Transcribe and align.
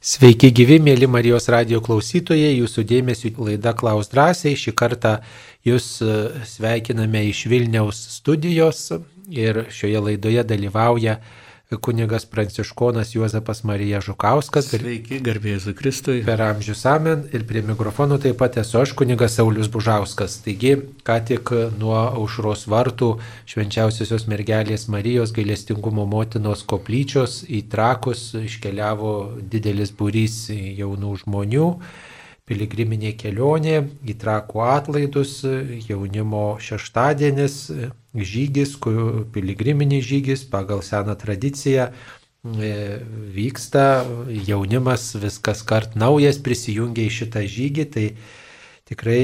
Sveiki 0.00 0.48
gyvi, 0.56 0.78
mėly 0.80 1.04
Marijos 1.12 1.44
radio 1.52 1.76
klausytojai, 1.84 2.54
jūsų 2.56 2.86
dėmesio 2.88 3.28
laida 3.36 3.74
Klaus 3.76 4.08
drąsiai. 4.08 4.54
Šį 4.56 4.72
kartą 4.72 5.10
jūs 5.68 5.88
e, 6.00 6.14
sveikiname 6.48 7.26
iš 7.28 7.42
Vilniaus 7.52 7.98
studijos 8.14 8.80
ir 9.28 9.66
šioje 9.68 10.00
laidoje 10.06 10.46
dalyvauja 10.48 11.18
kunigas 11.78 12.24
Pranciškonas 12.24 13.14
Juozapas 13.14 13.62
Marija 13.64 14.00
Žukauskas. 14.02 14.72
Sveiki, 14.74 15.20
garbėsiu 15.22 15.74
Kristui. 15.78 16.18
Per 16.26 16.42
amžius 16.42 16.82
amen 16.90 17.22
ir 17.30 17.44
prie 17.46 17.62
mikrofono 17.62 18.18
taip 18.18 18.40
pat 18.42 18.58
esu 18.62 18.80
aš, 18.80 18.94
kunigas 18.98 19.38
Saulis 19.38 19.70
Bužauskas. 19.70 20.40
Taigi, 20.42 20.74
ką 21.06 21.18
tik 21.30 21.54
nuo 21.78 21.94
aušros 22.00 22.66
vartų 22.70 23.12
švenčiausiosios 23.50 24.26
mergelės 24.30 24.88
Marijos 24.90 25.34
gailestingumo 25.36 26.08
motinos 26.10 26.66
koplyčios 26.66 27.44
į 27.46 27.64
trakus 27.70 28.32
iškeliavo 28.40 29.14
didelis 29.52 29.94
būrys 29.94 30.48
jaunų 30.50 31.20
žmonių 31.22 31.68
piligriminė 32.50 33.14
kelionė 33.18 33.76
į 34.10 34.16
trakų 34.18 34.64
atlaidus, 34.66 35.38
jaunimo 35.86 36.58
šeštadienis, 36.62 37.58
žygis, 38.14 38.74
piligriminis 39.34 40.04
žygis 40.08 40.42
pagal 40.50 40.82
seną 40.82 41.14
tradiciją 41.20 41.90
e, 41.90 42.72
vyksta, 43.36 43.86
jaunimas 44.50 45.12
viskas 45.22 45.62
kart 45.62 45.94
naujas 45.94 46.42
prisijungia 46.42 47.06
į 47.06 47.14
šitą 47.20 47.44
žygį, 47.54 47.86
tai 47.94 48.06
tikrai 48.90 49.22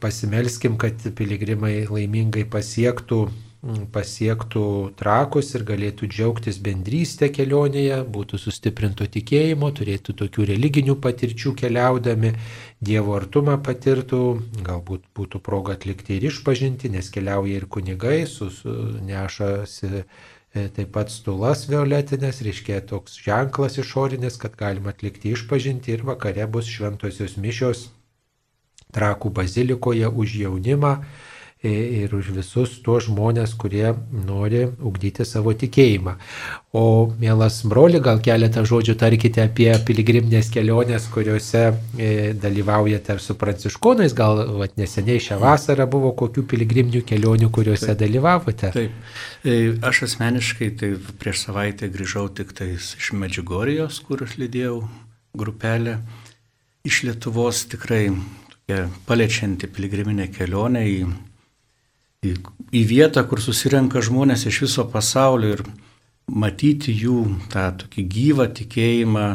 pasimelskim, 0.00 0.80
kad 0.80 1.04
piligrimai 1.18 1.84
laimingai 1.92 2.46
pasiektų 2.48 3.26
pasiektų 3.60 4.94
trakus 4.96 5.50
ir 5.52 5.66
galėtų 5.68 6.08
džiaugtis 6.08 6.56
bendrystę 6.64 7.28
kelionėje, 7.28 7.98
būtų 8.08 8.40
sustiprinto 8.40 9.04
tikėjimo, 9.04 9.68
turėtų 9.76 10.14
tokių 10.22 10.46
religinių 10.54 10.96
patirčių 10.96 11.54
keliaudami, 11.60 12.32
Dievo 12.80 13.12
artumą 13.18 13.58
patirtų, 13.60 14.40
galbūt 14.64 15.04
būtų 15.12 15.42
proga 15.44 15.74
atlikti 15.76 16.16
ir 16.16 16.30
išpažinti, 16.30 16.88
nes 16.88 17.12
keliauja 17.12 17.58
ir 17.60 17.66
kunigai, 17.68 18.24
nešasi 18.24 19.90
e, 20.00 20.04
taip 20.72 20.88
pat 20.94 21.12
stulas 21.12 21.66
violetinės, 21.68 22.40
reiškia 22.40 22.80
toks 22.88 23.20
ženklas 23.20 23.76
išorinis, 23.76 24.40
kad 24.40 24.56
galima 24.56 24.94
atlikti 24.96 25.34
išpažinti 25.36 25.92
ir 25.92 26.06
vakare 26.08 26.48
bus 26.48 26.72
šventosios 26.72 27.36
mišios 27.36 27.90
trakų 28.96 29.28
bazilikoje 29.36 30.08
už 30.08 30.38
jaunimą 30.46 30.94
ir 31.62 32.14
už 32.16 32.30
visus 32.32 32.78
tuos 32.80 33.04
žmonės, 33.04 33.52
kurie 33.60 33.92
nori 34.12 34.62
ugdyti 34.64 35.26
savo 35.28 35.52
tikėjimą. 35.52 36.14
O 36.72 37.12
mielas 37.20 37.60
broli, 37.68 38.00
gal 38.00 38.22
keletą 38.24 38.64
žodžių 38.64 38.94
tarkite 39.00 39.44
apie 39.44 39.68
piligriminės 39.84 40.48
keliones, 40.54 41.10
kuriuose 41.12 41.66
dalyvaujate 42.40 43.12
ar 43.12 43.20
su 43.20 43.36
pranciškonais, 43.36 44.16
gal 44.16 44.40
vat, 44.56 44.78
neseniai 44.80 45.20
šią 45.20 45.40
vasarą 45.42 45.84
buvo 45.90 46.14
kokių 46.16 46.46
piligriminių 46.48 47.04
kelionių, 47.04 47.52
kuriuose 47.52 47.90
Taip. 47.92 48.00
dalyvavote. 48.06 48.72
Taip, 48.78 49.84
aš 49.84 50.04
asmeniškai 50.08 50.72
tai 50.80 50.94
prieš 51.20 51.44
savaitę 51.44 51.92
grįžau 51.92 52.30
tik 52.32 52.56
tais 52.56 52.94
iš 52.96 53.12
Medžiugorijos, 53.12 54.00
kur 54.06 54.24
aš 54.24 54.38
lydėjau 54.40 54.80
grupelę. 55.36 56.00
Iš 56.88 57.02
Lietuvos 57.04 57.66
tikrai 57.68 58.06
tokia 58.48 58.86
paliečianti 59.04 59.68
piligriminė 59.68 60.30
kelionė 60.32 60.86
į 60.88 61.00
į, 62.26 62.34
į 62.76 62.82
vietą, 62.88 63.24
kur 63.28 63.40
susirenka 63.42 64.02
žmonės 64.04 64.46
iš 64.50 64.62
viso 64.66 64.86
pasaulio 64.92 65.54
ir 65.56 65.64
matyti 66.30 66.94
jų 66.94 67.22
tą 67.52 67.70
tokį 67.82 68.06
gyvą 68.14 68.46
tikėjimą, 68.58 69.26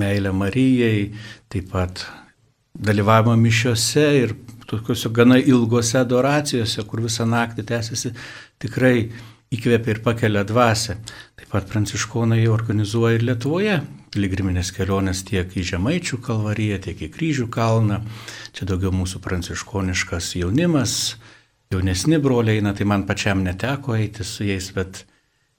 meilę 0.00 0.32
Marijai, 0.32 1.10
taip 1.52 1.70
pat 1.72 2.06
dalyvavimo 2.74 3.36
mišiuose 3.36 4.06
ir 4.22 4.34
tokiuose 4.70 5.10
gana 5.12 5.36
ilgose 5.38 5.98
adoracijose, 6.00 6.84
kur 6.88 7.02
visą 7.04 7.26
naktį 7.28 7.66
tęsiasi, 7.68 8.12
tikrai 8.62 9.10
įkvėpia 9.50 9.96
ir 9.96 10.02
pakelia 10.04 10.44
dvasę. 10.46 11.00
Taip 11.38 11.50
pat 11.52 11.66
pranciškonai 11.72 12.44
organizuoja 12.48 13.18
ir 13.18 13.26
Lietuvoje 13.26 13.80
piligriminės 14.10 14.72
kelionės 14.74 15.22
tiek 15.26 15.52
į 15.54 15.62
Žemaičių 15.68 16.18
kalvariją, 16.24 16.80
tiek 16.86 17.02
į 17.06 17.10
Kryžių 17.14 17.46
kalną. 17.52 18.00
Čia 18.56 18.66
daugiau 18.66 18.90
mūsų 18.94 19.20
pranciškoniškas 19.22 20.32
jaunimas, 20.40 20.94
jaunesni 21.70 22.18
broliai 22.18 22.58
eina, 22.58 22.72
tai 22.74 22.84
man 22.84 23.04
pačiam 23.06 23.44
neteko 23.46 23.94
eiti 23.94 24.24
su 24.26 24.42
jais, 24.42 24.72
bet 24.74 25.04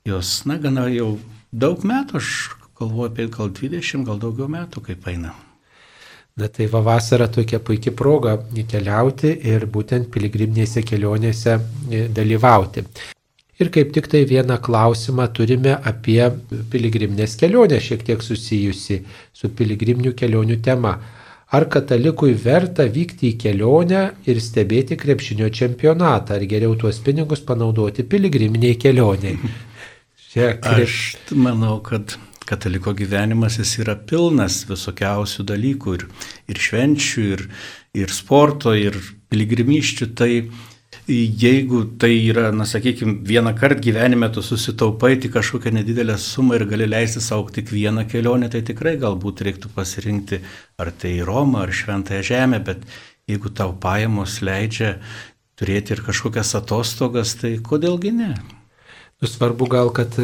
jos, 0.03 0.41
na, 0.44 0.57
gana 0.59 0.89
jau 0.91 1.13
daug 1.51 1.85
metų, 1.88 2.19
aš 2.19 2.31
galvoju 2.79 3.07
apie 3.07 3.27
gal 3.31 3.53
20, 3.55 4.03
gal 4.09 4.19
daugiau 4.19 4.49
metų, 4.51 4.83
kaip 4.89 5.07
eina. 5.07 5.31
Na 6.35 6.49
tai 6.51 6.67
va 6.72 6.81
vasara 6.83 7.29
tokia 7.31 7.61
puikia 7.63 7.94
proga 7.95 8.38
keliauti 8.73 9.31
ir 9.53 9.66
būtent 9.72 10.11
piligriminėse 10.11 10.83
kelionėse 10.88 11.55
e, 11.55 12.05
dalyvauti. 12.11 12.83
Ir 13.61 13.72
kaip 13.72 13.91
tik 13.95 14.07
tai 14.11 14.25
vieną 14.28 14.57
klausimą 14.63 15.29
turime 15.31 15.78
apie 15.79 16.23
piligriminės 16.72 17.38
kelionę, 17.39 17.79
šiek 17.79 18.03
tiek 18.07 18.23
susijusi 18.23 18.99
su 19.31 19.51
piligriminių 19.55 20.16
kelionių 20.17 20.59
tema. 20.66 20.97
Ar 21.51 21.66
katalikui 21.67 22.31
verta 22.39 22.85
vykti 22.88 23.34
į 23.34 23.38
kelionę 23.41 24.03
ir 24.31 24.38
stebėti 24.39 24.95
krepšinio 25.00 25.50
čempionatą, 25.51 26.38
ar 26.38 26.45
geriau 26.47 26.78
tuos 26.79 27.01
pinigus 27.03 27.44
panaudoti 27.44 28.06
piligriminiai 28.07 28.78
kelioniai? 28.79 29.35
krep... 30.34 30.63
Aš 30.63 31.00
manau, 31.35 31.81
kad 31.84 32.16
kataliko 32.47 32.94
gyvenimas 32.95 33.59
jis 33.59 33.78
yra 33.84 33.97
pilnas 34.00 34.61
visokiausių 34.69 35.45
dalykų 35.51 35.97
ir, 35.97 36.07
ir 36.51 36.61
švenčių, 36.67 37.25
ir, 37.35 37.44
ir 38.00 38.16
sporto, 38.16 38.72
ir 38.75 38.95
piligrimyščių. 39.31 40.07
Tai 40.16 40.31
jeigu 41.11 41.83
tai 41.99 42.13
yra, 42.29 42.51
na 42.51 42.66
sakykime, 42.66 43.19
vieną 43.27 43.53
kartą 43.57 43.81
gyvenime 43.83 44.29
tu 44.33 44.41
susitaupai 44.41 45.17
tik 45.19 45.33
kažkokią 45.35 45.73
nedidelę 45.75 46.17
sumą 46.17 46.55
ir 46.55 46.66
gali 46.69 46.88
leisti 46.88 47.22
savo 47.22 47.49
tik 47.49 47.72
vieną 47.72 48.07
kelionę, 48.11 48.49
tai 48.49 48.61
tikrai 48.67 48.95
galbūt 49.01 49.44
reiktų 49.47 49.73
pasirinkti 49.75 50.41
ar 50.79 50.91
tai 50.91 51.17
Romą, 51.27 51.66
ar 51.66 51.73
Šventąją 51.73 52.23
Žemę, 52.31 52.61
bet 52.66 52.88
jeigu 53.27 53.51
tau 53.53 53.73
pajamos 53.73 54.39
leidžia 54.41 54.95
turėti 55.59 55.95
ir 55.95 56.05
kažkokias 56.07 56.55
atostogas, 56.57 57.35
tai 57.41 57.57
kodėlgi 57.61 58.16
ne? 58.17 58.33
Svarbu 59.21 59.65
gal, 59.69 59.89
kad 59.93 60.15
e, 60.17 60.23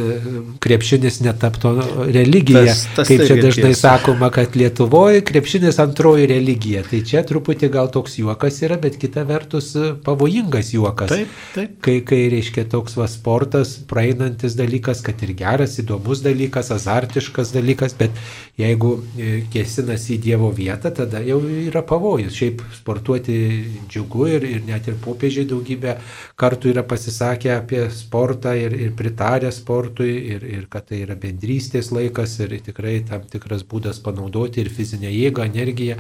krepšinis 0.57 1.19
netaptų 1.21 1.69
religija. 2.15 2.63
Tas, 2.65 2.79
tas 2.95 3.09
kaip 3.11 3.21
čia 3.29 3.35
dažnai 3.37 3.69
tiesa. 3.69 3.91
sakoma, 3.91 4.31
kad 4.33 4.55
Lietuvoje 4.57 5.19
krepšinis 5.21 5.77
antroji 5.83 6.25
religija. 6.31 6.81
Tai 6.81 7.03
čia 7.05 7.21
truputį 7.29 7.69
gal 7.75 7.91
toks 7.93 8.17
juokas 8.17 8.57
yra, 8.65 8.79
bet 8.81 8.97
kita 8.97 9.21
vertus 9.29 9.67
e, 9.77 9.91
pavojingas 10.01 10.71
juokas. 10.73 11.13
Taip, 11.13 11.35
taip. 11.53 11.75
Kai, 11.85 11.99
kai 12.09 12.23
reiškia 12.33 12.63
toks 12.71 12.97
va 12.97 13.05
sportas, 13.11 13.75
praeinantis 13.85 14.57
dalykas, 14.57 15.03
kad 15.05 15.21
ir 15.27 15.35
geras, 15.37 15.77
įdomus 15.77 16.25
dalykas, 16.25 16.73
azartiškas 16.73 17.53
dalykas, 17.53 17.93
bet 18.01 18.17
jeigu 18.57 18.95
e, 19.13 19.43
kėsinas 19.53 20.09
į 20.09 20.17
Dievo 20.25 20.49
vietą, 20.49 20.89
tada 21.03 21.21
jau 21.21 21.37
yra 21.45 21.85
pavojus. 21.85 22.33
Šiaip 22.33 22.65
sportuoti 22.79 23.37
džiugu 23.85 24.25
ir, 24.39 24.49
ir 24.57 24.65
net 24.65 24.89
ir 24.89 24.97
popiežiai 25.05 25.45
daugybę 25.53 25.99
kartų 26.33 26.73
yra 26.73 26.87
pasisakę 26.87 27.53
apie 27.59 27.85
sportą 27.93 28.57
ir, 28.57 28.73
ir 28.73 28.86
pritarę 28.95 29.51
sportui 29.51 30.13
ir, 30.35 30.45
ir 30.45 30.65
kad 30.71 30.87
tai 30.89 31.03
yra 31.03 31.17
bendrystės 31.19 31.91
laikas 31.95 32.39
ir 32.43 32.57
tikrai 32.65 32.99
tam 33.07 33.27
tikras 33.27 33.65
būdas 33.67 34.01
panaudoti 34.03 34.63
ir 34.63 34.73
fizinę 34.73 35.11
jėgą, 35.11 35.47
energiją. 35.51 35.99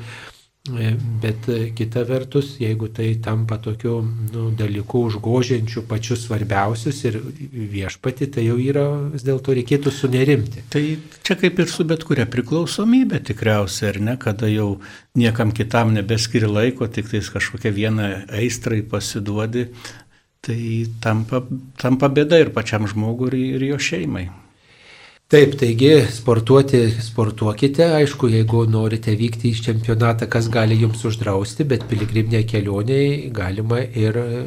E, 0.67 0.95
bet 1.21 1.47
kita 1.75 2.03
vertus, 2.03 2.57
jeigu 2.59 2.89
tai 2.91 3.15
tampa 3.23 3.55
tokiu 3.57 4.01
nu, 4.33 4.49
dalyku 4.51 5.05
užgožiančiu 5.07 5.85
pačius 5.87 6.25
svarbiausius 6.25 6.99
ir 7.07 7.19
viešpati, 7.53 8.27
tai 8.35 8.43
jau 8.49 8.57
yra 8.59 8.83
vis 9.13 9.23
dėlto 9.23 9.55
reikėtų 9.55 9.93
sunerimti. 9.95 10.65
Tai 10.73 10.83
čia 11.23 11.37
kaip 11.39 11.61
ir 11.63 11.71
su 11.71 11.87
bet 11.87 12.03
kuria 12.07 12.27
priklausomybė 12.27 13.21
tikriausiai, 13.29 13.93
ar 13.93 14.01
ne, 14.09 14.17
kada 14.19 14.51
jau 14.51 14.81
niekam 15.15 15.55
kitam 15.55 15.95
nebeskiri 15.95 16.51
laiko, 16.51 16.89
tik 16.91 17.07
tais 17.13 17.31
kažkokią 17.31 17.71
vieną 17.71 18.09
aistrai 18.35 18.81
pasiduodi, 18.83 19.69
tai 20.47 20.87
tampa, 21.03 21.43
tampa 21.81 22.09
bėda 22.13 22.39
ir 22.41 22.53
pačiam 22.55 22.87
žmogui, 22.87 23.31
ir, 23.31 23.39
ir 23.57 23.65
jo 23.73 23.79
šeimai. 23.89 24.27
Taip, 25.27 25.57
taigi 25.59 25.89
sportuoti, 26.07 26.85
sportuokite, 27.03 27.83
aišku, 27.97 28.29
jeigu 28.31 28.61
norite 28.71 29.11
vykti 29.19 29.49
į 29.51 29.63
čempionatą, 29.65 30.23
kas 30.31 30.45
gali 30.47 30.77
jums 30.79 31.01
uždrausti, 31.03 31.65
bet 31.67 31.81
piligriminė 31.89 32.45
kelionė 32.47 32.99
galima 33.35 33.81
ir 33.83 34.15
e, 34.21 34.37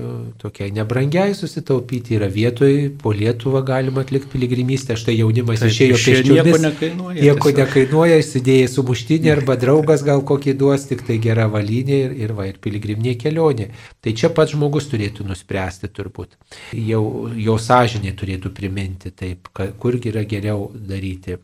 tokiai 0.40 0.72
nebrangiai 0.72 1.34
susitaupyti. 1.36 2.16
Yra 2.16 2.30
vietoj, 2.32 2.78
po 3.02 3.12
Lietuvą 3.12 3.60
galima 3.68 4.06
atlikti 4.06 4.32
piligrimystę, 4.32 4.96
štai 4.96 5.18
jaunimas 5.18 5.60
Taip, 5.60 5.74
išėjo 5.74 5.98
pėsčiomis. 5.98 6.48
Nieko 6.48 6.62
nekainuoja. 6.64 7.26
Nieko 7.26 7.52
nekainuoja, 7.60 8.16
įsidėjai 8.24 8.72
sumuštinį 8.78 9.34
arba 9.34 9.58
draugas 9.60 10.06
gal 10.08 10.24
kokį 10.32 10.56
duos, 10.64 10.88
tik 10.88 11.04
tai 11.04 11.18
gera 11.20 11.44
valinė 11.52 12.00
ir, 12.06 12.16
ir, 12.22 12.34
va, 12.40 12.48
ir 12.48 12.56
piligriminė 12.56 13.18
kelionė. 13.20 13.68
Tai 14.00 14.16
čia 14.16 14.32
pats 14.32 14.56
žmogus 14.56 14.88
turėtų 14.88 15.28
nuspręsti 15.28 15.92
turbūt. 15.92 16.40
Jau 16.72 17.04
jo 17.36 17.60
sąžinė 17.60 18.16
turėtų 18.16 18.56
priminti, 18.56 19.12
taip, 19.12 19.52
kurgi 19.52 20.14
yra 20.16 20.24
geriau 20.24 20.69
daryti. 20.74 21.38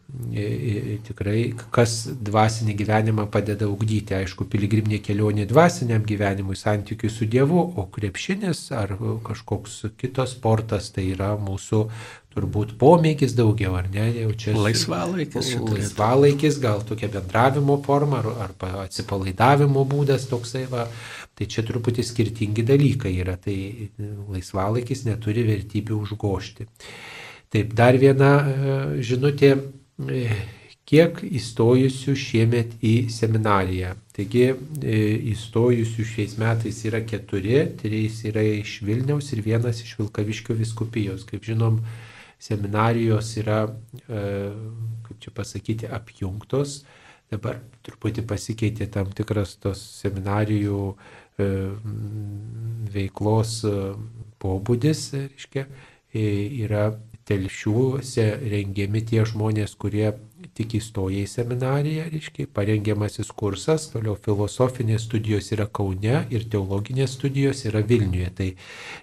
Tikrai, 1.07 1.41
kas 1.75 1.97
dvasinį 2.29 2.77
gyvenimą 2.81 3.29
padeda 3.33 3.69
ugdyti. 3.71 4.17
Aišku, 4.19 4.49
piligriminė 4.53 5.01
kelionė 5.05 5.49
dvasiniam 5.51 6.05
gyvenimui, 6.07 6.59
santykiui 6.59 7.13
su 7.13 7.29
Dievu, 7.31 7.63
o 7.77 7.89
krepšinis 7.93 8.69
ar 8.77 8.97
kažkoks 9.27 9.83
kitas 10.01 10.37
sportas 10.37 10.93
tai 10.95 11.11
yra 11.15 11.35
mūsų 11.41 11.83
turbūt 12.37 12.75
pomėgis 12.81 13.35
daugiau, 13.37 13.75
ar 13.79 13.89
ne? 13.93 14.07
Jau 14.13 14.33
čia 14.37 14.55
laisvalaikis. 14.57 15.55
Laisvalaikis, 15.57 16.59
gal 16.61 16.85
tokia 16.87 17.09
bendravimo 17.13 17.79
forma 17.85 18.21
ar, 18.21 18.29
arba 18.49 18.73
atsipalaidavimo 18.85 19.87
būdas 19.89 20.29
toksai 20.31 20.67
va. 20.73 20.87
Tai 21.37 21.45
čia 21.53 21.67
truputį 21.69 22.01
skirtingi 22.07 22.63
dalykai 22.65 23.11
yra, 23.21 23.35
tai 23.37 23.57
laisvalaikis 24.33 25.05
neturi 25.05 25.45
vertybių 25.45 25.99
užgošti. 26.07 26.65
Taip, 27.57 27.71
dar 27.73 27.97
viena 27.97 28.31
e, 28.45 28.73
žinutė, 29.01 29.55
e, 30.13 30.25
kiek 30.85 31.23
įstojusių 31.25 32.13
šiemet 32.21 32.75
į 32.85 32.91
seminariją. 33.09 33.95
Taigi 34.13 34.43
e, 34.51 34.99
įstojusių 35.33 36.05
šiais 36.11 36.35
metais 36.37 36.83
yra 36.85 37.01
keturi, 37.09 37.63
trys 37.81 38.19
yra 38.29 38.45
iš 38.59 38.75
Vilniaus 38.85 39.33
ir 39.33 39.41
vienas 39.47 39.81
iš 39.87 39.95
Vilkaviškio 40.03 40.59
viskupijos. 40.61 41.25
Kaip 41.31 41.49
žinom, 41.49 41.81
seminarijos 42.37 43.33
yra, 43.41 43.63
kaip 44.05 45.17
čia 45.25 45.33
pasakyti, 45.41 45.89
apjungtos. 45.89 46.83
Dabar 47.33 47.63
truputį 47.89 48.29
pasikeitė 48.29 48.93
tam 48.93 49.17
tikras 49.17 49.57
tos 49.65 49.81
seminarijų 50.03 50.93
veiklos 52.93 53.63
pobūdis, 54.45 55.09
reiškia, 55.17 55.65
yra 56.17 56.91
telšiuose 57.27 58.25
rengiami 58.53 59.03
tie 59.07 59.25
žmonės, 59.27 59.75
kurie 59.81 60.13
tik 60.57 60.77
įstoja 60.79 61.25
į 61.25 61.29
seminariją, 61.31 62.07
reiškia, 62.13 62.47
parengiamasis 62.55 63.33
kursas, 63.37 63.89
toliau 63.93 64.15
filosofinės 64.23 65.05
studijos 65.09 65.51
yra 65.57 65.67
Kaune 65.67 66.21
ir 66.33 66.47
teologinės 66.53 67.17
studijos 67.19 67.65
yra 67.69 67.83
Vilniuje. 67.87 68.31
Tai 68.39 68.49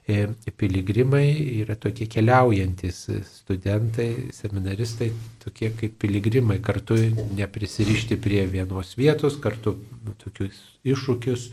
e, 0.07 0.51
piligrimai 0.61 1.25
yra 1.59 1.75
tokie 1.75 2.07
keliaujantis 2.11 3.03
studentai, 3.27 4.09
seminaristai, 4.35 5.11
tokie 5.43 5.73
kaip 5.79 5.97
piligrimai, 6.01 6.61
kartu 6.63 6.97
neprisirišti 7.37 8.19
prie 8.23 8.45
vienos 8.49 8.95
vietos, 8.99 9.39
kartu 9.43 9.77
tokius 10.23 10.61
iššūkius 10.87 11.49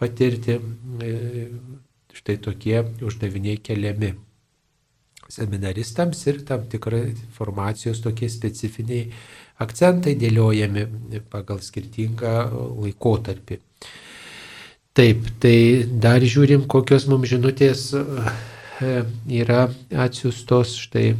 patirti. 0.00 0.60
E, 1.02 1.50
štai 2.16 2.38
tokie 2.40 2.80
uždaviniai 3.04 3.60
keliami 3.60 4.14
seminaristams 5.32 6.22
ir 6.30 6.42
tam 6.48 6.66
tikrai 6.70 7.02
informacijos 7.10 8.02
tokie 8.04 8.28
specifiniai 8.30 9.10
akcentai 9.64 10.14
dėliojami 10.20 10.86
pagal 11.32 11.62
skirtingą 11.64 12.34
laikotarpį. 12.84 13.60
Taip, 14.96 15.26
tai 15.40 15.58
dar 16.00 16.24
žiūrim, 16.24 16.64
kokios 16.72 17.04
mums 17.10 17.28
žinutės 17.28 17.90
e, 17.92 18.92
yra 19.42 19.66
atsiustos 19.92 20.72
štai 20.86 21.10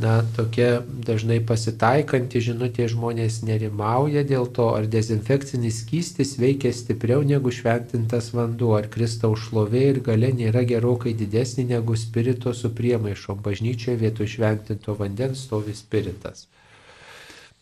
na, 0.00 0.20
tokia 0.36 0.82
dažnai 1.06 1.38
pasitaikanti 1.46 2.40
žinutė 2.44 2.88
žmonės 2.92 3.40
nerimauja 3.46 4.24
dėl 4.28 4.48
to, 4.56 4.68
ar 4.76 4.88
dezinfekcinis 4.90 5.80
skystis 5.84 6.34
veikia 6.40 6.72
stipriau 6.74 7.24
negu 7.26 7.52
šventintas 7.54 8.32
vanduo, 8.36 8.74
ar 8.78 8.90
Kristaus 8.92 9.46
šlovė 9.46 9.84
ir 9.92 10.02
gale 10.04 10.32
nėra 10.36 10.66
gerokai 10.68 11.14
didesnė 11.16 11.66
negu 11.70 11.96
spirito 11.96 12.52
su 12.54 12.72
priemaišom. 12.76 13.40
Bažnyčioje 13.44 13.96
vietoj 14.02 14.30
šventinto 14.36 14.96
vandens 14.98 15.46
stovi 15.46 15.74
spiritas. 15.76 16.46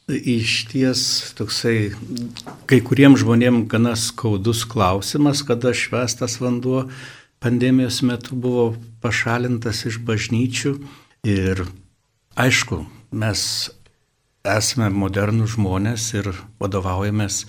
Iš 0.08 0.56
ties 0.68 1.04
toksai 1.38 1.94
kai 2.68 2.80
kuriems 2.84 3.22
žmonėms 3.22 3.68
gana 3.72 3.94
skaudus 3.96 4.66
klausimas, 4.68 5.40
kada 5.46 5.72
švestas 5.72 6.36
vanduo 6.42 6.88
pandemijos 7.40 8.02
metu 8.04 8.36
buvo 8.36 8.74
pašalintas 9.04 9.86
iš 9.88 10.02
bažnyčių 10.04 10.74
ir 11.24 11.64
Aišku, 12.34 12.80
mes 13.14 13.40
esame 14.42 14.88
modernų 14.90 15.46
žmonės 15.52 16.08
ir 16.18 16.32
vadovaujamės 16.58 17.44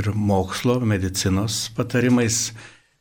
ir 0.00 0.08
mokslo, 0.16 0.78
medicinos 0.80 1.66
patarimais, 1.76 2.54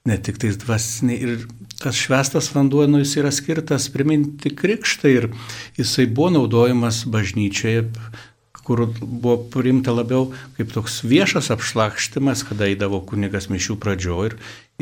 ne 0.04 0.18
tik 0.20 0.42
tais 0.44 0.60
dvasiniai. 0.60 1.16
Ir 1.24 1.46
tas 1.80 1.96
švestas 1.96 2.52
vanduo, 2.52 2.84
nu, 2.92 3.00
jis 3.00 3.16
yra 3.24 3.32
skirtas 3.32 3.88
priminti 3.94 4.52
krikštą 4.52 5.14
ir 5.14 5.30
jisai 5.80 6.10
buvo 6.12 6.34
naudojamas 6.36 7.06
bažnyčioje, 7.08 7.88
kur 8.68 8.84
buvo 9.00 9.38
priimta 9.56 9.96
labiau 9.96 10.34
kaip 10.58 10.76
toks 10.76 11.00
viešas 11.08 11.48
apšlakštimas, 11.56 12.44
kada 12.50 12.68
eidavo 12.68 13.00
kunigas 13.08 13.48
mišių 13.48 13.80
pradžioje 13.80 14.34
ir, 14.34 14.40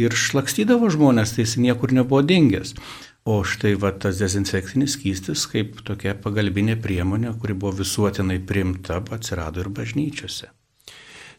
ir 0.08 0.18
šlakstydavo 0.18 0.90
žmonės, 0.90 1.38
tai 1.38 1.46
jis 1.46 1.60
niekur 1.62 1.94
nebuvo 1.94 2.26
dingęs. 2.26 2.74
O 3.24 3.38
štai 3.48 3.78
va 3.80 3.94
tas 3.96 4.18
dezinfekcinis 4.20 4.98
skystis 4.98 5.46
kaip 5.48 5.78
tokia 5.88 6.12
pagalbinė 6.20 6.76
priemonė, 6.84 7.32
kuri 7.40 7.56
buvo 7.56 7.78
visuotinai 7.80 8.42
primta, 8.44 9.00
atsirado 9.16 9.64
ir 9.64 9.70
bažnyčiose. 9.72 10.50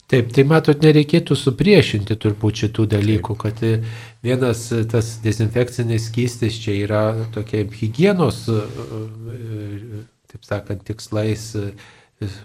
Taip, 0.08 0.30
tai 0.36 0.44
matot, 0.48 0.80
nereikėtų 0.84 1.36
supriešinti 1.36 2.16
turbūt 2.20 2.64
šitų 2.64 2.84
dalykų, 2.92 3.36
Taip. 3.40 3.44
kad 3.44 4.24
vienas 4.24 4.66
tas 4.92 5.14
dezinfekcinis 5.24 6.10
skystis 6.10 6.58
čia 6.60 6.74
yra 6.84 7.04
tokia 7.32 7.64
hygienos, 7.72 8.42
taip 10.32 10.44
sakant, 10.44 10.84
tikslais 10.88 11.50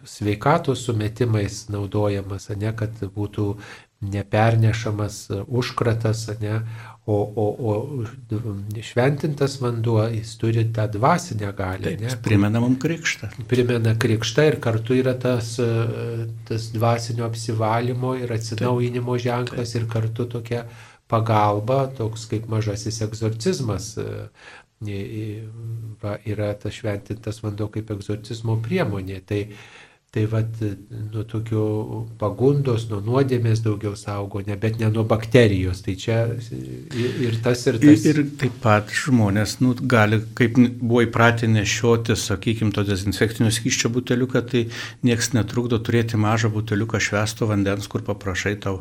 sveikatos 0.08 0.86
sumetimais 0.88 1.66
naudojamas, 1.72 2.48
ne, 2.60 2.72
kad 2.76 2.96
būtų 3.16 3.54
nepernešamas 4.00 5.26
užkratas, 5.48 6.26
ne, 6.40 6.62
O, 7.10 7.16
o, 7.36 7.46
o 7.70 8.82
šventintas 8.86 9.56
vanduo, 9.64 10.04
jis 10.14 10.36
turi 10.38 10.62
tą 10.76 10.84
dvasinę 10.94 11.48
galę. 11.58 11.96
Taip? 11.98 12.20
Primena 12.22 12.62
mums 12.62 12.78
krikštą. 12.84 13.32
Primena 13.50 13.96
krikštą 13.98 14.46
ir 14.52 14.60
kartu 14.62 14.94
yra 15.00 15.16
tas, 15.18 15.56
tas 16.46 16.68
dvasinio 16.76 17.26
apsivalymo 17.26 18.14
ir 18.20 18.36
atsinaujinimo 18.36 19.18
taip, 19.18 19.26
ženklas 19.26 19.74
taip. 19.74 19.82
ir 19.82 19.90
kartu 19.96 20.28
tokia 20.36 20.62
pagalba, 21.10 21.88
toks 21.98 22.28
kaip 22.30 22.46
mažasis 22.52 23.02
egzorcizmas. 23.08 23.96
Yra 24.80 26.54
tas 26.62 26.78
šventintas 26.78 27.42
vanduo 27.42 27.72
kaip 27.74 27.90
egzorcizmo 27.98 28.60
priemonė. 28.64 29.24
Tai, 29.26 29.42
Tai 30.10 30.24
vad 30.26 30.56
nuo 31.14 31.22
tokių 31.30 31.64
pagundos, 32.18 32.88
nuo 32.90 32.98
nuodėmės 33.06 33.60
daugiau 33.62 33.92
saugo, 33.94 34.40
ne, 34.48 34.56
bet 34.58 34.80
ne 34.82 34.88
nuo 34.90 35.04
bakterijos. 35.06 35.84
Tai 35.86 35.94
čia 36.02 36.16
ir 36.98 37.38
tas, 37.46 37.62
ir 37.70 37.78
tas. 37.78 38.08
Ir, 38.10 38.24
ir 38.24 38.32
taip 38.42 38.56
pat 38.64 38.90
žmonės 38.90 39.60
nu, 39.62 39.76
gali, 39.78 40.18
kaip 40.40 40.58
buvo 40.80 41.04
įpratę 41.06 41.46
nešioti, 41.54 42.18
sakykime, 42.18 42.74
to 42.74 42.88
dezinfekcinio 42.88 43.54
skyščio 43.54 43.94
buteliuką, 43.94 44.42
tai 44.50 44.64
niekas 45.06 45.36
netrukdo 45.38 45.78
turėti 45.78 46.18
mažą 46.18 46.50
buteliuką 46.58 46.98
švesto 47.06 47.46
vandens, 47.52 47.86
kur 47.86 48.02
paprašai 48.08 48.56
tau 48.66 48.80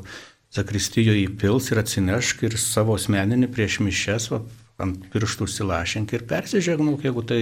zakristijoje 0.57 1.27
įpils 1.27 1.69
ir 1.75 1.83
atsinešk 1.83 2.49
ir 2.49 2.57
savo 2.57 2.97
asmeninį 2.97 3.53
prieš 3.53 3.83
mišes, 3.85 4.31
va, 4.33 4.41
ant 4.79 5.09
pirštų 5.13 5.49
užsilašink 5.49 6.13
ir 6.15 6.25
persižegnuk, 6.31 7.03
jeigu 7.03 7.25
tai 7.27 7.39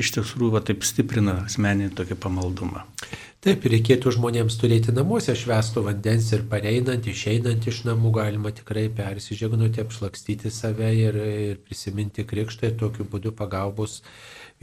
iš 0.00 0.12
tiesų 0.16 0.50
va, 0.54 0.62
taip 0.64 0.86
stiprina 0.88 1.42
asmeninį 1.44 1.92
tokį 1.98 2.16
pamaldumą. 2.22 2.84
Taip, 3.44 3.68
reikėtų 3.70 4.10
žmonėms 4.16 4.56
turėti 4.58 4.90
namuose 4.96 5.36
švestų 5.38 5.84
vandens 5.86 6.32
ir 6.34 6.42
pareinant, 6.50 7.04
išeinant 7.06 7.68
iš 7.70 7.84
namų 7.86 8.10
galima 8.16 8.50
tikrai 8.50 8.88
persižegnuti, 8.90 9.84
apšlakstyti 9.84 10.50
save 10.50 10.88
ir, 10.96 11.20
ir 11.44 11.60
prisiminti 11.62 12.26
krikštą 12.26 12.72
ir 12.72 12.74
tokiu 12.80 13.06
būdu 13.06 13.30
pagalbos 13.38 14.00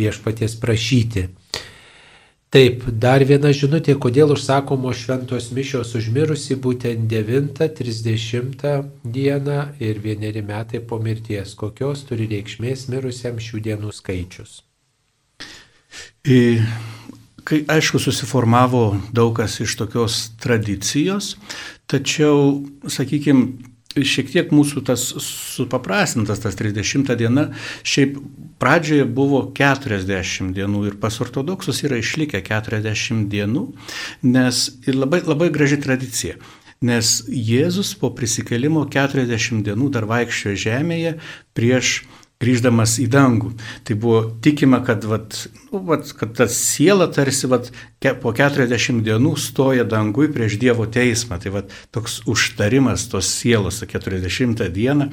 viešpaties 0.01 0.57
prašyti. 0.59 1.29
Taip, 2.55 2.85
dar 2.87 3.19
viena 3.27 3.49
žinutė, 3.51 3.97
kodėl 3.99 4.29
užsakomos 4.31 5.01
šventos 5.01 5.49
mišios 5.51 5.89
užmirusi 5.99 6.55
būtent 6.63 7.03
9-30 7.11 8.63
dieną 9.03 9.57
ir 9.83 9.99
vieneri 9.99 10.39
metai 10.39 10.79
po 10.79 11.01
mirties. 11.03 11.51
Kokios 11.59 12.05
turi 12.07 12.29
reikšmės 12.31 12.85
mirusiam 12.93 13.41
šių 13.43 13.59
dienų 13.65 13.91
skaičius? 13.97 14.61
Į, 16.23 16.39
kai, 17.43 17.59
aišku, 17.75 17.99
susiformavo 17.99 18.85
daug 19.11 19.35
kas 19.41 19.59
iš 19.59 19.75
tokios 19.83 20.21
tradicijos, 20.39 21.33
tačiau, 21.91 22.63
sakykime, 22.87 23.74
šiek 24.03 24.31
tiek 24.33 24.51
mūsų 24.51 24.83
tas 24.89 25.03
supaprastintas, 25.55 26.41
tas 26.43 26.57
30 26.59 27.13
diena, 27.19 27.47
šiaip 27.87 28.17
pradžioje 28.59 29.05
buvo 29.07 29.45
40 29.55 30.51
dienų 30.55 30.83
ir 30.89 30.99
pas 30.99 31.15
ortodoksus 31.23 31.83
yra 31.87 31.99
išlikę 32.01 32.41
40 32.43 33.29
dienų, 33.31 33.65
nes 34.27 34.67
ir 34.87 34.99
labai, 34.99 35.21
labai 35.25 35.51
graži 35.53 35.79
tradicija. 35.83 36.39
Nes 36.85 37.21
Jėzus 37.31 37.93
po 37.97 38.11
prisikelimo 38.13 38.83
40 38.91 39.63
dienų 39.65 39.89
dar 39.95 40.05
vaikščiojo 40.09 40.59
žemėje 40.65 41.15
prieš 41.55 42.01
grįždamas 42.41 42.97
į 42.99 43.07
dangų. 43.11 43.53
Tai 43.87 43.95
buvo 43.99 44.21
tikima, 44.43 44.81
kad, 44.85 45.05
vat, 45.07 45.37
nu, 45.71 45.79
vat, 45.87 46.09
kad 46.19 46.33
ta 46.35 46.47
siela 46.51 47.07
tarsi 47.11 47.47
vat, 47.51 47.69
ke, 48.03 48.11
po 48.19 48.33
40 48.35 49.01
dienų 49.05 49.33
stoja 49.39 49.85
dangui 49.87 50.27
prieš 50.33 50.57
Dievo 50.61 50.87
teismą. 50.91 51.39
Tai 51.41 51.53
vat, 51.55 51.73
toks 51.95 52.19
užtarimas 52.29 53.07
tos 53.11 53.29
sielos 53.31 53.79
40 53.79 54.67
dieną. 54.75 55.09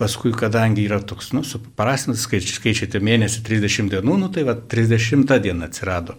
Paskui, 0.00 0.32
kadangi 0.36 0.86
yra 0.88 1.02
toks, 1.04 1.32
nu, 1.36 1.44
suprastintas 1.46 2.24
skaičiai, 2.26 2.56
skaičiai 2.58 3.04
mėnesį 3.04 3.44
30 3.46 3.92
dienų, 3.92 4.18
nu, 4.24 4.32
tai 4.32 4.46
vat, 4.48 4.64
30 4.72 5.28
diena 5.44 5.68
atsirado. 5.68 6.16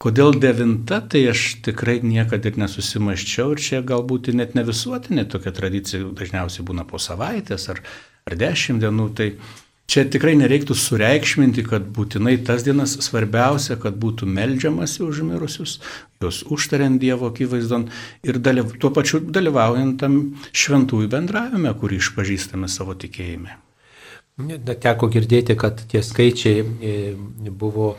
Kodėl 0.00 0.32
9, 0.40 0.88
tai 1.12 1.26
aš 1.34 1.46
tikrai 1.66 2.00
niekada 2.00 2.48
ir 2.48 2.60
nesusimaščiau 2.64 3.52
ir 3.54 3.64
čia 3.68 3.84
galbūt 3.84 4.32
net 4.32 4.56
ne 4.56 4.64
visuotinė 4.64 5.28
tokia 5.28 5.52
tradicija, 5.52 6.08
dažniausiai 6.16 6.64
būna 6.66 6.88
po 6.88 7.00
savaitės 7.02 7.68
ar, 7.72 7.82
ar 8.24 8.40
10 8.40 8.80
dienų. 8.80 9.10
Tai, 9.18 9.34
Čia 9.90 10.04
tikrai 10.06 10.36
nereiktų 10.38 10.76
sureikšminti, 10.78 11.64
kad 11.66 11.88
būtinai 11.96 12.36
tas 12.46 12.62
dienas 12.62 12.92
svarbiausia, 13.02 13.74
kad 13.80 13.96
būtų 13.98 14.28
melžiamasi 14.30 15.02
už 15.02 15.24
mirusius, 15.26 15.80
juos 16.22 16.44
užtariant 16.46 17.00
Dievo 17.02 17.32
akivaizdon 17.32 17.88
ir 18.22 18.38
dalyv, 18.38 18.76
tuo 18.78 18.92
pačiu 18.94 19.18
dalyvaujant 19.18 19.98
tam 19.98 20.20
šventųjų 20.54 21.10
bendravime, 21.10 21.74
kurį 21.80 21.98
išpažįstame 22.04 22.70
savo 22.70 22.94
tikėjime. 22.94 23.58
Teko 24.80 25.10
girdėti, 25.12 25.58
kad 25.58 25.82
tie 25.90 26.04
skaičiai 26.06 26.62
e, 26.62 26.94
buvo 27.50 27.96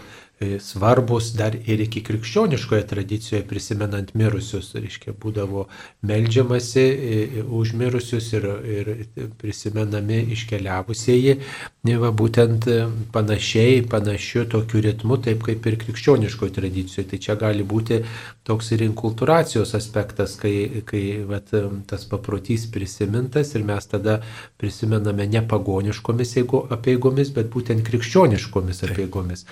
svarbus 0.60 1.31
dar 1.38 1.55
ir 1.65 1.79
iki 1.79 2.01
krikščioniškoje 2.03 2.86
tradicijoje 2.88 3.43
prisimenant 3.48 4.13
mirusius. 4.17 4.71
Reiškia, 4.75 5.13
būdavo 5.21 5.67
melžiamasi 6.07 6.81
e, 6.81 7.19
e, 7.41 7.43
už 7.43 7.74
mirusius 7.77 8.31
ir, 8.33 8.48
ir 8.65 8.91
prisimenami 9.41 10.21
iškeliavusieji, 10.36 11.38
va, 12.01 12.12
būtent 12.24 12.67
panašiai, 13.13 13.83
panašiu 13.89 14.48
tokiu 14.50 14.81
ritmu, 14.88 15.19
taip 15.21 15.45
kaip 15.45 15.67
ir 15.69 15.77
krikščioniškoje 15.86 16.55
tradicijoje. 16.57 17.07
Tai 17.12 17.21
čia 17.27 17.38
gali 17.39 17.65
būti 17.67 18.01
toks 18.48 18.71
ir 18.74 18.86
inkulturacijos 18.88 19.75
aspektas, 19.77 20.36
kai, 20.41 20.83
kai 20.88 21.03
va, 21.27 21.41
tas 21.89 22.07
paprotys 22.10 22.65
prisimintas 22.71 23.53
ir 23.55 23.65
mes 23.67 23.86
tada 23.93 24.21
prisimename 24.62 25.29
ne 25.29 25.45
pagoniškomis 25.48 26.36
apieigomis, 26.41 27.29
bet 27.36 27.50
būtent 27.53 27.86
krikščioniškomis 27.86 28.83
apieigomis 28.89 29.45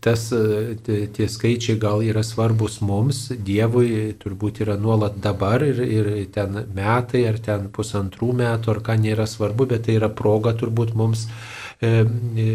tas, 0.00 0.28
e, 0.32 1.08
tie 1.14 1.26
skaičiai 1.28 1.78
gal 1.80 2.02
yra 2.04 2.22
svarbus 2.24 2.80
mums, 2.84 3.26
Dievui 3.46 4.14
turbūt 4.20 4.62
yra 4.64 4.76
nuolat 4.80 5.18
dabar 5.22 5.64
ir, 5.66 5.80
ir 5.82 6.10
ten 6.34 6.64
metai 6.74 7.24
ar 7.28 7.40
ten 7.42 7.68
pusantrų 7.74 8.32
metų 8.40 8.74
ar 8.74 8.82
ką 8.86 8.98
nėra 9.00 9.26
svarbu, 9.28 9.68
bet 9.74 9.86
tai 9.86 9.98
yra 9.98 10.10
proga 10.10 10.54
turbūt 10.58 10.94
mums 10.98 11.26
e, 11.26 11.88
e, 11.88 12.48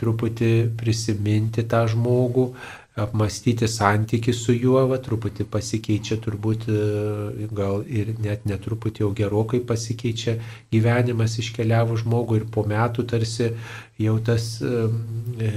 truputį 0.00 0.52
prisiminti 0.80 1.66
tą 1.68 1.84
žmogų, 1.94 2.48
apmastyti 2.96 3.68
santyki 3.68 4.32
su 4.32 4.54
juo, 4.54 4.78
va, 4.86 5.00
truputį 5.02 5.48
pasikeičia 5.50 6.20
turbūt, 6.22 6.68
e, 6.70 7.48
gal 7.50 7.82
ir 7.90 8.12
net 8.22 8.44
netruputį 8.46 9.02
jau 9.02 9.08
gerokai 9.18 9.58
pasikeičia 9.66 10.36
gyvenimas 10.70 11.34
iškeliavo 11.42 11.98
žmogų 11.98 12.38
ir 12.38 12.46
po 12.54 12.62
metų 12.70 13.06
tarsi 13.10 13.50
jau 13.98 14.14
tas 14.22 14.46
e, 14.62 15.50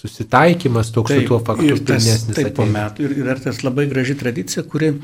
susitaikymas 0.00 0.90
toks 0.94 1.14
taip, 1.14 1.22
su 1.22 1.30
tuo 1.30 1.40
faktu 1.46 1.78
pilnesnis. 1.78 2.26
Taip, 2.34 2.50
po 2.58 2.66
metų. 2.66 3.06
Ir, 3.06 3.16
ir 3.22 3.32
ar 3.36 3.46
tas 3.46 3.62
labai 3.62 3.86
graži 3.90 4.18
tradicija, 4.18 4.66
kuri 4.66 4.96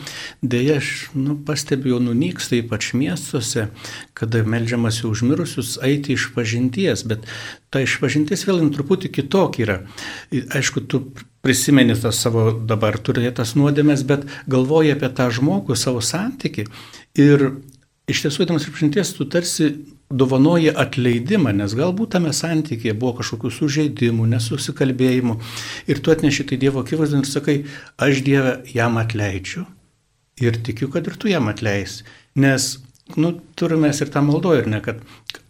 dėja 0.43 0.81
aš 0.83 0.93
nu, 1.15 1.39
pastebėjau 1.47 2.03
nunyksta, 2.03 2.59
ypač 2.59 2.93
miestuose, 2.99 3.69
kada 4.19 4.43
melžiamasi 4.43 5.07
užmirusius 5.07 5.77
eiti 5.87 6.19
iš 6.19 6.33
pažinties, 6.35 7.07
bet 7.07 7.31
ta 7.71 7.87
išpažintis 7.87 8.49
vėl 8.51 8.67
truputį 8.75 9.15
kitokia 9.21 9.69
yra. 9.69 9.83
Aišku, 10.59 10.83
tu 10.91 11.07
prisimeni 11.43 11.97
tas 11.97 12.21
savo 12.21 12.51
dabar 12.53 12.99
turėtas 12.99 13.55
nuodėmės, 13.59 14.05
bet 14.09 14.27
galvoji 14.51 14.95
apie 14.95 15.11
tą 15.17 15.31
žmogų, 15.33 15.77
savo 15.79 16.03
santyki. 16.05 16.67
Ir 17.19 17.47
iš 18.11 18.25
tiesų, 18.27 18.45
įdamas 18.45 18.67
išpažinties, 18.67 19.15
tu 19.17 19.27
tarsi 19.31 19.71
dovanoji 20.11 20.73
atleidimą, 20.75 21.53
nes 21.55 21.75
galbūt 21.79 22.17
tame 22.17 22.33
santykėje 22.35 22.97
buvo 22.99 23.21
kažkokių 23.21 23.53
sužeidimų, 23.55 24.27
nesusikalbėjimų. 24.35 25.37
Ir 25.91 26.03
tu 26.03 26.13
atneši 26.15 26.49
tai 26.51 26.59
Dievo 26.61 26.83
akivaizdą 26.85 27.23
ir 27.23 27.31
sakai, 27.31 27.57
aš 28.03 28.25
Dievę 28.27 28.57
jam 28.75 28.99
atleidžiu. 29.01 29.65
Ir 30.41 30.57
tikiu, 30.67 30.89
kad 30.91 31.07
ir 31.07 31.19
tu 31.21 31.31
jam 31.31 31.51
atleisi. 31.53 32.07
Nes 32.41 32.79
nu, 33.19 33.33
turime 33.59 33.91
ir 33.91 34.11
tą 34.13 34.23
maldoją, 34.23 34.63
ir 34.63 34.69
ne, 34.71 34.81
kad 34.85 35.01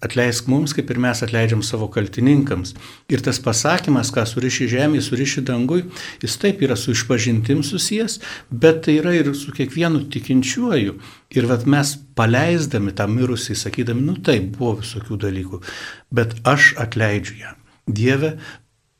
atleisk 0.04 0.48
mums, 0.48 0.72
kaip 0.76 0.90
ir 0.90 1.00
mes 1.02 1.22
atleidžiam 1.26 1.62
savo 1.66 1.88
kaltininkams. 1.92 2.74
Ir 3.12 3.24
tas 3.26 3.40
pasakymas, 3.42 4.12
ką 4.14 4.24
suriši 4.28 4.68
žemė, 4.72 5.02
suriši 5.04 5.44
dangui, 5.48 5.82
jis 6.22 6.38
taip 6.40 6.62
yra 6.64 6.78
su 6.78 6.94
išpažintim 6.96 7.64
susijęs, 7.66 8.20
bet 8.50 8.84
tai 8.86 8.98
yra 9.00 9.14
ir 9.18 9.32
su 9.36 9.54
kiekvienu 9.56 10.06
tikinčiuoju. 10.12 10.96
Ir 11.36 11.50
vat 11.50 11.66
mes 11.70 11.94
paleisdami 12.18 12.94
tą 12.96 13.06
mirusį, 13.10 13.58
sakydami, 13.58 14.06
nu 14.06 14.16
taip, 14.24 14.50
buvo 14.56 14.78
visokių 14.80 15.20
dalykų, 15.26 15.62
bet 16.14 16.38
aš 16.48 16.74
atleidžiu 16.80 17.42
ją. 17.44 17.54
Dieve, 17.90 18.36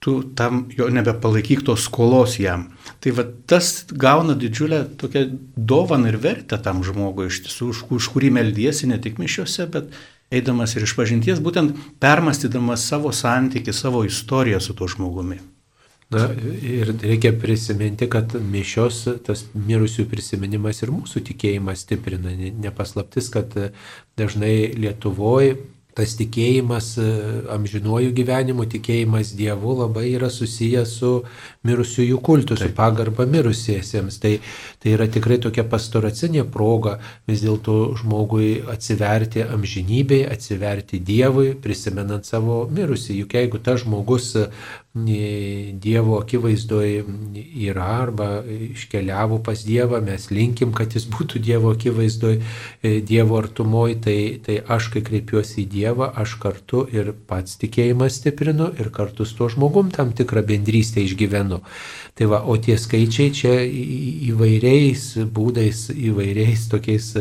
tu 0.01 0.23
tam 0.35 0.65
jo 0.73 0.89
nebepalaikyk 0.89 1.63
tos 1.65 1.85
skolos 1.85 2.39
jam. 2.41 2.71
Tai 3.05 3.13
va 3.19 3.27
tas 3.47 3.85
gauna 3.93 4.35
didžiulę 4.35 4.81
tokią 5.01 5.27
dovaną 5.57 6.09
ir 6.09 6.17
vertę 6.21 6.59
tam 6.65 6.81
žmogui 6.85 7.29
iš 7.29 7.43
tiesų, 7.45 7.69
už, 7.75 7.85
už 7.99 8.09
kurį 8.15 8.33
meldiesi 8.39 8.89
ne 8.89 8.97
tik 8.99 9.21
mišiuose, 9.21 9.69
bet 9.69 9.93
eidamas 10.33 10.73
ir 10.77 10.87
iš 10.87 10.95
pažinties, 10.97 11.43
būtent 11.45 11.77
permastydamas 12.01 12.87
savo 12.89 13.13
santyki, 13.13 13.75
savo 13.77 14.05
istoriją 14.09 14.61
su 14.65 14.77
tuo 14.79 14.89
žmogumi. 14.89 15.41
Na 16.11 16.25
ir 16.67 16.89
reikia 16.99 17.31
prisiminti, 17.39 18.09
kad 18.11 18.33
mišios, 18.35 19.05
tas 19.27 19.45
mirusių 19.55 20.09
prisiminimas 20.11 20.81
ir 20.83 20.91
mūsų 20.91 21.23
tikėjimą 21.29 21.77
stiprina. 21.79 22.33
Nepaslaptis, 22.65 23.29
kad 23.31 23.55
dažnai 24.19 24.73
Lietuvoje 24.75 25.61
tas 25.97 26.15
tikėjimas 26.19 26.93
e, 27.01 27.07
amžinuoju 27.55 28.13
gyvenimu, 28.17 28.67
tikėjimas 28.71 29.33
Dievu 29.39 29.77
labai 29.81 30.07
yra 30.15 30.31
susijęs 30.33 30.95
su 31.01 31.13
mirusiųjų 31.67 32.21
kultu, 32.25 32.57
Taip. 32.57 32.71
su 32.71 32.77
pagarba 32.77 33.27
mirusiesiems. 33.31 34.21
Tai, 34.23 34.35
tai 34.83 34.95
yra 34.97 35.09
tikrai 35.11 35.41
tokia 35.43 35.65
pastoracinė 35.69 36.47
proga 36.51 36.99
vis 37.31 37.45
dėlto 37.45 37.79
žmogui 38.01 38.61
atsiverti 38.71 39.45
amžinybei, 39.47 40.25
atsiverti 40.31 41.03
Dievui, 41.05 41.55
prisimenant 41.63 42.29
savo 42.29 42.63
mirusį. 42.71 43.21
Juk 43.23 43.39
jeigu 43.41 43.63
tas 43.63 43.85
žmogus 43.85 44.35
Dievo 44.93 46.19
akivaizdoje 46.19 47.05
yra 47.55 47.85
arba 48.03 48.43
iškeliavo 48.75 49.39
pas 49.39 49.63
Dievą, 49.63 50.01
mes 50.03 50.25
linkim, 50.35 50.73
kad 50.75 50.97
jis 50.97 51.05
būtų 51.07 51.39
Dievo 51.39 51.71
akivaizdoje, 51.77 52.41
Dievo 53.07 53.37
artumoje, 53.39 54.01
tai, 54.03 54.17
tai 54.43 54.57
aš, 54.67 54.89
kai 54.91 55.05
kreipiuosi 55.07 55.61
į 55.63 55.69
Dievą, 55.71 56.09
aš 56.19 56.35
kartu 56.43 56.83
ir 56.91 57.13
pats 57.31 57.55
tikėjimą 57.63 58.09
stiprinu 58.11 58.73
ir 58.83 58.91
kartu 58.91 59.23
su 59.23 59.37
tuo 59.39 59.47
žmogum 59.55 59.93
tam 59.95 60.11
tikrą 60.11 60.43
bendrystę 60.49 61.05
išgyvenu. 61.07 61.61
Tai 62.19 62.29
va, 62.33 62.41
o 62.43 62.57
tie 62.59 62.75
skaičiai 62.75 63.31
čia 63.31 63.53
įvairiais 63.63 65.05
būdais, 65.31 65.85
įvairiais 65.95 66.65
tokiais 66.73 67.13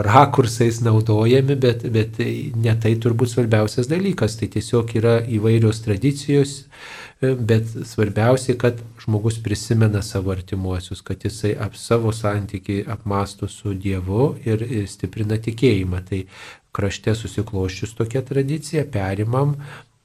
rakursais 0.00 0.80
naudojami, 0.80 1.58
bet, 1.60 1.84
bet 1.92 2.16
ne 2.56 2.74
tai 2.80 2.94
turbūt 2.96 3.34
svarbiausias 3.34 3.92
dalykas, 3.92 4.40
tai 4.40 4.48
tiesiog 4.56 4.96
yra 4.96 5.18
įvairios 5.28 5.84
tradicijos 5.84 6.56
bet 7.20 7.66
svarbiausia, 7.84 8.54
kad 8.58 8.78
žmogus 9.02 9.42
prisimena 9.42 10.02
savo 10.02 10.30
artimuosius, 10.30 11.00
kad 11.02 11.24
jisai 11.24 11.56
ap 11.58 11.74
savo 11.76 12.12
santyki 12.14 12.84
apmastų 12.86 13.48
su 13.50 13.74
Dievu 13.74 14.36
ir, 14.46 14.62
ir 14.62 14.86
stiprina 14.86 15.38
tikėjimą. 15.42 16.02
Tai 16.06 16.22
krašte 16.78 17.14
susikloščius 17.18 17.96
tokia 17.98 18.22
tradicija, 18.22 18.84
perimam 18.86 19.56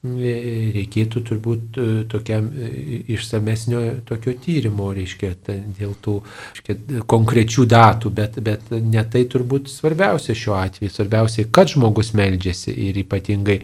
reikėtų 0.04 1.20
turbūt 1.24 1.78
e, 1.80 1.84
tokiam 2.12 2.50
e, 2.52 2.68
išsamesnio 3.14 3.80
tokio 4.04 4.34
tyrimo, 4.44 4.90
reiškia, 4.92 5.30
dėl 5.78 5.94
tų 6.04 6.18
reiškia, 6.20 6.76
konkrečių 7.08 7.64
datų, 7.72 8.12
bet, 8.12 8.36
bet 8.44 8.68
ne 8.74 9.04
tai 9.08 9.24
turbūt 9.32 9.72
svarbiausia 9.72 10.36
šiuo 10.36 10.58
atveju. 10.60 10.92
Svarbiausia, 10.92 11.46
kad 11.48 11.72
žmogus 11.72 12.12
meldžiasi 12.16 12.74
ir 12.88 13.00
ypatingai 13.00 13.62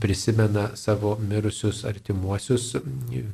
prisimena 0.00 0.70
savo 0.78 1.16
mirusius 1.20 1.82
artimuosius 1.88 2.76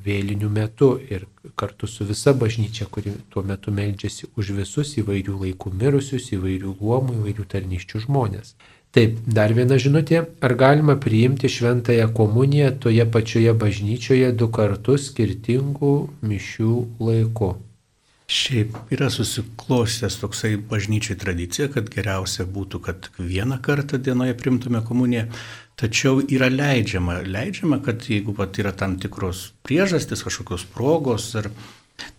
vėlinių 0.04 0.50
metu 0.52 0.94
ir 1.12 1.28
kartu 1.58 1.86
su 1.86 2.06
visa 2.08 2.32
bažnyčia, 2.32 2.88
kuri 2.90 3.12
tuo 3.30 3.44
metu 3.44 3.74
meldžiasi 3.74 4.32
už 4.40 4.54
visus 4.56 4.96
įvairių 5.02 5.40
laikų 5.46 5.74
mirusius, 5.76 6.32
įvairių 6.32 6.78
luomų, 6.80 7.20
įvairių 7.20 7.50
tarnyščių 7.52 8.06
žmonės. 8.06 8.56
Taip, 8.92 9.16
dar 9.25 9.54
viena 9.56 9.78
žinutė. 9.80 10.18
Ar 10.44 10.52
galima 10.61 10.99
priimti 11.00 11.49
šventąją 11.49 12.11
komuniją 12.12 12.75
toje 12.84 13.06
pačioje 13.08 13.54
bažnyčioje 13.56 14.32
du 14.37 14.50
kartus 14.52 15.06
skirtingų 15.08 15.92
mišių 16.28 16.72
laiku? 17.00 17.54
Šiaip 18.32 18.76
yra 18.92 19.08
susiklostęs 19.12 20.18
toksai 20.20 20.54
bažnyčiai 20.68 21.16
tradicija, 21.20 21.70
kad 21.72 21.88
geriausia 21.92 22.44
būtų, 22.49 22.80
kad 22.84 23.08
vieną 23.16 23.58
kartą 23.64 24.00
dienoje 24.00 24.37
primtume 24.37 24.84
komuniją. 24.84 25.26
tačiau 25.76 26.20
yra 26.28 26.50
leidžiama, 26.52 27.22
leidžiama, 27.26 27.80
kad 27.82 28.04
jeigu 28.06 28.34
pat 28.37 28.58
yra 28.61 28.70
tam 28.76 28.99
tikros 29.00 29.52
priežastys, 29.66 30.22
kažkokios 30.22 30.66
progos, 30.75 31.30
ar, 31.40 31.49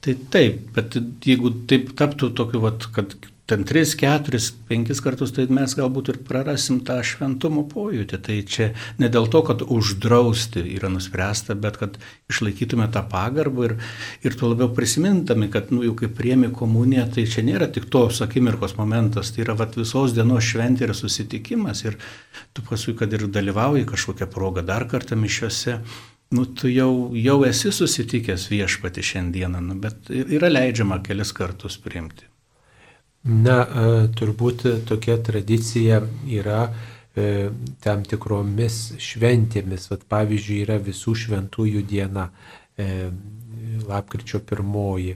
tai 0.04 0.18
taip, 0.34 0.74
bet 0.76 0.98
jeigu 1.24 1.54
taip 1.70 1.94
taptų 1.96 2.34
tokiu, 2.36 2.60
vat, 2.66 2.90
kad 2.96 3.14
ten 3.46 3.64
3, 3.64 3.96
4, 4.00 4.40
5 4.70 5.02
kartus, 5.04 5.34
tai 5.36 5.46
mes 5.52 5.74
galbūt 5.76 6.14
ir 6.14 6.20
prarasim 6.24 6.80
tą 6.88 7.02
šventumo 7.04 7.66
pojūtį. 7.68 8.20
Tai 8.24 8.38
čia 8.48 8.70
ne 9.02 9.10
dėl 9.12 9.28
to, 9.32 9.42
kad 9.44 9.66
uždrausti 9.68 10.64
yra 10.78 10.92
nuspręsta, 10.94 11.58
bet 11.60 11.80
kad 11.82 12.00
išlaikytume 12.32 12.88
tą 12.94 13.04
pagarbą 13.12 13.68
ir, 13.68 13.76
ir 14.24 14.40
tuo 14.40 14.54
labiau 14.54 14.72
prisimintami, 14.76 15.52
kad, 15.52 15.76
nu, 15.76 15.84
jau 15.84 15.98
kaip 16.00 16.16
priemi 16.16 16.54
komuniją, 16.56 17.10
tai 17.18 17.28
čia 17.28 17.44
nėra 17.44 17.68
tik 17.68 17.92
tos 17.92 18.24
akimirkos 18.24 18.78
momentas, 18.80 19.36
tai 19.36 19.44
yra 19.44 19.58
vat, 19.60 19.76
visos 19.80 20.16
dienos 20.16 20.48
šventė 20.48 20.88
ir 20.88 20.96
susitikimas. 20.96 21.84
Ir 21.84 22.00
tu 22.56 22.64
paskui, 22.64 22.96
kad 22.96 23.12
ir 23.12 23.28
dalyvauji 23.28 23.90
kažkokią 23.92 24.32
progą 24.32 24.64
dar 24.64 24.88
kartą 24.88 25.20
mišiuose, 25.20 25.82
nu, 26.34 26.48
tu 26.48 26.72
jau, 26.72 27.12
jau 27.12 27.42
esi 27.44 27.76
susitikęs 27.76 28.48
viešpati 28.56 29.04
šiandieną, 29.04 29.68
nu, 29.68 29.82
bet 29.84 30.08
yra 30.16 30.48
leidžiama 30.48 31.04
kelis 31.04 31.36
kartus 31.36 31.76
priimti. 31.84 32.32
Na, 33.24 33.62
e, 33.64 34.08
turbūt 34.20 34.66
tokia 34.88 35.16
tradicija 35.24 36.02
yra 36.28 36.66
e, 36.68 37.52
tam 37.84 38.04
tikromis 38.04 38.98
šventėmis. 39.00 39.88
Vat, 39.94 40.04
pavyzdžiui, 40.12 40.60
yra 40.66 40.76
visų 40.84 41.16
šventųjų 41.22 41.86
diena, 41.88 42.28
e, 42.76 43.08
lapkričio 43.88 44.42
pirmoji. 44.44 45.16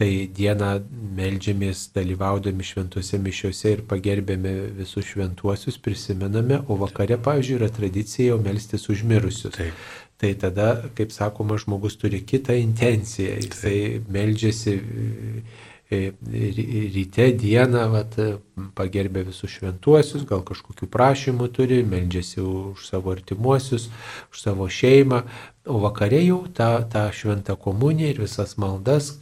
Tai 0.00 0.08
dieną 0.36 0.68
melžiamės 1.16 1.86
dalyvaudami 1.96 2.64
šventose 2.64 3.18
mišiuose 3.20 3.72
ir 3.72 3.82
pagerbėme 3.88 4.52
visus 4.76 5.08
šventuosius, 5.08 5.80
prisimename, 5.80 6.60
o 6.68 6.76
vakare, 6.80 7.16
pavyzdžiui, 7.20 7.56
yra 7.56 7.68
tradicija 7.72 8.34
jau 8.34 8.38
melstis 8.44 8.88
užmirusius. 8.92 9.56
Taip. 9.56 9.88
Tai 10.20 10.34
tada, 10.36 10.68
kaip 10.96 11.12
sakoma, 11.12 11.56
žmogus 11.60 11.96
turi 12.00 12.20
kitą 12.28 12.52
intenciją, 12.60 13.40
jisai 13.40 13.76
melžiasi 14.12 14.76
E, 14.76 15.69
ryte 15.90 17.26
dieną 17.34 17.86
vat, 17.90 18.14
pagerbė 18.78 19.24
visus 19.26 19.50
šventuosius, 19.56 20.22
gal 20.28 20.44
kažkokių 20.46 20.86
prašymų 20.90 21.48
turi, 21.56 21.80
meldžiasi 21.86 22.42
už 22.44 22.84
savo 22.86 23.10
artimuosius, 23.14 23.88
už 24.30 24.42
savo 24.44 24.68
šeimą, 24.70 25.24
o 25.70 25.80
vakarė 25.82 26.22
jau 26.24 26.38
tą, 26.56 26.70
tą 26.92 27.08
šventą 27.14 27.56
komuniją 27.60 28.14
ir 28.14 28.22
visas 28.22 28.56
maldas 28.60 29.12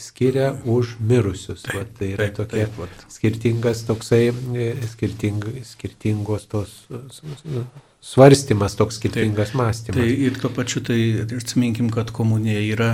skiria 0.00 0.52
už 0.64 0.96
mirusius. 1.00 1.66
Vat, 1.74 1.90
tai 1.98 2.12
yra 2.14 2.28
taip, 2.28 2.38
tokia 2.40 2.68
taip, 2.68 2.78
taip, 2.78 3.10
skirtingas 3.12 3.82
toksai, 3.88 4.22
e, 4.30 4.70
skirting, 4.94 5.44
skirtingos 5.66 6.46
tos 6.50 6.78
svarstymas, 8.00 8.76
toks 8.78 8.96
skirtingas 9.00 9.52
taip, 9.52 9.60
mąstymas. 9.60 9.98
Tai 9.98 10.08
ir 10.28 10.38
tuo 10.40 10.50
pačiu 10.54 10.82
tai 10.86 11.00
atsiminkim, 11.36 11.90
kad 11.94 12.12
komunija 12.14 12.62
yra 12.62 12.90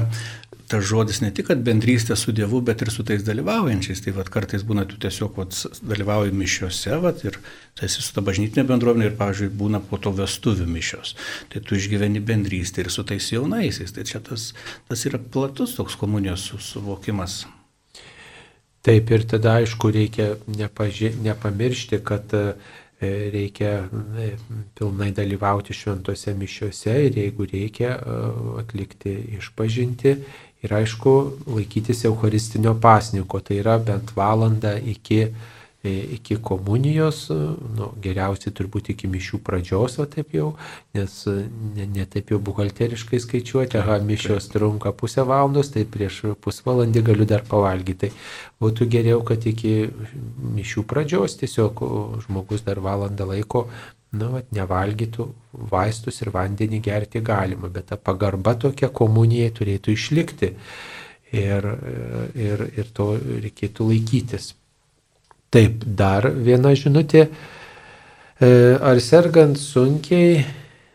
tas 0.68 0.84
žodis 0.88 1.20
ne 1.22 1.30
tik 1.34 1.50
bendrystė 1.66 2.16
su 2.16 2.32
Dievu, 2.36 2.60
bet 2.64 2.82
ir 2.84 2.90
su 2.92 3.04
tais 3.06 3.24
dalyvaujančiais. 3.26 4.02
Tai 4.04 4.14
vat, 4.18 4.30
kartais 4.32 4.64
būna, 4.66 4.86
tu 4.88 4.98
tiesiog 5.00 5.40
vat, 5.40 5.56
dalyvauji 5.84 6.34
mišiuose 6.36 7.00
vat, 7.02 7.24
ir 7.26 7.38
tu 7.74 7.86
esi 7.86 8.04
su 8.04 8.14
ta 8.16 8.24
bažnytinė 8.24 8.66
bendruomenė 8.68 9.10
ir, 9.10 9.18
pavyzdžiui, 9.18 9.50
būna 9.64 9.82
po 9.84 10.00
to 10.02 10.14
vestuvių 10.16 10.68
mišios. 10.70 11.16
Tai 11.52 11.64
tu 11.64 11.78
išgyveni 11.80 12.22
bendrystę 12.24 12.84
ir 12.84 12.92
su 12.94 13.04
tais 13.08 13.32
jaunaisiais. 13.34 13.92
Tai 13.94 14.06
čia 14.08 14.22
tas, 14.24 14.52
tas 14.88 15.04
yra 15.10 15.20
platus 15.20 15.76
toks 15.78 15.98
komunijos 16.00 16.50
suvokimas. 16.70 17.44
Taip 18.84 19.10
ir 19.16 19.22
tada, 19.24 19.58
aišku, 19.62 19.88
reikia 19.94 20.34
nepaži... 20.44 21.14
nepamiršti, 21.24 22.02
kad 22.04 22.34
e, 22.36 22.42
reikia 23.32 23.70
e, 24.20 24.26
pilnai 24.76 25.08
dalyvauti 25.16 25.72
šventose 25.72 26.34
mišiuose 26.36 26.96
ir 27.06 27.16
jeigu 27.16 27.46
reikia 27.48 27.94
e, 27.96 28.18
atlikti 28.60 29.14
išpažinti 29.38 30.14
Ir 30.64 30.72
aišku, 30.72 31.10
laikytis 31.52 32.06
Eucharistinio 32.08 32.72
pasniko, 32.80 33.40
tai 33.44 33.58
yra 33.60 33.76
bent 33.78 34.14
valanda 34.16 34.72
iki, 34.78 35.18
e, 35.84 35.92
iki 36.16 36.38
komunijos, 36.40 37.26
nu, 37.76 37.90
geriausiai 38.00 38.54
turbūt 38.56 38.88
iki 38.94 39.10
mišių 39.12 39.42
pradžios, 39.44 39.98
o 40.00 40.06
taip 40.08 40.32
jau, 40.32 40.54
nes 40.96 41.18
ne, 41.28 41.84
ne 41.84 42.06
taip 42.08 42.32
jau 42.32 42.40
buhalteriškai 42.48 43.20
skaičiuoti, 43.20 43.76
aha, 43.82 43.98
mišios 44.08 44.48
trunka 44.54 44.94
pusę 44.96 45.26
valandos, 45.28 45.74
tai 45.74 45.84
prieš 45.84 46.22
pusvalandį 46.40 47.04
galiu 47.10 47.28
dar 47.28 47.44
pavalgyti. 47.50 48.08
Tai 48.08 48.64
būtų 48.64 48.88
geriau, 48.88 49.20
kad 49.28 49.44
iki 49.44 49.90
mišių 50.56 50.86
pradžios 50.88 51.36
tiesiog 51.42 51.84
žmogus 52.24 52.64
dar 52.64 52.80
valandą 52.80 53.28
laiko 53.34 53.66
nu, 54.18 54.30
vat, 54.36 54.50
nevalgytų 54.54 55.28
vaistus 55.70 56.20
ir 56.22 56.32
vandenį 56.34 56.80
gerti 56.84 57.22
galima, 57.24 57.70
bet 57.72 57.90
ta 57.92 57.98
pagarba 58.00 58.54
tokia 58.58 58.90
komunijai 58.92 59.52
turėtų 59.54 59.94
išlikti 59.94 60.50
ir, 61.34 61.70
ir, 62.34 62.66
ir 62.78 62.92
to 62.94 63.14
reikėtų 63.18 63.88
laikytis. 63.90 64.52
Taip, 65.54 65.84
dar 65.86 66.26
viena 66.30 66.74
žinutė. 66.74 67.28
E, 68.42 68.48
ar 68.82 68.98
sergant 68.98 69.58
sunkiai, 69.60 70.42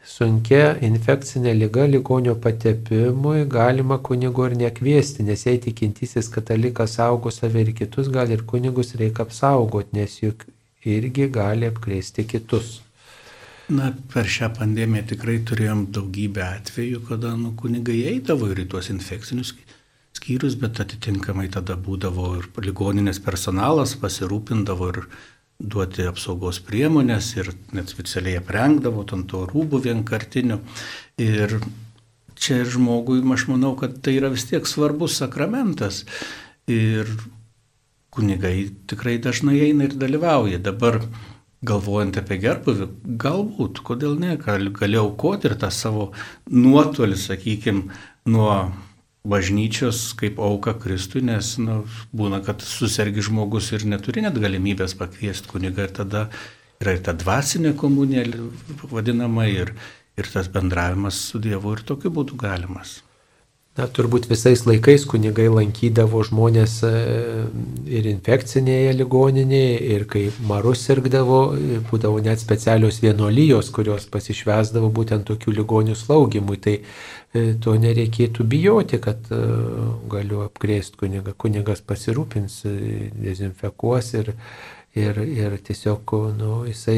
sunkia 0.04 0.74
infekcinė 0.84 1.54
lyga 1.56 1.86
ligonio 1.88 2.36
patepimui 2.44 3.46
galima 3.48 4.00
kunigo 4.04 4.50
ir 4.50 4.58
nekviesti, 4.60 5.24
nes 5.24 5.46
jei 5.48 5.62
tikintysis 5.64 6.28
katalikas 6.34 6.98
saugo 7.00 7.32
save 7.32 7.64
ir 7.64 7.72
kitus, 7.78 8.12
gal 8.12 8.32
ir 8.36 8.44
kunigus 8.52 8.96
reikia 9.00 9.24
apsaugoti, 9.28 9.96
nes 10.02 10.20
juk 10.24 10.44
irgi 10.84 11.30
gali 11.32 11.70
apkrėsti 11.72 12.28
kitus. 12.28 12.80
Na, 13.70 13.92
per 14.10 14.26
šią 14.26 14.48
pandemiją 14.58 15.04
tikrai 15.12 15.36
turėjom 15.46 15.84
daugybę 15.94 16.42
atvejų, 16.42 17.04
kada 17.06 17.36
nu, 17.38 17.52
kunigai 17.58 18.00
eidavo 18.16 18.48
ir 18.50 18.64
į 18.64 18.70
tuos 18.72 18.90
infekcinius 18.90 19.54
skyrius, 20.18 20.56
bet 20.58 20.82
atitinkamai 20.82 21.52
tada 21.54 21.76
būdavo 21.78 22.32
ir 22.40 22.48
ligoninės 22.66 23.22
personalas 23.22 23.94
pasirūpindavo 24.02 24.90
ir 24.94 25.04
duoti 25.60 26.08
apsaugos 26.10 26.62
priemonės 26.66 27.34
ir 27.38 27.52
net 27.76 27.92
specialiai 27.92 28.40
aprengdavo 28.40 29.06
ant 29.06 29.30
to 29.30 29.44
rūbų 29.52 29.84
vienkartinių. 29.86 30.60
Ir 31.22 31.60
čia 32.40 32.64
žmogui, 32.66 33.22
aš 33.36 33.50
manau, 33.52 33.76
kad 33.78 34.00
tai 34.02 34.16
yra 34.18 34.32
vis 34.34 34.48
tiek 34.50 34.66
svarbus 34.66 35.20
sakramentas. 35.20 36.06
Ir 36.72 37.12
kunigai 38.10 38.72
tikrai 38.90 39.20
dažnai 39.22 39.60
eina 39.68 39.90
ir 39.90 39.98
dalyvauja. 40.00 40.58
Dabar 40.64 41.04
galvojant 41.66 42.18
apie 42.20 42.38
gerbuvį, 42.40 42.88
galbūt, 43.20 43.82
kodėl 43.86 44.16
ne, 44.20 44.36
gali 44.40 45.00
aukoti 45.00 45.50
ir 45.50 45.58
tą 45.60 45.72
savo 45.74 46.12
nuotolį, 46.52 47.18
sakykime, 47.20 47.98
nuo 48.30 48.54
bažnyčios 49.28 50.14
kaip 50.20 50.40
auka 50.40 50.74
Kristui, 50.80 51.22
nes 51.26 51.58
nu, 51.60 51.82
būna, 52.16 52.40
kad 52.46 52.64
susirgi 52.64 53.26
žmogus 53.28 53.74
ir 53.76 53.86
neturi 53.90 54.24
net 54.24 54.40
galimybės 54.40 54.96
pakviesti 55.00 55.52
kunigą 55.52 55.90
ir 55.90 55.94
tada 55.96 56.30
yra 56.80 56.96
ir 56.96 57.04
ta 57.04 57.14
dvasinė 57.14 57.76
komunija 57.80 58.24
vadinama 58.88 59.50
ir, 59.52 59.74
ir 60.16 60.32
tas 60.32 60.48
bendravimas 60.52 61.20
su 61.32 61.44
Dievu 61.44 61.76
ir 61.76 61.84
tokiu 61.92 62.14
būdu 62.16 62.40
galimas. 62.40 63.02
Na, 63.80 63.86
turbūt 63.88 64.26
visais 64.28 64.66
laikais 64.68 65.06
kunigai 65.08 65.46
lankydavo 65.48 66.20
žmonės 66.28 66.74
e, 66.84 66.90
ir 67.96 68.08
infekcinėje 68.12 68.90
ligoninėje, 68.98 69.78
ir 69.96 70.04
kai 70.10 70.24
marus 70.50 70.82
sirgdavo, 70.84 71.38
būdavo 71.88 72.20
net 72.26 72.42
specialios 72.44 73.00
vienuolijos, 73.00 73.70
kurios 73.72 74.10
pasišvesdavo 74.12 74.90
būtent 74.98 75.24
tokių 75.30 75.54
ligonių 75.62 75.96
slaugimui. 75.96 76.60
Tai 76.66 76.76
e, 76.76 77.46
to 77.64 77.78
nereikėtų 77.80 78.48
bijoti, 78.52 79.00
kad 79.06 79.32
e, 79.32 79.40
galiu 80.12 80.44
apkrėsti 80.50 81.00
kunigą. 81.00 81.38
Kunigas 81.40 81.80
pasirūpins, 81.80 82.60
dezinfekuos 83.16 84.12
ir 84.20 84.34
ir, 84.98 85.18
ir 85.22 85.56
tiesiog 85.66 86.14
nu, 86.38 86.64
jisai 86.68 86.98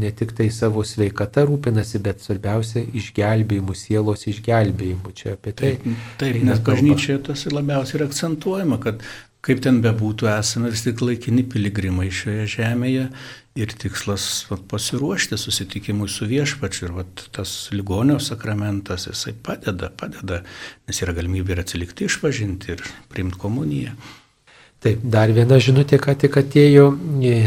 ne 0.00 0.10
tik 0.16 0.32
tai 0.38 0.48
savo 0.54 0.84
sveikata 0.86 1.44
rūpinasi, 1.48 2.00
bet 2.04 2.24
svarbiausia 2.24 2.86
išgelbėjimu, 2.96 3.76
sielos 3.76 4.26
išgelbėjimu. 4.30 5.14
Čia 5.16 5.36
apie 5.36 5.52
tai. 5.52 5.76
Taip, 5.82 6.02
taip 6.22 6.42
nes 6.48 6.62
bažnyčioje 6.64 7.22
tas 7.30 7.46
labiausiai 7.52 8.00
yra 8.00 8.10
akcentuojama, 8.10 8.80
kad 8.82 9.04
kaip 9.46 9.62
ten 9.62 9.80
bebūtų, 9.84 10.30
esame 10.32 10.72
vis 10.72 10.82
tik 10.86 11.02
laikini 11.04 11.44
piligrimai 11.46 12.08
šioje 12.10 12.46
žemėje 12.56 13.08
ir 13.56 13.72
tikslas 13.78 14.26
vat, 14.50 14.64
pasiruošti 14.68 15.38
susitikimui 15.40 16.08
su 16.12 16.26
viešpačiu. 16.28 16.88
Ir 16.88 16.96
vat, 16.98 17.26
tas 17.36 17.54
ligonio 17.72 18.18
sakramentas, 18.22 19.06
jisai 19.10 19.36
padeda, 19.46 19.92
padeda, 19.92 20.42
nes 20.88 21.02
yra 21.04 21.14
galimybė 21.16 21.54
ir 21.54 21.62
atsilikti 21.62 22.08
išpažinti 22.10 22.74
ir 22.74 22.86
priimti 23.12 23.40
komuniją. 23.44 23.94
Taip, 24.86 25.00
dar 25.02 25.32
viena 25.34 25.56
žinutė, 25.58 25.98
ką 25.98 26.12
tik 26.22 26.36
atėjo, 26.38 26.84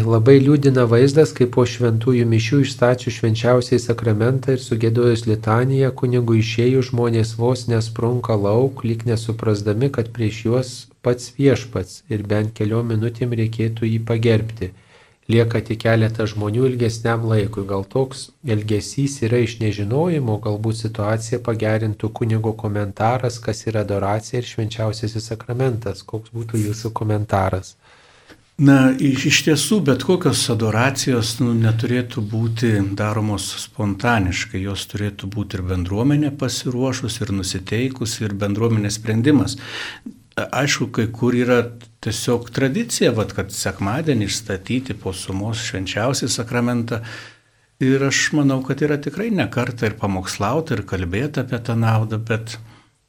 labai 0.03 0.33
liūdina 0.43 0.83
vaizdas, 0.91 1.29
kaip 1.37 1.53
po 1.53 1.63
šventųjų 1.63 2.25
mišių 2.27 2.57
išstačių 2.65 3.13
švenčiausiai 3.15 3.79
sakramentą 3.79 4.57
ir 4.57 4.59
sugėdojus 4.59 5.23
litaniją, 5.29 5.93
kunigų 6.01 6.35
išėjų 6.41 6.83
žmonės 6.89 7.31
vos 7.39 7.63
nesprunka 7.71 8.35
lauk, 8.35 8.83
lyg 8.83 9.07
nesuprasdami, 9.07 9.87
kad 9.87 10.11
prieš 10.17 10.41
juos 10.49 10.73
pats 10.99 11.31
viešpats 11.39 12.01
ir 12.11 12.27
bent 12.27 12.51
keliom 12.59 12.91
minutėm 12.91 13.31
reikėtų 13.39 13.87
jį 13.87 14.03
pagerbti. 14.11 14.73
Lieka 15.29 15.61
tik 15.65 15.83
keletas 15.83 16.33
žmonių 16.33 16.65
ilgesniam 16.71 17.27
laikui. 17.29 17.65
Gal 17.69 17.85
toks 17.85 18.29
elgesys 18.55 19.19
yra 19.27 19.43
iš 19.45 19.59
nežinojimo, 19.61 20.39
galbūt 20.43 20.81
situaciją 20.81 21.41
pagerintų 21.45 22.11
kunigo 22.19 22.55
komentaras, 22.57 23.39
kas 23.43 23.65
yra 23.69 23.85
adoracija 23.85 24.41
ir 24.41 24.49
švenčiausiasis 24.49 25.29
sakramentas. 25.31 26.03
Koks 26.03 26.33
būtų 26.35 26.65
jūsų 26.65 26.93
komentaras? 26.97 27.75
Na, 28.59 28.89
iš, 28.91 29.23
iš 29.29 29.37
tiesų, 29.45 29.77
bet 29.87 30.01
kokios 30.03 30.41
adoracijos 30.51 31.37
nu, 31.39 31.53
neturėtų 31.55 32.19
būti 32.27 32.73
daromos 32.99 33.45
spontaniškai, 33.61 34.59
jos 34.65 34.83
turėtų 34.91 35.29
būti 35.31 35.55
ir 35.55 35.63
bendruomenė 35.69 36.33
pasiruošus, 36.41 37.21
ir 37.23 37.31
nusiteikus, 37.37 38.17
ir 38.19 38.35
bendruomenės 38.41 38.97
sprendimas. 38.99 39.55
Aišku, 40.35 40.89
kai 40.91 41.07
kur 41.07 41.37
yra 41.39 41.61
tiesiog 42.05 42.49
tradicija, 42.55 43.11
vat, 43.15 43.33
kad 43.35 43.51
sekmadienį 43.55 44.29
išstatyti 44.29 44.95
po 44.99 45.13
sumos 45.15 45.61
švenčiausią 45.67 46.29
sakramentą. 46.31 47.01
Ir 47.83 48.03
aš 48.03 48.29
manau, 48.35 48.59
kad 48.65 48.81
yra 48.83 48.97
tikrai 48.99 49.29
ne 49.31 49.45
kartą 49.51 49.87
ir 49.87 49.99
pamokslauti, 49.99 50.75
ir 50.75 50.87
kalbėti 50.87 51.43
apie 51.43 51.59
tą 51.63 51.77
naudą, 51.79 52.19
bet 52.19 52.57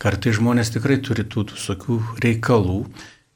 kartai 0.02 0.34
žmonės 0.36 0.70
tikrai 0.76 1.00
turi 1.02 1.26
tų 1.26 1.48
visokių 1.54 2.02
reikalų 2.22 2.84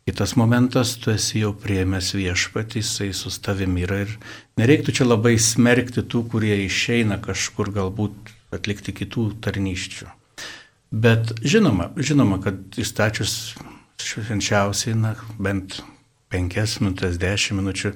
Kitas 0.05 0.37
momentas, 0.37 0.99
tu 1.01 1.09
esi 1.09 1.39
jau 1.41 1.55
priemęs 1.57 2.11
viešpatį, 2.13 2.83
jisai 2.83 3.07
su 3.17 3.31
tavimi 3.41 3.87
yra 3.87 4.03
ir 4.03 4.11
nereiktų 4.61 4.93
čia 4.99 5.07
labai 5.07 5.39
smerkti 5.41 6.03
tų, 6.05 6.27
kurie 6.29 6.59
išeina 6.67 7.17
kažkur 7.25 7.71
galbūt 7.73 8.35
atlikti 8.53 8.93
kitų 8.99 9.25
tarnyščių. 9.41 10.11
Bet 10.93 11.33
žinoma, 11.41 11.89
žinoma, 11.97 12.37
kad 12.45 12.77
įstačius 12.77 13.55
švenčiausiai, 14.05 14.97
na, 14.99 15.15
bent 15.39 15.81
penkias 16.33 16.79
minutės, 16.83 17.19
dešimt 17.23 17.61
minučių, 17.63 17.95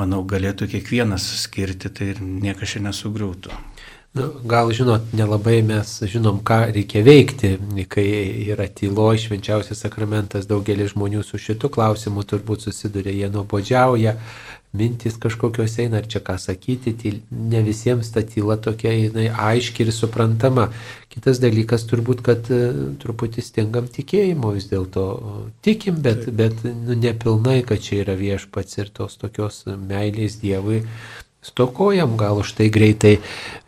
manau, 0.00 0.22
galėtų 0.28 0.68
kiekvienas 0.72 1.26
skirti, 1.42 1.92
tai 1.92 2.12
ir 2.14 2.22
niekas 2.24 2.76
čia 2.76 2.84
nesugriūtų. 2.88 3.54
Nu, 4.16 4.30
gal 4.48 4.70
žinot, 4.72 5.10
nelabai 5.12 5.58
mes 5.66 5.90
žinom, 6.08 6.38
ką 6.40 6.70
reikia 6.72 7.02
veikti, 7.04 7.50
kai 7.92 8.06
yra 8.48 8.64
tylo, 8.72 9.10
švenčiausias 9.12 9.82
sakramentas, 9.84 10.46
daugelis 10.48 10.94
žmonių 10.94 11.20
su 11.26 11.36
šitu 11.36 11.68
klausimu 11.74 12.24
turbūt 12.24 12.64
susiduria, 12.64 13.12
jie 13.12 13.28
nuobodžiauja, 13.34 14.14
mintis 14.76 15.16
kažkokios 15.20 15.78
eina, 15.82 16.00
ar 16.00 16.08
čia 16.10 16.20
ką 16.24 16.36
sakyti, 16.40 16.94
tyl, 16.98 17.20
ne 17.30 17.62
visiems 17.66 18.10
ta 18.12 18.22
tyla 18.26 18.58
tokia 18.62 18.92
jinai 18.92 19.28
aiški 19.30 19.86
ir 19.86 19.92
suprantama. 19.94 20.68
Kitas 21.12 21.40
dalykas 21.42 21.86
turbūt, 21.88 22.22
kad 22.26 22.50
e, 22.52 22.62
truputį 23.02 23.44
stingam 23.44 23.86
tikėjimo 23.92 24.52
vis 24.56 24.68
dėlto 24.72 25.06
tikim, 25.64 26.02
bet, 26.04 26.26
bet 26.28 26.64
nu, 26.66 26.96
nepilnai, 26.98 27.62
kad 27.68 27.80
čia 27.84 28.02
yra 28.04 28.18
viešpats 28.18 28.82
ir 28.82 28.90
tos 28.96 29.16
tokios 29.20 29.64
meilės 29.66 30.40
Dievui 30.42 30.82
stokojam, 31.46 32.16
gal 32.18 32.42
už 32.42 32.56
tai 32.58 32.66
greitai 32.74 33.16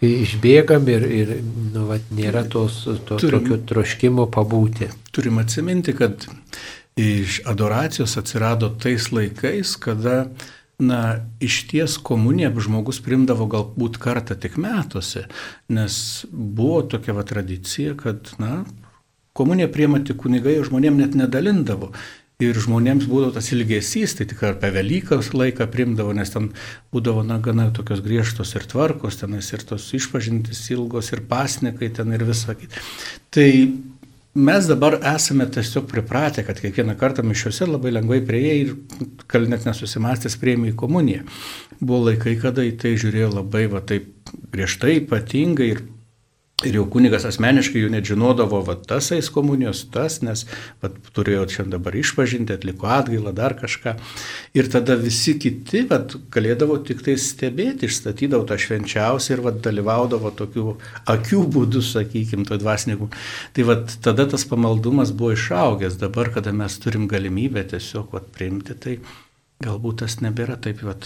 išbėgam 0.02 0.88
ir, 0.90 1.06
ir 1.06 1.32
nu, 1.74 1.86
vat, 1.92 2.10
nėra 2.14 2.42
tos, 2.50 2.82
to 3.06 3.20
turim, 3.20 3.44
tokio 3.44 3.60
troškimo 3.70 4.26
pabūti. 4.34 4.90
Turim 5.14 5.38
atsiminti, 5.38 5.94
kad 5.96 6.26
iš 6.98 7.40
adoracijos 7.46 8.16
atsirado 8.18 8.72
tais 8.82 9.12
laikais, 9.14 9.76
kada 9.78 10.26
na, 10.78 11.26
iš 11.40 11.62
ties 11.70 11.96
komuniją 11.98 12.52
žmogus 12.62 13.00
primdavo 13.02 13.48
galbūt 13.50 13.98
kartą 14.02 14.36
tik 14.38 14.56
metuose, 14.60 15.26
nes 15.72 15.98
buvo 16.30 16.84
tokia 16.86 17.16
va 17.16 17.24
tradicija, 17.26 17.96
kad 17.98 18.30
na, 18.38 18.62
komuniją 19.38 19.72
priema 19.74 20.00
tik 20.04 20.20
kunigai, 20.22 20.58
žmonėm 20.66 20.98
net 21.02 21.18
nedalindavo. 21.18 21.92
Ir 22.38 22.54
žmonėms 22.54 23.08
būdavo 23.10 23.32
tas 23.34 23.48
ilgesys, 23.50 24.12
tai 24.14 24.28
tik 24.30 24.44
apie 24.46 24.68
Velykas 24.70 25.32
laiką 25.34 25.66
primdavo, 25.72 26.12
nes 26.14 26.30
ten 26.30 26.52
būdavo, 26.94 27.24
na, 27.26 27.40
gana 27.42 27.66
tokios 27.74 27.98
griežtos 28.04 28.54
ir 28.54 28.66
tvarkos, 28.70 29.18
tenais 29.18 29.48
ir 29.50 29.64
tos 29.66 29.88
išpažintis 29.98 30.60
ilgos, 30.70 31.10
ir 31.10 31.24
pasnikai 31.26 31.90
ten 31.96 32.14
ir 32.14 32.22
visą 32.28 32.54
kitą. 32.54 32.78
Tai 33.34 33.48
mes 34.38 34.68
dabar 34.70 34.98
esame 35.14 35.46
tiesiog 35.50 35.88
pripratę, 35.90 36.44
kad 36.46 36.60
kiekvieną 36.62 36.94
kartą 37.00 37.24
mišiuose 37.26 37.66
labai 37.66 37.92
lengvai 37.96 38.20
prieėjai 38.26 38.58
ir 38.62 38.74
kal 39.30 39.48
net 39.50 39.66
nesusimastęs 39.66 40.38
prieimė 40.40 40.72
į 40.72 40.78
komuniją. 40.78 41.24
Buvo 41.80 42.08
laikai, 42.08 42.36
kada 42.40 42.64
į 42.66 42.76
tai 42.80 42.94
žiūrėjo 43.00 43.32
labai 43.34 43.66
va 43.72 43.82
taip 43.86 44.08
griežtai, 44.54 45.00
ypatingai 45.02 45.70
ir 45.74 45.82
Ir 46.66 46.74
jau 46.74 46.88
kunigas 46.90 47.22
asmeniškai 47.22 47.84
jų 47.84 47.88
net 47.92 48.08
žinodavo, 48.08 48.58
va 48.66 48.74
tas 48.74 49.12
eis 49.14 49.28
komunijos, 49.30 49.84
tas, 49.94 50.16
nes 50.26 50.40
va, 50.82 50.88
turėjo 51.14 51.44
čia 51.52 51.64
dabar 51.70 51.94
išpažinti, 51.94 52.56
atliko 52.56 52.88
atgailą, 52.90 53.30
dar 53.36 53.54
kažką. 53.60 53.92
Ir 54.58 54.66
tada 54.72 54.96
visi 54.98 55.36
kiti 55.38 55.84
va, 55.86 56.00
galėdavo 56.34 56.80
tik 56.88 57.04
tai 57.06 57.14
stebėti, 57.22 57.86
išstatydavo 57.86 58.42
tą 58.50 58.58
švenčiausią 58.58 59.36
ir 59.36 59.44
va, 59.46 59.54
dalyvaudavo 59.68 60.34
tokių 60.42 60.66
akių 61.14 61.44
būdų, 61.54 61.84
sakykime, 61.92 62.48
to 62.50 62.58
dvasininkų. 62.58 63.10
Tai 63.54 63.70
va, 63.70 63.78
tada 64.10 64.26
tas 64.34 64.42
pamaldumas 64.50 65.14
buvo 65.14 65.36
išaugęs, 65.38 66.02
dabar, 66.02 66.34
kada 66.34 66.50
mes 66.50 66.80
turim 66.82 67.06
galimybę 67.06 67.68
tiesiog 67.70 68.10
va, 68.18 68.26
priimti, 68.34 68.74
tai 68.74 68.98
galbūt 69.62 70.02
tas 70.02 70.18
nebėra 70.26 70.58
taip 70.58 70.82
va, 70.82 70.98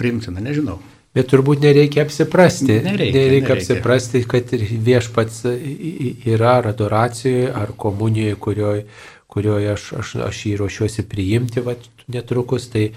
priimtina, 0.00 0.40
nežinau. 0.40 0.80
Bet 1.14 1.28
turbūt 1.30 1.62
nereikia 1.62 2.02
apsiprasti. 2.02 2.72
Nereikia, 2.72 2.90
nereikia, 2.90 3.20
nereikia 3.20 3.56
apsiprasti, 3.58 4.22
kad 4.26 4.50
viešpats 4.54 5.44
yra 5.46 6.56
ar 6.58 6.72
adoracijoje, 6.72 7.52
ar 7.54 7.70
komunijoje, 7.78 8.38
kurioje 8.42 8.86
kurioje 9.34 9.72
aš, 9.74 9.84
aš, 9.98 10.14
aš 10.28 10.40
jį 10.46 10.56
ruošiuosi 10.60 11.04
priimti 11.10 11.62
va, 11.66 11.74
netrukus, 12.14 12.68
tai 12.70 12.90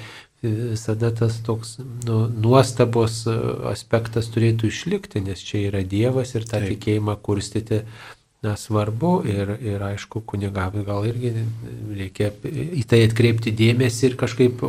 visada 0.43 1.09
tas 1.17 1.39
toks 1.45 1.79
nu, 2.05 2.19
nuostabos 2.29 3.23
aspektas 3.71 4.29
turėtų 4.33 4.69
išlikti, 4.69 5.23
nes 5.25 5.41
čia 5.41 5.63
yra 5.71 5.81
Dievas 5.81 6.35
ir 6.37 6.45
tą 6.45 6.61
Taip. 6.61 6.75
tikėjimą 6.75 7.17
kurstyti 7.25 7.81
na, 8.45 8.53
svarbu 8.53 9.15
ir, 9.25 9.55
ir 9.65 9.81
aišku, 9.81 10.21
kunigavai 10.29 10.85
gal 10.85 11.07
irgi 11.09 11.33
reikia 11.97 12.29
į 12.45 12.85
tai 12.85 13.01
atkreipti 13.07 13.55
dėmesį 13.57 14.11
ir 14.11 14.19
kažkaip 14.21 14.61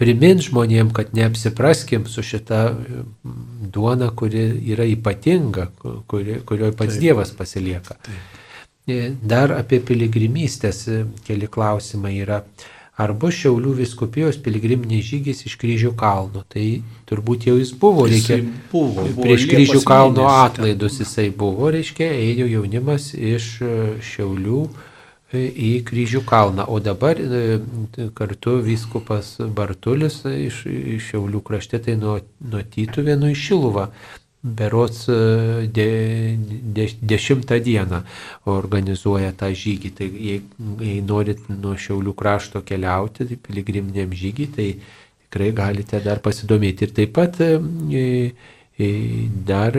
primint 0.00 0.44
žmonėm, 0.44 0.92
kad 0.96 1.14
neapsipraskim 1.16 2.06
su 2.10 2.24
šita 2.24 2.62
mm, 2.72 3.68
duona, 3.72 4.10
kuri 4.16 4.46
yra 4.72 4.86
ypatinga, 4.88 5.70
kuri, 5.80 6.40
kurioje 6.46 6.76
pats 6.76 6.96
Taip. 6.96 7.02
Dievas 7.02 7.32
pasilieka. 7.36 7.96
Taip. 8.06 8.42
E, 8.86 9.10
dar 9.18 9.50
apie 9.56 9.80
piligrimystės 9.82 10.84
e, 10.86 11.04
keli 11.26 11.48
klausimai 11.50 12.16
yra. 12.20 12.42
Ar 12.96 13.12
bus 13.12 13.34
Šiaulių 13.36 13.74
viskupijos 13.76 14.38
piligriminiai 14.40 15.02
žygis 15.04 15.42
iš 15.48 15.56
kryžių 15.60 15.90
kalno? 16.00 16.46
Tai 16.48 16.64
turbūt 17.08 17.44
jau 17.50 17.58
jis 17.58 17.74
buvo, 17.76 18.06
reikia. 18.08 18.38
Jisai 18.38 18.70
buvo, 18.70 19.04
buvo 19.10 19.26
prieš 19.26 19.44
kryžių 19.50 19.82
kalno 19.84 20.30
atlaidus 20.30 21.02
jisai 21.02 21.26
buvo, 21.28 21.68
reiškia, 21.74 22.08
ėjo 22.30 22.46
jaunimas 22.54 23.10
iš 23.12 23.50
e, 23.60 23.72
Šiaulių 24.06 24.62
į 25.36 25.70
kryžių 25.86 26.22
kalną. 26.26 26.66
O 26.72 26.80
dabar 26.80 27.18
e, 27.20 27.58
kartu 28.16 28.58
vyskupas 28.64 29.36
Bartulis 29.56 30.22
iš, 30.26 30.64
iš 30.66 31.10
Šiaulių 31.12 31.42
krašte, 31.46 31.80
tai 31.82 31.96
nuo, 32.00 32.18
nuo 32.40 32.62
Tytuvėnų 32.74 33.32
į 33.32 33.40
Šiluvą. 33.46 33.88
Berots 34.46 35.06
e, 35.10 35.16
de, 35.74 35.88
de, 36.76 36.88
dieną 37.68 38.02
organizuoja 38.52 39.32
tą 39.38 39.50
žygį. 39.50 39.94
Tai 39.98 40.10
jei, 40.10 40.42
jei 40.82 41.00
norit 41.02 41.48
nuo 41.50 41.74
Šiaulių 41.74 42.14
krašto 42.14 42.62
keliauti, 42.66 43.26
tai 43.26 43.40
piligriminiam 43.48 44.14
žygį, 44.14 44.50
tai 44.56 44.68
tikrai 45.26 45.50
galite 45.56 46.02
dar 46.04 46.22
pasidomėti. 46.22 46.86
Ir 46.86 46.94
taip 47.00 47.16
pat 47.18 47.40
e, 47.42 48.32
dar 49.46 49.76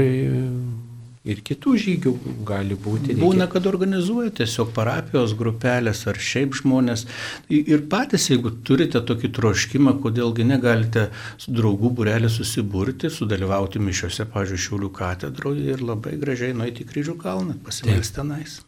ir 1.32 1.42
kitų 1.46 1.76
žygių 1.84 2.14
gali 2.48 2.78
būti. 2.80 3.14
Reikia. 3.14 3.22
Būna, 3.24 3.48
kad 3.52 3.68
organizuoja 3.70 4.34
tiesiog 4.40 4.72
parapijos 4.76 5.36
grupelės 5.38 6.06
ar 6.10 6.20
šiaip 6.30 6.56
žmonės. 6.62 7.06
Ir 7.54 7.86
patys, 7.92 8.30
jeigu 8.32 8.54
turite 8.68 9.02
tokį 9.10 9.32
troškimą, 9.38 9.98
kodėlgi 10.04 10.48
negalite 10.48 11.08
su 11.38 11.54
draugų 11.56 11.94
burelį 12.00 12.32
susiburti, 12.34 13.12
sudalyvauti 13.14 13.84
mišiuose, 13.84 14.28
pažiūrėjau, 14.34 14.66
Šiaulių 14.68 14.90
katedroje 14.96 15.76
ir 15.76 15.84
labai 15.86 16.16
gražiai 16.20 16.56
nueiti 16.58 16.84
į 16.84 16.90
kryžių 16.90 17.14
kalną, 17.22 17.56
pasimelsti 17.64 18.18
tenais. 18.18 18.60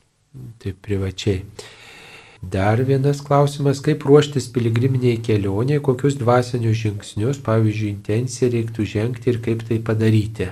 Taip, 0.61 0.77
privačiai. 0.85 1.41
Dar 2.41 2.79
vienas 2.87 3.19
klausimas, 3.25 3.81
kaip 3.83 4.05
ruoštis 4.07 4.47
piligriminiai 4.55 5.19
kelioniai, 5.25 5.81
kokius 5.83 6.15
dvasinius 6.21 6.77
žingsnius, 6.79 7.41
pavyzdžiui, 7.43 7.91
intenciją 7.97 8.53
reiktų 8.53 8.87
žengti 8.93 9.33
ir 9.33 9.41
kaip 9.43 9.65
tai 9.67 9.81
padaryti. 9.83 10.47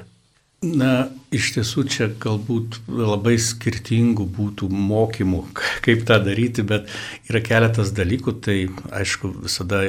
Na, 0.65 1.11
iš 1.29 1.51
tiesų 1.53 1.83
čia 1.85 2.07
galbūt 2.17 2.79
labai 2.89 3.35
skirtingų 3.37 4.25
būtų 4.33 4.69
mokymų, 4.73 5.43
kaip 5.85 6.05
tą 6.09 6.17
daryti, 6.25 6.65
bet 6.65 6.89
yra 7.29 7.43
keletas 7.45 7.93
dalykų, 7.93 8.33
tai 8.41 8.63
aišku 8.89 9.35
visada 9.43 9.83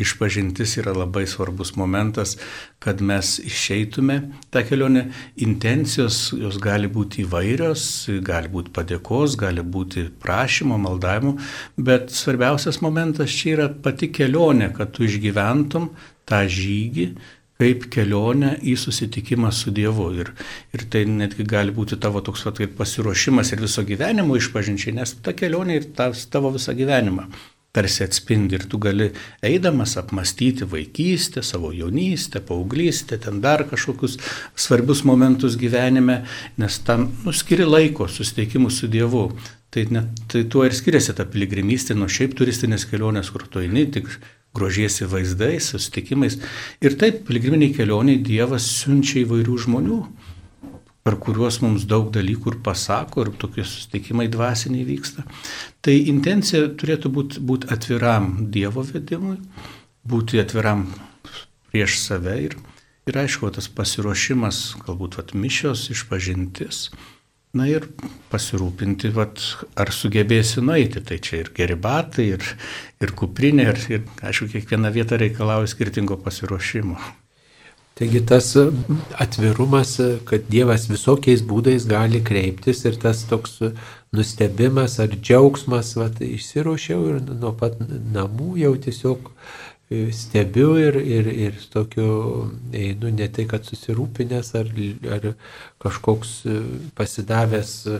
išpažintis 0.00 0.78
yra 0.80 0.94
labai 0.96 1.26
svarbus 1.28 1.74
momentas, 1.76 2.38
kad 2.80 3.02
mes 3.04 3.34
išeitume 3.44 4.16
tą 4.48 4.62
kelionę. 4.64 5.02
Intencijos 5.44 6.30
jos 6.32 6.56
gali 6.64 6.88
būti 6.88 7.26
įvairios, 7.26 7.84
gali 8.24 8.48
būti 8.48 8.72
padėkos, 8.76 9.36
gali 9.40 9.60
būti 9.60 10.06
prašymo, 10.22 10.78
maldavimo, 10.80 11.36
bet 11.76 12.08
svarbiausias 12.14 12.80
momentas 12.80 13.36
čia 13.36 13.52
yra 13.58 13.68
pati 13.68 14.08
kelionė, 14.08 14.72
kad 14.76 14.96
tu 14.96 15.04
išgyventum 15.04 15.90
tą 16.24 16.40
žygį 16.48 17.10
kaip 17.60 17.86
kelionę 17.92 18.56
į 18.64 18.74
susitikimą 18.80 19.52
su 19.52 19.72
Dievu. 19.76 20.08
Ir, 20.22 20.32
ir 20.74 20.88
tai 20.92 21.04
netgi 21.08 21.44
gali 21.44 21.74
būti 21.76 22.00
tavo 22.00 22.24
toks 22.24 22.48
pat 22.48 22.64
kaip 22.64 22.76
pasiruošimas 22.80 23.52
ir 23.52 23.64
viso 23.68 23.84
gyvenimo 23.86 24.40
išpažinčiai, 24.40 24.96
nes 24.98 25.16
ta 25.20 25.36
kelionė 25.36 25.80
ir 25.80 25.90
tas 25.96 26.26
tavo 26.32 26.52
visą 26.56 26.76
gyvenimą 26.76 27.28
tarsi 27.72 28.02
atspindi 28.02 28.56
ir 28.58 28.64
tu 28.66 28.78
gali 28.82 29.10
eidamas 29.46 29.96
apmastyti 30.00 30.66
vaikystę, 30.66 31.42
savo 31.42 31.70
jaunystę, 31.72 32.40
paauglystę, 32.40 33.18
ten 33.18 33.40
dar 33.40 33.62
kažkokius 33.70 34.18
svarbius 34.56 35.04
momentus 35.04 35.56
gyvenime, 35.56 36.24
nes 36.58 36.80
tam 36.86 37.06
nuskiri 37.24 37.68
laiko 37.68 38.08
susitikimų 38.10 38.74
su 38.74 38.90
Dievu. 38.90 39.28
Tai, 39.70 39.86
ne, 39.94 40.02
tai 40.26 40.42
tuo 40.50 40.64
ir 40.66 40.74
skiriasi 40.74 41.14
ta 41.14 41.24
piligrimystė 41.30 41.94
nuo 41.94 42.08
šiaip 42.10 42.34
turistinės 42.38 42.88
kelionės, 42.90 43.30
kur 43.30 43.44
tu 43.46 43.62
eini 43.62 43.84
tik 43.94 44.08
grožiesi 44.54 45.06
vaizdais, 45.06 45.68
susitikimais. 45.70 46.40
Ir 46.82 46.96
taip, 46.98 47.22
piligriminiai 47.28 47.74
kelioniai 47.76 48.18
Dievas 48.26 48.66
siunčia 48.80 49.20
įvairių 49.22 49.58
žmonių, 49.66 49.98
per 51.06 51.16
kuriuos 51.22 51.60
mums 51.62 51.86
daug 51.90 52.10
dalykų 52.14 52.54
ir 52.54 52.58
pasako, 52.66 53.24
ir 53.24 53.30
tokie 53.40 53.62
susitikimai 53.62 54.26
dvasiniai 54.32 54.88
vyksta. 54.88 55.24
Tai 55.86 55.94
intencija 56.12 56.72
turėtų 56.80 57.12
būti 57.14 57.44
būt 57.46 57.68
atviram 57.72 58.50
Dievo 58.52 58.84
vedimui, 58.90 59.38
būti 60.02 60.42
atviram 60.42 60.88
prieš 61.70 62.00
save 62.02 62.36
ir, 62.48 62.58
ir 63.06 63.22
aišku, 63.22 63.52
tas 63.54 63.70
pasiruošimas, 63.70 64.60
galbūt 64.82 65.20
vat, 65.20 65.32
mišios, 65.38 65.86
išpažintis. 65.94 66.88
Na 67.50 67.64
ir 67.66 67.88
pasirūpinti, 68.30 69.08
vat, 69.10 69.40
ar 69.74 69.90
sugebėsi 69.90 70.62
nueiti. 70.62 71.02
Tai 71.02 71.18
čia 71.18 71.40
ir 71.42 71.50
geri 71.56 71.74
batai, 71.74 72.28
ir, 72.36 72.44
ir 73.02 73.14
kuprinė, 73.18 73.66
ir, 73.72 73.80
ir 73.90 74.28
aišku, 74.28 74.52
kiekviena 74.52 74.92
vieta 74.94 75.18
reikalauja 75.18 75.72
skirtingo 75.72 76.20
pasiruošimo. 76.22 77.00
Taigi 77.98 78.20
tas 78.24 78.54
atvirumas, 79.20 79.96
kad 80.30 80.46
Dievas 80.48 80.86
visokiais 80.88 81.42
būdais 81.44 81.84
gali 81.90 82.22
kreiptis 82.24 82.84
ir 82.88 82.94
tas 83.02 83.26
toks 83.28 83.58
nustebimas 84.14 84.94
ar 85.02 85.10
džiaugsmas, 85.18 85.90
vat, 85.98 86.22
išsiruošiau 86.24 87.02
ir 87.10 87.18
nuo 87.34 87.50
pat 87.58 87.76
namų 88.14 88.54
jau 88.62 88.72
tiesiog 88.86 89.28
stebiu 89.90 90.76
ir, 90.78 90.94
ir, 90.94 91.26
ir 91.26 91.54
tokiu 91.72 92.50
einu 92.72 93.10
ne 93.10 93.26
tai, 93.26 93.46
kad 93.50 93.66
susirūpinęs 93.66 94.52
ar, 94.60 94.70
ar 95.16 95.26
kažkoks 95.82 96.34
e, 96.46 96.58
pasidavęs 96.94 97.72
e, 97.90 97.96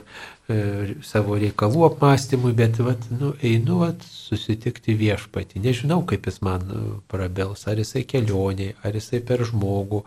savo 1.03 1.35
reikalų 1.43 1.83
apmąstymui, 1.89 2.53
bet 2.55 2.79
vat, 2.79 3.09
nu, 3.11 3.33
einu 3.43 3.81
vat, 3.83 4.07
susitikti 4.07 4.95
viešpatį. 5.03 5.65
Nežinau, 5.67 6.05
kaip 6.07 6.31
jis 6.31 6.39
man 6.47 6.71
prabels, 7.11 7.67
ar 7.67 7.83
jisai 7.83 8.05
kelioniai, 8.07 8.77
ar 8.87 8.95
jisai 8.95 9.23
per 9.27 9.43
žmogų, 9.51 10.05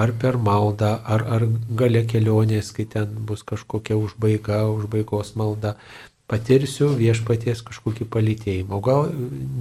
ar 0.00 0.16
per 0.16 0.40
maldą, 0.40 0.94
ar, 1.04 1.28
ar 1.36 1.48
gale 1.76 2.06
kelionės, 2.08 2.72
kai 2.76 2.88
ten 2.96 3.12
bus 3.28 3.44
kažkokia 3.44 4.00
užbaiga, 4.00 4.64
užbaigos 4.72 5.36
malda 5.36 5.76
patirsiu 6.30 6.90
viešpaties 6.98 7.62
kažkokį 7.66 8.08
palytėjimą. 8.10 8.80
Gal 8.82 9.10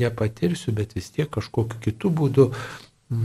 nepatirsiu, 0.02 0.74
bet 0.78 0.96
vis 0.98 1.12
tiek 1.14 1.30
kažkokiu 1.32 1.82
kitų 1.84 2.12
būdų, 2.22 2.48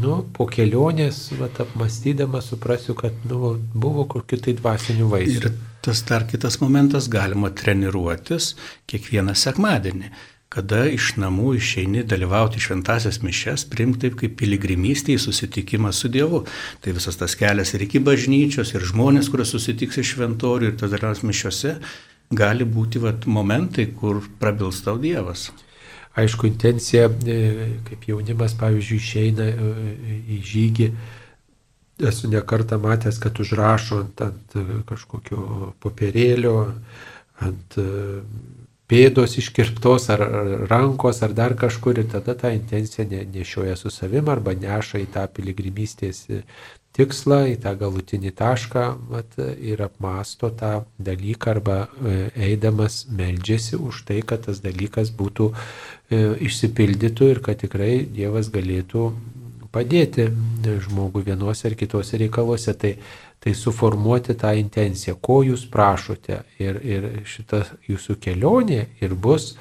nu, 0.00 0.16
po 0.36 0.46
kelionės, 0.50 1.30
vat, 1.40 1.62
apmastydama, 1.64 2.42
suprasiu, 2.44 2.96
kad 2.98 3.16
nu, 3.28 3.54
buvo 3.74 4.04
kokiu 4.10 4.40
tai 4.44 4.56
dvasiniu 4.58 5.08
vaisiu. 5.12 5.40
Ir 5.40 5.80
tas 5.84 6.04
dar 6.08 6.26
kitas 6.28 6.60
momentas, 6.60 7.08
galima 7.08 7.52
treniruotis 7.56 8.54
kiekvieną 8.90 9.36
sekmadienį 9.38 10.12
kada 10.50 10.82
iš 10.90 11.12
namų 11.22 11.52
išeini 11.60 12.02
dalyvauti 12.10 12.58
šventasias 12.58 13.20
mišes, 13.22 13.68
primti 13.70 14.08
taip 14.08 14.16
kaip 14.18 14.32
piligrimystė 14.40 15.14
į 15.14 15.20
susitikimą 15.22 15.92
su 15.94 16.10
Dievu. 16.10 16.40
Tai 16.82 16.94
visas 16.96 17.18
tas 17.20 17.36
kelias 17.38 17.70
ir 17.76 17.84
iki 17.86 18.00
bažnyčios, 18.02 18.72
ir 18.74 18.86
žmonės, 18.90 19.30
kurie 19.30 19.46
susitiks 19.46 20.00
iš 20.02 20.16
šventorių, 20.16 20.72
ir 20.72 20.80
tas 20.80 20.90
dalyvaus 20.90 21.22
mišiose, 21.22 21.76
gali 22.30 22.64
būti 22.64 23.02
vat, 23.02 23.26
momentai, 23.26 23.88
kur 23.96 24.22
prabils 24.40 24.82
tau 24.86 24.98
Dievas. 24.98 25.50
Aišku, 26.18 26.46
intencija, 26.46 27.08
e, 27.26 27.38
kaip 27.86 28.06
jaunimas, 28.10 28.54
pavyzdžiui, 28.58 28.98
išeina 28.98 29.46
e, 29.50 30.16
į 30.36 30.38
žygį, 30.46 30.88
esu 32.10 32.30
nekartą 32.32 32.78
matęs, 32.82 33.18
kad 33.22 33.38
užrašo 33.42 34.00
ant, 34.04 34.24
ant 34.24 34.56
kažkokio 34.88 35.74
popierėlio, 35.82 36.56
ant 37.46 37.78
e, 37.78 37.86
pėdos 38.90 39.36
iškirptos 39.38 40.08
ar 40.10 40.24
rankos 40.70 41.22
ar 41.22 41.34
dar 41.36 41.54
kažkur 41.58 42.00
ir 42.02 42.08
tada 42.10 42.34
tą 42.34 42.50
intenciją 42.54 43.06
nešioja 43.30 43.76
su 43.78 43.90
savim 43.94 44.28
arba 44.32 44.56
neša 44.58 44.98
į 45.04 45.06
tą 45.14 45.28
piligrimystės 45.30 46.24
tikslą, 47.00 47.40
į 47.54 47.56
tą 47.64 47.72
galutinį 47.80 48.32
tašką 48.36 48.84
vat, 49.10 49.38
ir 49.40 49.80
apmąsto 49.84 50.52
tą 50.60 50.72
dalyką 51.00 51.54
arba 51.56 51.78
e, 51.86 52.14
eidamas 52.50 53.06
meldžiasi 53.08 53.80
už 53.80 54.04
tai, 54.10 54.20
kad 54.20 54.44
tas 54.46 54.60
dalykas 54.64 55.12
būtų 55.16 55.50
e, 55.50 56.22
išsipildytų 56.46 57.32
ir 57.34 57.42
kad 57.48 57.60
tikrai 57.64 58.04
Dievas 58.04 58.52
galėtų 58.52 59.10
padėti 59.72 60.28
žmogui 60.86 61.24
vienose 61.26 61.68
ar 61.70 61.76
kitose 61.78 62.20
reikaluose. 62.20 62.74
Tai, 62.74 62.96
tai 63.40 63.54
suformuoti 63.56 64.34
tą 64.36 64.50
intenciją, 64.60 65.14
ko 65.16 65.38
jūs 65.46 65.62
prašote 65.72 66.42
ir, 66.60 66.76
ir 66.84 67.06
šita 67.24 67.62
jūsų 67.88 68.18
kelionė 68.20 68.82
ir 69.00 69.14
bus 69.16 69.54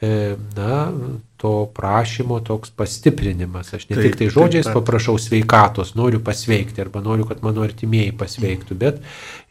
E, 0.00 0.36
na, 0.56 0.92
to 1.36 1.66
prašymo 1.74 2.40
toks 2.40 2.70
pastiprinimas. 2.70 3.74
Aš 3.74 3.88
ne 3.88 3.96
taip, 3.96 4.04
tik 4.06 4.20
tai 4.20 4.28
žodžiais 4.32 4.64
taip, 4.64 4.72
taip. 4.72 4.78
paprašau 4.80 5.18
sveikatos, 5.20 5.94
noriu 5.94 6.20
pasveikti 6.24 6.80
arba 6.80 7.02
noriu, 7.04 7.26
kad 7.28 7.42
mano 7.44 7.64
artimieji 7.66 8.14
pasveiktų, 8.16 8.78
bet 8.80 9.02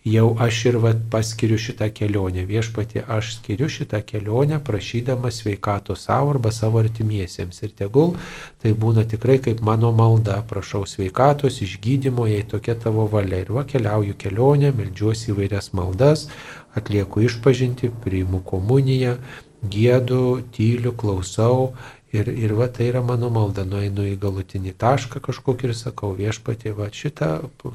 jau 0.06 0.32
aš 0.42 0.62
ir 0.70 0.78
vat, 0.82 1.04
paskiriu 1.14 1.58
šitą 1.62 1.92
kelionę. 1.94 2.46
Viešpatė, 2.50 3.04
aš 3.18 3.36
skiriu 3.38 3.70
šitą 3.70 4.02
kelionę 4.06 4.60
prašydama 4.66 5.32
sveikatos 5.34 6.08
savo 6.10 6.34
arba 6.34 6.54
savo 6.54 6.82
artimiesiems. 6.82 7.62
Ir 7.66 7.74
tegul 7.78 8.14
tai 8.62 8.74
būna 8.74 9.06
tikrai 9.10 9.38
kaip 9.42 9.62
mano 9.66 9.94
malda, 9.94 10.42
prašau 10.50 10.86
sveikatos, 10.90 11.62
išgydymo, 11.66 12.26
jei 12.30 12.46
tokia 12.50 12.78
tavo 12.82 13.06
valia. 13.10 13.42
Ir 13.46 13.54
va 13.54 13.66
keliauju 13.70 14.18
kelionę, 14.22 14.74
melžiuosi 14.78 15.34
įvairias 15.34 15.74
maldas, 15.78 16.30
atlieku 16.76 17.22
išpažinti, 17.26 17.94
priimu 18.04 18.42
komuniją 18.46 19.18
gėdu, 19.72 20.42
tyliu, 20.56 20.94
klausau 20.98 21.74
ir, 22.16 22.30
ir 22.30 22.54
va 22.58 22.68
tai 22.72 22.90
yra 22.92 23.02
mano 23.06 23.30
malda, 23.34 23.66
nueinu 23.68 24.06
į 24.08 24.18
galutinį 24.22 24.76
tašką 24.82 25.22
kažkokį 25.26 25.70
ir 25.70 25.76
sakau 25.78 26.14
viešpatė, 26.18 26.76
va 26.78 26.90
šitą 26.94 27.32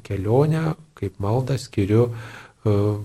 kelionę 0.07 0.74
kaip 0.98 1.18
maldą 1.22 1.59
skiriu 1.61 2.09
e, 2.09 2.14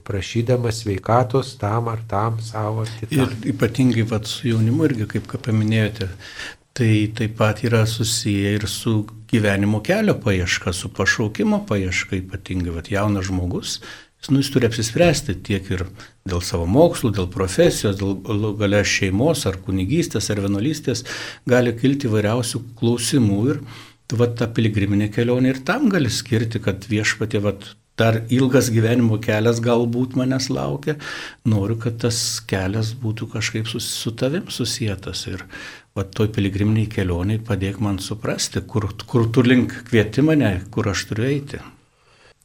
prašydamas 0.08 0.84
sveikatos 0.84 1.56
tam 1.62 1.92
ar 1.92 2.04
tam 2.10 2.40
savo 2.44 2.86
ar 2.86 2.94
kitam. 3.00 3.28
Ir 3.28 3.54
ypatingai 3.56 4.08
vat, 4.10 4.30
su 4.30 4.50
jaunimu 4.52 4.90
irgi, 4.90 5.10
kaip 5.16 5.30
ką 5.32 5.42
paminėjote, 5.50 6.10
tai 6.76 6.92
taip 7.16 7.38
pat 7.40 7.64
yra 7.68 7.86
susiję 7.88 8.58
ir 8.60 8.68
su 8.72 9.06
gyvenimo 9.32 9.82
kelio 9.84 10.18
paieška, 10.22 10.74
su 10.76 10.92
pašaukimo 10.94 11.64
paieška, 11.70 12.20
ypatingai 12.20 12.76
vat, 12.76 12.92
jaunas 12.92 13.30
žmogus 13.32 13.80
nu, 14.32 14.42
jis 14.42 14.52
turi 14.54 14.70
apsispręsti 14.70 15.38
tiek 15.46 15.70
ir 15.72 15.86
dėl 16.28 16.42
savo 16.46 16.66
mokslų, 16.70 17.14
dėl 17.18 17.30
profesijos, 17.32 17.98
dėl 18.00 18.54
galia 18.60 18.84
šeimos 18.86 19.46
ar 19.50 19.60
kunigystės 19.66 20.32
ar 20.34 20.42
vienuolystės, 20.46 21.06
gali 21.50 21.76
kilti 21.78 22.12
vairiausių 22.12 22.62
klausimų 22.80 23.40
ir 23.54 23.62
va, 24.14 24.28
ta 24.28 24.48
piligriminė 24.52 25.10
kelionė 25.14 25.56
ir 25.56 25.64
tam 25.68 25.90
gali 25.94 26.12
skirti, 26.14 26.62
kad 26.64 26.86
viešpatė 26.90 27.42
va, 27.46 27.56
dar 27.98 28.22
ilgas 28.34 28.70
gyvenimo 28.76 29.20
kelias 29.24 29.62
galbūt 29.64 30.18
manęs 30.20 30.50
laukia, 30.52 30.98
noriu, 31.48 31.78
kad 31.80 32.02
tas 32.04 32.20
kelias 32.48 32.92
būtų 33.00 33.30
kažkaip 33.38 33.70
su, 33.72 33.80
su 33.80 34.12
tavim 34.12 34.50
susijęs 34.52 35.28
ir 35.32 35.46
va 35.96 36.04
toj 36.04 36.34
piligriminiai 36.36 36.92
kelioniai 36.92 37.40
padėk 37.40 37.80
man 37.80 38.02
suprasti, 38.04 38.66
kur, 38.68 38.90
kur 39.08 39.30
tu 39.32 39.46
link 39.46 39.78
kvieti 39.88 40.26
mane, 40.28 40.58
kur 40.72 40.92
aš 40.92 41.08
turiu 41.12 41.30
eiti. 41.30 41.62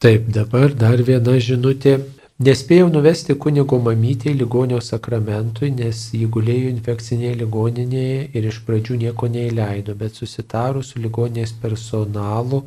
Taip, 0.01 0.31
dabar 0.33 0.73
dar 0.73 0.97
viena 1.05 1.35
žinutė. 1.37 1.99
Nespėjau 2.41 2.87
nuvesti 2.89 3.35
kunigo 3.37 3.77
mamytį 3.85 4.33
ligonio 4.33 4.79
sakramentui, 4.81 5.69
nes 5.77 6.07
jį 6.17 6.29
gulėjo 6.37 6.71
infekcinėje 6.73 7.35
ligoninėje 7.43 8.23
ir 8.33 8.47
iš 8.49 8.63
pradžių 8.65 8.97
nieko 9.03 9.29
neįleido, 9.29 9.93
bet 10.01 10.17
susitarus 10.17 10.95
su 10.95 11.03
ligoninės 11.05 11.53
personalu, 11.61 12.63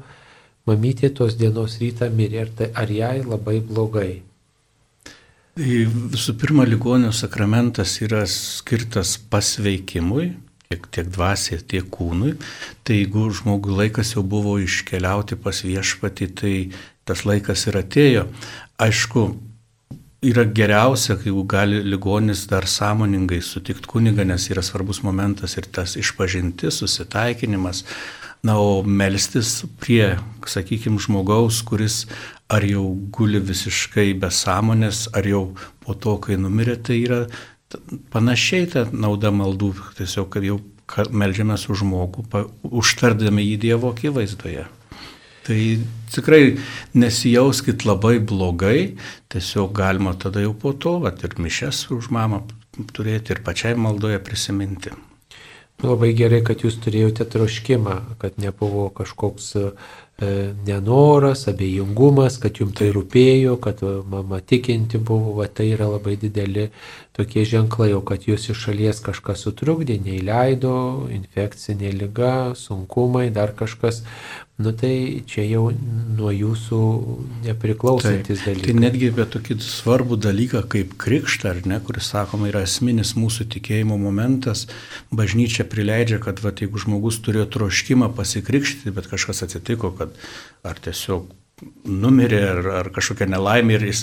mamytė 0.70 1.10
tos 1.18 1.34
dienos 1.40 1.80
rytą 1.82 2.12
mirė. 2.14 2.44
Ar, 2.44 2.54
tai, 2.60 2.70
ar 2.84 2.94
jai 3.00 3.18
labai 3.26 3.58
blogai? 3.66 4.12
Visų 5.58 6.38
pirma, 6.38 6.70
ligonio 6.70 7.10
sakramentas 7.10 7.98
yra 8.06 8.28
skirtas 8.30 9.18
pasveikimui 9.34 10.36
tiek, 10.74 10.90
tiek 10.92 11.10
dvasiai, 11.14 11.62
tiek 11.62 11.88
kūnui. 11.94 12.36
Tai 12.84 12.98
jeigu 12.98 13.30
žmogui 13.32 13.78
laikas 13.84 14.16
jau 14.16 14.26
buvo 14.26 14.58
iškeliauti 14.62 15.38
pas 15.38 15.64
viešpatį, 15.64 16.30
tai 16.34 16.56
tas 17.06 17.24
laikas 17.28 17.68
ir 17.70 17.78
atėjo. 17.80 18.28
Aišku, 18.82 19.28
yra 20.24 20.46
geriausia, 20.48 21.18
kai 21.20 21.32
gali 21.46 21.84
ligonis 21.84 22.48
dar 22.48 22.68
sąmoningai 22.68 23.42
sutikti 23.44 23.88
kunigą, 23.88 24.26
nes 24.26 24.50
yra 24.50 24.64
svarbus 24.64 25.04
momentas 25.04 25.58
ir 25.58 25.70
tas 25.72 25.98
išpažintis, 26.00 26.82
susitaikinimas. 26.82 27.84
Na, 28.44 28.58
o 28.60 28.84
melstis 28.84 29.62
prie, 29.80 30.18
sakykime, 30.44 31.00
žmogaus, 31.00 31.62
kuris 31.64 32.04
ar 32.52 32.66
jau 32.68 32.90
guli 33.16 33.40
visiškai 33.40 34.10
be 34.20 34.28
sąmonės, 34.28 35.08
ar 35.16 35.28
jau 35.28 35.46
po 35.84 35.96
to, 35.96 36.18
kai 36.20 36.36
numirė, 36.36 36.76
tai 36.76 37.00
yra 37.06 37.22
panašiai 38.14 38.70
ta 38.72 38.86
nauda 38.92 39.32
maldų, 39.34 39.74
tiesiog, 39.98 40.30
kad 40.34 40.46
jau 40.46 40.60
melžiamės 41.10 41.68
už 41.72 41.84
žmogų, 41.84 42.26
užtardami 42.70 43.46
jį 43.46 43.60
Dievo 43.68 43.94
akivaizdoje. 43.94 44.66
Tai 45.44 45.60
tikrai 46.14 46.58
nesijauskit 46.96 47.84
labai 47.84 48.20
blogai, 48.24 48.96
tiesiog 49.34 49.74
galima 49.76 50.14
tada 50.16 50.44
jau 50.44 50.54
po 50.56 50.72
to, 50.74 51.00
vat, 51.04 51.24
ir 51.24 51.36
mišes 51.36 51.90
už 51.92 52.12
mamą 52.16 52.46
turėti 52.96 53.36
ir 53.36 53.44
pačiai 53.44 53.76
maldoje 53.76 54.22
prisiminti. 54.24 54.94
Labai 55.84 56.14
gerai, 56.16 56.40
kad 56.48 56.62
jūs 56.64 56.78
turėjote 56.80 57.26
troškimą, 57.28 57.98
kad 58.22 58.38
nebuvo 58.40 58.88
kažkoks 58.96 59.50
E, 59.58 59.72
nenoras, 60.22 61.48
abejingumas, 61.48 62.38
kad 62.38 62.60
jums 62.62 62.76
tai 62.78 62.92
rūpėjo, 62.94 63.58
kad 63.62 63.82
mama 64.10 64.40
tikinti 64.40 65.02
buvo, 65.02 65.34
va, 65.40 65.48
tai 65.50 65.72
yra 65.74 65.88
labai 65.90 66.14
dideli 66.22 66.68
tokie 67.18 67.44
ženklai, 67.50 67.92
o 67.98 68.02
kad 68.06 68.28
jūs 68.30 68.52
iš 68.54 68.62
šalies 68.68 69.02
kažkas 69.04 69.44
sutrukdė, 69.48 69.98
neįleido, 70.06 71.10
infekcinė 71.18 71.92
lyga, 71.98 72.54
sunkumai, 72.58 73.32
dar 73.34 73.56
kažkas, 73.58 74.04
nu 74.58 74.72
tai 74.78 75.24
čia 75.26 75.44
jau 75.50 75.64
nuo 75.74 76.30
jūsų 76.30 76.80
nepriklausantis 77.48 78.44
tai, 78.44 78.54
dalykai. 78.54 78.68
Tai 78.70 78.84
netgi 78.84 79.10
apie 79.10 79.26
tokį 79.36 79.58
svarbų 79.66 80.20
dalyką 80.22 80.62
kaip 80.70 80.94
krikštą, 81.02 81.56
ar 81.56 81.62
ne, 81.70 81.80
kuris, 81.84 82.12
sakoma, 82.14 82.52
yra 82.52 82.62
esminis 82.68 83.16
mūsų 83.18 83.48
tikėjimo 83.58 83.98
momentas, 84.02 84.68
bažnyčia 85.10 85.66
prileidžia, 85.70 86.22
kad 86.24 86.44
va, 86.46 86.54
jeigu 86.54 86.82
žmogus 86.86 87.18
turėjo 87.26 87.48
troškimą 87.58 88.14
pasikrikštyti, 88.18 88.94
bet 88.94 89.10
kažkas 89.10 89.42
atsitiko, 89.48 89.94
kad 89.98 90.14
ar 90.64 90.82
tiesiog 90.86 91.32
numirė 91.86 92.40
ar, 92.48 92.68
ar 92.82 92.90
kažkokia 92.94 93.28
nelaimė 93.30 93.76
ir 93.78 93.86
jis 93.90 94.02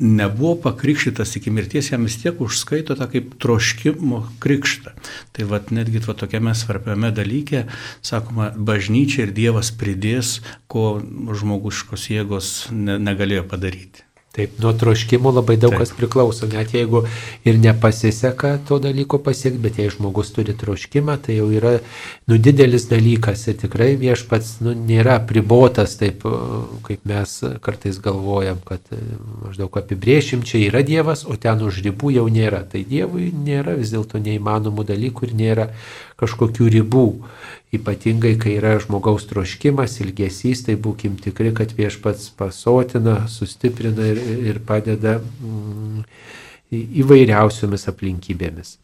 nebuvo 0.00 0.54
pakrikštytas 0.66 1.34
iki 1.38 1.52
mirties, 1.54 1.90
jam 1.92 2.06
vis 2.08 2.18
tiek 2.22 2.38
užskaito 2.40 2.96
tą 2.98 3.08
kaip 3.12 3.34
troškimo 3.42 4.22
krikštą. 4.42 4.94
Tai 5.34 5.48
vad 5.50 5.72
netgi 5.74 6.02
va, 6.06 6.16
tokiame 6.18 6.54
svarbiame 6.56 7.12
dalyke, 7.14 7.66
sakoma, 8.04 8.52
bažnyčia 8.56 9.26
ir 9.26 9.34
Dievas 9.36 9.72
pridės, 9.74 10.38
ko 10.70 11.02
žmoguškos 11.02 12.08
jėgos 12.12 12.54
ne, 12.72 12.98
negalėjo 13.02 13.48
padaryti. 13.50 14.06
Taip, 14.32 14.52
nuo 14.64 14.72
troškimo 14.72 15.28
labai 15.28 15.58
daug 15.60 15.74
Taip. 15.74 15.82
kas 15.82 15.90
priklauso, 15.92 16.46
net 16.48 16.70
jeigu 16.72 17.02
ir 17.44 17.58
nepasiseka 17.60 18.54
to 18.68 18.78
dalyko 18.80 19.18
pasiekti, 19.20 19.60
bet 19.60 19.76
jei 19.76 19.90
žmogus 19.92 20.30
turi 20.32 20.54
troškimą, 20.56 21.18
tai 21.26 21.36
jau 21.36 21.50
yra 21.52 21.74
nu, 21.76 22.38
didelis 22.40 22.86
dalykas 22.88 23.44
ir 23.52 23.58
tikrai 23.60 23.90
viešpats 24.00 24.54
nu, 24.64 24.72
nėra 24.88 25.18
pribotas, 25.28 25.98
taip 26.00 26.24
kaip 26.88 27.04
mes 27.12 27.34
kartais 27.60 28.00
galvojam, 28.00 28.62
kad 28.64 28.80
e, 28.96 29.02
maždaug 29.42 29.76
apibriešim, 29.82 30.46
čia 30.48 30.62
yra 30.70 30.80
Dievas, 30.80 31.26
o 31.28 31.36
ten 31.36 31.60
už 31.68 31.82
ribų 31.84 32.14
jau 32.16 32.24
nėra. 32.32 32.64
Tai 32.72 32.86
Dievui 32.88 33.28
nėra 33.36 33.76
vis 33.76 33.92
dėlto 33.92 34.16
neįmanomų 34.16 34.88
dalykų 34.94 35.28
ir 35.28 35.36
nėra 35.44 35.68
kažkokių 36.22 36.72
ribų. 36.78 37.06
Ypatingai, 37.72 38.34
kai 38.36 38.58
yra 38.58 38.74
žmogaus 38.82 39.24
troškimas, 39.30 39.94
ilgesys, 40.04 40.60
tai 40.66 40.74
būkim 40.76 41.14
tikri, 41.16 41.54
kad 41.56 41.70
viešpats 41.72 42.26
pasotina, 42.36 43.22
sustiprina 43.32 44.10
ir, 44.10 44.18
ir 44.50 44.58
padeda 44.68 45.14
mm, 45.16 46.02
įvairiausiomis 47.00 47.88
aplinkybėmis. 47.88 48.74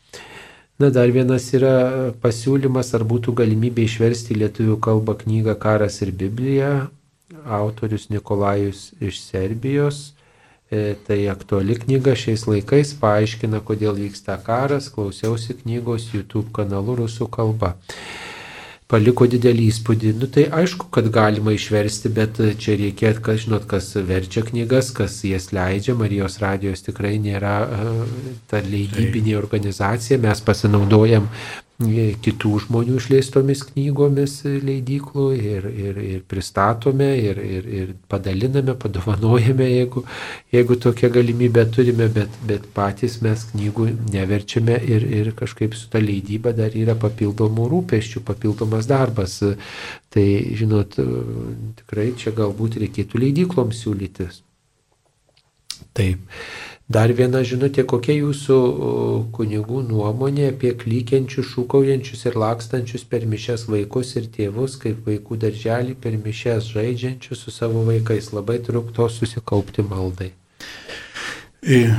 Na, 0.81 0.89
dar 0.95 1.11
vienas 1.13 1.51
yra 1.53 2.15
pasiūlymas, 2.23 2.95
ar 2.97 3.05
būtų 3.11 3.35
galimybė 3.43 3.85
išversti 3.85 4.39
lietuvių 4.39 4.79
kalbą 4.81 5.19
knygą 5.21 5.59
Karas 5.61 6.01
ir 6.07 6.15
Biblija, 6.17 6.71
autorius 7.45 8.09
Nikolajus 8.09 8.95
iš 9.05 9.21
Serbijos. 9.27 10.15
E, 10.73 10.95
tai 11.05 11.27
aktuali 11.29 11.77
knyga 11.77 12.17
šiais 12.17 12.47
laikais 12.49 12.95
paaiškina, 13.01 13.61
kodėl 13.69 14.01
vyksta 14.01 14.37
karas, 14.45 14.89
klausiausi 14.93 15.57
knygos 15.61 16.09
YouTube 16.15 16.53
kanalu 16.57 17.03
rusų 17.03 17.29
kalba 17.33 17.75
paliko 18.89 19.29
didelį 19.29 19.69
įspūdį. 19.69 20.15
Nu, 20.21 20.29
tai 20.33 20.47
aišku, 20.61 20.89
kad 20.95 21.11
galima 21.13 21.53
išversti, 21.55 22.13
bet 22.17 22.41
čia 22.63 22.77
reikia, 22.81 23.13
kad 23.25 23.41
žinot, 23.43 23.69
kas 23.69 23.91
verčia 24.09 24.43
knygas, 24.47 24.91
kas 24.97 25.21
jas 25.29 25.51
leidžia. 25.53 25.97
Marijos 25.99 26.39
radijos 26.43 26.85
tikrai 26.87 27.19
nėra 27.23 27.59
ta 28.49 28.63
leidybinė 28.65 29.37
organizacija. 29.41 30.21
Mes 30.25 30.45
pasinaudojam 30.45 31.29
kitų 31.79 32.57
žmonių 32.65 32.97
išleistomis 32.99 33.61
knygomis 33.69 34.41
leidyklų 34.43 35.27
ir, 35.39 35.67
ir, 35.71 36.01
ir 36.03 36.23
pristatome 36.27 37.07
ir, 37.23 37.39
ir, 37.39 37.69
ir 37.71 37.93
padaliname, 38.11 38.75
padovanojame, 38.75 39.69
jeigu, 39.71 40.03
jeigu 40.51 40.75
tokią 40.75 41.13
galimybę 41.15 41.65
turime, 41.71 42.09
bet, 42.11 42.35
bet 42.51 42.67
patys 42.75 43.21
mes 43.23 43.47
knygų 43.53 43.93
neverčiame 44.11 44.75
ir, 44.75 45.07
ir 45.07 45.31
kažkaip 45.39 45.79
su 45.79 45.87
ta 45.93 46.03
leidyba 46.03 46.51
dar 46.51 46.75
yra 46.75 46.99
papildomų 46.99 47.69
rūpeščių, 47.71 48.25
papildomas 48.27 48.91
darbas. 48.91 49.39
Tai, 50.11 50.29
žinot, 50.59 50.99
tikrai 51.79 52.11
čia 52.19 52.35
galbūt 52.35 52.81
reikėtų 52.83 53.23
leidykloms 53.23 53.85
siūlytis. 53.85 54.43
Taip. 55.95 56.27
Dar 56.89 57.11
viena 57.13 57.43
žinutė, 57.45 57.83
kokia 57.85 58.15
jūsų 58.17 58.55
kunigų 59.37 59.83
nuomonė 59.91 60.47
apie 60.55 60.71
klykiančius, 60.73 61.51
šūkaujančius 61.53 62.23
ir 62.31 62.39
lakstančius 62.41 63.03
per 63.05 63.27
mišes 63.29 63.67
vaikus 63.69 64.15
ir 64.17 64.31
tėvus, 64.33 64.79
kaip 64.81 65.03
vaikų 65.05 65.37
darželį 65.43 65.99
per 66.01 66.17
mišes 66.17 66.71
žaidžiančius 66.73 67.43
su 67.45 67.53
savo 67.53 67.83
vaikais. 67.85 68.31
Labai 68.33 68.57
trukdo 68.65 69.11
susikaupti 69.13 69.85
maldai. 69.85 70.31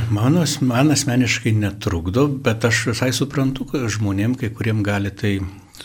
Man, 0.09 0.39
man 0.71 0.95
asmeniškai 0.95 1.53
netrukdo, 1.53 2.25
bet 2.41 2.65
aš 2.65 2.87
visai 2.89 3.11
suprantu, 3.13 3.67
kad 3.69 3.85
žmonėm, 3.93 4.33
kai 4.41 4.49
kuriem 4.49 4.81
gali 4.81 5.13
tai 5.13 5.35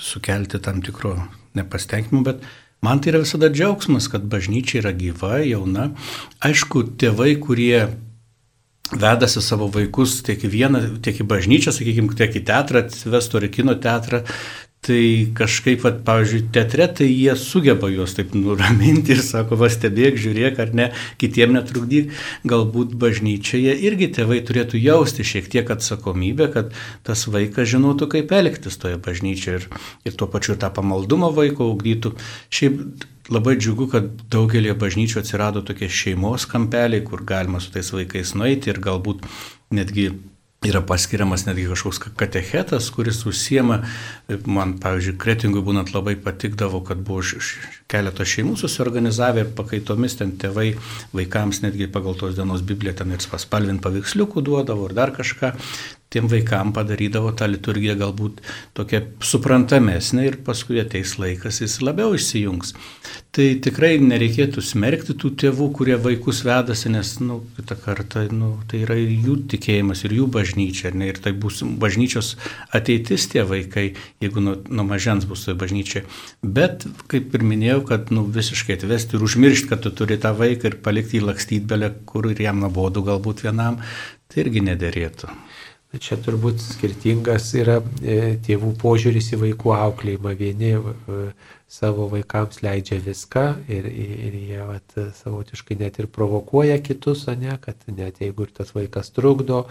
sukelti 0.01 0.62
tam 0.64 0.81
tikro 0.81 1.19
nepastenkinimo, 1.59 2.25
bet 2.25 2.40
man 2.81 3.05
tai 3.05 3.12
yra 3.12 3.21
visada 3.27 3.53
džiaugsmas, 3.53 4.09
kad 4.09 4.25
bažnyčia 4.33 4.81
yra 4.81 4.97
gyva, 4.97 5.45
jauna. 5.45 5.90
Aišku, 6.40 6.87
tėvai, 6.97 7.35
kurie 7.43 7.85
vedasi 8.92 9.40
savo 9.42 9.70
vaikus 9.73 10.18
tiek 10.27 10.44
į 10.44 10.51
vieną, 10.53 10.83
tiek 11.05 11.23
į 11.23 11.29
bažnyčią, 11.31 11.73
sakykime, 11.73 12.12
tiek 12.18 12.37
į 12.37 12.44
teatrą, 12.51 12.85
atsivestų 12.85 13.40
ar 13.40 13.49
kino 13.53 13.75
teatrą, 13.81 14.25
tai 14.85 15.33
kažkaip, 15.33 15.81
vat, 15.85 16.03
pavyzdžiui, 16.05 16.42
teatre, 16.53 16.87
tai 16.99 17.07
jie 17.09 17.33
sugeba 17.40 17.88
juos 17.88 18.12
taip 18.16 18.35
nuraminti 18.37 19.14
ir 19.14 19.23
sako, 19.25 19.57
va 19.62 19.70
stebėk, 19.73 20.18
žiūrėk 20.20 20.61
ar 20.61 20.75
ne, 20.77 20.90
kitiem 21.20 21.55
netrukdyk. 21.57 22.12
Galbūt 22.51 22.92
bažnyčioje 23.01 23.79
irgi 23.88 24.11
tėvai 24.18 24.42
turėtų 24.44 24.83
jausti 24.83 25.25
šiek 25.25 25.49
tiek 25.55 25.73
atsakomybę, 25.73 26.51
kad 26.53 26.77
tas 27.07 27.25
vaikas 27.31 27.73
žinotų, 27.73 28.11
kaip 28.12 28.37
elgtis 28.37 28.77
toje 28.81 29.01
bažnyčioje 29.01 29.62
ir, 29.62 29.66
ir 30.05 30.20
tuo 30.20 30.29
pačiu 30.29 30.59
tą 30.61 30.68
pamaldumą 30.77 31.33
vaiko 31.33 31.70
augdytų. 31.73 32.12
Šiaip 32.53 33.09
labai 33.33 33.57
džiugu, 33.57 33.89
kad 33.93 34.11
daugelį 34.33 34.75
bažnyčių 34.81 35.23
atsirado 35.23 35.65
tokie 35.65 35.89
šeimos 35.89 36.49
kampeliai, 36.51 37.05
kur 37.07 37.25
galima 37.25 37.61
su 37.63 37.73
tais 37.75 37.93
vaikais 37.95 38.35
nueiti 38.37 38.73
ir 38.73 38.81
galbūt 38.85 39.25
netgi 39.75 40.11
yra 40.65 40.81
paskiriamas 40.85 41.45
netgi 41.47 41.67
kažkoks 41.69 42.01
katechetas, 42.17 42.89
kuris 42.95 43.21
užsiema, 43.29 43.83
man, 44.49 44.77
pavyzdžiui, 44.81 45.17
kretingui 45.21 45.63
būnant 45.65 45.93
labai 45.95 46.15
patikdavo, 46.21 46.81
kad 46.89 47.03
buvo 47.05 47.21
keletos 47.91 48.31
šeimų 48.33 48.57
susiorganizavę 48.61 49.45
ir 49.45 49.53
pakaitomis 49.59 50.17
ten 50.21 50.33
tėvai 50.41 50.71
vaikams 51.13 51.61
netgi 51.65 51.91
pagal 51.93 52.17
tos 52.21 52.39
dienos 52.39 52.65
Bibliją 52.65 52.97
ten 53.03 53.13
ir 53.13 53.29
paspalvint 53.31 53.85
paveiksliukų 53.85 54.45
duodavo 54.45 54.89
ir 54.89 54.97
dar 54.97 55.13
kažką 55.17 55.53
tiem 56.14 56.31
vaikam 56.31 56.72
padarydavo 56.74 57.33
tą 57.35 57.48
liturgiją 57.50 57.96
galbūt 57.98 58.40
tokia 58.79 59.03
suprantamesnė 59.24 60.29
ir 60.29 60.40
paskui 60.46 60.79
ateis 60.83 61.16
laikas, 61.18 61.61
jis 61.64 61.81
labiau 61.83 62.14
išsijungs. 62.14 62.74
Tai 63.35 63.46
tikrai 63.66 63.96
nereikėtų 63.98 64.62
smerkti 64.62 65.16
tų 65.18 65.33
tėvų, 65.42 65.66
kurie 65.74 65.96
vaikus 65.98 66.44
vedasi, 66.46 66.92
nes, 66.94 67.16
na, 67.18 67.27
nu, 67.33 67.38
kitą 67.57 67.77
kartą, 67.83 68.23
nu, 68.31 68.52
tai 68.71 68.85
yra 68.85 68.94
jų 69.00 69.40
tikėjimas, 69.50 70.04
ir 70.06 70.15
jų 70.21 70.29
bažnyčia, 70.37 70.92
ne, 70.94 71.08
ir 71.10 71.19
tai 71.25 71.33
bus 71.35 71.65
bažnyčios 71.83 72.37
ateitis 72.79 73.27
tie 73.33 73.42
vaikai, 73.48 73.88
jeigu 74.23 74.44
nuo, 74.44 74.54
nuo 74.71 74.87
mažens 74.87 75.27
bus 75.27 75.42
toje 75.48 75.58
bažnyčioje. 75.58 76.04
Bet, 76.46 76.87
kaip 77.10 77.35
ir 77.35 77.46
minėjau, 77.50 77.81
kad 77.90 78.15
nu, 78.15 78.23
visiškai 78.38 78.79
atvesti 78.79 79.19
ir 79.19 79.27
užmiršti, 79.27 79.73
kad 79.73 79.83
tu 79.83 79.90
turi 79.90 80.21
tą 80.23 80.31
vaiką 80.38 80.71
ir 80.71 80.79
palikti 80.87 81.19
jį 81.19 81.27
lakstyti 81.33 81.67
belę 81.75 81.90
kur 82.06 82.31
ir 82.31 82.46
jam 82.46 82.62
nabodu 82.62 83.02
galbūt 83.02 83.42
vienam, 83.48 83.83
tai 84.31 84.44
irgi 84.46 84.62
nederėtų. 84.71 85.35
Čia 86.01 86.17
turbūt 86.23 86.63
skirtingas 86.63 87.51
yra 87.59 87.77
e, 88.03 88.37
tėvų 88.42 88.73
požiūris 88.81 89.33
į 89.37 89.40
vaikų 89.42 89.75
auklėjimą. 89.77 90.33
Vieni 90.38 90.71
e, 90.75 91.25
savo 91.71 92.07
vaikams 92.13 92.61
leidžia 92.65 92.99
viską 93.03 93.45
ir, 93.73 93.87
ir 93.90 94.37
jie 94.38 94.63
vat, 94.67 94.97
savotiškai 95.19 95.77
net 95.81 95.99
ir 95.99 96.09
provokuoja 96.13 96.79
kitus, 96.85 97.27
ne, 97.40 97.57
kad 97.63 97.79
net 97.90 98.21
jeigu 98.23 98.47
ir 98.47 98.53
tas 98.55 98.75
vaikas 98.77 99.11
trukdo, 99.15 99.65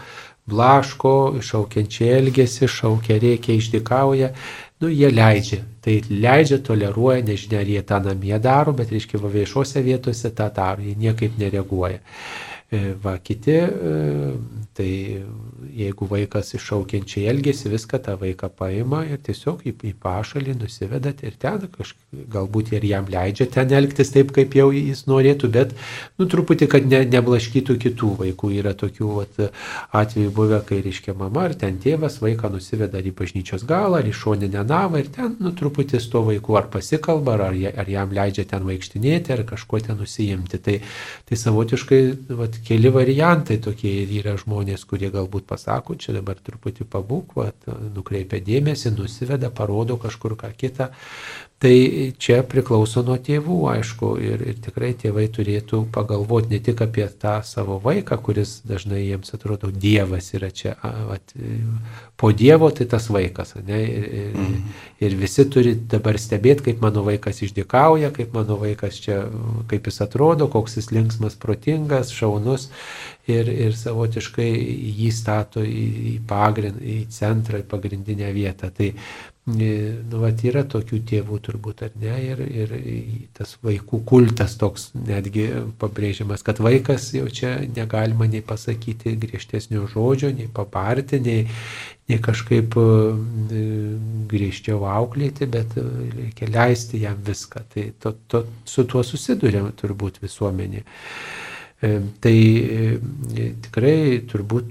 blaško, 0.50 1.14
šaukiančiai 1.44 2.14
elgesi, 2.18 2.68
šaukia, 2.68 3.18
reikia, 3.22 3.56
išdikauja, 3.60 4.32
nu, 4.84 4.92
jie 4.92 5.12
leidžia. 5.12 5.62
Tai 5.84 5.98
leidžia, 6.10 6.60
toleruoja, 6.64 7.24
nežinia, 7.24 7.60
ar 7.64 7.70
jie 7.74 7.84
tą 7.88 8.00
namie 8.04 8.36
daro, 8.42 8.76
bet, 8.76 8.92
reiškia, 8.92 9.20
viešose 9.20 9.84
vietose 9.84 10.32
tą 10.36 10.50
daro, 10.52 10.84
jie 10.84 10.96
niekaip 11.00 11.40
nereaguoja. 11.40 12.02
E, 12.74 12.96
va, 13.02 13.18
kiti, 13.22 13.50
e, 13.50 14.34
tai 14.74 15.22
jeigu 15.74 16.06
vaikas 16.10 16.48
iššaukiančiai 16.56 17.28
elgesi, 17.30 17.68
viską 17.70 18.00
tą 18.02 18.14
vaiką 18.18 18.48
paima 18.58 19.04
ir 19.06 19.20
tiesiog 19.22 19.60
į, 19.68 19.72
į 19.90 19.92
pašalį 20.02 20.56
nusivedat 20.58 21.22
ir 21.22 21.36
ten 21.38 21.68
kažkaip, 21.70 22.24
galbūt 22.34 22.72
ir 22.74 22.86
jam 22.88 23.06
leidžia 23.10 23.46
ten 23.54 23.70
elgtis 23.78 24.10
taip, 24.14 24.32
kaip 24.34 24.56
jau 24.58 24.66
jis 24.74 25.04
norėtų, 25.06 25.50
bet, 25.54 25.74
nu, 26.18 26.26
truputį, 26.30 26.68
kad 26.72 26.88
ne, 26.90 27.04
neblaškytų 27.12 27.76
kitų 27.84 28.10
vaikų. 28.22 28.50
Yra 28.58 28.74
tokių 28.78 29.12
vat, 29.20 29.38
atvejų 30.02 30.34
buvę, 30.34 30.60
kai, 30.66 30.80
reiškia, 30.82 31.14
mama 31.18 31.46
ar 31.46 31.54
ten 31.60 31.78
tėvas 31.82 32.18
vaiką 32.24 32.50
nusiveda 32.56 32.98
į 32.98 33.14
bažnyčios 33.18 33.66
galą, 33.70 34.02
ar 34.02 34.10
į 34.10 34.16
šoninę 34.18 34.66
navą 34.66 35.04
ir 35.04 35.12
ten, 35.14 35.36
nu, 35.38 35.54
truputį 35.54 36.02
su 36.02 36.10
to 36.16 36.24
vaiku 36.32 36.58
ar 36.58 36.66
pasikalba, 36.74 37.38
ar, 37.38 37.46
ar 37.54 37.94
jam 37.94 38.14
leidžia 38.18 38.48
ten 38.50 38.66
vaikštinėti, 38.66 39.36
ar 39.36 39.46
kažkuo 39.54 39.82
ten 39.86 40.02
nusijimti. 40.02 40.62
Tai, 40.64 40.78
tai 41.30 41.42
savotiškai, 41.44 42.02
vat, 42.34 42.60
keli 42.64 42.90
variantai 42.92 43.58
tokie 43.62 43.92
ir 44.02 44.12
yra 44.20 44.34
žmonės, 44.40 44.86
kurie 44.88 45.10
galbūt 45.12 45.46
pasako, 45.48 45.96
čia 46.00 46.16
dabar 46.16 46.38
truputį 46.40 46.86
pabūk, 46.90 47.36
vat, 47.38 47.68
nukreipia 47.94 48.40
dėmesį, 48.44 48.94
nusiveda, 48.98 49.50
parodo 49.54 49.98
kažkur 50.00 50.36
ką 50.40 50.50
kitą. 50.56 50.90
Tai 51.64 52.12
čia 52.20 52.42
priklauso 52.44 53.00
nuo 53.06 53.14
tėvų, 53.24 53.54
aišku, 53.72 54.08
ir, 54.20 54.42
ir 54.50 54.56
tikrai 54.60 54.90
tėvai 55.00 55.22
turėtų 55.32 55.78
pagalvoti 55.94 56.52
ne 56.52 56.58
tik 56.60 56.82
apie 56.84 57.06
tą 57.08 57.38
savo 57.48 57.78
vaiką, 57.80 58.18
kuris 58.20 58.58
dažnai 58.68 59.00
jiems 59.00 59.32
atrodo 59.32 59.70
Dievas 59.72 60.28
yra 60.36 60.50
čia, 60.52 60.74
at, 61.14 61.32
po 62.20 62.34
Dievo 62.36 62.68
tai 62.68 62.84
tas 62.92 63.08
vaikas, 63.08 63.54
ne, 63.64 63.80
ir, 63.80 64.04
ir, 64.04 64.36
mhm. 64.36 64.76
ir 65.08 65.16
visi 65.22 65.48
turi 65.48 65.72
dabar 65.88 66.20
stebėti, 66.20 66.66
kaip 66.68 66.84
mano 66.84 67.06
vaikas 67.08 67.40
išdikauja, 67.48 68.12
kaip 68.12 68.36
mano 68.36 68.60
vaikas 68.60 69.00
čia, 69.00 69.22
kaip 69.72 69.88
jis 69.88 70.02
atrodo, 70.04 70.52
koks 70.52 70.76
jis 70.82 70.92
linksmas, 70.92 71.40
protingas, 71.40 72.12
šaunus 72.12 72.68
ir, 73.24 73.48
ir 73.48 73.72
savotiškai 73.80 74.52
jį 75.00 75.12
stato 75.16 75.64
į, 75.64 75.86
į 76.12 76.18
pagrindą, 76.28 76.84
į 76.84 77.06
centrą, 77.08 77.64
į 77.64 77.70
pagrindinę 77.72 78.36
vietą. 78.36 78.68
Tai 78.68 78.92
Nu, 79.44 80.20
vat 80.22 80.40
yra 80.48 80.62
tokių 80.64 80.98
tėvų 81.04 81.36
turbūt, 81.44 81.82
ar 81.84 81.96
ne, 82.00 82.14
ir, 82.30 82.38
ir 82.48 82.70
tas 83.36 83.50
vaikų 83.60 83.98
kultas 84.08 84.54
toks 84.56 84.86
netgi 84.96 85.50
pabrėžiamas, 85.82 86.40
kad 86.46 86.62
vaikas 86.64 87.10
jau 87.12 87.26
čia 87.28 87.58
negalima 87.68 88.24
nei 88.24 88.40
pasakyti 88.40 89.12
griežtesnio 89.20 89.84
žodžio, 89.92 90.32
nei 90.32 90.48
paparti, 90.48 91.20
nei, 91.20 91.44
nei 92.08 92.18
kažkaip 92.24 92.78
e, 92.80 92.86
griežčiau 94.32 94.86
auklėti, 94.88 95.44
bet 95.52 95.76
e, 95.76 95.84
reikia 96.22 96.48
leisti 96.48 97.04
jam 97.04 97.20
viską. 97.28 97.66
Tai 97.74 97.88
to, 98.00 98.16
to, 98.24 98.46
su 98.64 98.88
tuo 98.88 99.04
susidurėm 99.04 99.74
turbūt 99.76 100.24
visuomenė. 100.24 100.86
E, 101.84 102.00
tai 102.24 102.36
e, 103.36 103.48
tikrai 103.64 104.22
turbūt 104.30 104.70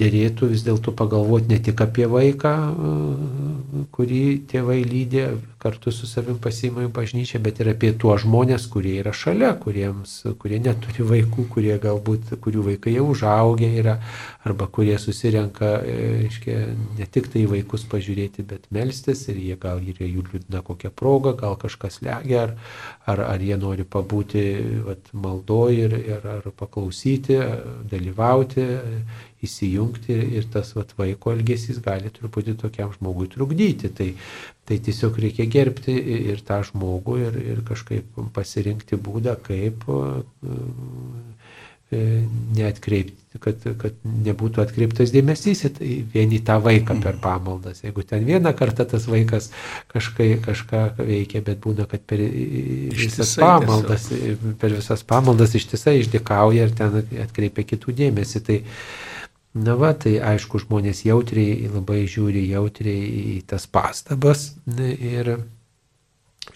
dėrėtų 0.00 0.48
vis 0.54 0.62
dėlto 0.64 0.94
pagalvoti 0.96 1.50
ne 1.52 1.58
tik 1.66 1.82
apie 1.84 2.06
vaiką, 2.08 2.52
e, 2.54 3.82
kurį 3.96 4.22
tėvai 4.52 4.78
lydė, 4.88 5.26
kartu 5.64 5.92
su 5.96 6.04
savim 6.04 6.36
pasiima 6.44 6.84
į 6.84 6.90
bažnyčią, 6.92 7.40
bet 7.44 7.62
ir 7.62 7.70
apie 7.72 7.94
tuos 7.96 8.20
žmonės, 8.26 8.66
kurie 8.72 8.98
yra 9.00 9.14
šalia, 9.16 9.54
kuriems, 9.62 10.12
kurie 10.42 10.58
neturi 10.60 11.06
vaikų, 11.08 11.46
kurie 11.54 11.78
galbūt, 11.80 12.34
kurių 12.44 12.66
vaikai 12.68 12.94
jau 12.98 13.06
užaugę 13.14 13.70
yra, 13.80 13.96
arba 14.44 14.68
kurie 14.68 14.98
susirenka, 15.00 15.72
reiškia, 15.86 16.58
ne 17.00 17.08
tik 17.16 17.30
tai 17.32 17.46
vaikus 17.48 17.86
pažiūrėti, 17.88 18.44
bet 18.50 18.68
melstis 18.76 19.24
ir 19.32 19.40
jie 19.40 19.56
gal 19.60 19.80
yra 19.80 20.04
jų 20.04 20.26
liūdna 20.28 20.60
kokia 20.68 20.92
proga, 20.92 21.32
gal 21.40 21.56
kažkas 21.60 22.02
legia, 22.04 22.44
ar, 22.44 22.56
ar, 23.08 23.24
ar 23.32 23.48
jie 23.48 23.56
nori 23.60 23.88
pabūti 23.88 24.44
vat, 24.84 25.12
maldoj 25.16 25.80
ir, 25.86 26.00
ir 26.12 26.32
ar 26.36 26.50
paklausyti, 26.60 27.40
dalyvauti, 27.88 28.68
įsijungti 29.44 30.16
ir 30.38 30.48
tas 30.52 30.72
vat, 30.76 30.92
vaiko 30.98 31.32
elgesys 31.34 31.80
gali 31.84 32.12
truputį 32.12 32.56
tokiam 32.60 32.92
žmogui 32.94 33.28
trukdyti. 33.32 33.90
Tai, 33.96 34.10
tai 34.64 34.78
tiesiog 34.80 35.18
reikia 35.20 35.46
gerbti 35.50 35.94
ir 36.32 36.40
tą 36.46 36.62
žmogų 36.64 37.18
ir, 37.26 37.36
ir 37.54 37.60
kažkaip 37.68 38.16
pasirinkti 38.36 38.96
būdą, 39.00 39.36
kaip 39.44 39.84
e, 39.90 40.14
neatkreipti, 41.94 43.38
kad, 43.42 43.60
kad 43.78 43.98
nebūtų 44.04 44.62
atkreiptas 44.64 45.12
dėmesys 45.14 45.64
į 45.68 45.70
tai 45.76 45.90
vieni 46.14 46.40
tą 46.44 46.56
vaiką 46.64 46.96
per 47.02 47.18
pamaldas. 47.22 47.82
Jeigu 47.84 48.02
ten 48.08 48.24
vieną 48.26 48.54
kartą 48.56 48.86
tas 48.88 49.06
vaikas 49.10 49.50
kažkai, 49.92 50.30
kažką 50.42 50.84
veikia, 51.02 51.42
bet 51.44 51.60
būna, 51.64 51.86
kad 51.90 52.02
per 52.08 52.24
visas 52.24 53.36
pamaldas, 53.40 54.08
per 54.60 54.76
visas 54.78 55.04
pamaldas 55.06 55.54
ištisai 55.60 55.98
išdikauja 56.00 56.68
ir 56.68 56.76
ten 56.78 57.02
atkreipia 57.26 57.66
kitų 57.74 57.98
dėmesį. 58.00 58.44
Tai, 58.48 58.60
Na 59.54 59.76
va, 59.78 59.92
tai 59.94 60.16
aišku, 60.18 60.58
žmonės 60.64 61.04
jautriai, 61.06 61.68
labai 61.70 62.00
žiūri 62.10 62.40
jautriai 62.50 63.04
į 63.34 63.42
tas 63.46 63.68
pastabas. 63.70 64.48
Ir, 64.82 65.30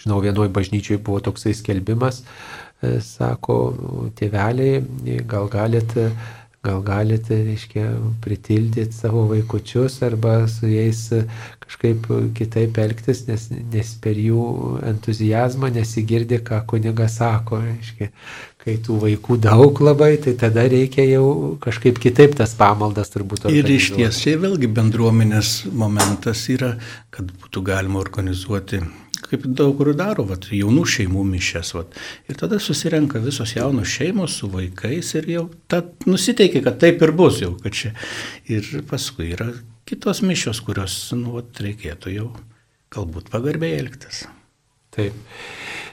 žinau, 0.02 0.18
vienoje 0.24 0.50
bažnyčioje 0.50 0.98
buvo 1.06 1.20
toksai 1.28 1.54
skelbimas, 1.54 2.24
e, 2.82 2.96
sako, 3.04 3.60
tėveliai, 4.18 4.82
gal 5.30 5.46
galit, 5.52 5.94
gal 6.66 6.82
galit, 6.82 7.30
reiškia, 7.30 7.86
pritildyti 8.24 8.90
savo 8.92 9.28
vaikučius 9.30 10.00
arba 10.02 10.40
su 10.50 10.66
jais 10.66 11.04
kažkaip 11.62 12.10
kitaip 12.34 12.82
elgtis, 12.82 13.22
nes, 13.28 13.46
nes 13.72 13.94
per 14.02 14.18
jų 14.18 14.42
entuzijazmą 14.90 15.70
nesigirdi, 15.78 16.42
ką 16.42 16.64
kunigas 16.66 17.20
sako. 17.22 17.62
Reiškia, 17.62 18.10
kai 18.68 18.76
tų 18.84 19.00
vaikų 19.06 19.40
daug 19.48 19.80
labai, 19.80 20.12
tai 20.20 20.36
tada 20.38 20.66
reikia 20.68 21.06
jau 21.08 21.56
kažkaip 21.62 22.00
kitaip 22.02 22.36
tas 22.38 22.52
pamaldas 22.58 23.12
turbūt. 23.14 23.48
Ir 23.52 23.68
iš 23.72 23.94
ties 23.96 24.20
čia 24.20 24.36
vėlgi 24.40 24.68
bendruomenės 24.76 25.70
momentas 25.72 26.44
yra, 26.52 26.74
kad 27.14 27.30
būtų 27.40 27.64
galima 27.64 28.02
organizuoti 28.02 28.82
kaip 29.28 29.44
daug 29.58 29.74
kur 29.76 29.90
daro, 29.96 30.24
vat, 30.28 30.46
jaunų 30.54 30.84
šeimų 30.88 31.24
mišes. 31.32 31.74
Vat. 31.76 31.96
Ir 32.30 32.38
tada 32.40 32.60
susirenka 32.62 33.20
visos 33.20 33.52
jaunos 33.56 33.90
šeimos 33.92 34.38
su 34.40 34.48
vaikais 34.52 35.10
ir 35.18 35.28
jau 35.34 35.44
nusiteikia, 36.08 36.62
kad 36.64 36.78
taip 36.80 37.02
ir 37.04 37.12
bus 37.16 37.42
jau, 37.42 37.52
kad 37.60 37.76
čia. 37.76 37.92
Ir 38.48 38.64
paskui 38.88 39.32
yra 39.34 39.50
kitos 39.88 40.22
mišios, 40.24 40.62
kurios, 40.64 40.96
nu, 41.16 41.34
vat, 41.36 41.52
reikėtų 41.64 42.14
jau 42.14 42.30
galbūt 42.94 43.28
pagarbiai 43.32 43.76
elgtis. 43.82 44.24
Taip. 44.96 45.16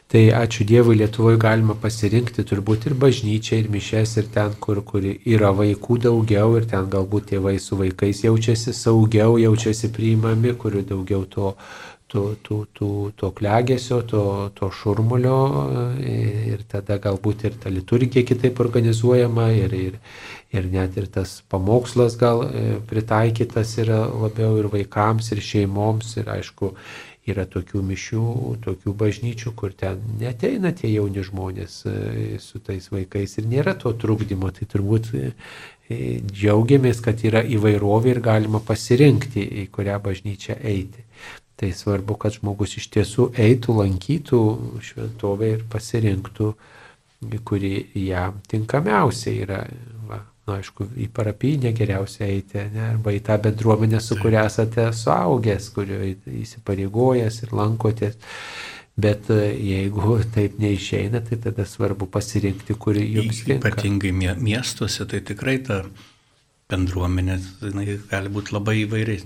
Tai 0.05 0.21
ačiū 0.37 0.67
Dievui, 0.69 0.99
Lietuvoje 0.99 1.39
galima 1.41 1.73
pasirinkti 1.81 2.43
turbūt 2.45 2.83
ir 2.85 2.93
bažnyčią, 3.01 3.57
ir 3.63 3.71
mišes, 3.73 4.11
ir 4.21 4.27
ten, 4.35 4.53
kur, 4.61 4.83
kur 4.85 5.01
yra 5.01 5.49
vaikų 5.57 5.97
daugiau, 6.03 6.51
ir 6.59 6.67
ten 6.69 6.91
galbūt 6.93 7.31
tėvai 7.31 7.55
su 7.59 7.79
vaikais 7.79 8.21
jaučiasi 8.27 8.73
saugiau, 8.77 9.39
jaučiasi 9.41 9.89
priimami, 9.95 10.53
kurių 10.61 10.83
daugiau 10.91 11.25
to, 11.25 11.55
to, 12.05 12.35
to, 12.45 12.59
to, 12.77 12.89
to 13.17 13.31
klegesio, 13.39 14.03
to, 14.05 14.21
to 14.53 14.69
šurmulio, 14.69 15.39
ir 15.97 16.61
tada 16.69 16.99
galbūt 17.01 17.47
ir 17.49 17.57
ta 17.65 17.73
liturgija 17.73 18.27
kitaip 18.29 18.61
organizuojama, 18.61 19.49
ir, 19.57 19.73
ir, 19.73 19.97
ir 20.53 20.69
net 20.69 21.01
ir 21.01 21.09
tas 21.17 21.39
pamokslas 21.49 22.19
gal 22.21 22.45
e, 22.45 22.77
pritaikytas 22.93 23.73
yra 23.81 24.05
labiau 24.05 24.61
ir 24.61 24.69
vaikams, 24.77 25.33
ir 25.33 25.41
šeimoms, 25.49 26.13
ir 26.21 26.29
aišku, 26.37 26.75
Yra 27.25 27.47
tokių 27.49 27.79
mišių, 27.81 28.23
tokių 28.61 28.91
bažnyčių, 28.99 29.53
kur 29.57 29.71
ten 29.73 30.01
neteina 30.19 30.69
tie 30.77 30.91
jauni 30.91 31.23
žmonės 31.25 31.79
e, 31.89 31.93
su 32.37 32.61
tais 32.61 32.85
vaikais 32.93 33.39
ir 33.41 33.47
nėra 33.49 33.73
to 33.81 33.95
trukdymo. 33.97 34.51
Tai 34.53 34.67
turbūt 34.69 35.09
e, 35.17 35.31
e, 35.89 35.97
džiaugiamės, 36.21 37.01
kad 37.01 37.23
yra 37.25 37.41
įvairovė 37.41 38.13
ir 38.13 38.21
galima 38.27 38.61
pasirinkti, 38.61 39.41
į 39.63 39.65
kurią 39.73 39.97
bažnyčią 40.05 40.59
eiti. 40.61 41.01
Tai 41.57 41.71
svarbu, 41.73 42.19
kad 42.21 42.37
žmogus 42.37 42.77
iš 42.77 42.91
tiesų 42.93 43.31
eitų, 43.41 43.79
lankytų 43.79 44.41
šventovę 44.85 45.53
ir 45.55 45.65
pasirinktų, 45.71 46.53
kuri 47.47 47.73
jam 48.05 48.37
tinkamiausia 48.51 49.33
yra. 49.47 49.63
Na, 50.45 50.59
aišku, 50.59 50.85
į 51.01 51.07
parapinę 51.09 51.71
geriausia 51.73 52.27
eiti, 52.29 52.59
ne, 52.69 52.83
arba 52.91 53.15
į 53.15 53.23
tą 53.25 53.39
bendruomenę, 53.41 53.97
su 54.03 54.17
kuria 54.19 54.43
esate 54.45 54.91
suaugęs, 54.93 55.71
kurioje 55.73 56.11
įsipareigojęs 56.43 57.39
ir 57.41 57.55
lankotės. 57.57 58.19
Bet 58.95 59.31
e, 59.33 59.39
jeigu 59.57 60.19
taip 60.35 60.59
neišeina, 60.61 61.23
tai 61.25 61.39
tada 61.47 61.65
svarbu 61.65 62.07
pasirinkti, 62.13 62.77
kuri 62.77 63.07
jums 63.17 63.41
tinka. 63.41 63.73
Ypatingai 63.73 64.13
miestuose, 64.37 65.09
tai 65.09 65.23
tikrai 65.25 65.57
ta 65.65 65.81
bendruomenė 66.69 67.39
jinai 67.65 67.97
gali 68.11 68.31
būti 68.37 68.53
labai 68.53 68.77
įvairi. 68.83 69.19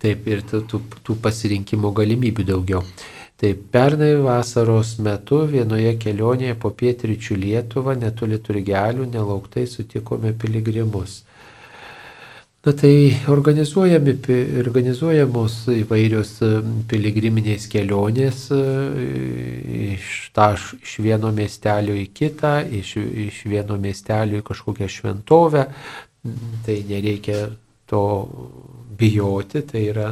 Taip, 0.00 0.24
ir 0.32 0.40
tų, 0.48 0.62
tų, 0.64 0.80
tų 1.04 1.16
pasirinkimo 1.20 1.92
galimybių 1.92 2.48
daugiau. 2.54 2.80
Taip, 3.40 3.72
pernai 3.72 4.18
vasaros 4.20 4.98
metu 5.00 5.38
vienoje 5.48 5.94
kelionėje 6.02 6.58
po 6.60 6.68
pietryčių 6.76 7.38
Lietuvą 7.40 7.94
netoli 7.96 8.36
turgelių 8.36 9.06
nelauktai 9.08 9.64
sutikome 9.64 10.36
piligrimus. 10.36 11.24
Na 12.60 12.76
tai 12.76 13.16
organizuojamos 13.32 15.54
įvairios 15.72 16.44
piligriminės 16.90 17.64
kelionės 17.72 18.42
e, 18.52 18.60
iš, 19.94 20.28
ta, 20.36 20.52
iš 20.76 20.98
vieno 21.00 21.32
miestelio 21.32 21.96
į 21.96 22.12
kitą, 22.12 22.68
iš, 22.68 23.00
iš 23.00 23.48
vieno 23.48 23.80
miestelio 23.80 24.42
į 24.42 24.44
kažkokią 24.50 24.84
šventovę. 24.98 25.64
Tai 26.68 26.76
nereikia 26.92 27.48
to 27.88 28.04
bijoti, 29.00 29.62
tai 29.66 29.86
yra 29.90 30.10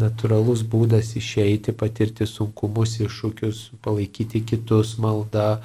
natūralus 0.00 0.62
būdas 0.70 1.14
išeiti, 1.18 1.74
patirti 1.76 2.26
sunkumus, 2.28 2.98
iššūkius, 3.04 3.64
palaikyti 3.84 4.44
kitus 4.46 4.96
maldą, 5.02 5.58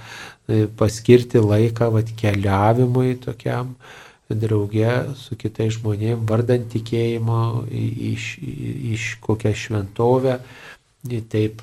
e, 0.48 0.66
paskirti 0.80 1.44
laiką 1.44 1.92
vat, 1.94 2.10
keliavimui 2.20 3.20
tokiam 3.24 3.76
drauge 4.34 4.90
su 5.20 5.38
kitais 5.38 5.78
žmonėmis, 5.78 6.26
vardant 6.30 6.66
tikėjimo 6.72 7.40
iš, 7.70 8.28
iš 8.96 9.08
kokią 9.24 9.54
šventovę, 9.64 10.40
taip 11.30 11.62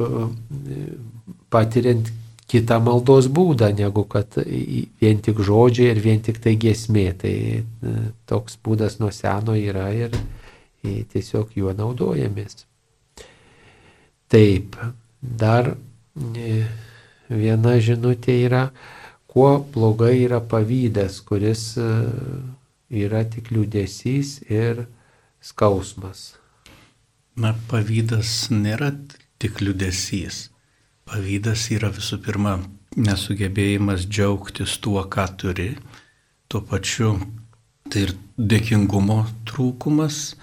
patiriant 1.51 2.11
kitą 2.51 2.81
maldos 2.83 3.29
būdą, 3.31 3.71
negu 3.79 4.05
kad 4.11 4.37
vien 5.01 5.23
tik 5.23 5.41
žodžiai 5.47 5.95
ir 5.95 6.03
vien 6.03 6.21
tik 6.25 6.41
tai 6.43 6.57
gesmė. 6.61 7.07
Tai 7.21 7.35
toks 8.31 8.59
būdas 8.65 8.99
nuo 9.03 9.13
seno 9.15 9.57
yra 9.59 9.89
ir 9.97 10.17
tiesiog 10.83 11.53
juo 11.57 11.75
naudojamės. 11.77 12.65
Taip, 14.31 14.77
dar 15.21 15.75
viena 16.15 17.77
žinutė 17.83 18.37
yra, 18.47 18.65
kuo 19.31 19.59
blogai 19.75 20.17
yra 20.25 20.41
pavydas, 20.41 21.21
kuris 21.27 21.75
yra 22.91 23.25
tik 23.31 23.51
liūdėsys 23.55 24.37
ir 24.51 24.85
skausmas. 25.43 26.35
Na, 27.41 27.55
pavydas 27.71 28.51
nėra 28.51 28.91
tik 29.41 29.63
liūdėsys. 29.63 30.49
Pavydas 31.09 31.71
yra 31.75 31.91
visų 31.95 32.21
pirma 32.23 32.59
nesugebėjimas 32.99 34.07
džiaugtis 34.07 34.77
tuo, 34.83 35.03
ką 35.07 35.27
turi. 35.39 35.71
Tuo 36.51 36.63
pačiu 36.67 37.15
tai 37.91 38.07
ir 38.07 38.15
dėkingumo 38.37 39.23
trūkumas 39.49 40.35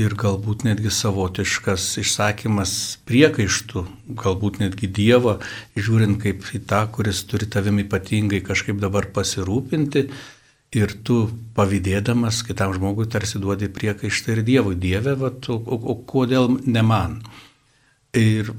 ir 0.00 0.14
galbūt 0.16 0.64
netgi 0.64 0.90
savotiškas 0.92 1.84
išsakymas 2.00 2.74
priekaištų, 3.08 3.84
galbūt 4.16 4.62
netgi 4.62 4.88
Dievo, 4.88 5.36
žiūrint 5.76 6.20
kaip 6.22 6.46
į 6.56 6.62
tą, 6.68 6.86
kuris 6.94 7.24
turi 7.28 7.48
tavimi 7.50 7.84
ypatingai 7.84 8.40
kažkaip 8.44 8.80
dabar 8.80 9.10
pasirūpinti 9.12 10.06
ir 10.72 10.94
tu 11.04 11.26
pavydėdamas 11.56 12.40
kitam 12.48 12.72
žmogui 12.72 13.04
tarsi 13.12 13.40
duodi 13.42 13.68
priekaištą 13.68 14.38
ir 14.38 14.44
Dievui. 14.46 14.78
Dieve, 14.80 15.14
vat, 15.20 15.48
o, 15.52 15.60
o, 15.60 15.76
o 15.76 15.98
kodėl 16.08 16.48
ne 16.64 16.84
man? 16.86 17.20
Ir 18.16 18.54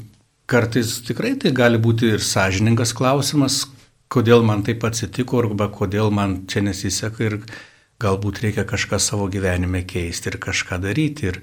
kartais 0.49 0.99
tikrai 1.07 1.33
tai 1.41 1.53
gali 1.55 1.81
būti 1.81 2.13
ir 2.13 2.21
sąžiningas 2.21 2.93
klausimas, 2.93 3.63
kodėl 4.13 4.45
man 4.45 4.61
taip 4.65 4.85
atsitiko, 4.85 5.41
arba 5.41 5.71
kodėl 5.73 6.13
man 6.13 6.43
čia 6.45 6.61
nesiseka 6.61 7.25
ir 7.25 7.39
galbūt 8.03 8.43
reikia 8.43 8.67
kažką 8.69 8.99
savo 9.01 9.29
gyvenime 9.31 9.83
keisti 9.87 10.31
ir 10.31 10.39
kažką 10.43 10.81
daryti. 10.83 11.31
Ir, 11.31 11.41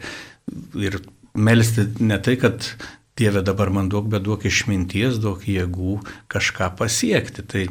ir 0.78 1.00
melsti 1.34 1.88
ne 2.04 2.20
tai, 2.22 2.36
kad 2.40 2.72
Dieve 3.20 3.42
dabar 3.44 3.68
man 3.68 3.90
duok, 3.92 4.06
bet 4.12 4.22
duok 4.24 4.46
išminties, 4.48 5.18
duok 5.20 5.42
jėgų 5.50 5.98
kažką 6.32 6.70
pasiekti. 6.78 7.44
Tai 7.44 7.66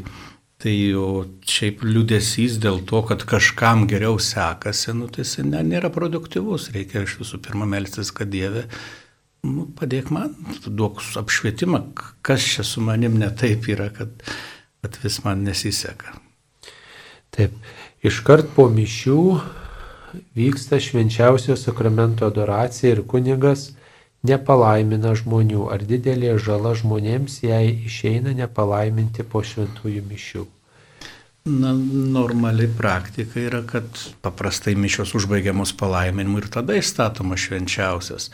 Tai 0.60 0.74
jau 0.76 1.22
šiaip 1.48 1.86
liūdėsys 1.88 2.58
dėl 2.60 2.82
to, 2.84 3.00
kad 3.08 3.22
kažkam 3.24 3.86
geriau 3.88 4.18
sekasi, 4.20 4.92
nu, 4.92 5.06
tai 5.08 5.24
jis 5.24 5.38
nėra 5.48 5.88
produktyvus. 5.96 6.66
Reikia 6.76 7.06
iš 7.06 7.14
visų 7.22 7.40
pirma 7.46 7.64
melstis, 7.64 8.12
kad 8.12 8.28
Dieve 8.28 8.66
nu, 9.48 9.70
padėk 9.80 10.12
man, 10.12 10.34
duok 10.66 11.00
apšvietimą, 11.22 11.80
kas 12.28 12.44
čia 12.44 12.66
su 12.68 12.84
manim 12.84 13.16
ne 13.22 13.30
taip 13.32 13.70
yra, 13.72 13.88
kad, 13.96 14.12
kad 14.84 15.00
vis 15.00 15.22
man 15.24 15.46
nesiseka. 15.48 16.18
Taip, 17.32 17.56
iškart 18.06 18.54
po 18.56 18.68
mišių 18.72 19.24
vyksta 20.36 20.80
švenčiausio 20.82 21.58
sakramento 21.60 22.28
adoracija 22.28 22.96
ir 22.96 23.04
kunigas 23.08 23.70
nepalaimina 24.26 25.14
žmonių, 25.16 25.70
ar 25.72 25.84
didelė 25.88 26.38
žala 26.42 26.74
žmonėms, 26.76 27.42
jei 27.46 27.76
išeina 27.88 28.34
nepalaiminti 28.36 29.24
po 29.24 29.44
šventųjų 29.46 30.06
mišių. 30.10 30.48
Na, 31.50 31.72
normali 31.74 32.68
praktika 32.78 33.40
yra, 33.40 33.62
kad 33.66 33.86
paprastai 34.22 34.76
mišios 34.76 35.16
užbaigiamos 35.18 35.72
palaiminimu 35.80 36.44
ir 36.44 36.50
tada 36.52 36.76
įstatomas 36.78 37.46
švenčiausias. 37.48 38.28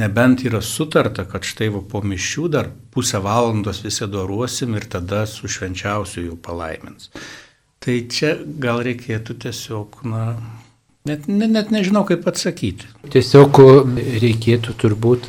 Nebent 0.00 0.46
yra 0.46 0.62
sutarta, 0.64 1.26
kad 1.28 1.44
štai 1.44 1.68
po 1.90 2.00
mišių 2.00 2.46
dar 2.54 2.70
pusę 2.94 3.20
valandos 3.20 3.82
visi 3.84 4.06
doruosim 4.08 4.78
ir 4.78 4.86
tada 4.88 5.26
su 5.26 5.50
švenčiausiu 5.50 6.28
jų 6.30 6.38
palaimins. 6.46 7.10
Tai 7.84 7.96
čia 8.08 8.36
gal 8.60 8.80
reikėtų 8.86 9.36
tiesiog, 9.44 9.98
na, 10.08 10.26
Net, 11.04 11.26
net, 11.28 11.50
net 11.52 11.68
nežinau, 11.68 12.00
kaip 12.08 12.22
atsakyti. 12.30 12.86
Tiesiog 13.12 13.58
reikėtų 14.22 14.72
turbūt 14.80 15.26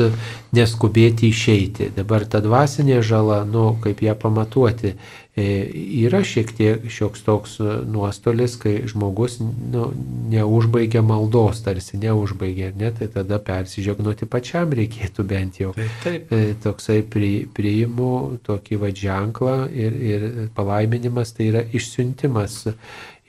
neskubėti 0.55 1.27
išeiti. 1.35 1.89
Dabar 1.97 2.23
ta 2.31 2.39
dvasinė 2.39 3.01
žala, 3.03 3.41
nu, 3.43 3.73
kaip 3.83 3.99
ją 4.05 4.13
pamatuoti, 4.21 4.93
yra 5.35 6.21
šiek 6.23 6.51
tiek 6.55 6.83
šioks 6.87 7.25
toks 7.25 7.57
nuostolis, 7.91 8.55
kai 8.55 8.77
žmogus 8.87 9.35
nu, 9.41 9.89
neužbaigia 10.31 11.01
maldos, 11.03 11.59
tarsi 11.65 11.99
neužbaigia, 11.99 12.71
ne, 12.79 12.93
tai 12.95 13.09
tada 13.11 13.41
persižegnuoti 13.43 14.29
pačiam 14.31 14.71
reikėtų 14.75 15.25
bent 15.27 15.59
jau. 15.59 15.73
Taip, 15.75 15.97
taip. 16.05 16.31
E, 16.31 16.53
toksai 16.63 17.01
pri, 17.03 17.33
priimu 17.51 18.39
tokį 18.47 18.79
vadženklą 18.85 19.57
ir, 19.75 19.99
ir 20.13 20.25
palaiminimas 20.55 21.35
tai 21.35 21.51
yra 21.51 21.65
išsiuntimas 21.67 22.63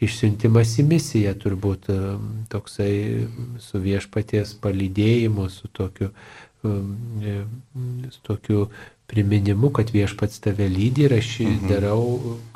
išsiuntimas 0.02 0.74
į 0.78 0.86
misiją 0.90 1.32
turbūt 1.40 1.88
e, 1.90 2.00
toksai 2.52 2.92
su 3.64 3.80
viešpaties 3.80 4.52
palydėjimu, 4.62 5.48
su 5.50 5.70
tokiu, 5.72 6.10
e, 6.62 7.38
su 8.12 8.20
tokiu 8.28 8.66
priminimu, 9.06 9.70
kad 9.70 9.92
viešpats 9.94 10.42
tave 10.44 10.68
lydi 10.72 11.06
ir 11.06 11.16
aš 11.18 11.38
mhm. 11.44 11.70
darau, 11.70 12.02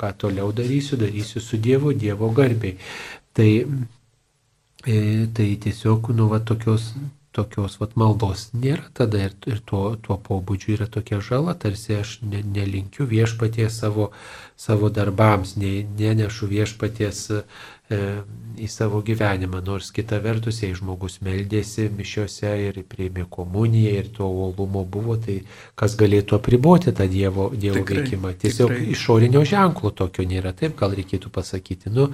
ką 0.00 0.12
toliau 0.24 0.52
darysiu, 0.52 0.98
darysiu 1.00 1.42
su 1.44 1.56
Dievu, 1.56 1.92
Dievo 1.92 2.30
garbiai. 2.34 2.76
Tai, 3.32 3.50
e, 4.86 4.98
tai 5.34 5.48
tiesiog, 5.62 6.12
nu, 6.16 6.28
va, 6.32 6.40
tokios 6.40 6.92
tokios 7.30 7.76
vat, 7.78 7.92
maldos 7.94 8.48
nėra 8.58 8.88
tada 8.90 9.20
ir, 9.28 9.34
ir 9.46 9.60
tuo, 9.62 9.92
tuo 10.02 10.16
pobūdžiu 10.18 10.72
yra 10.74 10.88
tokia 10.90 11.20
žala, 11.22 11.54
tarsi 11.54 11.94
aš 12.00 12.16
ne, 12.26 12.40
nelinkiu 12.42 13.06
viešpaties 13.06 13.76
savo, 13.84 14.08
savo 14.58 14.90
darbams, 14.90 15.54
ne, 15.60 15.76
nenešu 16.00 16.50
viešpaties 16.50 17.28
E, 17.90 18.22
į 18.58 18.68
savo 18.70 19.00
gyvenimą, 19.06 19.60
nors 19.64 19.90
kita 19.94 20.18
vertus, 20.22 20.62
jei 20.64 20.74
žmogus 20.76 21.20
meldėsi 21.24 21.88
mišiuose 21.94 22.50
ir 22.66 22.80
priėmė 22.90 23.26
komuniją 23.30 23.92
ir 24.00 24.10
to 24.16 24.26
uolumo 24.26 24.82
buvo, 24.84 25.16
tai 25.20 25.40
kas 25.78 25.96
galėtų 26.00 26.38
apriboti 26.38 26.94
tą 26.96 27.06
Dievo, 27.10 27.48
dievo 27.54 27.80
tikrai, 27.80 28.04
veikimą. 28.04 28.32
Tiesiog 28.40 28.70
tikrai. 28.70 28.88
išorinio 28.94 29.44
ženklo 29.48 29.90
tokio 29.96 30.24
nėra, 30.28 30.52
taip 30.56 30.76
gal 30.78 30.94
reikėtų 30.96 31.32
pasakyti, 31.34 31.92
nu, 31.94 32.08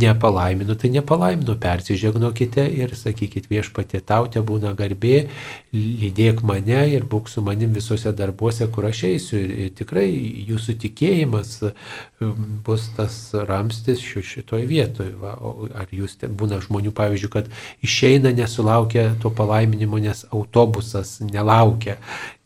nepalaiminu, 0.00 0.76
tai 0.78 0.90
nepalaiminu, 0.94 1.56
persižegnokite 1.60 2.66
ir 2.80 2.94
sakykit 2.98 3.50
viešpatė 3.50 4.02
tautė 4.06 4.42
būna 4.46 4.74
garbė, 4.78 5.28
lydėk 5.74 6.42
mane 6.46 6.82
ir 6.94 7.06
būk 7.10 7.30
su 7.30 7.44
manim 7.46 7.74
visose 7.76 8.12
darbuose, 8.16 8.66
kur 8.72 8.88
aš 8.90 9.04
eisiu. 9.10 9.38
Ir, 9.40 9.54
ir 9.66 9.74
tikrai 9.78 10.08
jūsų 10.50 10.76
tikėjimas 10.84 11.56
um, 11.66 12.60
bus 12.66 12.88
tas 12.96 13.20
ramstis 13.48 14.02
šitoje 14.02 14.66
vietoje 14.70 15.14
va, 15.20 15.36
ar 15.74 15.89
jūs 15.92 16.16
būna 16.22 16.60
žmonių, 16.62 16.92
pavyzdžiui, 16.96 17.30
kad 17.32 17.50
išeina 17.84 18.32
nesulaukia 18.36 19.10
to 19.22 19.32
palaiminimo, 19.34 19.98
nes 20.02 20.24
autobusas 20.30 21.18
nelaukia, 21.24 21.96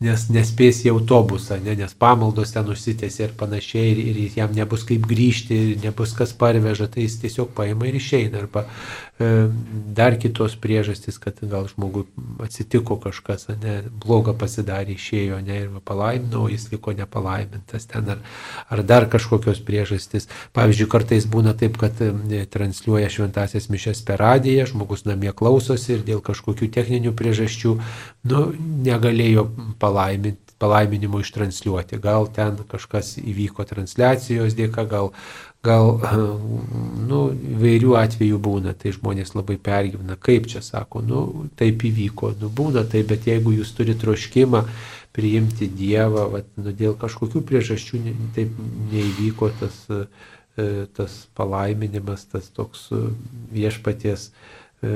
nes 0.03 0.27
nespės 0.33 0.83
į 0.85 0.93
autobusą, 0.95 1.59
ne, 1.63 1.75
nes 1.79 1.93
pamaldos 1.97 2.55
ten 2.55 2.69
užsitęsia 2.71 3.29
ir 3.29 3.35
panašiai, 3.39 3.93
ir, 3.93 4.21
ir 4.25 4.39
jam 4.39 4.55
nebus 4.55 4.85
kaip 4.87 5.07
grįžti, 5.09 5.77
nebus 5.83 6.15
kas 6.17 6.33
parveža, 6.37 6.89
tai 6.91 7.05
jis 7.07 7.19
tiesiog 7.23 7.53
paima 7.57 7.89
ir 7.89 7.99
išeina. 7.99 8.43
Arba 8.43 8.65
dar 9.17 10.17
kitos 10.19 10.57
priežastys, 10.59 11.15
kad 11.23 11.39
gal 11.39 11.69
žmogui 11.71 12.03
atsitiko 12.43 12.97
kažkas, 12.99 13.47
ne, 13.63 13.77
bloga 13.87 14.33
pasidarė, 14.35 14.97
išėjo, 14.99 15.39
ne, 15.45 15.59
ir 15.63 15.77
palaimino, 15.87 16.49
jis 16.51 16.67
liko 16.73 16.91
nepalaimintas 16.91 17.87
ten, 17.87 18.09
ar, 18.11 18.19
ar 18.67 18.83
dar 18.83 19.07
kažkokios 19.07 19.63
priežastys. 19.63 20.27
Pavyzdžiui, 20.57 20.89
kartais 20.91 21.29
būna 21.31 21.55
taip, 21.55 21.79
kad 21.79 22.01
e, 22.03 22.43
transliuoja 22.51 23.07
šventasias 23.13 23.69
mišes 23.71 24.03
per 24.03 24.19
radiją, 24.19 24.67
žmogus 24.73 25.07
namie 25.07 25.31
klausosi 25.31 25.95
ir 25.95 26.03
dėl 26.03 26.19
kažkokių 26.19 26.67
techninių 26.75 27.15
priežasčių 27.15 27.77
nu, 28.27 28.41
negalėjo 28.83 29.47
palaiminti 29.79 30.45
palaiminimo 30.57 31.19
ištransliuoti. 31.19 31.99
Gal 31.99 32.29
ten 32.31 32.57
kažkas 32.71 33.15
įvyko 33.19 33.65
transliacijos 33.67 34.55
dėka, 34.55 34.85
gal, 34.87 35.11
gal 35.65 35.95
nu, 37.09 37.21
vairių 37.61 37.95
atvejų 38.01 38.41
būna, 38.41 38.75
tai 38.77 38.93
žmonės 38.95 39.33
labai 39.35 39.57
pergyvena, 39.61 40.19
kaip 40.21 40.49
čia 40.51 40.61
sako, 40.65 41.01
nu, 41.05 41.23
taip 41.59 41.83
įvyko, 41.89 42.35
nu, 42.41 42.51
būna 42.53 42.85
taip, 42.89 43.09
bet 43.13 43.27
jeigu 43.29 43.55
jūs 43.57 43.73
turite 43.77 44.05
troškimą 44.05 44.63
priimti 45.15 45.67
Dievą, 45.71 46.29
vat, 46.33 46.47
nu, 46.59 46.73
dėl 46.75 46.97
kažkokių 46.99 47.43
priežasčių 47.47 48.01
taip 48.35 48.55
neįvyko 48.91 49.51
tas 49.61 49.83
E, 50.57 50.85
tas 50.95 51.27
palaiminimas, 51.35 52.21
tas 52.31 52.45
toks 52.47 52.87
e, 52.95 52.99
viešpaties 53.51 54.29
e, 54.79 54.91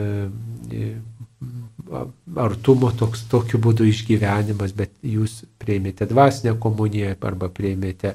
artumo 2.39 2.93
toks, 2.95 3.25
tokiu 3.27 3.59
būdu 3.59 3.89
išgyvenimas, 3.89 4.71
bet 4.71 4.93
jūs 5.03 5.41
prieimėte 5.59 6.07
dvasinę 6.07 6.53
komuniją 6.63 7.17
arba 7.27 7.51
prieimėte 7.51 8.13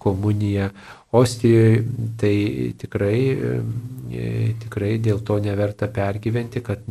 komuniją 0.00 0.70
Ostijoje, 1.10 1.84
tai 2.20 2.34
tikrai, 2.78 3.18
tikrai 4.62 4.92
dėl 5.02 5.24
to 5.26 5.40
neverta 5.42 5.88
pergyventi, 5.90 6.62
kad 6.62 6.84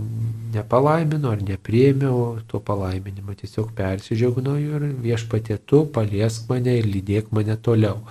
nepalaimino 0.53 1.31
ar 1.31 1.43
nepriėmė, 1.45 2.09
o 2.11 2.25
to 2.49 2.59
palaiminimo 2.59 3.35
tiesiog 3.39 3.71
persižiognoju 3.77 4.75
ir 4.75 4.87
viešpatė 5.05 5.59
tu 5.69 5.85
paliesk 5.95 6.49
mane 6.51 6.75
ir 6.81 6.89
lydėk 6.89 7.31
mane 7.35 7.55
toliau. 7.63 8.01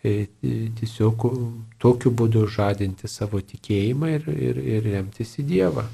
Tiesiog 0.00 1.28
tokiu 1.82 2.14
būdu 2.16 2.46
žadinti 2.48 3.10
savo 3.10 3.42
tikėjimą 3.44 4.14
ir, 4.16 4.30
ir, 4.32 4.64
ir 4.78 4.88
remtis 4.94 5.36
į 5.42 5.48
Dievą. 5.50 5.84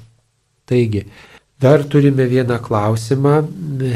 Taigi, 0.67 1.03
dar 1.59 1.83
turime 1.91 2.27
vieną 2.27 2.61
klausimą 2.63 3.37
e, 3.43 3.93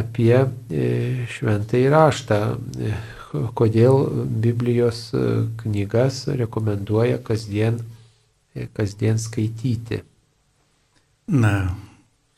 apie 0.00 0.36
e, 0.36 0.90
šventąjį 1.32 1.88
raštą. 1.92 2.38
E, 3.34 3.44
kodėl 3.56 4.06
Biblijos 4.44 5.10
knygas 5.62 6.24
rekomenduoja 6.40 7.20
kasdien, 7.24 7.80
kasdien 8.76 9.20
skaityti? 9.22 10.02
Na, 11.30 11.54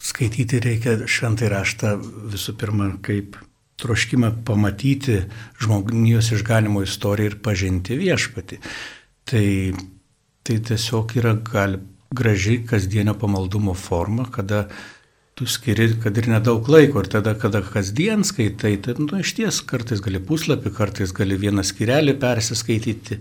skaityti 0.03 0.61
reikia 0.61 0.99
šventąjį 1.09 1.53
raštą 1.53 1.95
visų 2.34 2.57
pirma 2.61 2.90
kaip 3.05 3.38
troškimą 3.82 4.30
pamatyti 4.47 5.22
žmonijos 5.62 6.32
išganimo 6.36 6.84
istoriją 6.86 7.32
ir 7.32 7.38
pažinti 7.43 7.97
viešpatį. 7.99 8.61
Tai, 9.26 9.47
tai 10.47 10.59
tiesiog 10.68 11.16
yra 11.18 11.34
gali 11.47 11.80
graži 12.12 12.61
kasdienio 12.68 13.14
pamaldumo 13.18 13.74
forma, 13.74 14.26
kada 14.30 14.66
tu 15.43 15.51
skiri, 15.51 15.88
kad 16.03 16.18
ir 16.18 16.28
nedaug 16.30 16.68
laiko, 16.70 17.03
ir 17.03 17.09
tada, 17.11 17.34
kada 17.38 17.62
kasdien 17.66 18.22
skaitai, 18.26 18.76
tai 18.84 18.95
nu, 19.01 19.09
iš 19.18 19.34
ties 19.38 19.59
kartais 19.66 20.03
gali 20.05 20.20
puslapį, 20.22 20.70
kartais 20.76 21.14
gali 21.16 21.38
vieną 21.40 21.64
skirelį 21.66 22.14
persiskaityti, 22.22 23.18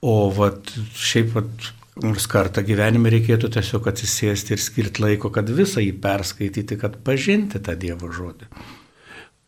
o 0.00 0.30
vat, 0.32 0.72
šiaip 0.96 1.34
vat, 1.36 1.68
nors 2.00 2.28
kartą 2.30 2.64
gyvenime 2.64 3.12
reikėtų 3.12 3.50
tiesiog 3.58 3.90
atsisėsti 3.92 4.54
ir 4.56 4.64
skirti 4.64 5.04
laiko, 5.04 5.32
kad 5.34 5.50
visą 5.50 5.84
jį 5.84 5.92
perskaityti, 6.00 6.78
kad 6.80 6.96
pažinti 7.04 7.60
tą 7.60 7.76
Dievo 7.76 8.08
žodį. 8.14 8.48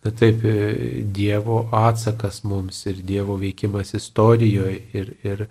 Na 0.04 0.10
taip, 0.10 0.44
e, 0.44 1.02
Dievo 1.04 1.68
atsakas 1.76 2.40
mums 2.42 2.86
ir 2.88 3.02
Dievo 3.04 3.34
veikimas 3.36 3.92
istorijoje 3.94 4.78
ir, 4.96 5.10
ir 5.28 5.42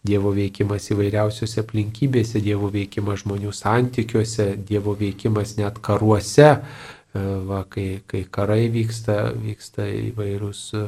Dievo 0.00 0.32
veikimas 0.32 0.86
įvairiausiose 0.94 1.60
aplinkybėse, 1.60 2.40
Dievo 2.40 2.70
veikimas 2.72 3.26
žmonių 3.26 3.52
santykiuose, 3.52 4.54
Dievo 4.70 4.94
veikimas 4.96 5.58
net 5.60 5.82
karuose, 5.84 6.48
e, 6.48 7.26
va, 7.50 7.60
kai, 7.68 8.00
kai 8.08 8.24
karai 8.32 8.70
vyksta, 8.72 9.18
vyksta 9.44 9.90
įvairūs 10.08 10.64
e, 10.80 10.86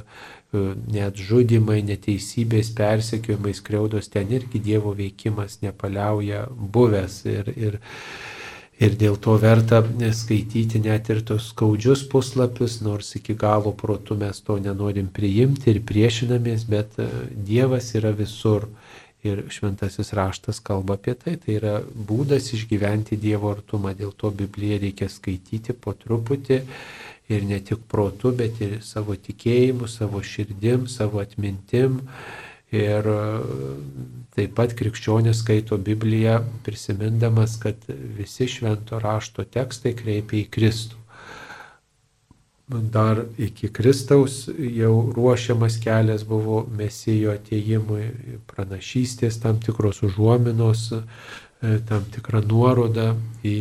net 0.97 1.21
žudimai, 1.21 1.83
neteisybės, 1.93 2.73
persekiojimai, 2.81 3.53
skriaudos, 3.61 4.09
ten 4.17 4.33
irgi 4.33 4.65
Dievo 4.65 4.97
veikimas 4.97 5.61
nepaliauja 5.61 6.47
buvęs. 6.49 7.21
Ir, 7.29 7.53
ir, 7.69 7.83
Ir 8.81 8.95
dėl 8.97 9.19
to 9.21 9.35
verta 9.37 9.83
skaityti 10.17 10.81
net 10.81 11.11
ir 11.13 11.21
tos 11.29 11.51
skaudžius 11.53 12.07
puslapius, 12.09 12.79
nors 12.81 13.13
iki 13.19 13.37
galo 13.37 13.75
protų 13.77 14.17
mes 14.23 14.41
to 14.47 14.57
nenorim 14.57 15.11
priimti 15.13 15.75
ir 15.75 15.83
priešinamės, 15.85 16.65
bet 16.65 16.97
e, 16.97 17.11
Dievas 17.31 17.93
yra 18.01 18.15
visur. 18.17 18.71
Ir 19.21 19.43
šventasis 19.53 20.15
raštas 20.17 20.63
kalba 20.65 20.95
apie 20.97 21.13
tai, 21.13 21.35
tai 21.37 21.59
yra 21.59 21.75
būdas 21.85 22.55
išgyventi 22.57 23.19
Dievo 23.21 23.51
artumą, 23.53 23.93
dėl 23.93 24.15
to 24.17 24.31
Bibliją 24.33 24.79
reikia 24.87 25.11
skaityti 25.13 25.77
po 25.77 25.93
truputį 25.93 26.63
ir 27.29 27.45
ne 27.45 27.59
tik 27.61 27.85
protu, 27.85 28.33
bet 28.33 28.63
ir 28.65 28.79
savo 28.81 29.13
tikėjimu, 29.13 29.91
savo 29.93 30.23
širdim, 30.25 30.89
savo 30.89 31.21
atmintim. 31.21 32.01
Ir 32.71 33.07
e, 33.11 33.19
taip 34.37 34.55
pat 34.55 34.77
krikščionis 34.79 35.43
skaito 35.43 35.79
Bibliją 35.79 36.37
prisimindamas, 36.63 37.57
kad 37.59 37.83
visi 38.17 38.47
švento 38.49 39.01
rašto 39.03 39.45
tekstai 39.45 39.97
kreipia 39.99 40.45
į 40.45 40.49
Kristų. 40.55 40.99
Dar 42.95 43.25
iki 43.43 43.73
Kristaus 43.75 44.45
jau 44.55 44.93
ruošiamas 45.17 45.81
kelias 45.83 46.23
buvo 46.23 46.61
mesijo 46.71 47.33
ateimui, 47.35 48.05
pranašystės 48.47 49.41
tam 49.43 49.59
tikros 49.59 50.05
užuominos, 50.07 50.85
e, 50.95 51.75
tam 51.91 52.07
tikra 52.15 52.45
nuoroda 52.47 53.17
į, 53.43 53.57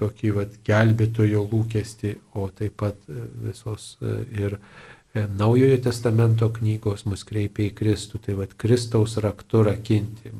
tokį 0.00 0.34
vat, 0.34 0.58
gelbėtojo 0.66 1.46
lūkestį, 1.52 2.16
o 2.34 2.48
taip 2.50 2.74
pat 2.82 2.98
e, 3.06 3.28
visos 3.46 3.94
ir 4.34 4.58
E, 4.58 4.93
Naujojo 5.14 5.76
testamento 5.78 6.48
knygos 6.50 7.04
mus 7.06 7.22
kreipia 7.26 7.68
į 7.68 7.74
Kristų, 7.78 8.18
tai 8.24 8.34
vad 8.34 8.56
Kristaus 8.58 9.14
raktu 9.22 9.62
rakinti. 9.62 10.32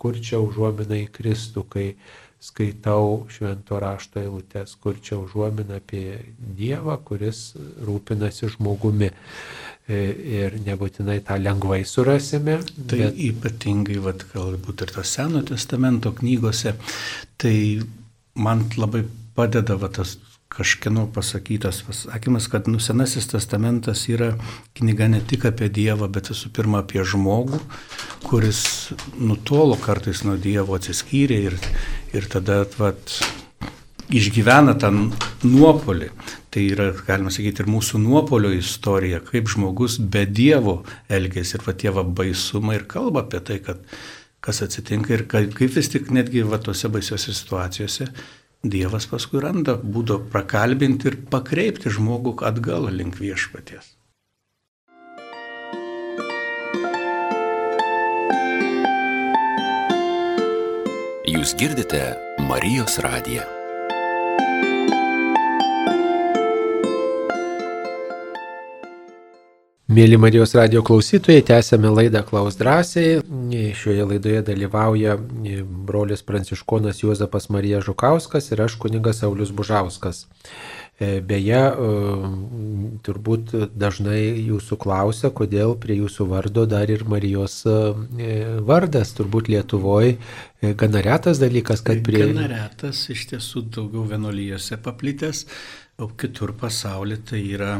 Kur 0.00 0.16
čia 0.16 0.40
užuomina 0.40 0.96
į 1.02 1.10
Kristų, 1.12 1.66
kai 1.68 1.86
skaitau 2.40 3.26
švento 3.28 3.76
rašto 3.82 4.22
eilutes, 4.22 4.72
kur 4.80 4.96
čia 5.04 5.18
užuomina 5.20 5.76
apie 5.82 6.16
Dievą, 6.38 6.96
kuris 7.04 7.50
rūpinasi 7.84 8.48
žmogumi. 8.56 9.10
E, 9.90 10.00
ir 10.38 10.56
nebūtinai 10.64 11.18
tą 11.26 11.36
lengvai 11.40 11.82
surasime. 11.88 12.60
Tai 12.88 13.02
bet... 13.02 13.20
ypatingai, 13.28 13.98
vat, 14.04 14.24
galbūt 14.32 14.86
ir 14.86 14.94
tos 14.96 15.12
Seno 15.16 15.44
testamento 15.44 16.12
knygose, 16.16 16.76
tai 17.40 17.54
man 18.38 18.68
labai 18.78 19.04
padeda 19.36 19.76
va, 19.80 19.90
tas 19.92 20.16
kažkieno 20.50 21.06
pasakytas 21.14 21.82
pasakymas, 21.86 22.48
kad 22.50 22.68
nu, 22.68 22.80
Senasis 22.82 23.28
testamentas 23.30 24.02
yra 24.10 24.32
knyga 24.78 25.06
ne 25.08 25.20
tik 25.22 25.46
apie 25.46 25.68
Dievą, 25.70 26.08
bet 26.10 26.32
visų 26.32 26.50
pirma 26.56 26.82
apie 26.82 27.04
žmogų, 27.06 27.60
kuris 28.26 28.62
nutolo 29.18 29.78
kartais 29.78 30.24
nuo 30.26 30.34
Dievo 30.40 30.74
atsiskyrė 30.74 31.38
ir, 31.50 31.58
ir 32.16 32.26
tada 32.32 32.64
vat, 32.80 33.14
išgyvena 34.10 34.74
tą 34.82 34.90
nuopolį. 35.46 36.10
Tai 36.50 36.64
yra, 36.66 36.88
galima 37.06 37.30
sakyti, 37.30 37.62
ir 37.62 37.70
mūsų 37.70 38.02
nuopolio 38.02 38.50
istorija, 38.56 39.22
kaip 39.22 39.46
žmogus 39.54 40.00
be 40.02 40.24
Dievo 40.26 40.80
elgėsi 41.06 41.60
ir 41.60 41.66
va 41.68 41.76
tėva 41.78 42.02
baisumą 42.02 42.74
ir 42.74 42.88
kalba 42.90 43.22
apie 43.22 43.38
tai, 43.46 43.60
kad 43.62 43.86
kas 44.42 44.64
atsitinka 44.66 45.14
ir 45.14 45.26
kaip 45.30 45.70
vis 45.76 45.92
tik 45.92 46.10
netgi 46.10 46.42
va 46.48 46.58
tose 46.58 46.90
baisiose 46.90 47.30
situacijose 47.36 48.08
Dievas 48.62 49.06
paskui 49.08 49.40
randa 49.40 49.78
būdo 49.80 50.18
prakalbinti 50.32 51.08
ir 51.08 51.16
pakreipti 51.32 51.88
žmogų 51.88 52.34
atgal 52.44 52.90
link 52.92 53.16
viešpaties. 53.16 53.96
Jūs 61.30 61.54
girdite 61.56 62.02
Marijos 62.50 62.98
radiją. 63.00 63.59
Mėly 69.90 70.14
Marijos 70.22 70.52
radio 70.54 70.84
klausytojai, 70.86 71.42
tęsėme 71.42 71.90
laidą 71.90 72.20
Klaus 72.22 72.54
drąsiai. 72.54 73.24
Šioje 73.74 74.04
laidoje 74.06 74.42
dalyvauja 74.46 75.16
brolis 75.88 76.20
pranciškonas 76.22 77.00
Juozapas 77.02 77.48
Marija 77.50 77.80
Žukauskas 77.82 78.52
ir 78.52 78.60
aš 78.62 78.76
kuningas 78.78 79.18
Saulis 79.24 79.50
Bužauskas. 79.50 80.28
E, 81.00 81.08
beje, 81.26 81.58
e, 81.58 82.28
turbūt 83.02 83.50
dažnai 83.82 84.20
jūsų 84.52 84.78
klausia, 84.78 85.32
kodėl 85.34 85.74
prie 85.82 85.96
jūsų 85.98 86.26
vardo 86.36 86.68
dar 86.70 86.92
ir 86.94 87.02
Marijos 87.10 87.56
e, 87.66 87.74
vardas, 88.68 89.10
turbūt 89.18 89.50
Lietuvoje 89.50 90.20
gana 90.84 91.02
retas 91.02 91.42
dalykas, 91.42 91.82
kad 91.82 92.04
prie... 92.06 92.28
Gana 92.28 92.46
retas, 92.52 93.08
iš 93.10 93.26
tiesų 93.32 93.64
daugiau 93.74 94.06
vienolyjose 94.12 94.78
paplitęs, 94.86 95.42
o 95.98 96.12
kitur 96.14 96.54
pasaulyje 96.62 97.24
tai 97.32 97.42
yra 97.56 97.72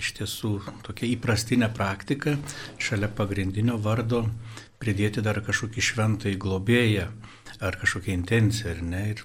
iš 0.00 0.12
tiesų 0.18 0.52
tokia 0.86 1.08
įprastinė 1.14 1.70
praktika 1.74 2.36
šalia 2.82 3.10
pagrindinio 3.20 3.78
vardo 3.82 4.24
pridėti 4.82 5.22
dar 5.24 5.40
kažkokį 5.46 5.86
šventąjį 5.88 6.40
globėją 6.44 7.08
ar 7.64 7.78
kažkokią 7.80 8.12
intenciją, 8.18 8.74
ar 8.74 8.82
ne. 8.82 9.02
Ir 9.14 9.22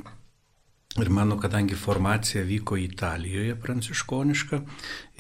Ir 1.00 1.10
mano, 1.16 1.38
kadangi 1.40 1.78
formacija 1.80 2.42
vyko 2.44 2.76
Italijoje 2.78 3.54
pranciškoniška, 3.64 4.58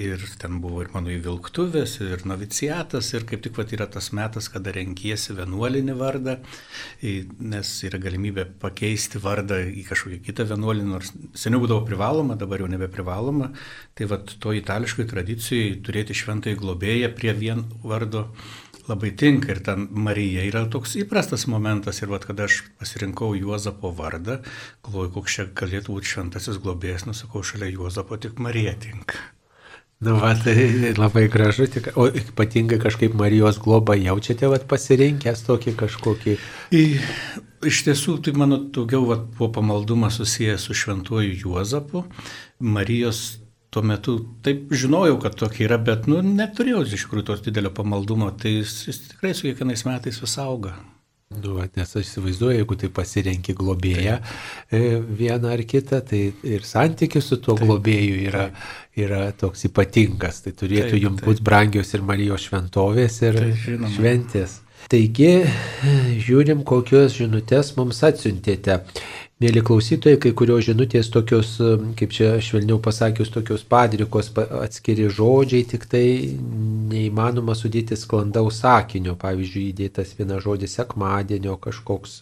ir 0.03 0.25
ten 0.41 0.57
buvo 0.59 0.81
ir 0.83 0.89
mano 0.91 1.11
įvilktuvės, 1.13 1.93
ir 2.03 2.25
noviciatas, 2.27 3.13
ir 3.15 3.23
kaip 3.29 3.45
tik 3.45 3.55
pat 3.55 3.71
yra 3.77 3.87
tas 3.87 4.09
metas, 4.15 4.49
kada 4.51 4.73
renkiesi 4.75 5.37
vienuolinį 5.37 5.95
vardą, 6.01 6.35
nes 7.53 7.71
yra 7.87 8.01
galimybė 8.03 8.49
pakeisti 8.59 9.23
vardą 9.23 9.61
į 9.71 9.85
kažkokį 9.87 10.19
kitą 10.27 10.49
vienuolinį, 10.51 10.89
nors 10.97 11.13
seniau 11.39 11.63
būdavo 11.63 11.87
privaloma, 11.87 12.35
dabar 12.39 12.65
jau 12.65 12.71
nebeprivaloma. 12.75 13.53
Tai 13.95 14.11
vad 14.11 14.35
to 14.43 14.55
itališkai 14.59 15.07
tradicijai 15.07 15.77
turėti 15.85 16.17
šventąjį 16.17 16.59
globėją 16.59 17.13
prie 17.15 17.37
vien 17.39 17.63
vardo 17.87 18.27
labai 18.89 19.11
tinka 19.15 19.53
ir 19.53 19.63
ten 19.65 19.87
Marija 19.91 20.43
yra 20.47 20.65
toks 20.71 20.97
įprastas 20.99 21.45
momentas 21.51 22.01
ir 22.01 22.11
vad, 22.11 22.25
kada 22.27 22.49
aš 22.49 22.63
pasirinkau 22.81 23.35
Juozapo 23.37 23.93
vardą, 23.95 24.39
galvoju, 24.85 25.13
koks 25.17 25.35
čia 25.37 25.49
galėtų 25.61 25.97
būti 25.97 26.13
šventasis 26.13 26.61
globėjas, 26.63 27.05
nusakau, 27.09 27.43
šalia 27.45 27.71
Juozapo 27.73 28.17
tik 28.21 28.41
Marija 28.41 28.75
tinka. 28.81 29.19
Nu, 29.99 30.15
va, 30.15 30.31
tai 30.31 30.93
labai 30.95 31.25
gražu, 31.27 31.65
tik, 31.67 31.89
o 31.99 32.05
ypatingai 32.07 32.77
kažkaip 32.79 33.17
Marijos 33.19 33.57
globą 33.59 33.97
jaučiate, 33.99 34.47
va, 34.47 34.59
pasirinkęs 34.71 35.43
tokį 35.43 35.73
kažkokį. 35.81 36.35
Į, 36.71 36.83
iš 37.67 37.81
tiesų, 37.83 38.15
tai 38.23 38.31
mano 38.39 38.61
daugiau 38.71 39.03
va, 39.09 39.17
po 39.19 39.49
pamaldumą 39.51 40.07
susijęs 40.15 40.69
su 40.69 40.77
šventuoju 40.81 41.35
Juozapu, 41.41 42.05
Marijos 42.63 43.41
tuo 43.69 43.83
metu 43.85 44.17
taip 44.45 44.71
žinojau, 44.73 45.19
kad 45.21 45.35
tokia 45.37 45.67
yra, 45.67 45.77
bet 45.81 46.07
nu, 46.09 46.21
neturėjau 46.25 46.85
iš 46.87 47.05
tikrųjų 47.05 47.27
tos 47.31 47.43
didelio 47.45 47.71
pamaldumo, 47.75 48.31
tai 48.37 48.59
jis, 48.59 48.77
jis 48.89 49.03
tikrai 49.11 49.35
su 49.37 49.45
kiekvienais 49.47 49.85
metais 49.87 50.21
vis 50.23 50.37
auga. 50.41 50.77
Nu, 51.29 51.59
nes 51.61 51.91
aš 51.93 52.07
įsivaizduoju, 52.07 52.55
jeigu 52.57 52.75
tai 52.81 52.87
pasirenki 52.89 53.53
globėją 53.53 54.15
e, 54.73 54.79
vieną 55.19 55.51
ar 55.53 55.61
kitą, 55.61 55.99
tai 56.01 56.23
ir 56.41 56.65
santykis 56.65 57.27
su 57.29 57.37
tuo 57.37 57.53
taip, 57.53 57.67
globėju 57.67 58.15
yra, 58.23 58.47
yra 58.97 59.27
toks 59.37 59.67
ypatingas. 59.69 60.41
Tai 60.47 60.55
turėtų 60.57 60.95
taip, 60.95 61.03
jums 61.03 61.21
būti 61.27 61.45
brangios 61.45 61.93
ir 61.93 62.07
Marijos 62.07 62.47
šventovės 62.49 63.19
ir 63.27 63.37
taip, 63.43 63.85
šventės. 63.93 64.57
Taigi, 64.89 65.43
žiūrim, 66.25 66.65
kokios 66.65 67.19
žinutės 67.19 67.75
mums 67.77 68.01
atsiuntėte. 68.09 68.79
Mėly 69.39 69.61
klausytojai, 69.63 70.17
kai 70.19 70.33
kurios 70.35 70.65
žinutės 70.67 71.07
tokios, 71.13 71.53
kaip 71.95 72.11
čia 72.11 72.33
švelniau 72.43 72.75
pasakius, 72.83 73.29
tokios 73.31 73.61
padrikos 73.63 74.27
atskiri 74.35 75.05
žodžiai, 75.15 75.63
tik 75.63 75.85
tai 75.93 76.01
neįmanoma 76.91 77.55
sudėti 77.55 77.95
sklandaus 77.95 78.57
sakinio. 78.65 79.13
Pavyzdžiui, 79.21 79.69
įdėtas 79.71 80.11
vienas 80.17 80.43
žodis 80.43 80.75
sekmadienio, 80.75 81.55
kažkoks 81.63 82.17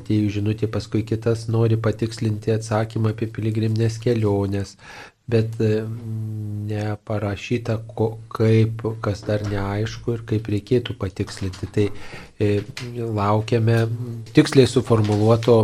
atėjų 0.00 0.32
žinutė, 0.38 0.70
paskui 0.72 1.04
kitas 1.12 1.44
nori 1.52 1.76
patikslinti 1.76 2.56
atsakymą 2.56 3.12
apie 3.12 3.28
piligriminės 3.28 4.00
keliones 4.00 4.78
bet 5.28 5.60
e, 5.60 5.82
neparašyta, 6.68 7.78
kaip, 8.32 8.82
kas 9.04 9.22
dar 9.26 9.44
neaišku 9.48 10.16
ir 10.16 10.24
kaip 10.28 10.48
reikėtų 10.52 10.96
patikslinti. 11.00 11.68
Tai 11.74 11.86
e, 12.40 12.48
laukiame 12.96 13.78
tiksliai 14.36 14.68
suformuoluoto 14.70 15.56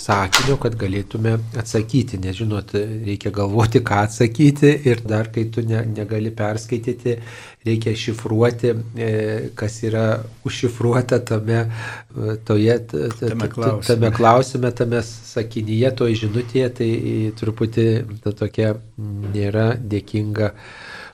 sakinio, 0.00 0.58
kad 0.62 0.76
galėtume 0.78 1.36
atsakyti, 1.58 2.20
nes 2.22 2.38
žinot, 2.38 2.74
reikia 2.76 3.34
galvoti, 3.34 3.82
ką 3.82 4.04
atsakyti 4.08 4.74
ir 4.90 5.02
dar, 5.06 5.30
kai 5.34 5.48
tu 5.54 5.64
ne, 5.66 5.84
negali 5.96 6.34
perskaityti, 6.34 7.18
reikia 7.66 7.94
šifruoti, 7.96 8.74
e, 8.96 9.10
kas 9.54 9.82
yra 9.86 10.06
užšifruota 10.44 11.18
tame, 11.24 11.60
e, 11.64 12.36
toje, 12.44 12.78
tame, 12.86 13.48
klausime. 13.48 13.82
tame 13.86 14.12
klausime, 14.16 14.70
tame 14.70 15.02
sakinyje, 15.02 15.92
toje 15.96 16.22
žinutėje, 16.24 16.70
tai 16.80 16.90
truputį 17.38 17.86
ta 18.24 18.34
tokia 18.36 18.74
nėra 18.98 19.72
dėkinga 19.78 20.52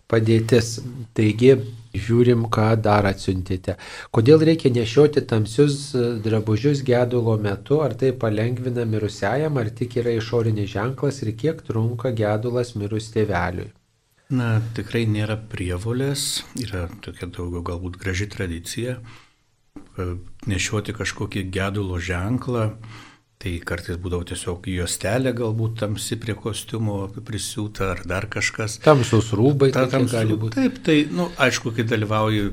padėtis. 0.08 0.78
Taigi, 1.16 1.58
žiūrim, 1.98 2.46
ką 2.52 2.68
dar 2.80 3.08
atsiuntėte. 3.08 3.76
Kodėl 4.14 4.44
reikia 4.48 4.72
nešioti 4.72 5.24
tamsius 5.28 5.90
drabužius 6.24 6.84
gedulo 6.86 7.36
metu, 7.40 7.82
ar 7.84 7.96
tai 7.98 8.12
palengvina 8.12 8.86
mirusiajam, 8.88 9.58
ar 9.60 9.72
tik 9.80 9.98
yra 10.02 10.16
išorinis 10.16 10.70
ženklas 10.76 11.22
ir 11.24 11.34
kiek 11.36 11.64
trunka 11.66 12.14
gedulas 12.16 12.74
mirus 12.78 13.10
tėveliui. 13.14 13.72
Na, 14.28 14.58
tikrai 14.76 15.06
nėra 15.08 15.38
prievolės, 15.48 16.42
yra 16.60 16.84
tokia 17.00 17.30
daugiau 17.32 17.62
galbūt 17.64 17.96
graži 17.96 18.26
tradicija 18.28 18.98
nešioti 20.46 20.94
kažkokį 20.94 21.46
gedulo 21.54 21.98
ženklą, 21.98 22.66
Tai 23.38 23.52
kartais 23.62 23.94
būdavo 24.02 24.24
tiesiog 24.26 24.64
juostelė 24.66 25.30
galbūt 25.38 25.76
tamsi 25.78 26.16
prie 26.18 26.34
kostiumo 26.34 26.96
prisiūta 27.22 27.92
ar 27.92 28.00
dar 28.10 28.24
kažkas. 28.26 28.80
Tamsus 28.82 29.28
rūbai, 29.38 29.68
ta, 29.76 29.84
tamsu, 29.92 30.16
gali 30.16 30.34
būti. 30.42 30.56
Taip, 30.56 30.80
tai, 30.82 30.96
nu, 31.14 31.28
aišku, 31.46 31.70
kai 31.76 31.84
dalyvauji 31.86 32.48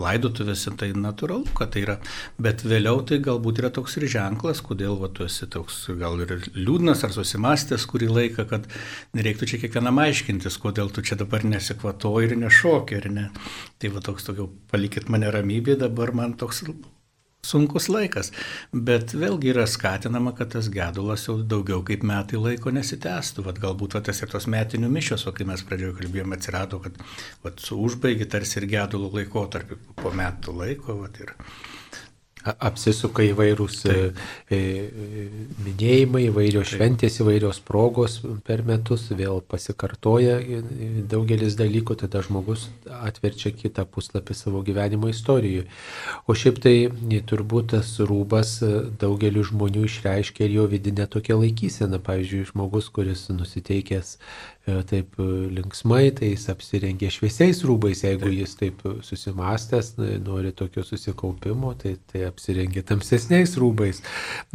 laidotuvėse, 0.00 0.72
tai 0.80 0.88
natūralu, 0.96 1.52
kad 1.58 1.74
tai 1.74 1.82
yra. 1.84 1.98
Bet 2.40 2.64
vėliau 2.64 3.02
tai 3.04 3.20
galbūt 3.26 3.60
yra 3.60 3.72
toks 3.76 3.98
ir 4.00 4.08
ženklas, 4.14 4.64
kodėl 4.64 4.96
va, 5.02 5.12
tu 5.12 5.28
esi 5.28 5.50
toks 5.52 5.82
gal 6.00 6.16
ir 6.24 6.38
liūdnas 6.56 7.04
ar 7.04 7.12
susimastęs 7.12 7.84
kurį 7.92 8.08
laiką, 8.14 8.48
kad 8.48 8.72
nereiktų 9.20 9.52
čia 9.52 9.60
kiekvienam 9.66 10.00
aiškintis, 10.06 10.56
kodėl 10.64 10.88
tu 10.88 11.04
čia 11.04 11.20
dabar 11.20 11.44
nesikvatoji 11.44 12.32
ir 12.32 12.38
nešoki, 12.46 13.02
ar 13.02 13.12
ne. 13.12 13.28
Tai 13.76 13.92
va 13.92 14.00
toks 14.08 14.24
tokio, 14.32 14.48
palikit 14.72 15.12
mane 15.12 15.28
ramybė, 15.36 15.76
dabar 15.84 16.16
man 16.16 16.32
toks 16.40 16.64
sunkus 17.44 17.88
laikas, 17.92 18.32
bet 18.72 19.14
vėlgi 19.16 19.52
yra 19.52 19.66
skatinama, 19.70 20.34
kad 20.38 20.54
tas 20.54 20.70
gedulas 20.72 21.26
jau 21.28 21.36
daugiau 21.42 21.82
kaip 21.86 22.06
metai 22.06 22.40
laiko 22.40 22.72
nesitęstų. 22.74 23.44
Vat 23.48 23.60
galbūt 23.62 23.98
vat, 23.98 24.08
tas 24.08 24.22
ir 24.24 24.32
tos 24.32 24.48
metinių 24.50 24.90
mišios, 24.92 25.26
o 25.28 25.34
kai 25.36 25.46
mes 25.48 25.64
pradžioje 25.66 25.98
kalbėjome, 26.00 26.38
atsirado, 26.38 26.80
kad 26.84 26.98
vat, 27.44 27.60
su 27.60 27.78
užbaigi 27.84 28.28
tarsi 28.30 28.60
ir 28.60 28.68
gedulų 28.74 29.12
laikotarpį 29.18 29.80
po 30.00 30.14
metų 30.14 30.58
laiko. 30.62 30.98
Vat, 31.04 31.20
ir, 31.20 31.34
apsisuka 32.44 33.24
įvairūs 33.24 33.80
Taip. 33.84 34.20
E, 34.52 34.56
e, 34.56 35.26
minėjimai, 35.64 36.26
įvairios 36.28 36.68
Taip. 36.68 36.76
šventės, 36.78 37.18
įvairios 37.24 37.60
progos 37.64 38.18
per 38.46 38.64
metus, 38.66 39.06
vėl 39.16 39.40
pasikartoja 39.48 40.38
daugelis 41.10 41.56
dalykų, 41.60 41.98
tada 42.04 42.22
žmogus 42.24 42.68
atverčia 43.00 43.54
kitą 43.56 43.86
puslapį 43.88 44.36
savo 44.36 44.62
gyvenimo 44.66 45.10
istorijoje. 45.12 45.66
O 46.28 46.36
šiaip 46.36 46.60
tai 46.64 46.76
turbūt 47.28 47.72
tas 47.74 47.94
rūbas 48.00 48.58
daugeliu 49.00 49.44
žmonių 49.46 49.86
išreiškia 49.88 50.48
ir 50.48 50.58
jo 50.60 50.68
vidinę 50.70 51.08
tokią 51.10 51.40
laikyseną. 51.40 52.02
Pavyzdžiui, 52.04 52.48
žmogus, 52.52 52.90
kuris 52.92 53.28
nusiteikęs 53.32 54.18
E, 54.18 54.53
taip 54.64 55.18
e, 55.20 55.24
linksmai, 55.52 56.08
tai 56.16 56.30
jis 56.30 56.46
apsirengė 56.52 57.10
šviesiais 57.12 57.60
rūbais, 57.68 58.00
jeigu 58.06 58.30
taip. 58.30 58.36
jis 58.38 58.54
taip 58.60 58.84
susimastęs, 59.04 59.90
nori 60.24 60.54
tokio 60.56 60.84
susikaupimo, 60.86 61.74
tai, 61.80 61.96
tai 62.10 62.24
apsirengė 62.30 62.84
tamsesniais 62.88 63.56
rūbais. 63.60 64.00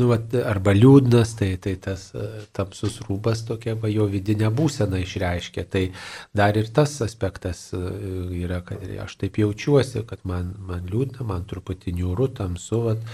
Nu, 0.02 0.10
vat, 0.10 0.34
arba 0.42 0.74
liūdnas, 0.74 1.36
tai, 1.40 1.52
tai 1.62 1.76
tas 1.84 2.10
e, 2.18 2.26
tamsus 2.58 2.98
rūbas 3.06 3.46
tokia 3.50 3.78
va, 3.78 3.92
jo 3.94 4.08
vidinė 4.10 4.50
būsena 4.56 5.04
išreiškia. 5.04 5.68
Tai 5.70 5.86
dar 6.34 6.58
ir 6.58 6.74
tas 6.74 6.98
aspektas 7.06 7.70
yra, 7.76 8.64
kad 8.66 8.82
aš 9.06 9.20
taip 9.22 9.38
jaučiuosi, 9.44 10.04
kad 10.10 10.26
man, 10.26 10.56
man 10.66 10.90
liūdna, 10.90 11.28
man 11.28 11.46
truputį 11.50 11.94
niūru, 12.02 12.32
tamsu, 12.40 12.84
vat, 12.90 13.08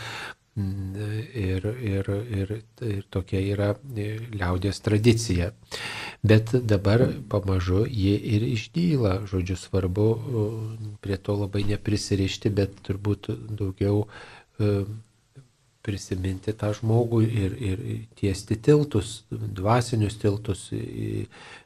Ir, 0.56 1.66
ir, 1.84 2.08
ir, 2.32 2.52
ir 2.80 3.02
tokia 3.12 3.42
yra 3.44 3.74
liaudės 3.84 4.78
tradicija. 4.80 5.50
Bet 6.26 6.56
dabar 6.66 7.04
pamažu 7.30 7.84
jie 7.86 8.16
ir 8.18 8.46
išdyla. 8.50 9.20
Žodžiu, 9.30 9.58
svarbu 9.62 10.08
prie 11.04 11.18
to 11.22 11.36
labai 11.38 11.66
neprisirišti, 11.70 12.50
bet 12.50 12.80
turbūt 12.88 13.30
daugiau 13.60 14.06
prisiminti 15.86 16.54
tą 16.58 16.72
žmogų 16.74 17.22
ir, 17.26 17.56
ir 17.62 17.84
tiesti 18.18 18.58
tiltus, 18.58 19.20
dvasinius 19.30 20.18
tiltus 20.22 20.68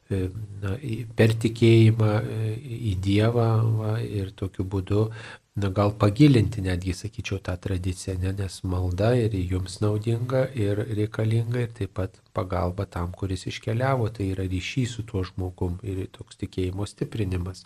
na, 0.10 0.76
per 1.16 1.36
tikėjimą 1.44 2.14
į 2.90 2.96
Dievą 3.06 3.50
va, 3.78 3.94
ir 4.04 4.34
tokiu 4.36 4.66
būdu 4.66 5.06
na, 5.62 5.70
gal 5.76 5.92
pagilinti 6.02 6.62
netgi, 6.66 6.94
sakyčiau, 6.98 7.40
tą 7.44 7.56
tradiciją, 7.62 8.16
ne, 8.22 8.32
nes 8.38 8.60
malda 8.64 9.12
ir 9.18 9.36
jums 9.38 9.80
naudinga 9.84 10.46
ir 10.58 10.82
reikalinga 10.98 11.66
ir 11.66 11.74
taip 11.78 11.94
pat 12.00 12.18
pagalba 12.36 12.86
tam, 12.86 13.12
kuris 13.12 13.46
iškeliavo, 13.52 14.10
tai 14.16 14.32
yra 14.34 14.48
ryšys 14.50 14.96
su 14.98 15.06
tuo 15.10 15.24
žmogum 15.28 15.78
ir 15.84 16.06
toks 16.16 16.40
tikėjimo 16.42 16.88
stiprinimas. 16.90 17.66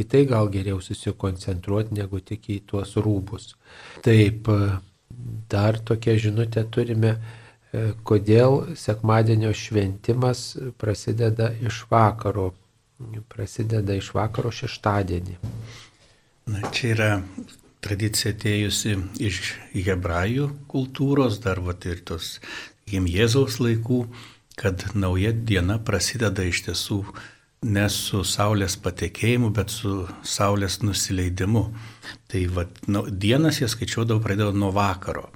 Į 0.00 0.08
tai 0.10 0.24
gal 0.30 0.50
geriau 0.54 0.82
susikoncentruoti 0.84 2.00
negu 2.00 2.20
tik 2.20 2.50
į 2.50 2.60
tuos 2.72 2.96
rūbus. 2.96 3.54
Taip, 4.06 4.50
dar 5.52 5.80
tokia 5.84 6.16
žinutė 6.26 6.66
turime 6.74 7.16
kodėl 8.06 8.60
sekmadienio 8.78 9.50
šventimas 9.56 10.52
prasideda 10.78 11.50
iš 11.66 11.84
vakaro 11.90 12.52
prasideda 13.28 13.94
iš 13.98 14.12
vakaro 14.14 14.52
šeštadienį. 14.54 15.36
Na, 16.44 16.60
čia 16.76 16.88
yra 16.92 17.10
tradicija 17.84 18.34
atėjusi 18.34 18.98
iš 19.24 19.38
hebrajų 19.72 20.50
kultūros, 20.68 21.38
dar 21.44 21.60
vat 21.64 21.86
ir 21.88 22.02
tos 22.04 22.38
jiem 22.90 23.06
Jėzaus 23.08 23.60
laikų, 23.64 24.04
kad 24.60 24.84
nauja 24.94 25.32
diena 25.32 25.78
prasideda 25.80 26.44
iš 26.44 26.66
tiesų 26.66 26.98
ne 27.64 27.86
su 27.88 28.20
Saulės 28.28 28.76
patekėjimu, 28.84 29.48
bet 29.56 29.72
su 29.72 30.04
Saulės 30.20 30.82
nusileidimu. 30.84 31.64
Tai 32.28 32.42
vat, 32.58 32.82
nu, 32.92 33.06
dienas 33.08 33.62
jie 33.62 33.70
skaičiuodavo 33.72 34.20
pradėjo 34.24 34.52
nuo 34.52 34.70
vakaro. 34.76 35.30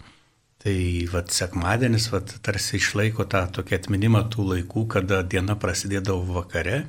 Tai 0.61 0.77
vat, 1.13 1.33
sekmadienis 1.33 2.11
vat, 2.13 2.37
tarsi 2.45 2.77
išlaiko 2.77 3.25
tą 3.33 3.47
tokį 3.57 3.79
atminimą 3.79 4.27
tų 4.35 4.51
laikų, 4.53 4.85
kada 4.99 5.23
diena 5.23 5.57
prasidėdavo 5.57 6.41
vakare 6.43 6.83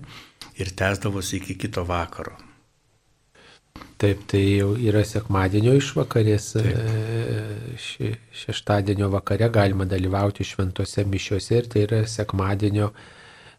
ir 0.59 0.75
tęsdavosi 0.75 1.39
iki 1.39 1.55
kito 1.63 1.87
vakaro. 1.87 2.35
Taip, 3.99 4.21
tai 4.31 4.41
jau 4.61 4.69
yra 4.79 5.01
sekmadienio 5.03 5.73
išvakarės. 5.75 6.45
Še, 7.83 8.11
šeštadienio 8.41 9.09
vakare 9.11 9.49
galima 9.51 9.87
dalyvauti 9.89 10.47
šventose 10.47 11.03
mišiuose 11.03 11.57
ir 11.57 11.67
tai 11.71 11.83
yra 11.87 11.99
sekmadienio, 12.07 12.93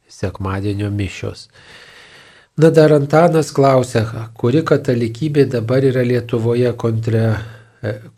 sekmadienio 0.08 0.88
mišios. 0.94 1.48
Na 2.60 2.70
dar 2.72 2.92
Antanas 2.96 3.52
klausia, 3.56 4.06
kuri 4.40 4.64
katalikybė 4.66 5.44
dabar 5.52 5.84
yra 5.86 6.02
Lietuvoje 6.04 6.72
kontre, 6.80 7.26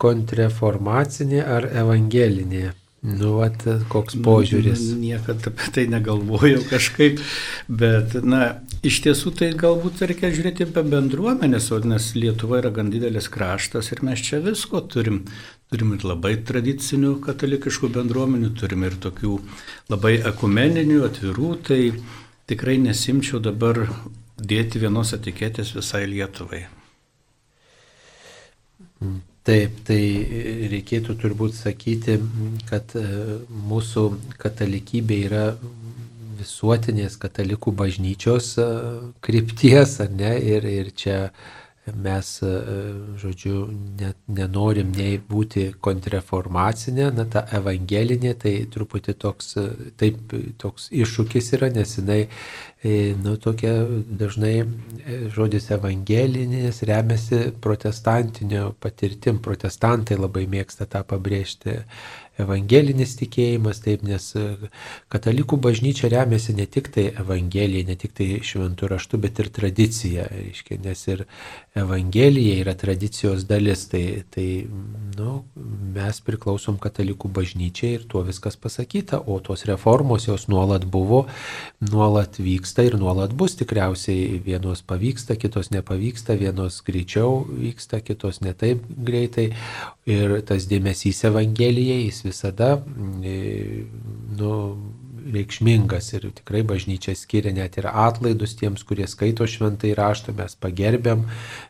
kontreformacinė 0.02 1.42
ar 1.56 1.68
evangelinė? 1.82 2.70
Nu, 3.02 3.32
vat, 3.40 3.64
koks 3.90 4.14
požiūris. 4.22 4.84
Niekada 4.94 5.50
apie 5.50 5.70
tai 5.74 5.84
negalvojau 5.90 6.60
kažkaip, 6.70 7.18
bet, 7.66 8.14
na, 8.22 8.60
iš 8.86 9.00
tiesų 9.02 9.32
tai 9.40 9.48
galbūt 9.58 10.04
reikia 10.06 10.30
žiūrėti 10.30 10.68
apie 10.68 10.84
bendruomenės, 10.86 11.66
o 11.74 11.80
nes 11.82 12.12
Lietuva 12.14 12.60
yra 12.60 12.70
gan 12.76 12.92
didelis 12.94 13.26
kraštas 13.32 13.90
ir 13.90 14.04
mes 14.06 14.22
čia 14.22 14.38
visko 14.44 14.84
turim. 14.86 15.24
Turim 15.72 15.96
ir 15.96 16.06
labai 16.06 16.36
tradicinių 16.46 17.16
katalikiškų 17.26 17.90
bendruomenių, 17.96 18.52
turim 18.60 18.86
ir 18.86 18.94
tokių 19.02 19.34
labai 19.90 20.20
ekumeninių, 20.30 21.00
atvirų, 21.08 21.50
tai 21.66 21.80
tikrai 22.46 22.78
nesimčiau 22.86 23.42
dabar 23.42 23.82
dėti 24.38 24.78
vienos 24.78 25.10
etiketės 25.18 25.74
visai 25.74 26.04
Lietuvai. 26.06 26.68
Taip, 29.42 29.80
tai 29.88 30.02
reikėtų 30.70 31.16
turbūt 31.18 31.56
sakyti, 31.56 32.14
kad 32.68 32.92
e, 32.94 33.02
mūsų 33.66 34.04
katalikybė 34.38 35.16
yra 35.26 35.46
visuotinės 36.38 37.16
katalikų 37.18 37.72
bažnyčios 37.80 38.52
e, 38.62 38.66
krypties, 39.26 39.96
ar 40.04 40.14
ne? 40.14 40.36
Ir, 40.46 40.68
ir 40.70 40.92
čia 40.94 41.16
mes, 41.86 42.28
e, 42.46 42.50
žodžiu, 43.18 43.64
net 43.98 44.18
nenorim 44.30 44.92
nei 44.94 45.16
būti 45.18 45.72
kontreformacinė, 45.82 47.10
na 47.16 47.26
ta 47.26 47.42
evangelinė, 47.58 48.34
tai 48.38 48.54
truputį 48.70 49.16
toks, 49.24 49.56
taip, 49.98 50.36
toks 50.62 50.90
iššūkis 50.94 51.52
yra, 51.58 51.72
nes 51.74 51.96
jinai 51.98 52.20
E, 52.84 53.14
nu, 53.22 53.36
tokia 53.36 53.86
dažnai 54.18 54.56
e, 54.58 54.66
žodis 55.30 55.68
evangelinis 55.70 56.82
remiasi 56.82 57.52
protestantinio 57.62 58.72
patirtim. 58.82 59.38
Protestantai 59.38 60.16
labai 60.18 60.48
mėgsta 60.50 60.88
tą 60.90 61.04
pabrėžti 61.06 61.76
evangelinis 62.42 63.14
tikėjimas, 63.20 63.84
taip, 63.84 64.02
nes 64.02 64.26
e, 64.34 64.48
katalikų 65.14 65.60
bažnyčia 65.62 66.10
remiasi 66.10 66.56
ne 66.58 66.66
tik 66.66 66.90
tai 66.96 67.06
evangelija, 67.22 67.86
ne 67.86 67.94
tik 68.02 68.18
tai 68.18 68.28
šventų 68.50 68.90
raštų, 68.96 69.22
bet 69.28 69.38
ir 69.44 69.52
tradicija, 69.60 70.26
reiškia, 70.34 70.80
nes 70.82 71.06
ir 71.14 71.22
evangelija 71.74 72.58
yra 72.60 72.74
tradicijos 72.74 73.46
dalis, 73.48 73.86
tai, 73.88 74.22
tai 74.30 74.66
nu, 75.16 75.38
mes 75.94 76.18
priklausom 76.24 76.76
katalikų 76.80 77.30
bažnyčiai 77.32 77.94
ir 77.96 78.04
tuo 78.08 78.20
viskas 78.26 78.58
pasakyta, 78.60 79.22
o 79.24 79.38
tos 79.40 79.64
reformos 79.68 80.28
jos 80.28 80.48
nuolat 80.52 80.84
buvo, 80.84 81.22
nuolat 81.80 82.36
vyksta 82.42 82.84
ir 82.84 82.98
nuolat 83.00 83.32
bus. 83.32 83.56
Tikriausiai, 83.56 84.42
vienos 84.44 84.84
pavyksta, 84.84 85.38
kitos 85.40 85.72
nepavyksta, 85.72 86.36
vienos 86.36 86.82
greičiau 86.84 87.40
vyksta, 87.48 88.02
kitos 88.04 88.42
netaip 88.44 88.84
greitai. 88.92 89.52
Ir 90.12 90.40
tas 90.44 90.66
dėmesys 90.68 91.24
evangelijai, 91.28 92.02
jis 92.08 92.24
visada 92.26 92.74
mm, 92.82 93.88
nu, 94.40 94.52
reikšmingas 95.34 96.12
ir 96.16 96.28
tikrai 96.36 96.62
bažnyčia 96.66 97.14
skiria 97.18 97.52
net 97.54 97.76
ir 97.80 97.88
atlaidus 97.88 98.54
tiems, 98.58 98.84
kurie 98.86 99.06
skaito 99.10 99.46
šventai 99.48 99.92
raštą, 99.98 100.34
mes 100.36 100.56
pagerbiam 100.60 101.24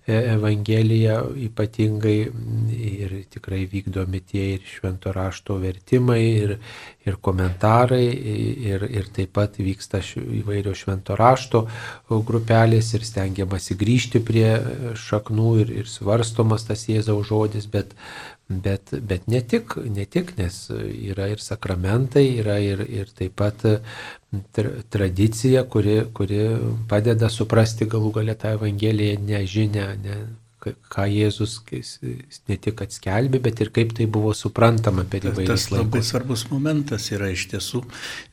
e, 0.07 0.16
Evangeliją 0.34 1.18
ypatingai 1.48 2.16
ir 2.78 3.14
tikrai 3.32 3.64
vykdomi 3.70 4.22
tie 4.26 4.46
ir 4.57 4.66
švento 4.68 5.12
rašto 5.14 5.59
vertimai 5.62 6.20
ir, 6.22 6.57
ir 7.07 7.18
komentarai 7.20 8.05
ir, 8.07 8.86
ir 8.90 9.11
taip 9.14 9.34
pat 9.36 9.59
vyksta 9.61 10.03
įvairios 10.40 10.84
švento 10.84 11.16
rašto 11.18 11.66
grupelės 12.09 12.92
ir 12.96 13.07
stengiamasi 13.07 13.76
grįžti 13.78 14.22
prie 14.24 14.48
šaknų 14.98 15.50
ir, 15.64 15.74
ir 15.82 15.90
svarstomas 15.90 16.66
tas 16.68 16.86
Jėzaus 16.88 17.28
žodis, 17.28 17.68
bet 17.70 17.94
Bet, 18.61 18.92
bet 19.09 19.28
ne, 19.30 19.40
tik, 19.40 19.76
ne 19.96 20.05
tik, 20.05 20.34
nes 20.38 20.59
yra 20.72 21.28
ir 21.32 21.40
sakramentai, 21.42 22.24
yra 22.42 22.59
ir, 22.61 22.84
ir 22.84 23.11
taip 23.16 23.36
pat 23.40 23.64
tradicija, 24.92 25.64
kuri, 25.70 26.03
kuri 26.16 26.42
padeda 26.90 27.30
suprasti 27.32 27.88
galų 27.88 28.12
galę 28.20 28.36
tą 28.38 28.55
Evangeliją, 28.59 29.20
nežinę, 29.28 29.88
ne, 30.05 30.20
ką 30.62 31.07
Jėzus 31.11 31.59
ne 32.48 32.57
tik 32.62 32.82
atskelbė, 32.84 33.40
bet 33.42 33.62
ir 33.64 33.72
kaip 33.74 33.94
tai 33.98 34.07
buvo 34.11 34.34
suprantama 34.36 35.05
per 35.09 35.26
įvairius 35.26 35.48
laikus. 35.48 35.68
Tas 35.68 35.74
labai 35.74 36.03
svarbus 36.07 36.44
momentas 36.53 37.09
yra 37.14 37.32
iš 37.34 37.48
tiesų, 37.53 37.82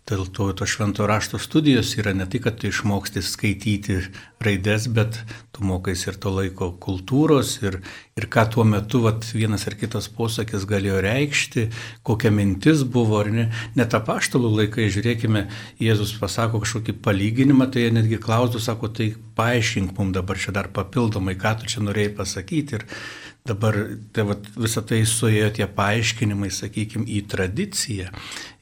dėl 0.09 0.25
to 0.33 0.49
to 0.57 0.65
švento 0.65 1.05
rašto 1.07 1.39
studijos 1.41 1.93
yra 1.99 2.13
ne 2.17 2.25
tik, 2.29 2.43
kad 2.47 2.57
tu 2.59 2.69
išmoksti 2.69 3.21
skaityti 3.23 3.99
raides, 4.43 4.87
bet 4.95 5.19
tu 5.53 5.65
mokais 5.67 6.05
ir 6.07 6.17
to 6.17 6.31
laiko 6.33 6.71
kultūros 6.81 7.57
ir, 7.61 7.79
ir 8.17 8.27
ką 8.31 8.45
tuo 8.53 8.65
metu 8.67 9.03
vat, 9.03 9.27
vienas 9.35 9.67
ar 9.69 9.77
kitas 9.79 10.09
posakis 10.15 10.65
galėjo 10.69 10.99
reikšti, 11.05 11.67
kokia 12.07 12.31
mintis 12.33 12.83
buvo, 12.83 13.19
ar 13.21 13.31
ne. 13.35 13.47
Net 13.77 13.93
apaštalų 13.97 14.53
laikai, 14.61 14.89
žiūrėkime, 14.93 15.45
Jėzus 15.83 16.15
pasako 16.19 16.63
kažkokį 16.63 16.97
palyginimą, 17.05 17.69
tai 17.71 17.87
jie 17.87 17.95
netgi 17.99 18.21
klaustų, 18.21 18.63
sako, 18.63 18.91
tai 18.95 19.11
paaiškink 19.39 19.97
mums 19.99 20.15
dabar 20.17 20.39
čia 20.39 20.55
dar 20.55 20.71
papildomai, 20.73 21.37
ką 21.39 21.59
tu 21.59 21.73
čia 21.75 21.83
norėjai 21.85 22.15
pasakyti. 22.17 22.79
Ir 22.79 22.87
dabar 23.49 23.77
tai 24.15 24.25
vat, 24.29 24.49
visą 24.55 24.83
tai 24.85 25.01
suėjo 25.09 25.49
tie 25.57 25.67
paaiškinimai, 25.79 26.51
sakykime, 26.53 27.07
į 27.09 27.23
tradiciją. 27.31 28.09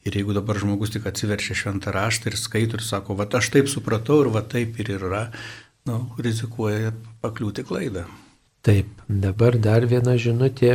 Ir 0.08 0.18
jeigu 0.20 0.36
dabar 0.36 0.58
žmogus 0.60 0.94
tik 0.94 1.08
atsiverčia 1.10 1.56
šventą 1.58 1.92
raštą 1.94 2.32
ir 2.32 2.38
skaito 2.40 2.78
ir 2.78 2.84
sako, 2.86 3.18
va 3.18 3.28
aš 3.38 3.52
taip 3.54 3.68
supratau 3.70 4.22
ir 4.24 4.32
va 4.34 4.42
taip 4.42 4.80
ir 4.80 4.94
yra, 4.96 5.28
nu, 5.88 6.00
rizikuoja 6.18 6.94
pakliūti 7.22 7.66
klaidą. 7.68 8.08
Taip, 8.66 8.88
dabar 9.08 9.54
dar 9.56 9.86
viena 9.86 10.16
žinutė, 10.18 10.74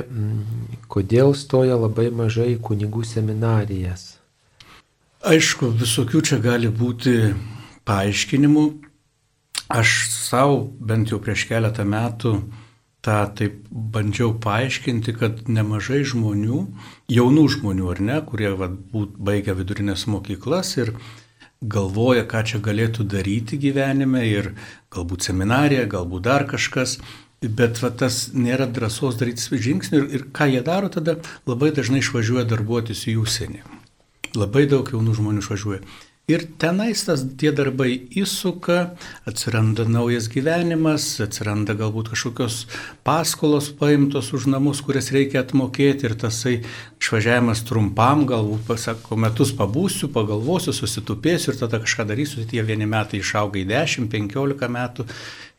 kodėl 0.90 1.34
stoja 1.36 1.76
labai 1.78 2.08
mažai 2.16 2.54
kunigų 2.58 3.04
seminarijas. 3.06 4.14
Aišku, 5.24 5.70
visokių 5.80 6.22
čia 6.24 6.40
gali 6.44 6.72
būti 6.72 7.34
paaiškinimų. 7.88 8.66
Aš 9.74 9.94
savo 10.12 10.64
bent 10.80 11.12
jau 11.12 11.20
prieš 11.24 11.46
keletą 11.52 11.86
metų 11.88 12.34
tą 13.04 13.18
taip 13.36 13.58
bandžiau 13.72 14.32
paaiškinti, 14.44 15.16
kad 15.20 15.44
nemažai 15.52 16.04
žmonių, 16.08 16.62
jaunų 17.12 17.44
žmonių 17.58 17.90
ar 17.92 18.00
ne, 18.00 18.22
kurie 18.30 18.54
vat, 18.60 18.78
būt, 18.94 19.18
baigia 19.20 19.56
vidurinės 19.58 20.06
mokyklas 20.08 20.78
ir 20.80 20.94
galvoja, 21.64 22.24
ką 22.28 22.44
čia 22.48 22.62
galėtų 22.64 23.06
daryti 23.12 23.60
gyvenime 23.60 24.24
ir 24.28 24.54
galbūt 24.96 25.28
seminarija, 25.28 25.84
galbūt 25.92 26.26
dar 26.30 26.48
kažkas, 26.48 26.98
bet 27.44 27.82
va, 27.84 27.92
tas 27.92 28.30
nėra 28.34 28.70
drąsos 28.72 29.20
daryti 29.20 29.60
žingsnių 29.68 30.00
ir, 30.00 30.10
ir 30.16 30.26
ką 30.36 30.48
jie 30.54 30.64
daro 30.64 30.92
tada, 30.92 31.18
labai 31.50 31.74
dažnai 31.76 32.00
išvažiuoja 32.04 32.48
darbuotis 32.48 33.04
į 33.12 33.20
užsienį. 33.24 33.64
Labai 34.40 34.66
daug 34.72 34.88
jaunų 34.90 35.20
žmonių 35.20 35.44
išvažiuoja. 35.44 35.84
Ir 36.32 36.46
tenais 36.56 37.02
tas 37.04 37.20
tie 37.36 37.50
darbai 37.52 37.98
įsuka, 38.16 38.94
atsiranda 39.28 39.84
naujas 39.84 40.30
gyvenimas, 40.32 41.04
atsiranda 41.20 41.76
galbūt 41.76 42.14
kažkokios 42.14 42.62
paskolos 43.04 43.68
paimtos 43.76 44.30
už 44.32 44.46
namus, 44.54 44.80
kurias 44.88 45.12
reikia 45.12 45.42
atmokėti 45.44 46.08
ir 46.08 46.16
tasai 46.22 46.54
išvažiavimas 47.04 47.66
trumpam, 47.68 48.24
galbūt 48.30 48.64
pasako, 48.70 49.20
metus 49.20 49.52
pabūsiu, 49.60 50.08
pagalvosiu, 50.16 50.72
susitupėsiu 50.72 51.52
ir 51.52 51.60
tada 51.60 51.84
kažką 51.84 52.08
darysiu, 52.14 52.48
tie 52.48 52.64
vieni 52.64 52.88
metai 52.88 53.20
išauga 53.20 53.60
į 53.60 53.68
10-15 53.76 54.72
metų 54.80 55.10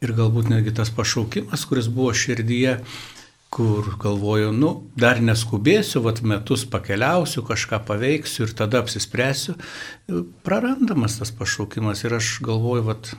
ir 0.01 0.17
galbūt 0.17 0.49
netgi 0.49 0.73
tas 0.81 0.89
pašaukimas, 0.97 1.69
kuris 1.69 1.93
buvo 1.93 2.17
širdyje, 2.17 2.79
kur 3.55 3.87
galvoju, 4.03 4.51
nu, 4.51 4.71
dar 4.99 5.21
neskubėsiu, 5.23 6.03
vat 6.03 6.21
metus 6.27 6.65
pakeliausiu, 6.67 7.45
kažką 7.47 7.79
paveiksiu 7.87 8.49
ir 8.49 8.55
tada 8.59 8.81
apsispręsiu, 8.83 9.55
prarandamas 10.47 11.21
tas 11.21 11.31
pašaukimas 11.39 12.03
ir 12.03 12.17
aš 12.19 12.41
galvoju, 12.43 12.87
vat 12.89 13.13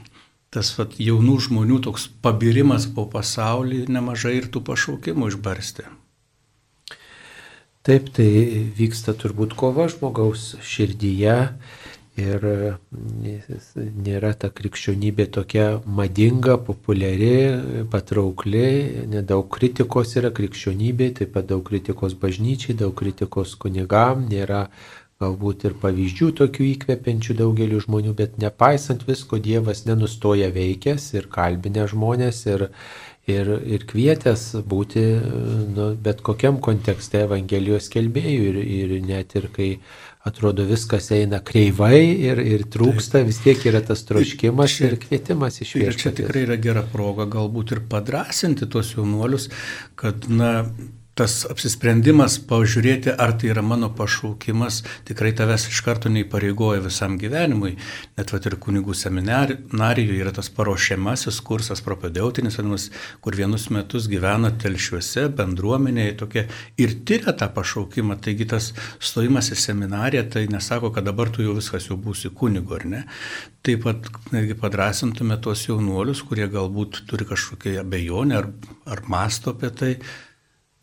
tas 0.55 0.73
vat, 0.75 0.97
jaunų 0.99 1.37
žmonių 1.47 1.79
toks 1.87 2.09
pabirimas 2.23 2.87
po 2.95 3.07
pasaulį 3.11 3.85
nemažai 3.91 4.37
ir 4.41 4.49
tų 4.51 4.63
pašaukimų 4.67 5.31
išbarstė. 5.33 5.87
Taip, 7.85 8.07
tai 8.17 8.27
vyksta 8.75 9.13
turbūt 9.13 9.53
kova 9.59 9.85
žmogaus 9.91 10.55
širdyje 10.65 11.37
ir 12.19 12.45
nėra 13.75 14.33
ta 14.39 14.49
krikščionybė 14.55 15.27
tokia 15.37 15.65
madinga, 15.85 16.57
populiari, 16.57 17.85
patraukli, 17.91 19.05
nedaug 19.11 19.49
kritikos 19.51 20.15
yra 20.19 20.31
krikščionybė, 20.35 21.11
taip 21.19 21.33
pat 21.35 21.49
daug 21.51 21.65
kritikos 21.67 22.15
bažnyčiai, 22.21 22.77
daug 22.79 22.95
kritikos 22.95 23.57
kunigam, 23.59 24.27
nėra 24.31 24.69
galbūt 25.23 25.67
ir 25.67 25.75
pavyzdžių 25.79 26.29
tokių 26.39 26.65
įkvepiančių 26.73 27.35
daugeliu 27.39 27.79
žmonių, 27.83 28.15
bet 28.15 28.39
nepaisant 28.41 29.05
visko 29.07 29.39
Dievas 29.39 29.85
nenustoja 29.87 30.49
veikęs 30.55 31.13
ir 31.15 31.29
kalbinę 31.31 31.85
žmonės 31.91 32.41
ir, 32.51 32.65
ir, 33.31 33.51
ir 33.63 33.85
kvietęs 33.87 34.49
būti 34.67 35.05
nu, 35.75 35.93
bet 36.03 36.19
kokiam 36.25 36.59
kontekste 36.63 37.23
Evangelijos 37.23 37.87
kelbėjų 37.93 38.51
ir, 38.51 38.59
ir 38.79 38.97
net 39.07 39.37
ir 39.39 39.47
kai 39.55 39.69
atrodo 40.25 40.65
viskas 40.65 41.11
eina 41.13 41.39
kreivai 41.45 42.01
ir, 42.01 42.41
ir 42.41 42.65
trūksta, 42.73 43.19
Taip. 43.19 43.29
vis 43.29 43.39
tiek 43.43 43.65
yra 43.69 43.81
tas 43.85 44.01
troškimas 44.09 44.73
čia, 44.73 44.89
ir 44.89 44.97
kvietimas 45.03 45.61
iš 45.61 45.75
viešpaties. 45.77 45.95
Ir 45.95 46.01
čia 46.01 46.13
tikrai 46.17 46.45
yra 46.47 46.57
gera 46.61 46.83
proga 46.91 47.27
galbūt 47.29 47.75
ir 47.75 47.83
padrasinti 47.91 48.65
tuos 48.71 48.95
jaunuolius, 48.95 49.51
kad, 49.99 50.25
na, 50.31 50.51
tas 51.15 51.45
apsisprendimas 51.47 52.35
pažiūrėti, 52.43 53.13
ar 53.15 53.31
tai 53.39 53.53
yra 53.53 53.63
mano 53.63 53.87
pašaukimas, 53.95 54.81
tikrai 55.07 55.31
tavęs 55.37 55.69
iš 55.71 55.79
karto 55.85 56.11
neįpareigoja 56.11 56.83
visam 56.83 57.15
gyvenimui. 57.19 57.77
Net 58.17 58.33
vat 58.35 58.47
ir 58.49 58.57
kunigų 58.59 58.95
seminarijoje 58.99 60.19
yra 60.19 60.33
tas 60.35 60.51
paruošiamasis 60.51 61.39
kursas 61.47 61.83
propedeutinis, 61.85 62.59
vadinamas, 62.59 62.89
kur 63.23 63.37
vienus 63.39 63.69
metus 63.71 64.09
gyvena 64.11 64.51
telšiuose, 64.59 65.29
bendruomenėje 65.39 66.17
tokia 66.19 66.45
ir 66.83 66.97
tyria 67.07 67.31
tą 67.39 67.47
pašaukimą. 67.55 68.19
Taigi 68.19 68.49
tas 68.51 68.73
stojimas 68.99 69.53
į 69.55 69.59
seminariją 69.63 70.27
tai 70.35 70.45
nesako, 70.51 70.91
kad 70.91 71.07
dabar 71.07 71.31
tu 71.31 71.47
jau 71.47 71.55
viskas 71.55 71.87
jau 71.87 71.95
būsi 71.95 72.33
kunigu, 72.35 72.75
ar 72.75 72.87
ne. 72.91 73.03
Taip 73.65 73.87
pat 73.87 74.11
netgi 74.35 74.59
padrasintume 74.59 75.39
tuos 75.41 75.63
jaunuolius, 75.69 76.27
kurie 76.27 76.51
galbūt 76.51 77.05
turi 77.07 77.25
kažkokią 77.25 77.79
abejonę 77.81 78.41
ar, 78.43 78.51
ar 78.85 79.07
masto 79.07 79.55
apie 79.55 79.71
tai 79.71 79.95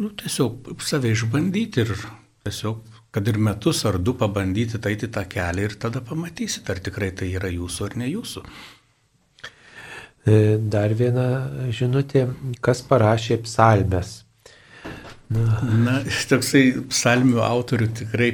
nu, 0.03 0.11
tiesiog 0.19 0.73
save 0.83 1.13
išbandyti 1.15 1.85
ir 1.85 1.95
tiesiog, 2.43 2.83
kad 3.15 3.29
ir 3.29 3.39
metus 3.39 3.85
ar 3.89 3.99
du 4.03 4.17
pabandyti 4.19 4.81
taiti 4.83 5.09
tą 5.13 5.25
kelią 5.31 5.69
ir 5.69 5.77
tada 5.79 6.03
pamatysit, 6.05 6.69
ar 6.73 6.81
tikrai 6.83 7.13
tai 7.17 7.31
yra 7.39 7.51
jūsų 7.53 7.89
ar 7.89 7.99
ne 8.03 8.09
jūsų. 8.11 8.45
E, 10.23 10.35
dar 10.75 10.95
viena 10.99 11.27
žinutė, 11.75 12.29
kas 12.65 12.83
parašė 12.89 13.41
psalmes. 13.47 14.21
Na, 15.33 15.99
toksai 16.29 16.63
psalmių 16.91 17.41
autorių 17.45 17.89
tikrai 17.97 18.29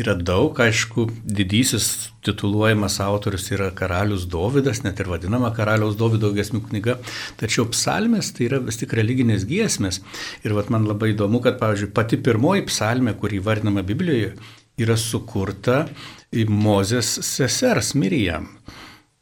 yra 0.00 0.14
daug, 0.18 0.58
aišku, 0.60 1.06
didysis 1.24 2.10
tituluojamas 2.26 2.98
autorius 3.02 3.48
yra 3.54 3.70
karalius 3.76 4.26
Dovydas, 4.30 4.82
net 4.84 5.00
ir 5.02 5.10
vadinama 5.10 5.52
karaliaus 5.56 5.96
Dovydo 6.00 6.32
gesmių 6.36 6.62
knyga, 6.68 6.98
tačiau 7.40 7.66
psalmės 7.72 8.32
tai 8.36 8.48
yra 8.50 8.60
vis 8.64 8.80
tik 8.80 8.94
religinės 8.98 9.46
giesmės. 9.48 10.02
Ir 10.44 10.56
vat 10.58 10.70
man 10.74 10.86
labai 10.88 11.12
įdomu, 11.14 11.42
kad, 11.44 11.58
pavyzdžiui, 11.62 11.92
pati 11.96 12.20
pirmoji 12.20 12.66
psalmė, 12.68 13.16
kuri 13.20 13.40
vardinama 13.42 13.84
Biblijoje, 13.86 14.34
yra 14.80 14.98
sukurta 14.98 15.86
Mozės 16.32 17.18
sesers 17.26 17.92
Mirijam. 17.98 18.48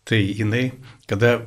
Tai 0.07 0.19
jinai, 0.19 0.71
kada 1.11 1.41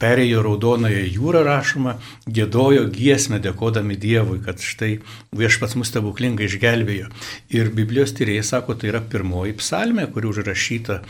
perėjo 0.00 0.42
Raudonąją 0.44 1.02
jūrą 1.14 1.42
rašoma, 1.46 1.96
gėdojo 2.26 2.86
giesmę 2.92 3.40
dėkodami 3.44 3.98
Dievui, 4.00 4.40
kad 4.44 4.62
štai 4.64 4.98
viešpats 5.36 5.76
mus 5.76 5.90
stebuklingai 5.92 6.48
išgelbėjo. 6.48 7.10
Ir 7.56 7.72
Biblijos 7.76 8.14
tyrėjai 8.16 8.46
sako, 8.52 8.76
tai 8.80 8.92
yra 8.92 9.02
pirmoji 9.04 9.58
psalmė, 9.60 10.06
kuri 10.12 10.30
užrašyta 10.30 11.00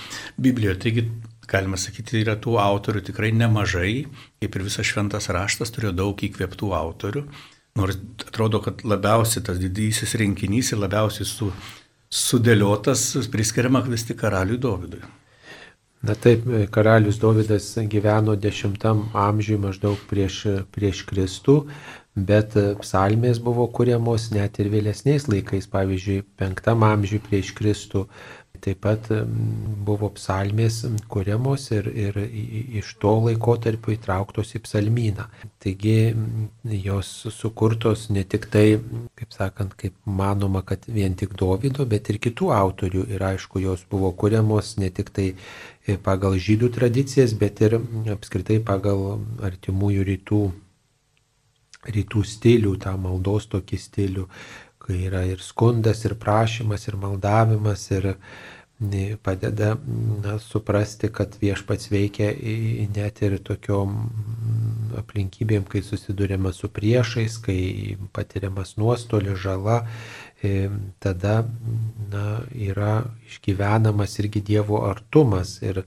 Biblijoje. 0.40 0.78
Taigi, 0.84 1.06
galima 1.50 1.78
sakyti, 1.80 2.20
yra 2.24 2.36
tų 2.40 2.58
autorių 2.62 3.04
tikrai 3.10 3.30
nemažai, 3.36 3.94
kaip 4.42 4.58
ir 4.58 4.66
visas 4.66 4.90
šventas 4.90 5.30
raštas 5.34 5.74
turėjo 5.74 5.94
daug 6.02 6.26
įkvėptų 6.26 6.74
autorių. 6.80 7.24
Nors 7.78 8.00
atrodo, 8.26 8.58
kad 8.64 8.82
labiausiai 8.82 9.44
tas 9.46 9.60
didysis 9.62 10.16
rinkinys 10.18 10.72
ir 10.74 10.82
labiausiai 10.82 11.26
su, 11.28 11.52
sudėliotas 12.10 13.12
priskiriama 13.30 13.84
vis 13.86 14.08
tik 14.08 14.18
karaliui 14.24 14.58
Dovydui. 14.58 15.02
Na 16.02 16.14
taip, 16.16 16.46
karalius 16.72 17.18
Dovydas 17.20 17.74
gyveno 17.92 18.32
dešimtam 18.32 19.02
amžiui 19.12 19.58
maždaug 19.60 20.00
prieš, 20.08 20.38
prieš 20.72 21.02
Kristų, 21.10 21.56
bet 22.16 22.56
psalmės 22.80 23.40
buvo 23.44 23.66
kuriamos 23.68 24.30
net 24.32 24.56
ir 24.64 24.70
vėlesniais 24.72 25.28
laikais, 25.28 25.68
pavyzdžiui, 25.68 26.22
penktam 26.40 26.86
amžiui 26.88 27.20
prieš 27.26 27.52
Kristų 27.58 28.06
Taip 28.60 28.80
pat 28.84 29.06
buvo 29.86 30.10
psalmės 30.12 30.82
kuriamos 31.08 31.70
ir, 31.72 31.86
ir 31.88 32.18
iš 32.80 32.92
to 33.00 33.12
laiko 33.24 33.54
tarp 33.62 33.88
įtrauktos 33.94 34.52
į 34.58 34.60
psalmyną. 34.66 35.26
Taigi 35.64 36.12
jos 36.84 37.08
sukurtos 37.32 38.08
ne 38.12 38.24
tik 38.28 38.50
tai, 38.52 38.66
kaip 39.16 39.32
sakant, 39.32 39.76
kaip 39.80 39.96
manoma, 40.04 40.60
kad 40.66 40.84
vien 40.88 41.16
tik 41.16 41.32
Dovido, 41.40 41.86
bet 41.88 42.12
ir 42.12 42.20
kitų 42.20 42.52
autorių. 42.56 43.06
Ir 43.14 43.24
aišku, 43.32 43.62
jos 43.64 43.86
buvo 43.90 44.12
kuriamos 44.12 44.76
ne 44.82 44.92
tik 44.92 45.12
tai 45.16 45.30
pagal 45.98 46.38
žydų 46.38 46.70
tradicijas, 46.76 47.34
bet 47.34 47.60
ir 47.64 47.78
apskritai 48.14 48.60
pagal 48.62 49.20
artimųjų 49.42 50.06
rytų, 50.08 50.40
rytų 51.96 52.24
stilių, 52.28 52.74
tą 52.82 52.96
maldos 53.00 53.48
tokį 53.50 53.78
stilių 53.80 54.26
kai 54.90 55.04
yra 55.06 55.22
ir 55.28 55.42
skundas, 55.44 56.04
ir 56.04 56.16
prašymas, 56.18 56.88
ir 56.88 56.96
maldavimas, 56.98 57.86
ir 57.94 58.14
padeda 59.22 59.74
na, 60.24 60.38
suprasti, 60.40 61.10
kad 61.12 61.36
viešpats 61.40 61.90
veikia 61.92 62.30
net 62.94 63.20
ir 63.22 63.36
tokiom 63.44 63.92
aplinkybėm, 65.02 65.66
kai 65.68 65.82
susidurėma 65.84 66.54
su 66.56 66.70
priešais, 66.72 67.36
kai 67.44 67.60
patiriamas 68.16 68.78
nuostolis, 68.80 69.36
žala, 69.44 69.82
tada 71.04 71.44
na, 72.10 72.40
yra 72.56 73.02
išgyvenamas 73.28 74.18
irgi 74.22 74.40
Dievo 74.40 74.80
artumas. 74.88 75.58
Ir 75.62 75.82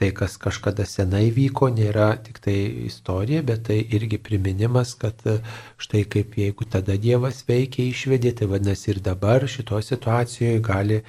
tai, 0.00 0.08
kas 0.16 0.38
kažkada 0.40 0.86
senai 0.88 1.26
vyko, 1.36 1.68
nėra 1.76 2.14
tik 2.24 2.40
tai 2.40 2.56
istorija, 2.86 3.42
bet 3.44 3.66
tai 3.68 3.76
irgi 3.96 4.16
priminimas, 4.24 4.94
kad 5.00 5.20
e, 5.28 5.36
štai 5.82 6.06
kaip 6.14 6.38
jeigu 6.40 6.64
tada 6.72 6.96
Dievas 6.96 7.42
veikia 7.48 7.84
išvedė, 7.90 8.32
tai 8.38 8.48
vadinasi 8.48 8.94
ir 8.94 9.02
dabar 9.04 9.44
šitoje 9.44 9.90
situacijoje 9.90 10.64
gali, 10.64 11.02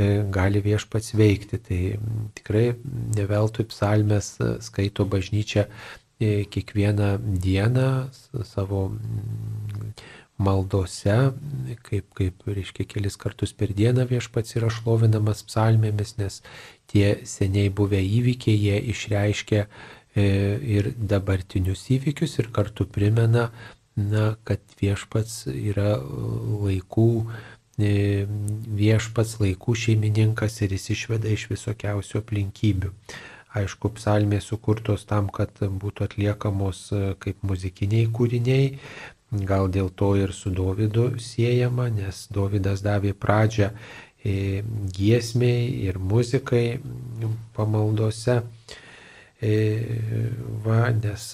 e, 0.00 0.08
gali 0.32 0.64
viešpats 0.64 1.12
veikti. 1.20 1.60
Tai 1.68 1.80
tikrai 2.40 2.66
neveltui 3.18 3.68
psalmės 3.68 4.36
e, 4.40 4.54
skaito 4.64 5.04
bažnyčia 5.04 5.68
kiekvieną 6.18 7.12
dieną 7.38 8.08
savo 8.42 8.88
maldose, 10.38 11.16
kaip, 11.86 12.06
kaip 12.16 12.46
reiškia, 12.46 12.86
kelis 12.88 13.18
kartus 13.18 13.52
per 13.58 13.72
dieną 13.76 14.06
viešpats 14.10 14.56
yra 14.58 14.70
šlovinamas 14.72 15.42
psalmėmis, 15.48 16.14
nes 16.20 16.40
tie 16.90 17.18
seniai 17.26 17.72
buvę 17.74 18.00
įvykiai, 18.00 18.56
jie 18.68 18.78
išreiškia 18.94 19.64
e, 19.64 19.68
ir 20.78 20.92
dabartinius 20.96 21.88
įvykius 21.96 22.38
ir 22.38 22.52
kartu 22.54 22.86
primena, 22.86 23.48
na, 23.98 24.36
kad 24.46 24.62
viešpats 24.78 25.48
yra 25.50 25.96
laikų 25.98 27.08
e, 27.82 28.26
viešpats 28.78 29.40
laikų 29.42 29.74
šeimininkas 29.86 30.60
ir 30.62 30.76
jis 30.78 30.92
išveda 30.94 31.34
iš 31.34 31.48
visokiausių 31.50 32.22
aplinkybių. 32.22 32.94
Aišku, 33.58 33.90
psalmės 33.96 34.46
sukurtos 34.52 35.06
tam, 35.08 35.30
kad 35.34 35.56
būtų 35.58 36.06
atliekamos 36.06 36.82
e, 36.92 37.04
kaip 37.18 37.42
muzikiniai 37.42 38.06
kūriniai, 38.14 38.76
gal 39.30 39.68
dėl 39.68 39.90
to 39.90 40.14
ir 40.16 40.32
su 40.32 40.50
Dovydu 40.50 41.18
siejama, 41.20 41.88
nes 41.92 42.26
Dovydas 42.32 42.82
davė 42.84 43.12
pradžią 43.12 43.72
giesmiai 44.98 45.68
ir 45.86 45.98
muzikai 45.98 46.80
pamaldose. 47.56 48.42
Va, 50.64 50.78
nes 50.90 51.26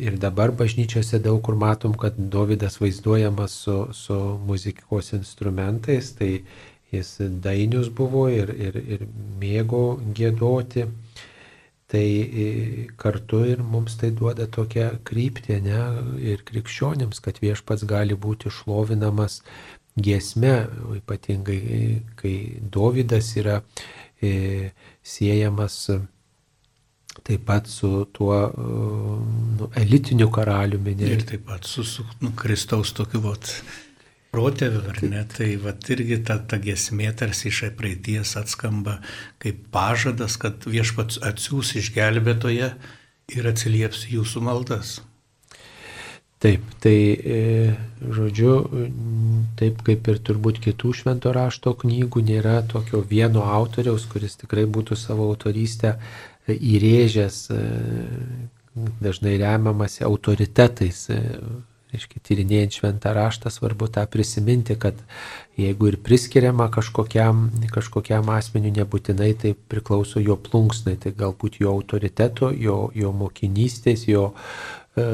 ir 0.00 0.16
dabar 0.16 0.54
bažnyčiose 0.56 1.20
daug 1.20 1.42
kur 1.44 1.58
matom, 1.60 1.92
kad 1.92 2.16
Davidas 2.16 2.80
vaizduojamas 2.80 3.58
su, 3.64 3.76
su 3.92 4.16
muzikos 4.48 5.12
instrumentais, 5.12 6.14
tai 6.16 6.44
jis 6.90 7.18
dainius 7.44 7.90
buvo 7.92 8.28
ir, 8.32 8.54
ir, 8.56 8.80
ir 8.80 9.04
mėgo 9.42 9.98
gėdoti. 10.16 10.86
Tai 11.88 12.04
kartu 13.00 13.46
ir 13.48 13.62
mums 13.64 13.94
tai 13.96 14.10
duoda 14.12 14.44
tokią 14.52 14.90
kryptį, 15.08 15.54
ne, 15.64 15.78
ir 16.20 16.42
krikščionėms, 16.44 17.22
kad 17.24 17.40
viešpats 17.40 17.86
gali 17.88 18.12
būti 18.12 18.52
šlovinamas 18.52 19.40
giesme, 19.96 20.52
ypatingai 20.98 21.60
kai 22.20 22.34
Dovydas 22.60 23.32
yra 23.40 23.62
e, 24.20 24.70
siejamas 25.00 25.80
taip 27.24 27.44
pat 27.48 27.66
su 27.66 28.04
tuo 28.12 28.36
nu, 29.58 29.70
elitiniu 29.76 30.28
karaliumi. 30.30 30.94
Ir 31.08 31.24
taip 31.26 31.46
pat 31.48 31.66
su, 31.66 31.84
su 31.84 32.04
nu, 32.20 32.32
Kristaus 32.36 32.92
tokiu 32.96 33.24
vat 33.24 33.50
protėviu, 34.34 34.84
ar 34.92 35.02
ne? 35.06 35.24
Tai 35.32 35.48
vat 35.64 35.88
irgi 35.94 36.20
ta, 36.28 36.38
ta 36.38 36.60
gesmė 36.62 37.10
tarsi 37.16 37.48
iš 37.50 37.64
praeities 37.78 38.36
atskamba 38.40 38.98
kaip 39.42 39.66
pažadas, 39.74 40.38
kad 40.40 40.68
viešpats 40.68 41.20
atsiūs 41.30 41.76
išgelbėtoje 41.82 42.72
ir 43.36 43.52
atsilieps 43.52 44.08
jūsų 44.12 44.44
maldas. 44.44 44.98
Taip, 46.38 46.62
tai 46.78 46.98
e, 47.18 47.38
žodžiu, 47.98 48.52
taip 49.58 49.80
kaip 49.86 50.06
ir 50.06 50.20
turbūt 50.22 50.60
kitų 50.62 50.92
švento 50.94 51.32
rašto 51.34 51.72
knygų, 51.80 52.22
nėra 52.28 52.60
tokio 52.70 53.00
vieno 53.02 53.42
autoriaus, 53.42 54.04
kuris 54.06 54.38
tikrai 54.38 54.62
būtų 54.70 54.94
savo 54.94 55.26
autorystę 55.32 55.96
įrėžęs, 56.46 57.40
e, 57.50 57.58
dažnai 59.02 59.34
remiamasi 59.42 60.06
autoritetais, 60.06 61.08
e, 61.10 61.18
reiškia, 61.92 62.20
tyrinėjant 62.24 62.78
šventą 62.78 63.12
raštą, 63.16 63.52
svarbu 63.52 63.88
tą 63.92 64.04
prisiminti, 64.10 64.76
kad 64.80 64.98
jeigu 65.58 65.90
ir 65.90 65.98
priskiriama 66.04 66.68
kažkokiam, 66.74 67.48
kažkokiam 67.72 68.28
asmeniu, 68.34 68.72
nebūtinai 68.80 69.32
tai 69.40 69.54
priklauso 69.54 70.22
jo 70.22 70.36
plunksnai, 70.36 70.98
tai 71.00 71.14
galbūt 71.16 71.60
jo 71.62 71.72
autoriteto, 71.72 72.52
jo, 72.52 72.78
jo 72.94 73.12
mokinystės, 73.16 74.06
jo, 74.10 74.30
e, 74.98 75.06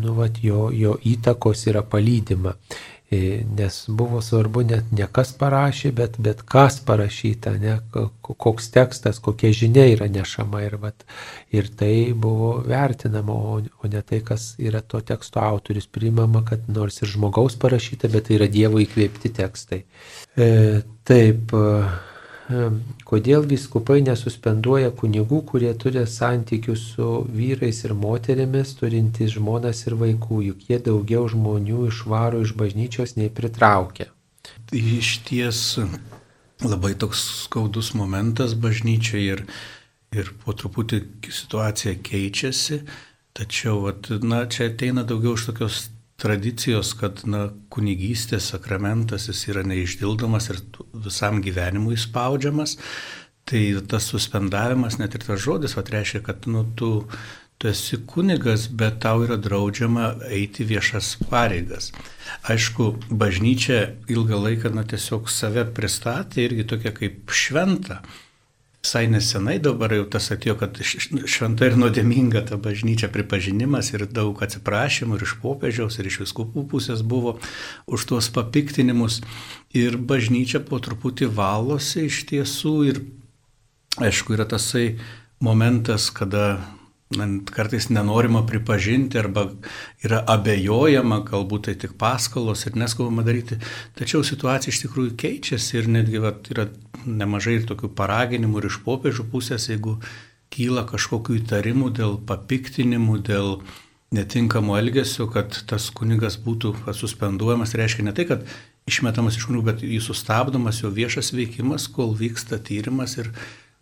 nu, 0.00 0.16
vat, 0.20 0.40
jo, 0.42 0.68
jo 0.74 0.96
įtakos 1.14 1.66
yra 1.72 1.82
palydima. 1.82 2.54
E, 3.14 3.44
nes 3.58 3.84
buvo 3.88 4.20
svarbu 4.22 4.62
net 4.66 4.92
ne 4.96 5.06
kas 5.16 5.30
parašė, 5.38 5.90
bet, 5.98 6.16
bet 6.26 6.40
kas 6.50 6.78
parašyta, 6.88 7.52
ne, 7.62 7.74
koks 8.22 8.70
tekstas, 8.74 9.20
kokia 9.22 9.52
žinia 9.54 9.84
yra 9.92 10.08
nešama 10.10 10.62
ir, 10.64 10.76
vat, 10.82 11.04
ir 11.54 11.68
tai 11.78 12.12
buvo 12.26 12.54
vertinama, 12.66 13.36
o, 13.52 13.60
o 13.60 13.90
ne 13.92 14.02
tai, 14.02 14.22
kas 14.26 14.54
yra 14.58 14.80
to 14.80 15.02
teksto 15.12 15.42
autorius. 15.44 15.86
Primama, 15.86 16.42
kad 16.48 16.66
nors 16.78 17.02
ir 17.02 17.12
žmogaus 17.12 17.58
parašyta, 17.60 18.10
bet 18.10 18.28
tai 18.28 18.38
yra 18.40 18.50
Dievo 18.50 18.82
įkvėpti 18.82 19.34
tekstai. 19.36 19.84
E, 20.34 20.50
taip. 21.06 21.54
E, 21.54 22.13
kodėl 23.08 23.46
viskupai 23.48 24.02
nesuspenduoja 24.04 24.90
kunigų, 24.92 25.40
kurie 25.48 25.72
turi 25.80 26.04
santykius 26.06 26.82
su 26.94 27.08
vyrais 27.32 27.84
ir 27.86 27.94
moterimis, 27.96 28.74
turintys 28.76 29.36
žmonas 29.38 29.86
ir 29.86 29.96
vaikų, 30.00 30.42
juk 30.50 30.66
jie 30.68 30.78
daugiau 30.78 31.24
žmonių 31.28 31.88
išvaro 31.88 32.42
iš 32.44 32.52
bažnyčios 32.58 33.16
nei 33.16 33.30
pritraukia. 33.32 34.10
Tai 34.68 34.80
iš 34.98 35.18
ties 35.24 35.62
labai 36.64 36.92
toks 37.00 37.24
skaudus 37.44 37.94
momentas 37.96 38.54
bažnyčiai 38.54 39.24
ir, 39.32 39.44
ir 40.12 40.30
po 40.44 40.52
truputį 40.52 41.00
situacija 41.32 41.96
keičiasi, 42.04 42.82
tačiau 43.34 43.86
vat, 43.88 44.12
na, 44.22 44.44
čia 44.46 44.68
ateina 44.68 45.04
daugiau 45.08 45.34
iš 45.38 45.48
tokios 45.48 45.80
tradicijos, 46.20 46.92
kad 46.98 47.24
na, 47.28 47.48
kunigystės 47.74 48.52
sakramentas 48.52 49.28
jis 49.30 49.44
yra 49.50 49.64
neišdildomas 49.66 50.50
ir 50.52 50.60
visam 51.06 51.40
gyvenimui 51.44 51.98
spaudžiamas, 52.00 52.76
tai 53.48 53.64
tas 53.90 54.06
suspendavimas, 54.08 54.98
net 55.00 55.16
ir 55.16 55.24
tas 55.26 55.40
žodis, 55.42 55.76
va, 55.76 55.84
reiškia, 55.96 56.22
kad 56.24 56.46
nu, 56.48 56.64
tu, 56.78 56.90
tu 57.58 57.68
esi 57.68 57.98
kunigas, 58.08 58.68
bet 58.72 59.00
tau 59.04 59.24
yra 59.26 59.36
draudžiama 59.40 60.14
eiti 60.32 60.64
viešas 60.68 61.16
pareigas. 61.28 61.90
Aišku, 62.48 62.94
bažnyčia 63.10 63.80
ilgą 64.10 64.40
laiką 64.46 64.72
na, 64.74 64.86
tiesiog 64.88 65.28
save 65.32 65.66
pristatė 65.76 66.46
irgi 66.48 66.68
tokia 66.72 66.94
kaip 66.96 67.34
šventa 67.34 68.00
visai 68.84 69.06
nesenai 69.08 69.56
dabar 69.64 69.94
jau 69.96 70.04
tas 70.12 70.26
atėjo, 70.34 70.58
kad 70.60 70.76
šventa 70.84 71.70
ir 71.70 71.78
nuodėminga 71.80 72.42
ta 72.50 72.58
bažnyčia 72.60 73.08
pripažinimas 73.08 73.94
ir 73.94 74.04
daug 74.12 74.42
atsiprašymų 74.44 75.16
ir 75.16 75.24
iš 75.24 75.34
popiežiaus, 75.40 75.96
ir 75.98 76.10
iš 76.10 76.20
viskupų 76.26 76.66
pusės 76.68 77.00
buvo 77.00 77.38
už 77.88 78.04
tuos 78.10 78.28
papiktinimus. 78.34 79.22
Ir 79.72 79.96
bažnyčia 79.96 80.60
po 80.60 80.82
truputį 80.84 81.30
valosi 81.32 82.04
iš 82.10 82.26
tiesų 82.28 82.74
ir 82.90 83.00
aišku 84.04 84.36
yra 84.36 84.44
tasai 84.44 84.98
momentas, 85.40 86.10
kada 86.12 86.60
kartais 87.54 87.88
nenorima 87.88 88.42
pripažinti 88.46 89.18
arba 89.18 89.46
yra 90.04 90.20
abejojama, 90.28 91.22
galbūt 91.24 91.70
tai 91.70 91.74
tik 91.78 91.96
paskalos 92.00 92.66
ir 92.66 92.76
neskubama 92.76 93.24
daryti. 93.24 93.60
Tačiau 93.96 94.24
situacija 94.26 94.72
iš 94.74 94.84
tikrųjų 94.84 95.14
keičiasi 95.20 95.78
ir 95.78 95.88
netgi 95.88 96.20
vat, 96.20 96.50
yra 96.52 96.68
nemažai 97.06 97.58
ir 97.60 97.66
tokių 97.68 97.90
paraginimų 97.98 98.60
ir 98.60 98.68
iš 98.70 98.80
popiežių 98.84 99.26
pusės, 99.32 99.68
jeigu 99.70 99.98
kyla 100.54 100.84
kažkokių 100.88 101.40
įtarimų 101.40 101.90
dėl 101.98 102.18
papiktinimų, 102.28 103.18
dėl 103.26 103.50
netinkamo 104.14 104.76
elgesio, 104.78 105.26
kad 105.32 105.56
tas 105.66 105.88
kunigas 105.90 106.38
būtų 106.40 106.74
suspenduojamas, 106.94 107.74
reiškia 107.74 108.06
ne 108.06 108.14
tai, 108.14 108.28
kad 108.28 108.46
išmetamas 108.90 109.38
iš 109.38 109.48
kunigų, 109.48 109.66
bet 109.72 109.82
jis 109.82 110.06
sustabdomas 110.10 110.82
jo 110.84 110.92
viešas 110.94 111.32
veikimas, 111.34 111.88
kol 111.90 112.14
vyksta 112.18 112.60
tyrimas 112.62 113.18
ir 113.18 113.32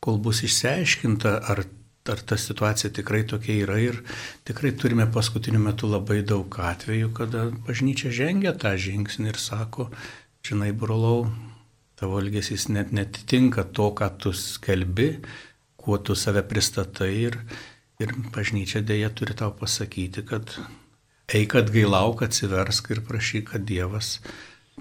kol 0.03 0.19
bus 0.23 0.43
išsiaiškinta, 0.47 1.37
ar 1.53 1.65
ar 2.11 2.19
ta 2.27 2.37
situacija 2.37 2.91
tikrai 2.91 3.23
tokia 3.27 3.63
yra. 3.63 3.79
Ir 3.79 4.01
tikrai 4.49 4.73
turime 4.75 5.07
paskutiniu 5.15 5.61
metu 5.63 5.87
labai 5.91 6.23
daug 6.27 6.51
atvejų, 6.51 7.13
kada 7.15 7.45
bažnyčia 7.67 8.11
žengia 8.11 8.55
tą 8.59 8.75
žingsnį 8.75 9.31
ir 9.31 9.39
sako, 9.39 9.87
žinai, 10.47 10.73
brolau, 10.75 11.29
tavo 12.03 12.19
elgesys 12.19 12.67
net 12.75 12.91
netitinka 12.91 13.69
to, 13.79 13.93
ką 13.95 14.09
tu 14.19 14.35
skelbi, 14.35 15.13
kuo 15.79 15.99
tu 16.03 16.17
save 16.19 16.43
pristatai 16.51 17.13
ir, 17.29 17.39
ir 18.03 18.15
bažnyčia 18.35 18.83
dėja 18.83 19.13
turi 19.15 19.37
tau 19.39 19.55
pasakyti, 19.55 20.25
kad 20.27 20.57
eik 21.31 21.55
atgailauk, 21.63 22.25
atsiversk 22.27 22.91
ir 22.97 23.05
prašyk, 23.07 23.53
kad 23.53 23.69
Dievas 23.69 24.17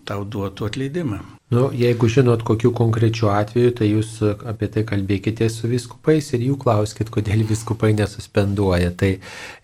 tau 0.07 0.23
duotų 0.25 0.65
atleidimą. 0.69 1.19
Nu, 1.51 1.65
jeigu 1.75 2.07
žinot 2.09 2.45
kokiu 2.47 2.71
konkrečiu 2.73 3.27
atveju, 3.29 3.73
tai 3.75 3.89
jūs 3.89 4.13
apie 4.49 4.69
tai 4.71 4.85
kalbėkite 4.87 5.49
su 5.51 5.67
viskupais 5.69 6.29
ir 6.33 6.45
jų 6.47 6.55
klauskit, 6.61 7.11
kodėl 7.11 7.43
viskupai 7.49 7.91
nesuspenduoja. 7.97 8.93
Tai 8.97 9.11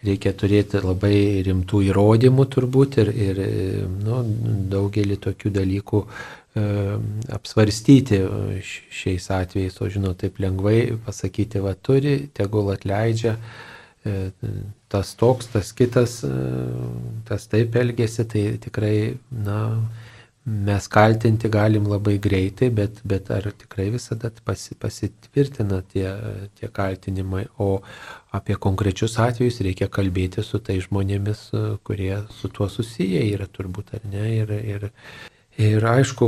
reikia 0.06 0.34
turėti 0.38 0.84
labai 0.84 1.46
rimtų 1.48 1.86
įrodymų 1.88 2.48
turbūt 2.54 3.00
ir, 3.06 3.14
ir 3.30 3.40
nu, 4.04 4.20
daugelį 4.74 5.18
tokių 5.30 5.54
dalykų 5.62 6.04
e, 6.04 6.37
apsvarstyti 7.34 8.20
šiais 8.64 9.30
atvejais, 9.34 9.80
o 9.82 9.90
žinot, 9.92 10.20
taip 10.24 10.40
lengvai 10.44 10.98
pasakyti, 11.06 11.64
va 11.64 11.76
turi, 11.76 12.18
tegul 12.38 12.72
atleidžia 12.74 13.38
e, 13.38 14.30
tas 14.92 15.14
toks, 15.20 15.52
tas 15.54 15.72
kitas, 15.78 16.20
e, 16.28 16.36
tas 17.28 17.48
taip 17.52 17.76
elgesi, 17.80 18.28
tai 18.30 18.46
tikrai, 18.64 18.98
na, 19.32 19.62
mes 20.48 20.86
kaltinti 20.88 21.50
galim 21.52 21.90
labai 21.92 22.16
greitai, 22.24 22.70
bet, 22.72 23.02
bet 23.04 23.28
ar 23.36 23.50
tikrai 23.52 23.90
visada 23.92 24.32
pasi, 24.48 24.78
pasitvirtina 24.80 25.82
tie, 25.92 26.08
tie 26.56 26.70
kaltinimai, 26.72 27.44
o 27.60 27.82
apie 28.32 28.56
konkrečius 28.56 29.18
atvejus 29.20 29.60
reikia 29.68 29.90
kalbėti 29.92 30.46
su 30.48 30.62
tai 30.64 30.78
žmonėmis, 30.86 31.50
kurie 31.84 32.14
su 32.40 32.48
tuo 32.48 32.70
susiję 32.72 33.26
yra 33.34 33.50
turbūt 33.52 33.98
ar 34.00 34.08
ne. 34.08 34.30
Ir, 34.38 34.54
ir, 34.76 34.88
Ir 35.58 35.86
aišku, 35.90 36.28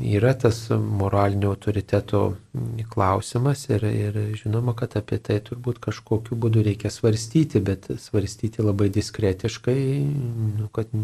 yra 0.00 0.32
tas 0.34 0.70
moralinio 0.70 1.50
autoriteto 1.50 2.22
klausimas 2.88 3.66
ir, 3.68 3.84
ir 3.84 4.18
žinoma, 4.40 4.72
kad 4.78 4.96
apie 4.96 5.18
tai 5.20 5.36
turbūt 5.44 5.80
kažkokiu 5.84 6.38
būdu 6.40 6.62
reikia 6.64 6.88
svarstyti, 6.92 7.60
bet 7.60 7.90
svarstyti 8.00 8.64
labai 8.64 8.88
diskretiškai, 8.94 9.80
nu, 10.60 10.68
kad 10.72 10.94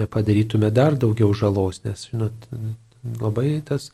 nepadarytume 0.00 0.72
dar 0.74 0.98
daugiau 0.98 1.30
žalos, 1.36 1.84
nes, 1.84 2.08
žinot, 2.10 2.48
labai 3.20 3.60
tas 3.68 3.90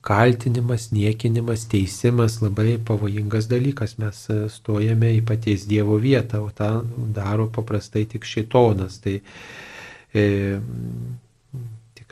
kaltinimas, 0.00 0.90
niekinimas, 0.94 1.66
teisimas 1.70 2.38
labai 2.42 2.78
pavojingas 2.86 3.48
dalykas. 3.50 3.96
Mes 3.98 4.24
stojame 4.54 5.10
į 5.18 5.24
paties 5.26 5.66
Dievo 5.70 5.98
vietą, 6.02 6.44
o 6.46 6.50
tą 6.54 6.80
daro 7.14 7.48
paprastai 7.50 8.04
tik 8.10 8.26
šitonas. 8.28 9.00
Tai, 9.02 9.18
e, 9.18 9.61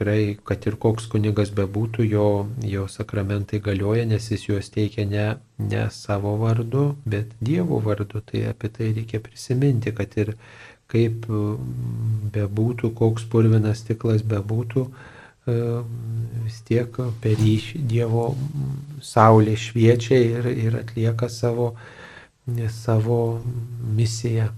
tikrai, 0.01 0.39
kad 0.45 0.65
ir 0.67 0.77
koks 0.81 1.07
kunigas 1.13 1.51
bebūtų, 1.53 2.05
jo, 2.09 2.29
jo 2.65 2.87
sakramentai 2.89 3.61
galioja, 3.61 4.07
nes 4.09 4.31
jis 4.31 4.47
juos 4.49 4.71
teikia 4.73 5.05
ne, 5.05 5.27
ne 5.59 5.85
savo 5.93 6.37
vardu, 6.41 6.97
bet 7.05 7.27
Dievo 7.41 7.81
vardu. 7.85 8.23
Tai 8.25 8.47
apie 8.49 8.71
tai 8.73 8.93
reikia 8.97 9.21
prisiminti, 9.21 9.93
kad 9.93 10.17
ir 10.17 10.35
kaip 10.91 11.29
mm, 11.29 12.31
bebūtų, 12.35 12.95
koks 12.97 13.29
purvinas 13.31 13.85
stiklas 13.85 14.25
bebūtų, 14.27 14.87
e, 15.47 15.59
vis 16.47 16.63
tiek 16.67 16.97
per 17.21 17.37
jį 17.37 17.85
Dievo 17.91 18.31
saulė 19.05 19.57
šviečia 19.57 20.17
ir, 20.17 20.49
ir 20.49 20.81
atlieka 20.81 21.29
savo, 21.29 21.75
savo 22.73 23.21
misiją 23.97 24.49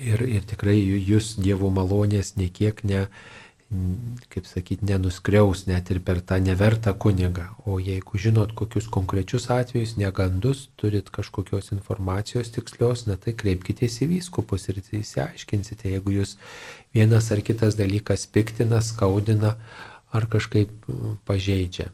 ir, 0.00 0.22
ir 0.22 0.46
tikrai 0.46 0.76
jūs 0.80 1.34
Dievo 1.40 1.70
malonės 1.74 2.34
niekiek 2.36 2.82
ne, 2.84 3.06
kaip 4.30 4.46
sakyti, 4.46 4.86
nenuskriaus 4.86 5.64
net 5.66 5.90
ir 5.90 5.98
per 6.06 6.20
tą 6.22 6.38
nevertą 6.42 6.94
kunigą. 6.94 7.48
O 7.66 7.80
jeigu 7.82 8.18
žinot 8.18 8.54
kokius 8.54 8.86
konkrečius 8.92 9.48
atvejus, 9.50 9.96
negandus, 9.98 10.68
turit 10.78 11.10
kažkokios 11.10 11.72
informacijos 11.74 12.52
tikslios, 12.54 13.06
na 13.10 13.18
tai 13.18 13.34
kreipkitės 13.34 13.98
į 14.06 14.10
vyskupus 14.14 14.68
ir 14.70 14.80
įsiaiškinsite, 14.80 15.90
jeigu 15.96 16.14
jūs 16.20 16.36
vienas 16.94 17.32
ar 17.34 17.42
kitas 17.42 17.78
dalykas 17.78 18.28
piktina, 18.30 18.80
skaudina 18.80 19.56
ar 20.14 20.30
kažkaip 20.30 20.70
pažeidžia. 21.26 21.90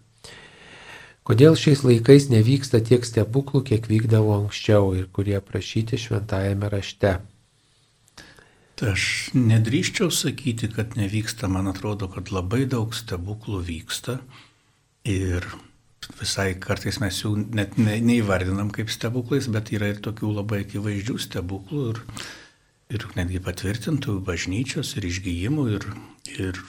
Kodėl 1.22 1.54
šiais 1.54 1.84
laikais 1.86 2.26
nevyksta 2.32 2.82
tiek 2.82 3.04
stebuklų, 3.06 3.62
kiek 3.68 3.86
vykdavo 3.86 4.34
anksčiau 4.40 4.90
ir 4.98 5.06
kurie 5.06 5.38
prašyti 5.38 5.94
šventajame 5.94 6.68
rašte? 6.68 7.20
Aš 8.80 9.34
nedrįščiau 9.36 10.08
sakyti, 10.10 10.70
kad 10.72 10.96
nevyksta, 10.96 11.46
man 11.46 11.68
atrodo, 11.70 12.08
kad 12.10 12.32
labai 12.32 12.64
daug 12.66 12.94
stebuklų 12.96 13.60
vyksta 13.68 14.16
ir 15.06 15.46
visai 16.18 16.54
kartais 16.58 16.98
mes 17.02 17.20
jų 17.22 17.34
net 17.54 17.76
ne, 17.78 17.98
neįvardinam 18.02 18.72
kaip 18.74 18.90
stebuklais, 18.90 19.46
bet 19.52 19.70
yra 19.76 19.92
ir 19.92 20.00
tokių 20.02 20.32
labai 20.40 20.62
akivaizdžių 20.64 21.18
stebuklų 21.26 21.84
ir, 21.92 22.02
ir 22.96 23.06
netgi 23.18 23.42
patvirtintų 23.44 24.18
bažnyčios 24.26 24.96
ir 24.98 25.06
išgyjimų 25.12 25.68
ir, 25.76 25.86
ir 26.34 26.60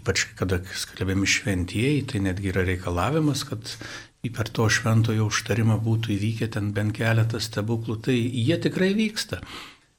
ypač 0.00 0.26
kada 0.36 0.60
skelbiami 0.66 1.28
šventieji, 1.28 2.06
tai 2.10 2.24
netgi 2.26 2.52
yra 2.52 2.66
reikalavimas, 2.68 3.46
kad 3.48 3.74
per 4.36 4.48
to 4.52 4.68
šventojo 4.68 5.30
užtarimą 5.30 5.80
būtų 5.80 6.12
įvykę 6.18 6.50
ten 6.52 6.72
bent 6.76 6.96
keletas 6.98 7.48
stebuklų, 7.48 8.00
tai 8.04 8.16
jie 8.18 8.60
tikrai 8.60 8.92
vyksta. 8.98 9.40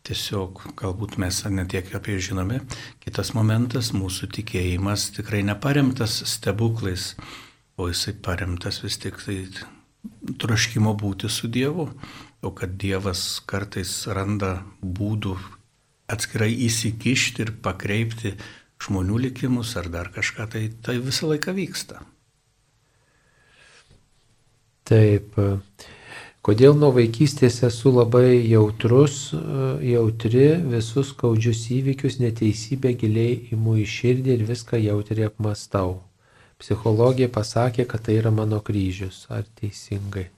Tiesiog 0.07 0.63
galbūt 0.79 1.19
mes 1.21 1.43
netiek 1.53 1.91
apie 1.93 2.17
žinome. 2.17 2.61
Kitas 3.03 3.35
momentas, 3.37 3.91
mūsų 3.93 4.31
tikėjimas 4.37 5.11
tikrai 5.17 5.43
neparemtas 5.45 6.15
stebuklais, 6.31 7.13
o 7.77 7.89
jisai 7.91 8.15
paremtas 8.17 8.81
vis 8.81 8.97
tik 9.01 9.21
tai 9.21 9.37
troškimo 10.41 10.95
būti 10.97 11.29
su 11.29 11.51
Dievu. 11.51 11.89
O 12.41 12.49
kad 12.57 12.73
Dievas 12.81 13.37
kartais 13.45 13.93
randa 14.09 14.63
būdų 14.81 15.35
atskirai 16.09 16.49
įsikišti 16.65 17.45
ir 17.45 17.53
pakreipti 17.61 18.33
žmonių 18.81 19.19
likimus 19.27 19.75
ar 19.77 19.91
dar 19.93 20.09
kažką, 20.13 20.47
tai 20.49 20.63
tai 20.81 20.97
visą 20.97 21.29
laiką 21.29 21.53
vyksta. 21.53 22.01
Taip. 24.89 25.37
Kodėl 26.41 26.73
nuo 26.73 26.88
vaikystės 26.95 27.59
esu 27.68 27.91
labai 27.93 28.39
jautrus, 28.49 29.18
jautri 29.85 30.47
visus 30.72 31.11
skaudžius 31.13 31.68
įvykius, 31.76 32.18
neteisybę 32.18 32.95
giliai 32.97 33.35
įmu 33.53 33.76
į 33.84 33.85
širdį 33.95 34.34
ir 34.39 34.47
viską 34.49 34.80
jautriai 34.81 35.30
apmastau. 35.30 35.99
Psichologija 36.57 37.30
pasakė, 37.30 37.85
kad 37.85 38.07
tai 38.07 38.18
yra 38.23 38.34
mano 38.34 38.57
kryžius. 38.65 39.27
Ar 39.30 39.45
teisingai? 39.61 40.31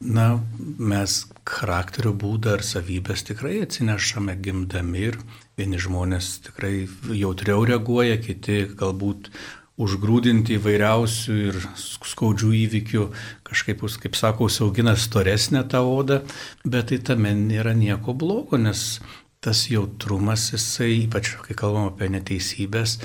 Na, 0.00 0.40
mes 0.76 1.22
charakterio 1.48 2.10
būdą 2.12 2.58
ar 2.58 2.64
savybės 2.64 3.22
tikrai 3.28 3.62
atsinešame 3.64 4.34
gimdami 4.44 5.04
ir 5.10 5.16
vieni 5.56 5.80
žmonės 5.80 6.34
tikrai 6.48 6.84
jautriau 7.16 7.64
reaguoja, 7.64 8.18
kiti 8.20 8.58
galbūt 8.76 9.30
užgrūdinti 9.76 10.56
įvairiausių 10.56 11.36
ir 11.50 11.60
skaudžių 11.76 12.50
įvykių, 12.62 13.04
kažkaip, 13.46 13.84
kaip 14.02 14.16
sakau, 14.16 14.48
saugina 14.52 14.96
storesnę 14.96 15.66
tą 15.68 15.82
odą, 15.84 16.22
bet 16.64 16.90
tai 16.92 17.00
tame 17.10 17.34
nėra 17.36 17.76
nieko 17.76 18.16
blogo, 18.16 18.56
nes 18.56 19.00
tas 19.44 19.66
jautrumas, 19.70 20.48
jisai, 20.54 21.04
ypač 21.04 21.34
kai 21.44 21.54
kalbam 21.58 21.90
apie 21.90 22.08
neteisybės, 22.10 22.96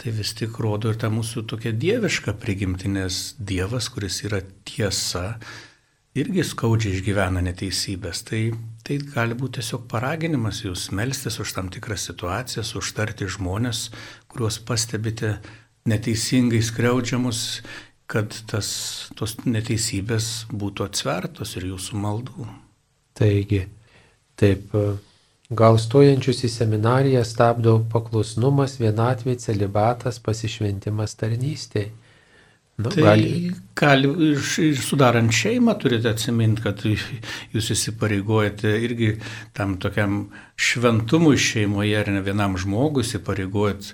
tai 0.00 0.14
vis 0.16 0.32
tik 0.36 0.56
rodo 0.64 0.90
ir 0.90 0.98
tą 1.00 1.12
mūsų 1.12 1.44
tokią 1.52 1.74
dievišką 1.80 2.34
prigimtį, 2.40 2.96
nes 2.96 3.20
Dievas, 3.38 3.90
kuris 3.92 4.22
yra 4.26 4.40
tiesa, 4.66 5.36
irgi 6.18 6.44
skaudžiai 6.46 6.96
išgyvena 6.96 7.42
neteisybės. 7.44 8.24
Tai, 8.26 8.40
tai 8.86 8.98
gali 9.12 9.36
būti 9.38 9.60
tiesiog 9.60 9.86
paraginimas 9.90 10.64
jūs 10.64 10.88
melstis 10.96 11.38
už 11.42 11.54
tam 11.56 11.70
tikras 11.74 12.08
situacijas, 12.08 12.74
užtarti 12.80 13.28
žmonės, 13.36 13.88
kuriuos 14.32 14.60
pastebite 14.66 15.36
neteisingai 15.88 16.62
skriaudžiamus, 16.64 17.40
kad 18.10 18.34
tas, 18.50 18.68
tos 19.16 19.36
neteisybės 19.44 20.46
būtų 20.52 20.88
atsvertos 20.88 21.56
ir 21.58 21.68
jūsų 21.72 22.00
maldų. 22.00 22.46
Taigi, 23.16 23.64
taip, 24.40 24.72
gal 25.48 25.78
stojančius 25.80 26.44
į 26.44 26.50
seminariją 26.52 27.24
stabdo 27.26 27.78
paklusnumas, 27.92 28.78
vienatvė, 28.80 29.36
celibatas, 29.40 30.20
pasišventimas 30.24 31.16
tarnystėje. 31.20 31.92
Nu, 32.76 32.90
tai 32.90 33.02
gali, 33.02 33.52
gali 33.78 34.08
ir, 34.32 34.40
ir 34.58 34.78
sudarant 34.82 35.30
šeimą 35.30 35.76
turite 35.78 36.10
atsiminti, 36.10 36.64
kad 36.64 36.80
jūs 36.82 37.70
įsipareigojate 37.70 38.72
irgi 38.82 39.12
tam 39.54 39.76
tokiam 39.78 40.24
šventumui 40.58 41.38
šeimoje 41.38 41.94
ar 42.00 42.10
ne 42.10 42.22
vienam 42.26 42.56
žmogui 42.58 43.04
įsipareigojat 43.06 43.92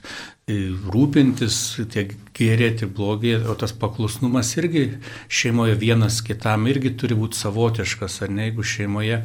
rūpintis, 0.94 1.56
tiek 1.92 2.14
gerėti 2.36 2.88
blogį, 2.88 3.34
o 3.52 3.54
tas 3.58 3.74
paklusnumas 3.76 4.54
irgi 4.56 4.86
šeimoje 5.28 5.76
vienas 5.78 6.20
kitam 6.26 6.66
irgi 6.70 6.94
turi 6.98 7.18
būti 7.18 7.38
savotiškas, 7.38 8.20
ar 8.24 8.32
ne, 8.32 8.48
jeigu 8.48 8.64
šeimoje 8.66 9.20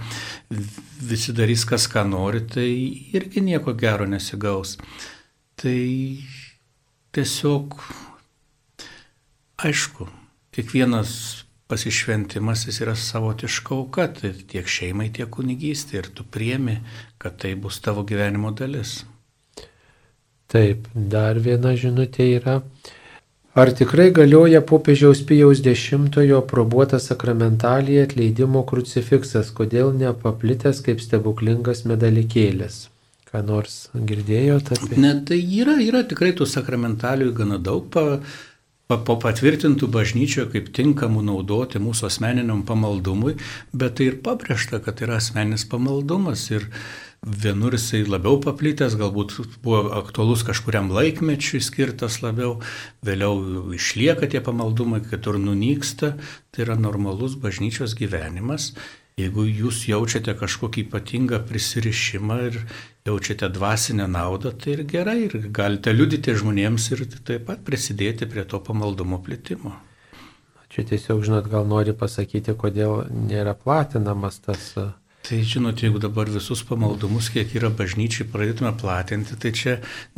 visi 1.00 1.36
darys 1.36 1.66
kas 1.70 1.88
ką 1.92 2.06
nori, 2.12 2.44
tai 2.44 2.70
irgi 3.16 3.44
nieko 3.46 3.74
gero 3.80 4.08
nesigaus. 4.10 4.76
Tai 5.56 5.80
tiesiog, 7.16 7.80
aišku, 9.58 10.08
kiekvienas 10.56 11.46
pasišventimas 11.68 12.68
jis 12.68 12.82
yra 12.84 12.96
savotiška 12.96 13.74
auka, 13.76 14.08
tai 14.08 14.34
tiek 14.48 14.68
šeimai, 14.70 15.10
tiek 15.14 15.30
kunigystė 15.32 16.02
ir 16.02 16.12
tu 16.14 16.24
priemi, 16.24 16.80
kad 17.18 17.40
tai 17.42 17.56
bus 17.56 17.80
tavo 17.82 18.06
gyvenimo 18.06 18.54
dalis. 18.54 19.04
Taip, 20.52 20.86
dar 20.94 21.40
viena 21.42 21.74
žinutė 21.74 22.30
yra. 22.38 22.60
Ar 23.56 23.72
tikrai 23.72 24.10
galioja 24.12 24.60
popiežiaus 24.62 25.22
Pijaus 25.26 25.62
X 25.64 25.96
probuota 26.48 27.00
sakramentalija 27.00 28.04
atleidimo 28.04 28.66
krucifiksas, 28.68 29.50
kodėl 29.56 29.94
nepaplitęs 29.96 30.82
kaip 30.84 31.00
stebuklingas 31.00 31.86
medalikėlis? 31.88 32.90
Ką 33.32 33.42
nors 33.48 33.88
girdėjote 33.96 34.76
apie? 34.76 35.00
Ne, 35.00 35.14
tai 35.26 35.40
yra, 35.40 35.80
yra 35.82 36.04
tikrai 36.04 36.34
tų 36.36 36.46
sakramentalijų 36.52 37.32
gana 37.40 37.58
daug. 37.58 37.88
Pa, 37.90 38.20
patvirtintų 38.90 39.90
bažnyčioje 39.90 40.52
kaip 40.54 40.70
tinkamų 40.76 41.24
naudoti 41.26 41.82
mūsų 41.82 42.10
asmeniniam 42.10 42.62
pamaldumui, 42.68 43.36
bet 43.74 43.98
tai 43.98 44.12
ir 44.12 44.22
pabrėžta, 44.22 44.80
kad 44.84 45.02
yra 45.02 45.18
asmeninis 45.22 45.66
pamaldumas. 45.70 46.50
Ir, 46.54 46.70
Vienur 47.26 47.74
jisai 47.74 48.04
labiau 48.06 48.36
paplitęs, 48.38 48.94
galbūt 49.00 49.32
buvo 49.64 49.96
aktualus 49.98 50.44
kažkuriam 50.46 50.92
laikmečiui 50.94 51.58
skirtas 51.58 52.20
labiau, 52.22 52.60
vėliau 53.02 53.72
išlieka 53.74 54.30
tie 54.30 54.44
pamaldumai, 54.46 55.00
kitur 55.02 55.40
nunyksta, 55.42 56.12
tai 56.54 56.66
yra 56.68 56.76
normalus 56.78 57.34
bažnyčios 57.42 57.98
gyvenimas. 57.98 58.76
Jeigu 59.18 59.48
jūs 59.48 59.88
jaučiate 59.90 60.36
kažkokį 60.38 60.86
ypatingą 60.86 61.42
prisirišimą 61.50 62.38
ir 62.52 62.62
jaučiate 63.06 63.50
dvasinę 63.50 64.08
naudą, 64.08 64.52
tai 64.52 64.72
ir 64.74 64.84
gerai, 64.90 65.20
ir 65.28 65.50
galite 65.54 65.94
liudyti 65.94 66.34
žmonėms 66.40 66.88
ir 66.96 67.04
taip 67.28 67.44
pat 67.50 67.62
prisidėti 67.68 68.26
prie 68.32 68.46
to 68.50 68.58
pamaldumo 68.66 69.20
plėtimo. 69.26 69.76
Čia 70.74 70.88
tiesiog, 70.90 71.22
žinot, 71.28 71.46
gal 71.52 71.68
nori 71.70 71.94
pasakyti, 71.94 72.56
kodėl 72.58 73.06
nėra 73.30 73.54
platinamas 73.54 74.42
tas 74.48 74.72
Tai 75.26 75.40
žinot, 75.42 75.80
jeigu 75.82 75.98
dabar 75.98 76.30
visus 76.30 76.60
pamaldumus, 76.70 77.32
kiek 77.34 77.56
yra 77.58 77.72
bažnyčiai, 77.74 78.28
pradėtume 78.30 78.70
platinti, 78.78 79.34
tai 79.42 79.52
čia 79.58 79.72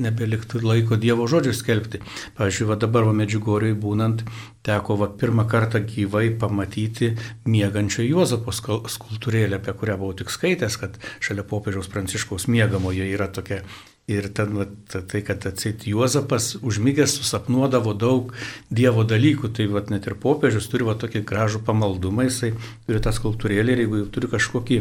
nebeliktų 0.03 0.59
laiko 0.65 0.97
Dievo 0.99 1.29
žodžių 1.31 1.53
skelbti. 1.55 2.01
Pavyzdžiui, 2.35 2.67
va 2.67 2.75
dabar 2.81 3.07
va 3.07 3.13
Medžiugoriai 3.15 3.77
būnant, 3.79 4.25
teko 4.67 4.97
va 4.99 5.07
pirmą 5.07 5.47
kartą 5.47 5.79
gyvai 5.87 6.25
pamatyti 6.41 7.13
miegančio 7.47 8.03
Juozapo 8.03 8.51
skultūrėlę, 8.51 9.61
apie 9.61 9.77
kurią 9.79 9.95
buvau 10.01 10.17
tik 10.19 10.33
skaitęs, 10.33 10.75
kad 10.81 10.99
šalia 11.23 11.47
popiežiaus 11.47 11.87
pranciškaus 11.93 12.49
miegamoje 12.51 13.07
yra 13.07 13.31
tokia 13.31 13.61
Ir 14.07 14.29
ten 14.31 14.53
va, 14.55 14.63
tai, 14.87 15.19
kad 15.27 15.43
atsit 15.49 15.81
Juozapas 15.83 16.53
užmygęs 16.63 17.17
susapnuodavo 17.17 17.91
daug 17.91 18.29
Dievo 18.71 19.03
dalykų, 19.03 19.49
tai 19.57 19.65
va, 19.67 19.81
net 19.91 20.05
ir 20.07 20.13
popiežius 20.23 20.69
turi 20.71 20.85
va, 20.87 20.93
tokį 20.95 21.25
gražų 21.27 21.59
pamaldumą, 21.67 22.23
jisai 22.29 22.53
turi 22.87 23.01
tą 23.03 23.11
skultūrėlį 23.11 23.75
ir 23.75 23.81
jeigu 23.83 23.99
turi 24.15 24.29
kažkokį 24.31 24.77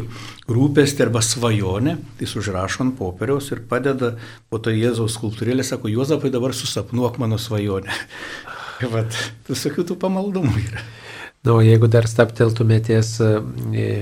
rūpestį 0.47 1.03
arba 1.09 1.19
svajonę, 1.27 1.97
tai 2.21 2.29
užrašo 2.39 2.85
ant 2.85 2.95
popieriaus 3.01 3.51
ir 3.51 3.65
padeda 3.67 4.13
po 4.47 4.61
to 4.63 4.71
Jėzaus 4.71 5.19
skultūrėlį, 5.19 5.67
sako, 5.67 5.91
Juozapai 5.91 6.31
dabar 6.31 6.55
susapnuok 6.55 7.19
mano 7.19 7.35
svajonę. 7.35 7.99
Vat, 8.95 9.11
visokių 9.51 9.89
tų 9.91 9.99
pamaldumų 10.07 10.55
yra. 10.69 10.87
Na, 11.43 11.53
o 11.53 11.59
jeigu 11.61 11.87
dar 11.91 12.07
stapteltumėties 12.09 13.11
e, 13.23 13.27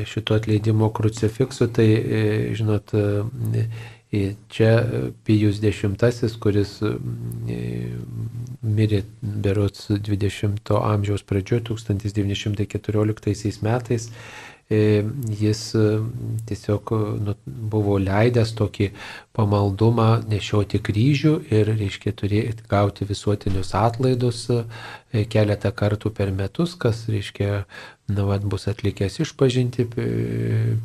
šito 0.10 0.38
atleidimo 0.38 0.88
krucifiksu, 0.94 1.68
tai, 1.74 1.90
e, 1.98 2.22
žinot, 2.58 2.94
e, 2.94 3.66
Čia 4.50 4.72
Pijus 5.28 5.60
X, 5.64 6.38
kuris 6.42 6.78
mirė 8.66 9.04
berots 9.22 9.90
20 9.92 10.72
amžiaus 10.80 11.24
pradžioje, 11.28 11.64
1914 11.70 13.64
metais, 13.66 14.10
jis 14.70 15.62
tiesiog 16.50 16.92
nu, 17.22 17.36
buvo 17.46 18.00
leidęs 18.02 18.56
tokį 18.58 18.88
pamaldumą 19.38 20.24
nešioti 20.32 20.80
kryžių 20.82 21.36
ir, 21.54 21.70
reiškia, 21.78 22.16
turėti 22.18 22.66
gauti 22.72 23.06
visuotinius 23.06 23.76
atlaidus 23.78 24.48
keletą 25.30 25.70
kartų 25.70 26.10
per 26.18 26.32
metus, 26.34 26.74
kas, 26.76 27.06
reiškia, 27.12 27.66
na, 28.08 28.24
vad 28.24 28.44
bus 28.46 28.68
atlikęs 28.68 29.20
išpažinti, 29.20 29.88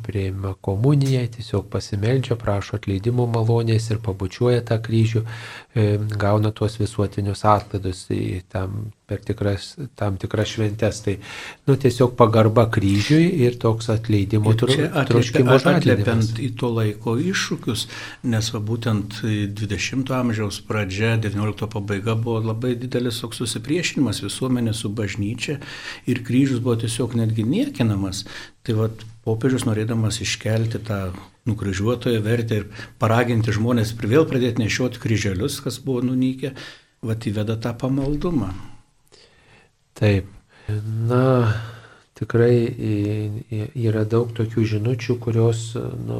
prieima 0.05 0.53
komuniją, 0.61 1.21
tiesiog 1.35 1.67
pasimeldžia, 1.69 2.37
prašo 2.41 2.79
atleidimo 2.79 3.27
malonės 3.29 3.91
ir 3.93 3.99
pabučiuoja 4.01 4.63
tą 4.65 4.79
kryžių, 4.81 5.21
gauna 5.73 6.51
tuos 6.51 6.75
visuotinius 6.79 7.45
atlaidus 7.47 8.07
tam, 8.51 8.91
per 9.07 9.21
tikras, 9.23 9.77
tam 9.95 10.17
tikras 10.19 10.49
šventes. 10.51 10.99
Tai, 11.05 11.15
nu, 11.67 11.77
tiesiog 11.79 12.17
pagarba 12.19 12.65
kryžiui 12.71 13.29
ir 13.45 13.55
toks 13.59 13.87
atleidimo 13.93 14.51
troškimo 14.59 15.55
atliepiant 15.55 16.41
į 16.43 16.49
to 16.59 16.73
laiko 16.75 17.15
iššūkius, 17.19 17.85
nes 18.27 18.51
va, 18.51 18.63
būtent 18.71 19.21
20-ojo 19.23 20.17
amžiaus 20.19 20.59
pradžia, 20.67 21.15
19-ojo 21.23 21.71
pabaiga 21.71 22.17
buvo 22.19 22.41
labai 22.51 22.75
didelis 22.75 23.21
toks 23.23 23.39
susipriešinimas 23.43 24.19
visuomenės 24.25 24.83
su 24.83 24.91
bažnyčia 24.91 25.61
ir 26.11 26.23
kryžius 26.27 26.59
buvo 26.59 26.75
tiesiog 26.83 27.15
netgi 27.19 27.47
niekinamas. 27.47 28.25
Tai 28.61 28.77
vad 28.77 29.05
popiežius 29.25 29.65
norėdamas 29.65 30.21
iškelti 30.21 30.81
tą 30.85 30.99
nukryžiuotoją 31.49 32.21
vertę 32.21 32.61
ir 32.61 32.67
paraginti 33.01 33.53
žmonės 33.55 33.95
ir 33.97 34.09
vėl 34.11 34.27
pradėti 34.29 34.61
nešioti 34.61 35.01
kryželius, 35.01 35.57
kas 35.65 35.79
buvo 35.81 36.03
nunykę, 36.05 36.53
vad 37.01 37.25
įveda 37.25 37.57
tą 37.61 37.73
pamaldumą. 37.81 38.51
Taip. 39.97 40.29
Na, 41.09 41.53
tikrai 42.15 42.53
yra 43.73 44.03
daug 44.05 44.29
tokių 44.37 44.65
žinučių, 44.75 45.17
kurios, 45.23 45.71
nu, 46.05 46.19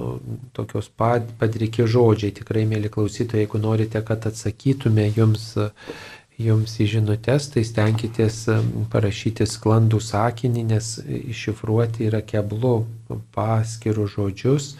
tokios 0.58 0.90
padriki 0.98 1.86
žodžiai. 1.86 2.34
Tikrai, 2.42 2.66
mėly 2.70 2.90
klausytojai, 2.92 3.46
jeigu 3.46 3.62
norite, 3.62 4.02
kad 4.06 4.26
atsakytume 4.28 5.06
jums 5.14 5.54
jums 6.46 6.74
į 6.82 6.88
žinutės, 6.96 7.50
tai 7.54 7.64
stenkitės 7.68 8.44
parašyti 8.92 9.48
sklandų 9.50 10.02
sakinį, 10.04 10.66
nes 10.74 10.92
iššifruoti 11.06 12.08
yra 12.10 12.22
keblu 12.26 12.82
paskirų 13.36 14.08
žodžius 14.12 14.74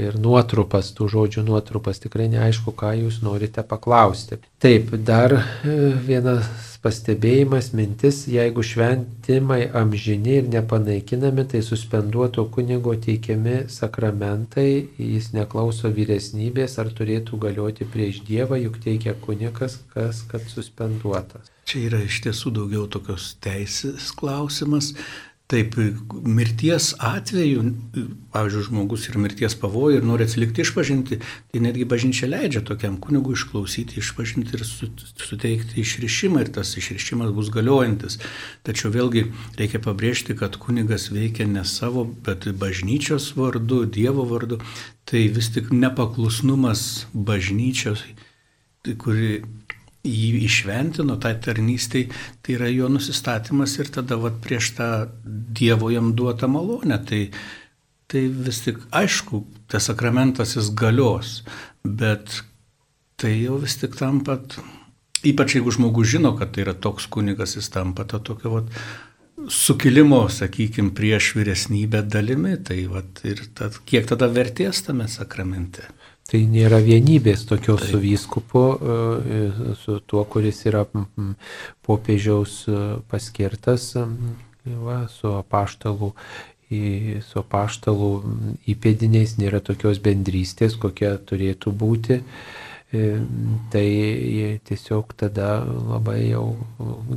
ir 0.00 0.18
nuotrupas, 0.20 0.92
tų 0.96 1.08
žodžių 1.14 1.46
nuotrupas. 1.48 2.02
Tikrai 2.02 2.28
neaišku, 2.32 2.74
ką 2.76 2.92
jūs 3.00 3.22
norite 3.24 3.64
paklausti. 3.66 4.40
Taip, 4.60 4.92
dar 5.06 5.38
e, 5.40 5.76
vienas 6.04 6.69
pastebėjimas, 6.84 7.70
mintis, 7.76 8.22
jeigu 8.30 8.64
šventimai 8.64 9.66
amžini 9.76 10.38
ir 10.40 10.48
nepanaikinami, 10.52 11.44
tai 11.52 11.60
suspenduoto 11.64 12.46
kunigo 12.54 12.94
teikiami 13.06 13.66
sakramentai, 13.72 14.88
jis 14.96 15.30
neklauso 15.36 15.92
vyresnybės, 15.92 16.78
ar 16.80 16.92
turėtų 16.96 17.40
galioti 17.44 17.88
prieš 17.88 18.22
Dievą, 18.28 18.58
juk 18.64 18.80
teikia 18.84 19.14
kunikas, 19.26 19.80
kas 19.94 20.24
kad 20.30 20.46
suspenduotas. 20.48 21.52
Čia 21.68 21.84
yra 21.86 22.00
iš 22.02 22.22
tiesų 22.24 22.50
daugiau 22.56 22.88
tokios 22.90 23.34
teisės 23.44 24.10
klausimas. 24.18 24.94
Taip, 25.50 25.74
mirties 26.22 26.92
atveju, 27.02 27.64
pavyzdžiui, 28.30 28.66
žmogus 28.68 29.08
yra 29.10 29.18
mirties 29.24 29.56
pavojų 29.58 29.98
ir 29.98 30.04
nori 30.06 30.22
atsilikti 30.28 30.62
išpažinti, 30.62 31.18
tai 31.50 31.62
netgi 31.64 31.86
bažnyčia 31.90 32.28
leidžia 32.30 32.62
tokiam 32.68 33.00
kunigui 33.02 33.34
išklausyti, 33.34 33.98
išpažinti 33.98 34.54
ir 34.54 34.62
suteikti 34.62 35.82
išrišimą 35.82 36.44
ir 36.44 36.52
tas 36.54 36.70
išrišimas 36.78 37.34
bus 37.34 37.50
galiojantis. 37.50 38.20
Tačiau 38.62 38.92
vėlgi 38.94 39.26
reikia 39.58 39.82
pabrėžti, 39.82 40.38
kad 40.38 40.54
kunigas 40.62 41.08
veikia 41.10 41.48
ne 41.50 41.66
savo, 41.66 42.06
bet 42.06 42.46
bažnyčios 42.62 43.32
vardu, 43.34 43.82
Dievo 43.90 44.28
vardu. 44.30 44.60
Tai 45.10 45.24
vis 45.34 45.50
tik 45.50 45.72
nepaklusnumas 45.74 47.08
bažnyčios, 47.10 48.06
kuri 49.02 49.40
jį 50.06 50.44
išventino 50.46 51.16
tai 51.20 51.34
tarnystei, 51.44 52.06
tai 52.40 52.56
yra 52.56 52.70
jo 52.72 52.88
nusistatymas 52.92 53.76
ir 53.78 53.90
tada 53.92 54.16
vat, 54.20 54.38
prieš 54.44 54.72
tą 54.78 54.90
Dievo 55.24 55.90
jam 55.92 56.14
duotą 56.16 56.48
malonę. 56.48 57.00
Tai, 57.06 57.22
tai 58.10 58.24
vis 58.46 58.62
tik 58.64 58.80
aišku, 58.96 59.44
tas 59.70 59.90
sakramentas 59.90 60.56
jis 60.56 60.72
galios, 60.76 61.40
bet 61.84 62.40
tai 63.20 63.36
jau 63.42 63.60
vis 63.60 63.76
tik 63.76 63.98
tampa, 63.98 64.38
ypač 65.26 65.58
jeigu 65.58 65.74
žmogus 65.76 66.08
žino, 66.16 66.32
kad 66.38 66.54
tai 66.54 66.64
yra 66.64 66.74
toks 66.74 67.06
kunigas, 67.12 67.58
jis 67.58 67.68
tampa 67.72 68.08
tą 68.08 68.22
tokio 68.24 68.56
vat, 68.56 68.72
sukilimo, 69.52 70.24
sakykime, 70.32 70.94
prieš 70.96 71.34
vyresnybę 71.36 72.02
dalimi, 72.08 72.56
tai 72.64 72.86
vat, 72.88 73.20
ir 73.28 73.44
tad, 73.56 73.76
kiek 73.88 74.08
tada 74.08 74.30
vertės 74.32 74.82
tame 74.86 75.08
sakramente. 75.08 75.84
Tai 76.30 76.40
nėra 76.46 76.78
vienybės 76.78 77.42
tokios 77.48 77.82
Taip. 77.82 77.90
su 77.90 77.98
vyskupu, 77.98 78.62
e, 78.78 79.74
su 79.80 79.98
tuo, 80.06 80.22
kuris 80.30 80.62
yra 80.70 80.84
popiežiaus 81.86 82.62
e, 82.70 82.78
paskirtas, 83.10 83.90
va, 84.86 85.02
su 85.10 85.34
apaštalų 85.40 86.14
su 86.70 87.40
apaštalų 87.40 88.08
įpėdiniais 88.70 89.32
nėra 89.40 89.58
tokios 89.58 89.98
bendrystės, 89.98 90.76
kokia 90.78 91.16
turėtų 91.18 91.72
būti. 91.74 92.20
E, 92.90 93.08
tai 93.70 93.88
tiesiog 94.66 95.10
tada 95.18 95.64
labai 95.66 96.28
jau 96.28 96.44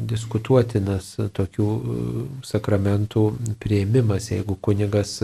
diskutuotinas 0.10 1.15
tokių 1.38 1.69
sakramentų 2.45 3.27
prieimimas, 3.61 4.31
jeigu 4.34 4.57
kunigas 4.57 5.19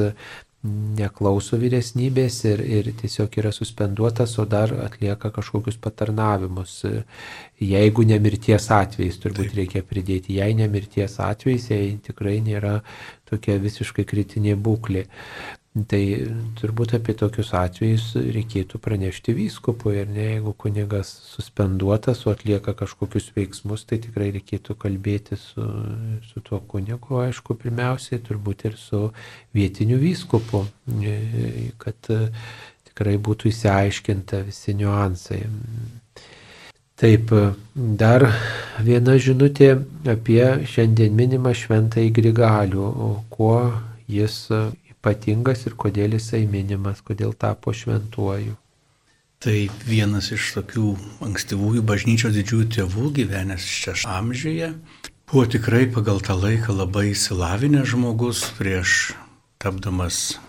neklauso 0.64 1.56
vyresnybės 1.60 2.42
ir, 2.50 2.60
ir 2.60 2.90
tiesiog 3.00 3.38
yra 3.40 3.52
suspenduotas, 3.56 4.34
o 4.42 4.46
dar 4.50 4.74
atlieka 4.84 5.32
kažkokius 5.32 5.78
patarnavimus. 5.80 6.82
Jeigu 7.64 8.04
nemirties 8.08 8.68
atvejais, 8.76 9.20
turbūt 9.24 9.54
Taip. 9.54 9.60
reikia 9.62 9.84
pridėti, 9.88 10.36
jei 10.42 10.58
nemirties 10.60 11.16
atvejais, 11.24 11.70
jei 11.72 11.94
tikrai 12.04 12.40
nėra 12.44 12.82
tokia 13.32 13.56
visiškai 13.64 14.04
kritinė 14.10 14.58
būklė. 14.60 15.06
Tai 15.88 16.02
turbūt 16.58 16.96
apie 16.98 17.14
tokius 17.18 17.52
atvejus 17.56 18.06
reikėtų 18.18 18.80
pranešti 18.82 19.36
vyskupui 19.38 20.00
ir 20.02 20.10
ne, 20.10 20.26
jeigu 20.34 20.54
kunigas 20.58 21.12
suspenduotas, 21.30 22.26
o 22.26 22.34
atlieka 22.34 22.74
kažkokius 22.80 23.30
veiksmus, 23.36 23.86
tai 23.88 24.00
tikrai 24.02 24.32
reikėtų 24.36 24.76
kalbėti 24.82 25.38
su, 25.40 25.68
su 26.32 26.42
tuo 26.46 26.60
kunigu, 26.72 27.22
aišku, 27.22 27.56
pirmiausiai 27.62 28.22
turbūt 28.26 28.66
ir 28.72 28.80
su 28.82 29.12
vietiniu 29.56 30.00
vyskupu, 30.02 30.66
kad 31.86 32.12
tikrai 32.90 33.16
būtų 33.30 33.54
įsiaiškinta 33.54 34.42
visi 34.50 34.76
niuansai. 34.82 35.44
Taip, 37.00 37.32
dar 37.76 38.26
viena 38.84 39.16
žinutė 39.16 39.72
apie 40.10 40.44
šiandien 40.68 41.14
minimą 41.16 41.54
šventąjį 41.56 42.12
Grigalių, 42.18 42.90
kuo 43.32 43.56
jis 44.12 44.50
ypatingas 45.00 45.66
ir 45.66 45.78
kodėl 45.80 46.18
jisai 46.20 46.44
minimas, 46.46 47.00
kodėl 47.02 47.32
tapo 47.34 47.72
šventuoju. 47.74 48.58
Tai 49.40 49.56
vienas 49.88 50.34
iš 50.36 50.52
tokių 50.58 50.90
ankstyvųjų 51.24 51.84
bažnyčios 51.88 52.36
didžiųjų 52.36 52.66
tėvų 52.76 53.12
gyvenęs 53.22 53.64
šias 53.64 54.04
amžiuje 54.04 54.74
buvo 55.32 55.46
tikrai 55.46 55.86
pagal 55.94 56.20
tą 56.26 56.36
laiką 56.36 56.74
labai 56.74 57.12
įsilavinęs 57.14 57.92
žmogus 57.94 58.42
prieš 58.58 59.14
tapdamas, 59.62 60.40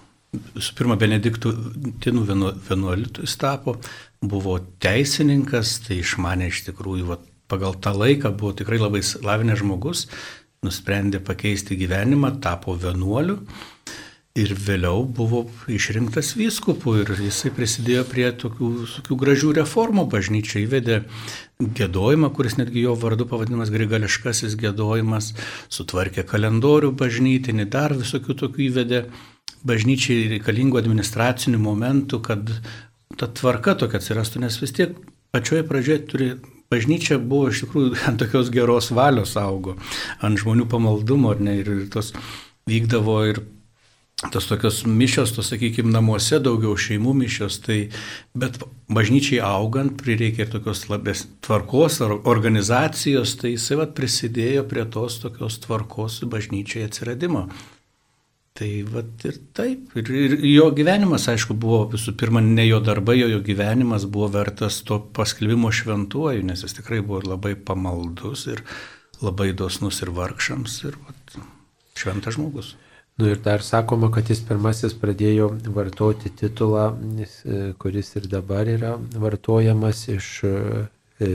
visų 0.54 0.76
pirma, 0.78 0.96
Benediktų 0.98 1.52
tinų 2.00 2.22
vienuolitų 2.66 3.26
jis 3.26 3.36
tapo, 3.40 3.76
buvo 4.22 4.56
teisininkas, 4.82 5.76
tai 5.84 6.00
išmanė 6.00 6.48
iš 6.48 6.64
tikrųjų, 6.70 7.08
va, 7.10 7.18
pagal 7.50 7.76
tą 7.82 7.92
laiką 7.92 8.32
buvo 8.32 8.54
tikrai 8.56 8.80
labai 8.80 9.02
įsilavinęs 9.04 9.60
žmogus, 9.60 10.06
nusprendė 10.64 11.20
pakeisti 11.24 11.76
gyvenimą, 11.78 12.38
tapo 12.40 12.74
vienuoliu 12.78 13.40
Ir 14.38 14.52
vėliau 14.54 15.00
buvo 15.10 15.40
išrinktas 15.66 16.36
vyskupu 16.38 16.92
ir 17.00 17.08
jisai 17.18 17.50
prisidėjo 17.50 18.04
prie 18.06 18.28
tokių, 18.38 18.68
tokių 19.00 19.16
gražių 19.18 19.50
reformų. 19.58 20.04
Bažnyčia 20.12 20.60
įvedė 20.62 21.00
gėdojimą, 21.58 22.30
kuris 22.36 22.54
netgi 22.60 22.84
jo 22.84 22.94
vardu 22.94 23.26
pavadinamas 23.26 23.72
grigališkasis 23.74 24.54
gėdojimas, 24.60 25.32
sutvarkė 25.66 26.22
kalendorių 26.30 26.92
bažnytinį, 27.02 27.66
dar 27.74 27.96
visokių 27.98 28.38
tokių 28.44 28.64
įvedė 28.68 29.02
bažnyčiai 29.66 30.30
reikalingų 30.36 30.78
administracinių 30.78 31.58
momentų, 31.66 32.22
kad 32.30 32.54
ta 33.18 33.26
tvarka 33.26 33.74
tokia 33.82 33.98
atsirastų, 33.98 34.46
nes 34.46 34.62
vis 34.62 34.78
tiek 34.78 34.94
pačioje 35.34 35.66
pradžioje 35.66 36.00
turi 36.06 36.32
bažnyčia 36.70 37.18
buvo 37.18 37.50
iš 37.50 37.64
tikrųjų 37.64 37.96
ant 38.06 38.22
tokios 38.22 38.54
geros 38.54 38.94
valios 38.94 39.34
augo, 39.40 39.74
ant 40.22 40.38
žmonių 40.38 40.70
pamaldumo, 40.70 41.34
ar 41.34 41.42
ne, 41.42 41.60
ir 41.64 41.88
tos 41.90 42.14
vykdavo 42.70 43.24
ir 43.26 43.42
tos 44.28 44.46
tokios 44.46 44.82
mišios, 44.84 45.32
tos, 45.32 45.48
sakykime, 45.48 45.88
namuose 45.94 46.40
daugiau 46.44 46.74
šeimų 46.76 47.14
mišios, 47.22 47.56
tai, 47.64 47.78
bet 48.36 48.58
bažnyčiai 48.92 49.40
augant 49.46 49.94
prireikė 50.00 50.44
ir 50.44 50.52
tokios 50.52 50.84
labės 50.90 51.24
tvarkos 51.44 52.00
ar 52.04 52.18
organizacijos, 52.28 53.38
tai 53.40 53.54
jisai 53.54 53.80
vat 53.80 53.94
prisidėjo 53.96 54.66
prie 54.68 54.84
tos 54.92 55.20
tokios 55.22 55.56
tvarkos 55.64 56.20
bažnyčiai 56.28 56.84
atsiradimo. 56.90 57.46
Tai 58.60 58.68
vat 58.92 59.24
ir 59.24 59.38
taip, 59.56 59.94
ir, 59.96 60.10
ir 60.12 60.36
jo 60.50 60.66
gyvenimas, 60.76 61.24
aišku, 61.32 61.56
buvo 61.56 61.84
visų 61.94 62.12
pirma, 62.20 62.42
ne 62.44 62.66
jo 62.66 62.82
darbai, 62.84 63.16
jo, 63.22 63.30
jo 63.30 63.40
gyvenimas 63.46 64.04
buvo 64.04 64.28
vertas 64.34 64.82
to 64.84 64.98
paskelbimo 65.16 65.70
šventuoju, 65.72 66.44
nes 66.44 66.66
jis 66.66 66.76
tikrai 66.76 67.00
buvo 67.00 67.22
labai 67.30 67.54
pamaldus 67.56 68.44
ir 68.50 68.60
labai 69.24 69.54
dosnus 69.56 70.02
ir 70.04 70.12
vargšams, 70.12 70.76
ir 70.90 71.00
vat, 71.06 71.40
šventas 71.96 72.36
žmogus. 72.36 72.74
Nu 73.20 73.28
ir 73.28 73.40
dar 73.44 73.60
sakoma, 73.60 74.08
kad 74.08 74.30
jis 74.32 74.38
pirmasis 74.48 74.94
pradėjo 74.96 75.50
vartoti 75.76 76.30
titulą, 76.32 76.86
kuris 77.82 78.14
ir 78.16 78.28
dabar 78.32 78.70
yra 78.72 78.94
vartojamas 79.12 80.06
iš 80.08 80.28
7 81.20 81.28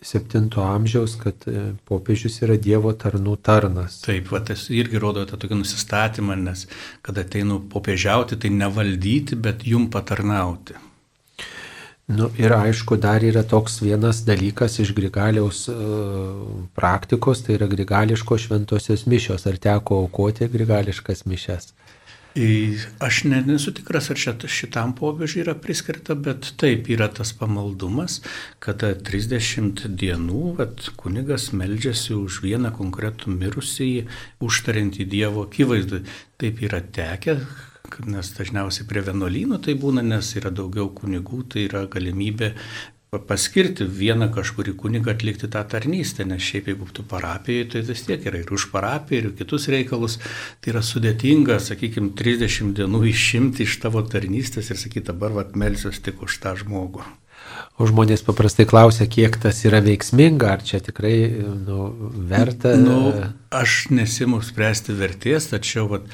e, 0.00 0.62
amžiaus, 0.64 1.18
kad 1.20 1.44
e, 1.44 1.74
popiežius 1.84 2.40
yra 2.46 2.56
Dievo 2.56 2.94
tarnų 2.96 3.36
tarnas. 3.44 4.00
Taip, 4.06 4.32
va, 4.32 4.40
tas 4.40 4.70
irgi 4.72 5.02
rodo 5.02 5.26
tą 5.28 5.36
tokį 5.44 5.60
nusistatymą, 5.60 6.38
nes 6.48 6.64
kada 7.04 7.26
ateinu 7.26 7.60
popiežiauti, 7.74 8.40
tai 8.40 8.48
nevaldyti, 8.62 9.36
bet 9.36 9.68
jum 9.68 9.90
patarnauti. 9.92 10.80
Nu, 12.10 12.26
ir 12.42 12.50
aišku, 12.50 12.96
dar 12.98 13.22
yra 13.22 13.44
toks 13.46 13.76
vienas 13.84 14.24
dalykas 14.26 14.80
iš 14.82 14.90
Grigaliaus 14.96 15.68
uh, 15.70 16.40
praktikos, 16.74 17.44
tai 17.46 17.54
yra 17.54 17.68
grigališko 17.70 18.38
šventosios 18.38 19.06
mišios. 19.06 19.46
Ar 19.46 19.60
teko 19.62 20.00
aukoti 20.04 20.48
grigališkas 20.50 21.22
mišes? 21.30 21.70
Aš 23.02 23.24
ne, 23.30 23.40
nesu 23.46 23.72
tikras, 23.74 24.10
ar 24.10 24.18
šit, 24.18 24.48
šitam 24.50 24.92
popiežiui 24.98 25.44
yra 25.44 25.54
priskirta, 25.58 26.14
bet 26.14 26.52
taip 26.58 26.90
yra 26.90 27.08
tas 27.14 27.30
pamaldumas, 27.34 28.20
kada 28.62 28.92
30 28.94 29.86
dienų 29.98 30.54
vat, 30.58 30.90
kunigas 30.98 31.48
meldžiasi 31.54 32.14
už 32.18 32.42
vieną 32.42 32.70
konkretų 32.74 33.34
mirusįjį, 33.34 34.06
užtariantį 34.46 35.10
Dievo 35.10 35.46
akivaizdui. 35.46 36.04
Taip 36.38 36.62
yra 36.66 36.82
tekę, 36.82 37.40
nes 38.06 38.32
dažniausiai 38.36 38.86
prie 38.88 39.02
vienuolynų 39.06 39.60
tai 39.64 39.74
būna, 39.78 40.04
nes 40.06 40.32
yra 40.38 40.52
daugiau 40.54 40.88
kunigų, 40.94 41.44
tai 41.52 41.66
yra 41.68 41.84
galimybė 41.90 42.54
paskirti 43.18 43.84
vieną 43.84 44.28
kažkurį 44.30 44.76
kunigą 44.78 45.10
atlikti 45.16 45.48
tą 45.50 45.64
tarnystę, 45.66 46.24
nes 46.24 46.42
šiaip 46.46 46.68
jeigu 46.70 46.86
tu 46.94 47.02
parapijoje, 47.02 47.64
tai 47.72 47.80
vis 47.88 48.04
tiek 48.06 48.26
yra 48.26 48.38
ir 48.38 48.52
už 48.54 48.68
parapiją, 48.70 49.24
ir 49.24 49.32
kitus 49.38 49.66
reikalus. 49.72 50.20
Tai 50.62 50.74
yra 50.74 50.82
sudėtinga, 50.86 51.58
sakykime, 51.58 52.12
30 52.14 52.76
dienų 52.78 53.02
išimti 53.10 53.66
iš 53.66 53.80
tavo 53.82 54.04
tarnystės 54.06 54.70
ir 54.70 54.78
sakyti, 54.78 55.08
dabar 55.10 55.34
vat 55.40 55.58
melsiuos 55.58 55.98
tik 55.98 56.22
už 56.22 56.38
tą 56.44 56.54
žmogų. 56.62 57.02
O 57.80 57.88
žmonės 57.88 58.22
paprastai 58.22 58.66
klausia, 58.68 59.08
kiek 59.10 59.34
tas 59.42 59.58
yra 59.66 59.80
veiksminga, 59.82 60.52
ar 60.54 60.62
čia 60.62 60.78
tikrai 60.84 61.16
nu, 61.40 61.88
verta. 62.30 62.76
Nu, 62.78 63.10
aš 63.50 63.88
nesimu 63.90 64.38
spręsti 64.44 64.94
vertės, 64.94 65.48
tačiau 65.50 65.88
vat, 65.90 66.06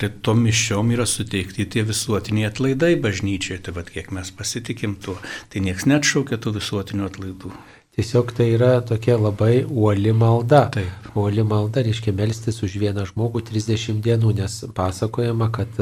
prie 0.00 0.08
to 0.24 0.34
mišiom 0.34 0.94
yra 0.94 1.04
suteikti 1.06 1.66
tie 1.68 1.84
visuotiniai 1.84 2.48
atlaidai 2.48 2.94
bažnyčiai, 3.04 3.60
tai 3.60 3.74
vad 3.76 3.90
kiek 3.92 4.08
mes 4.16 4.30
pasitikim 4.32 4.96
tuo, 5.04 5.18
tai 5.52 5.60
niekas 5.66 5.84
neatšaukia 5.90 6.40
tų 6.40 6.54
visuotinių 6.56 7.04
atlaidų. 7.10 7.52
Tiesiog 7.98 8.32
tai 8.32 8.46
yra 8.54 8.70
tokia 8.86 9.18
labai 9.20 9.64
uoli 9.66 10.14
malda. 10.16 10.62
Taip. 10.72 11.10
Uoli 11.18 11.44
malda 11.44 11.82
reiškia 11.84 12.14
melstis 12.16 12.62
už 12.64 12.78
vieną 12.80 13.04
žmogų 13.10 13.42
30 13.50 14.00
dienų, 14.06 14.32
nes 14.40 14.56
pasakojama, 14.76 15.50
kad 15.52 15.76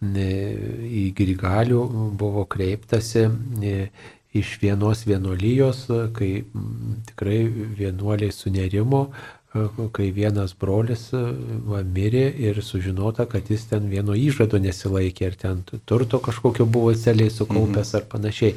į 0.00 1.04
Grigalių 1.16 1.82
buvo 2.20 2.44
kreiptasi 2.44 3.26
iš 4.36 4.52
vienos 4.62 5.02
vienuolijos, 5.08 5.88
kai 6.14 6.44
tikrai 7.08 7.40
vienuoliai 7.80 8.30
sunerimo, 8.30 9.08
kai 9.50 10.10
vienas 10.14 10.52
brolis 10.54 11.08
va, 11.10 11.80
mirė 11.82 12.28
ir 12.38 12.60
sužinota, 12.62 13.26
kad 13.26 13.48
jis 13.50 13.64
ten 13.72 13.88
vieno 13.90 14.14
įžado 14.14 14.60
nesilaikė, 14.62 15.30
ar 15.32 15.38
ten 15.40 15.64
turto 15.90 16.20
kažkokio 16.22 16.68
buvo 16.70 16.92
celiai 16.94 17.32
sukaupęs 17.34 17.90
mhm. 17.90 17.96
ar 17.98 18.06
panašiai. 18.12 18.54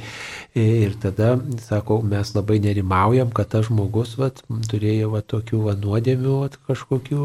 Ir 0.53 0.94
tada, 1.02 1.34
sako, 1.65 2.02
mes 2.06 2.36
labai 2.38 2.60
nerimaujam, 2.61 3.34
kad 3.34 3.49
tas 3.56 3.72
žmogus 3.72 4.14
va, 4.22 4.30
turėjo 4.70 5.15
va, 5.15 5.24
tokių 5.26 5.64
va, 5.65 5.78
nuodėmių 5.82 6.36
va, 6.44 6.52
kažkokių 6.70 7.24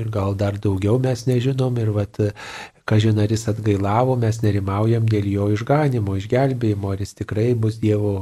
ir 0.00 0.10
gal 0.10 0.34
dar 0.34 0.58
daugiau 0.58 0.98
mes 1.02 1.26
nežinom 1.30 1.78
ir 1.78 1.94
va, 1.94 2.08
kažin 2.86 3.18
ar 3.18 3.32
jis 3.32 3.48
atgailavo, 3.50 4.14
mes 4.22 4.38
nerimaujam 4.44 5.08
dėl 5.10 5.26
jo 5.32 5.48
išganimo, 5.56 6.14
išgelbėjimo, 6.20 6.92
ar 6.94 7.02
jis 7.02 7.16
tikrai 7.18 7.48
bus 7.58 7.80
Dievo 7.82 8.14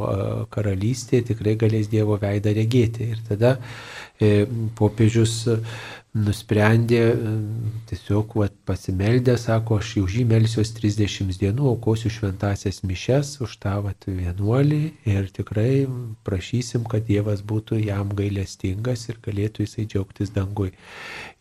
karalystė, 0.54 1.20
tikrai 1.28 1.58
galės 1.60 1.90
Dievo 1.92 2.16
veidą 2.22 2.54
regėti. 2.56 3.12
Ir 3.12 3.20
tada 3.28 3.58
E, 4.22 4.46
popiežius 4.78 5.48
nusprendė 6.14 7.00
e, 7.10 7.32
tiesiog 7.90 8.36
vat, 8.38 8.54
pasimeldė, 8.68 9.34
sako, 9.40 9.80
aš 9.82 9.96
jau 9.98 10.06
žy 10.10 10.22
melsiuos 10.30 10.70
30 10.76 11.34
dienų, 11.40 11.66
aukosiu 11.72 12.12
šventasias 12.14 12.84
mišes 12.86 13.34
už 13.44 13.56
tą 13.64 13.74
vat, 13.82 14.06
vienuolį 14.06 14.82
ir 15.10 15.30
tikrai 15.34 15.84
prašysim, 16.26 16.86
kad 16.90 17.06
Dievas 17.08 17.42
būtų 17.42 17.80
jam 17.82 18.14
gailestingas 18.14 19.08
ir 19.10 19.18
galėtų 19.26 19.66
jisai 19.66 19.88
džiaugtis 19.90 20.30
dangui. 20.34 20.70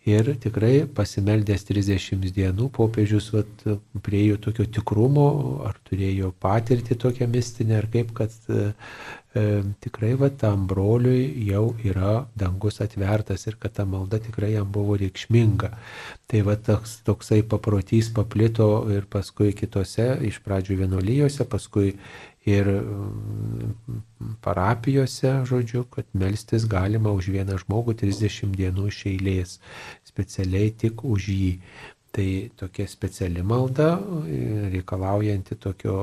Ir 0.10 0.34
tikrai 0.44 0.84
pasimeldęs 0.92 1.62
30 1.70 2.26
dienų 2.36 2.66
popiežius 2.76 3.30
vat, 3.32 3.62
priejo 4.04 4.42
tokio 4.42 4.66
tikrumo, 4.68 5.30
ar 5.70 5.78
turėjo 5.88 6.34
patirti 6.44 6.98
tokią 7.00 7.30
mistinę, 7.32 7.78
ar 7.80 7.88
kaip, 7.94 8.12
kad 8.18 8.34
e, 8.50 8.74
tikrai 9.34 10.14
va, 10.14 10.30
tam 10.30 10.68
broliui 10.70 11.48
jau 11.48 11.74
yra 11.82 12.28
dangus 12.38 12.80
atvertas 12.86 13.48
ir 13.50 13.58
kad 13.60 13.74
ta 13.74 13.86
malda 13.86 14.20
tikrai 14.22 14.52
jam 14.54 14.70
buvo 14.72 14.98
reikšminga. 15.02 15.72
Tai 16.30 16.42
va 16.46 16.56
toks, 16.56 17.00
toksai 17.08 17.42
paprotys 17.42 18.12
paplito 18.14 18.86
ir 18.94 19.08
paskui 19.10 19.56
kitose, 19.58 20.12
iš 20.30 20.38
pradžių 20.46 20.78
vienuolyjose, 20.84 21.48
paskui 21.50 21.96
ir 22.46 22.68
mm, 22.68 23.74
parapijose, 24.46 25.34
žodžiu, 25.50 25.88
kad 25.90 26.06
melstis 26.14 26.68
galima 26.70 27.14
už 27.16 27.32
vieną 27.34 27.58
žmogų 27.64 27.98
30 28.04 28.54
dienų 28.60 28.88
iš 28.92 29.04
eilės, 29.16 29.58
specialiai 30.06 30.76
tik 30.78 31.06
už 31.08 31.30
jį. 31.34 31.52
Tai 32.14 32.30
tokia 32.54 32.86
speciali 32.86 33.42
malda, 33.42 33.96
reikalaujanti 34.70 35.58
tokio 35.58 35.96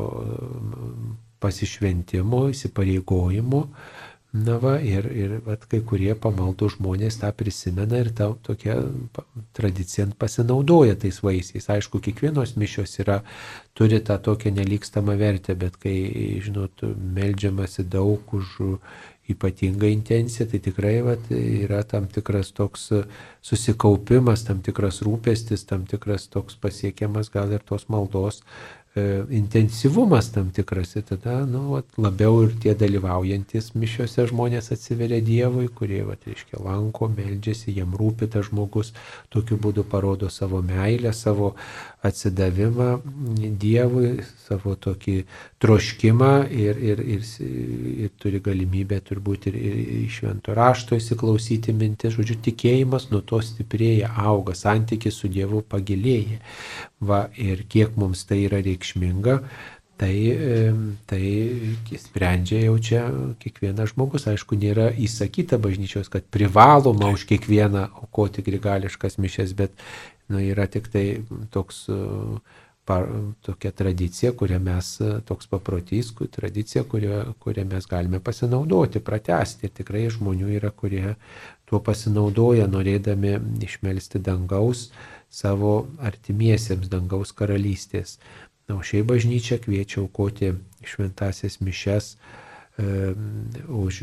pasišventimo, 1.41 2.47
įsipareigojimo. 2.55 3.67
Na 4.31 4.61
va, 4.63 4.77
ir, 4.79 5.09
ir 5.11 5.33
vat, 5.43 5.65
kai 5.67 5.81
kurie 5.83 6.13
pamaldų 6.15 6.69
žmonės 6.77 7.17
tą 7.19 7.33
prisimena 7.35 7.99
ir 7.99 8.13
tą 8.15 8.29
tokią 8.47 8.77
tradiciją 9.59 10.13
pasinaudoja 10.21 10.95
tais 11.03 11.19
vaisiais. 11.25 11.67
Aišku, 11.75 11.99
kiekvienos 11.99 12.55
mišios 12.55 12.95
yra, 13.03 13.25
turi 13.75 13.99
tą 14.07 14.21
tokią 14.23 14.55
nelikstamą 14.55 15.19
vertę, 15.19 15.59
bet 15.59 15.81
kai, 15.83 15.97
žinot, 16.47 16.87
melžiamasi 17.19 17.89
daug 17.91 18.37
už 18.39 18.55
ypatingą 19.31 19.91
intenciją, 19.91 20.47
tai 20.51 20.63
tikrai 20.63 20.97
vat, 21.07 21.27
yra 21.35 21.83
tam 21.83 22.07
tikras 22.11 22.55
toks 22.55 22.87
susikaupimas, 23.43 24.47
tam 24.47 24.63
tikras 24.63 25.03
rūpestis, 25.07 25.67
tam 25.67 25.91
tikras 25.91 26.31
toks 26.31 26.59
pasiekiamas 26.63 27.35
gal 27.35 27.51
ir 27.55 27.67
tos 27.67 27.89
maldos 27.91 28.45
intensyvumas 28.97 30.33
tam 30.33 30.51
tikras 30.51 30.97
ir 30.97 31.03
tada 31.07 31.47
nu, 31.47 31.61
vat, 31.77 31.87
labiau 31.97 32.41
ir 32.43 32.57
tie 32.59 32.73
dalyvaujantis 32.75 33.71
mišiuose 33.79 34.25
žmonės 34.33 34.73
atsiveria 34.75 35.21
Dievui, 35.23 35.69
kurie, 35.71 36.01
vat, 36.03 36.27
reiškia, 36.27 36.59
lanko, 36.65 37.07
meldžiasi, 37.15 37.71
jam 37.77 37.95
rūpi 37.95 38.27
tas 38.33 38.49
žmogus, 38.49 38.91
tokiu 39.31 39.61
būdu 39.63 39.85
parodo 39.87 40.27
savo 40.29 40.59
meilę, 40.67 41.13
savo 41.15 41.55
atsidavimą 42.07 42.91
Dievui, 43.61 44.23
savo 44.47 44.73
tokį 44.81 45.17
troškimą 45.61 46.33
ir, 46.49 46.79
ir, 46.91 47.03
ir, 47.17 47.27
ir 48.07 48.13
turi 48.21 48.41
galimybę 48.45 49.01
turbūt 49.05 49.51
ir, 49.51 49.59
ir 49.61 49.81
iš 50.07 50.21
švento 50.23 50.55
rašto 50.57 50.97
įsiklausyti 50.97 51.75
mintis, 51.77 52.17
žodžiu, 52.17 52.39
tikėjimas 52.47 53.11
nuo 53.13 53.21
to 53.21 53.43
stiprėja, 53.45 54.15
auga, 54.17 54.57
santykis 54.57 55.21
su 55.21 55.29
Dievu 55.33 55.61
pagilėja. 55.61 56.41
Va, 57.05 57.27
ir 57.37 57.67
kiek 57.69 57.93
mums 58.01 58.25
tai 58.29 58.43
yra 58.47 58.63
reikšminga, 58.65 59.37
tai, 60.01 60.15
tai 61.05 61.25
sprendžia 62.01 62.63
jau 62.65 62.79
čia 62.81 63.03
kiekvienas 63.43 63.93
žmogus. 63.93 64.25
Aišku, 64.31 64.57
nėra 64.57 64.89
įsakyta 64.97 65.61
bažnyčios, 65.61 66.09
kad 66.13 66.25
privaloma 66.33 67.13
už 67.13 67.27
kiekvieną 67.29 67.91
aukoti 68.01 68.45
grigališkas 68.47 69.21
mišes, 69.21 69.53
bet 69.59 69.77
nu, 70.31 70.41
yra 70.43 70.67
tik 70.71 70.89
tai 70.93 71.05
toks 71.51 71.87
par, 72.91 73.07
tokia 73.47 73.71
tradicija, 73.77 74.33
kurią 74.35 74.59
mes, 74.63 74.91
toks 75.29 75.47
paprotys, 75.51 76.11
tradicija, 76.33 76.83
kurią, 76.85 77.21
kurią 77.43 77.65
mes 77.71 77.87
galime 77.91 78.21
pasinaudoti, 78.25 79.03
pratesti. 79.05 79.69
Ir 79.69 79.77
tikrai 79.79 80.09
žmonių 80.11 80.51
yra, 80.59 80.73
kurie 80.75 81.15
tuo 81.71 81.81
pasinaudoja, 81.87 82.67
norėdami 82.71 83.37
išmelsti 83.67 84.23
dangaus 84.27 84.89
savo 85.31 85.87
artimiesiems 86.03 86.91
dangaus 86.91 87.33
karalystės. 87.37 88.19
Na, 88.67 88.79
o 88.79 88.85
šiai 88.87 89.05
bažnyčia 89.07 89.61
kviečia 89.63 90.03
aukoti 90.03 90.53
šventasias 90.87 91.61
mišes 91.63 92.15
e, 92.15 93.13
už 93.67 94.03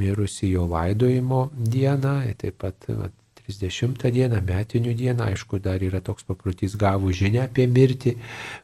mirusi 0.00 0.52
jo 0.54 0.64
laidojimo 0.72 1.50
dieną, 1.56 2.16
taip 2.40 2.60
pat 2.64 2.88
vat, 2.88 3.16
30 3.48 4.10
dieną, 4.14 4.40
metinių 4.46 4.94
dieną, 4.98 5.28
aišku, 5.32 5.58
dar 5.62 5.82
yra 5.82 6.00
toks 6.04 6.26
paprotys 6.28 6.76
gavų 6.78 7.12
žinia 7.16 7.46
apie 7.48 7.66
mirtį, 7.66 8.14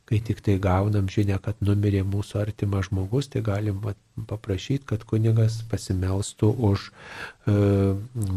kai 0.09 0.21
tik 0.25 0.43
tai 0.45 0.59
gaunam 0.63 1.09
žinia, 1.13 1.41
kad 1.43 1.59
numirė 1.65 2.05
mūsų 2.07 2.41
artimas 2.43 2.89
žmogus, 2.89 3.31
tai 3.33 3.43
galim 3.47 3.81
paprašyti, 4.29 4.87
kad 4.89 5.05
kunigas 5.09 5.61
pasimelstų 5.71 6.53
už 6.71 6.89
e, 6.91 7.57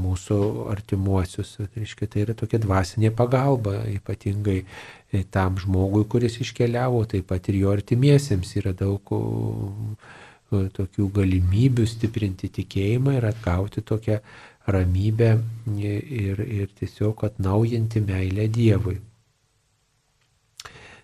mūsų 0.05 0.39
artimuosius. 0.73 1.57
Tai 1.61 1.69
reiškia, 1.75 2.09
tai 2.11 2.25
yra 2.25 2.37
tokia 2.37 2.61
dvasinė 2.61 3.13
pagalba, 3.17 3.81
ypatingai 3.93 4.61
e, 4.61 5.23
tam 5.23 5.61
žmogui, 5.61 6.07
kuris 6.09 6.41
iškeliavo, 6.43 7.05
taip 7.11 7.29
pat 7.31 7.49
ir 7.49 7.61
jo 7.63 7.75
artimiesiems 7.75 8.57
yra 8.61 8.75
daug 8.77 9.13
tokių 10.51 11.07
galimybių 11.15 11.85
stiprinti 11.87 12.49
tikėjimą 12.51 13.15
ir 13.19 13.27
atgauti 13.29 13.83
tokią 13.87 14.19
ramybę 14.67 15.37
ir, 15.77 16.39
ir 16.39 16.67
tiesiog 16.79 17.23
atnaujinti 17.25 18.01
meilę 18.01 18.47
Dievui. 18.47 18.99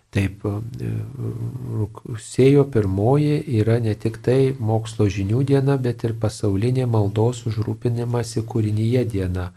Taip, 0.08 0.40
rugsėjo 1.78 2.62
pirmoji 2.72 3.42
yra 3.58 3.76
ne 3.84 3.92
tik 3.92 4.16
tai 4.24 4.54
mokslo 4.56 5.04
žinių 5.12 5.42
diena, 5.50 5.76
bet 5.76 6.06
ir 6.08 6.14
pasaulinė 6.16 6.86
maldos 6.88 7.42
užrūpinimasi 7.50 8.46
kūrinyje 8.48 9.04
diena. 9.12 9.50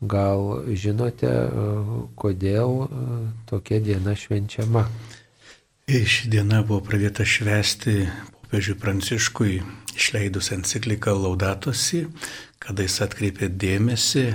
Gal 0.00 0.64
žinote, 0.72 1.28
kodėl 2.16 2.88
tokia 3.50 3.82
diena 3.84 4.16
švenčiama? 4.16 4.86
Ši 5.92 6.32
diena 6.32 6.62
buvo 6.64 6.80
pradėta 6.88 7.28
švęsti 7.28 7.98
popiežiui 8.52 8.80
Pranciškui 8.80 9.60
išleidus 9.96 10.50
encikliką 10.56 11.12
Laudatosi, 11.12 12.06
kada 12.62 12.86
jis 12.86 13.00
atkreipė 13.04 13.50
dėmesį, 13.50 14.26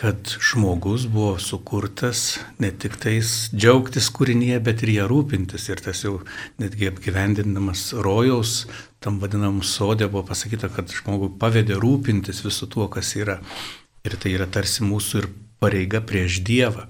kad 0.00 0.30
žmogus 0.40 1.04
buvo 1.10 1.34
sukurtas 1.42 2.38
ne 2.62 2.70
tik 2.72 2.96
tais 3.02 3.50
džiaugtis 3.52 4.08
kūrinyje, 4.16 4.60
bet 4.64 4.84
ir 4.86 4.94
ją 4.94 5.08
rūpintis. 5.10 5.66
Ir 5.68 5.82
tas 5.84 6.00
jau 6.06 6.14
netgi 6.62 6.88
apgyvendinamas 6.88 7.90
rojaus, 8.06 8.64
tam 9.04 9.18
vadinamam 9.20 9.60
sodė 9.66 10.08
buvo 10.08 10.24
pasakyta, 10.30 10.70
kad 10.72 10.92
žmogui 10.94 11.34
pavedė 11.40 11.76
rūpintis 11.82 12.40
visų 12.46 12.70
tuo, 12.72 12.88
kas 12.92 13.12
yra. 13.18 13.40
Ir 14.08 14.16
tai 14.16 14.32
yra 14.38 14.46
tarsi 14.48 14.86
mūsų 14.88 15.20
ir 15.20 15.28
pareiga 15.60 16.00
prieš 16.00 16.40
Dievą. 16.48 16.86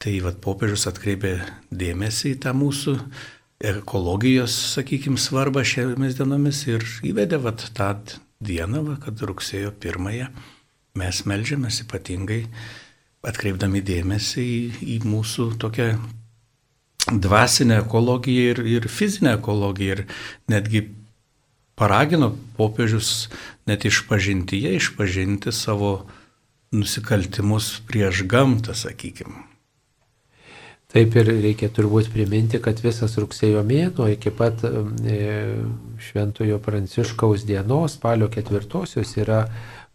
Tai 0.00 0.14
vad 0.24 0.40
popiežius 0.42 0.88
atkreipė 0.90 1.36
dėmesį 1.70 2.34
į 2.34 2.40
tą 2.42 2.54
mūsų 2.56 2.96
ekologijos, 3.70 4.56
sakykime, 4.74 5.20
svarbą 5.20 5.62
šiomis 5.62 6.16
dienomis 6.18 6.64
ir 6.66 6.86
įvedė 7.06 7.38
vat 7.44 7.66
tą 7.76 7.92
dieną, 8.40 8.96
kad 9.04 9.20
rugsėjo 9.20 9.72
pirmąją 9.82 10.30
mes 10.98 11.24
melžiamės 11.28 11.82
ypatingai 11.84 12.46
atkreipdami 13.26 13.82
dėmesį 13.84 14.44
į, 14.44 14.62
į 14.94 14.96
mūsų 15.06 15.52
tokią 15.60 15.90
dvasinę 17.10 17.80
ekologiją 17.84 18.54
ir, 18.54 18.62
ir 18.78 18.88
fizinę 18.88 19.36
ekologiją 19.38 19.98
ir 19.98 20.02
netgi 20.50 20.86
paragino 21.78 22.32
popiežius 22.56 23.28
net 23.68 23.84
išpažintyje 23.88 24.74
išpažinti 24.78 25.52
savo 25.52 26.08
nusikaltimus 26.72 27.80
prieš 27.88 28.24
gamtą, 28.30 28.76
sakykime. 28.76 29.49
Taip 30.90 31.14
ir 31.20 31.28
reikia 31.30 31.68
turbūt 31.70 32.08
priminti, 32.10 32.58
kad 32.62 32.80
visas 32.82 33.14
rugsėjo 33.20 33.62
mėnuo 33.66 34.08
iki 34.10 34.32
pat 34.34 34.64
e, 34.66 35.18
Šventojo 36.02 36.58
Pranciškaus 36.64 37.44
dienos, 37.46 37.94
spalio 37.94 38.26
ketvirtosios, 38.32 39.12
yra 39.22 39.44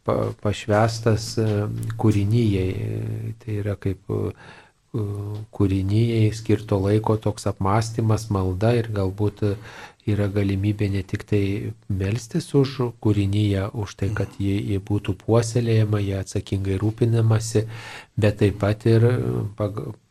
pašvestas 0.06 1.34
e, 1.42 1.50
kūrinyjei. 2.00 3.34
Tai 3.42 3.58
yra 3.64 3.76
kaip 3.76 4.16
kūrinyjei 5.56 6.30
skirto 6.32 6.80
laiko 6.80 7.18
toks 7.20 7.50
apmąstymas, 7.52 8.30
malda 8.32 8.72
ir 8.80 8.88
galbūt 8.96 9.44
yra 10.06 10.28
galimybė 10.30 10.90
ne 10.94 11.02
tik 11.06 11.24
tai 11.26 11.42
melstis 11.90 12.52
už 12.58 12.76
kūrinyje, 13.02 13.64
už 13.74 13.96
tai, 14.00 14.12
kad 14.18 14.36
jie, 14.42 14.54
jie 14.62 14.78
būtų 14.78 15.16
puoselėjama, 15.24 16.02
jie 16.04 16.20
atsakingai 16.20 16.78
rūpinamasi, 16.82 17.66
bet 18.22 18.38
taip 18.42 18.60
pat 18.62 18.86
ir 18.90 19.08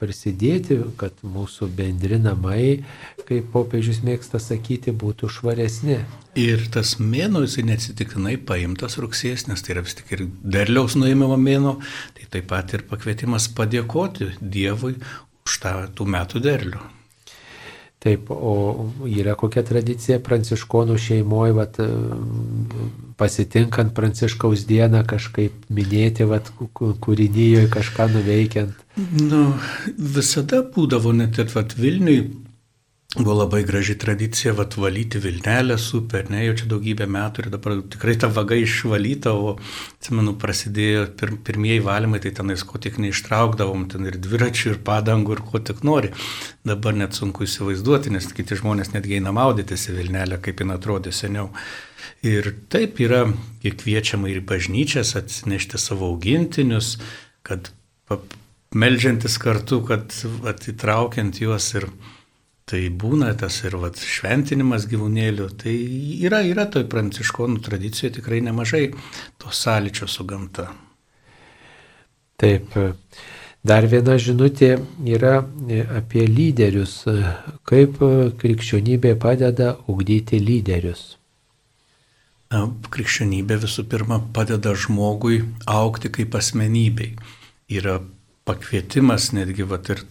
prisidėti, 0.03 0.81
kad 0.99 1.23
mūsų 1.23 1.71
bendri 1.79 2.19
namai, 2.23 2.83
kaip 3.29 3.53
popiežius 3.55 4.03
mėgsta 4.07 4.43
sakyti, 4.43 4.95
būtų 5.05 5.31
švaresni. 5.37 6.01
Ir 6.35 6.67
tas 6.75 6.97
mėno 6.99 7.45
jisai 7.45 7.63
neatsitiktinai 7.71 8.35
paimtas 8.43 8.99
rugsės, 8.99 9.47
nes 9.47 9.63
tai 9.63 9.77
yra 9.77 9.87
vis 9.87 9.95
tik 10.01 10.11
ir 10.17 10.27
derliaus 10.43 10.99
nuėmimo 10.99 11.39
mėno, 11.39 11.79
tai 12.19 12.27
taip 12.35 12.51
pat 12.51 12.75
ir 12.75 12.83
pakvietimas 12.91 13.47
padėkoti 13.55 14.35
Dievui 14.43 14.97
už 15.47 15.63
tą 15.63 15.77
tų 15.95 16.11
metų 16.11 16.43
derlių. 16.43 16.83
Taip, 18.05 18.29
o 18.29 18.91
yra 19.09 19.33
kokia 19.41 19.63
tradicija 19.65 20.19
pranciškonų 20.21 20.99
šeimoje, 21.01 21.55
vat, 21.57 21.79
pasitinkant 23.17 23.95
pranciškaus 23.97 24.67
dieną 24.69 25.01
kažkaip 25.09 25.65
minėti, 25.73 26.27
vat, 26.29 26.51
kūrinyjoje 26.77 27.71
kažką 27.73 28.11
nuveikiant? 28.13 28.83
Nu, 29.17 29.47
visada 29.97 30.61
būdavo 30.75 31.15
net 31.17 31.41
ir 31.41 31.49
vat, 31.57 31.73
Vilniui 31.81 32.27
Buvo 33.15 33.35
labai 33.35 33.63
graži 33.63 33.95
tradicija 33.99 34.53
vat, 34.59 34.75
valyti 34.77 35.21
Vilnelę 35.23 35.77
super, 35.79 36.27
ne, 36.35 36.41
jau 36.49 36.55
čia 36.59 36.67
daugybę 36.73 37.07
metų 37.07 37.45
ir 37.45 37.49
dabar 37.53 37.77
tikrai 37.87 38.17
ta 38.19 38.27
vaga 38.27 38.57
išvalyta, 38.59 39.31
o, 39.39 39.53
atsimenu, 40.01 40.33
prasidėjo 40.43 41.05
pir, 41.21 41.37
pirmieji 41.47 41.85
valymai, 41.87 42.19
tai 42.25 42.33
tenais 42.35 42.65
ko 42.67 42.81
tik 42.83 42.99
neištraukdavom, 42.99 43.85
ten 43.93 44.09
ir 44.11 44.19
dviračių, 44.19 44.73
ir 44.73 44.81
padangų, 44.89 45.37
ir 45.37 45.43
ko 45.47 45.61
tik 45.63 45.85
nori. 45.87 46.11
Dabar 46.67 46.99
net 46.99 47.15
sunku 47.15 47.47
įsivaizduoti, 47.47 48.11
nes 48.17 48.27
kiti 48.35 48.59
žmonės 48.59 48.91
netgi 48.97 49.21
eina 49.21 49.31
maudytis 49.37 49.87
į 49.93 49.95
Vilnelę, 50.01 50.41
kaip 50.43 50.65
jin 50.65 50.75
atrodė 50.75 51.15
seniau. 51.15 51.53
Ir 52.27 52.51
taip 52.73 52.99
yra 53.05 53.29
kviečiama 53.63 54.33
ir 54.33 54.43
bažnyčias 54.43 55.15
atsinešti 55.21 55.79
savo 55.79 56.11
augintinius, 56.17 56.97
kad 57.47 57.71
melžiantis 58.75 59.39
kartu, 59.39 59.85
kad 59.87 60.11
atitraukiant 60.51 61.39
juos 61.39 61.71
ir 61.79 61.87
Tai 62.65 62.81
būna 62.97 63.35
tas 63.37 63.59
ir 63.67 63.75
vat, 63.77 63.99
šventinimas 64.01 64.87
gyvūnėlių, 64.89 65.49
tai 65.61 65.75
yra, 66.25 66.41
yra 66.49 66.65
toj 66.73 66.87
pranciškonų 66.89 67.61
tradicijoje 67.67 68.15
tikrai 68.19 68.41
nemažai 68.47 68.87
to 69.37 69.53
sąlyčio 69.53 70.09
su 70.09 70.25
gamta. 70.25 70.71
Taip, 72.41 72.73
dar 73.61 73.89
viena 73.93 74.17
žinutė 74.17 74.71
yra 75.17 75.35
apie 76.01 76.25
lyderius. 76.25 77.03
Kaip 77.69 78.01
krikščionybė 78.41 79.13
padeda 79.21 79.75
ugdyti 79.93 80.41
lyderius? 80.41 81.05
Krikščionybė 82.95 83.61
visų 83.61 83.85
pirma 83.93 84.23
padeda 84.33 84.73
žmogui 84.73 85.43
aukti 85.69 86.09
kaip 86.17 86.37
asmenybei. 86.41 87.13
Yra 87.69 88.01
pakvietimas 88.45 89.31
netgi, 89.33 89.65
vat, 89.65 89.89
ir 89.89 90.03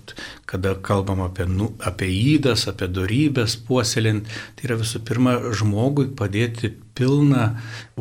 kada 0.49 0.73
kalbam 0.81 1.21
apie, 1.21 1.45
nu, 1.45 1.69
apie 1.85 2.09
įdas, 2.09 2.65
apie 2.69 2.87
darybės 2.89 3.55
puoselint, 3.67 4.25
tai 4.57 4.69
yra 4.69 4.77
visų 4.79 5.03
pirma 5.05 5.35
žmogui 5.53 6.07
padėti 6.17 6.71
pilną, 6.97 7.51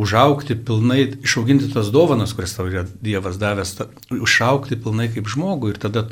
užaukti 0.00 0.56
pilnai, 0.64 1.04
išauginti 1.24 1.68
tas 1.74 1.90
dovanas, 1.92 2.32
kurias 2.36 2.56
tau 2.56 2.68
yra 2.70 2.86
Dievas 3.04 3.36
davęs, 3.40 3.74
ta, 3.76 3.88
užaukti 4.16 4.80
pilnai 4.80 5.10
kaip 5.12 5.28
žmogui 5.32 5.74
ir 5.74 5.82
tada 5.84 6.06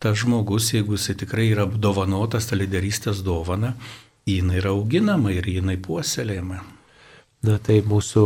tas 0.00 0.16
žmogus, 0.24 0.72
jeigu 0.72 0.96
jisai 0.96 1.18
tikrai 1.20 1.50
yra 1.52 1.68
apdovanotas 1.68 2.48
tą 2.48 2.56
lyderystės 2.60 3.20
dovaną, 3.26 3.74
jinai 4.28 4.60
yra 4.62 4.72
auginama 4.72 5.36
ir 5.36 5.52
jinai 5.52 5.76
puoselėjama. 5.76 6.62
Na 7.44 7.60
tai 7.62 7.82
mūsų 7.84 8.22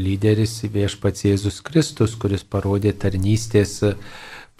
lyderis 0.00 0.62
viešpats 0.72 1.26
Jėzus 1.28 1.60
Kristus, 1.62 2.16
kuris 2.18 2.42
parodė 2.48 2.94
tarnystės 2.96 3.82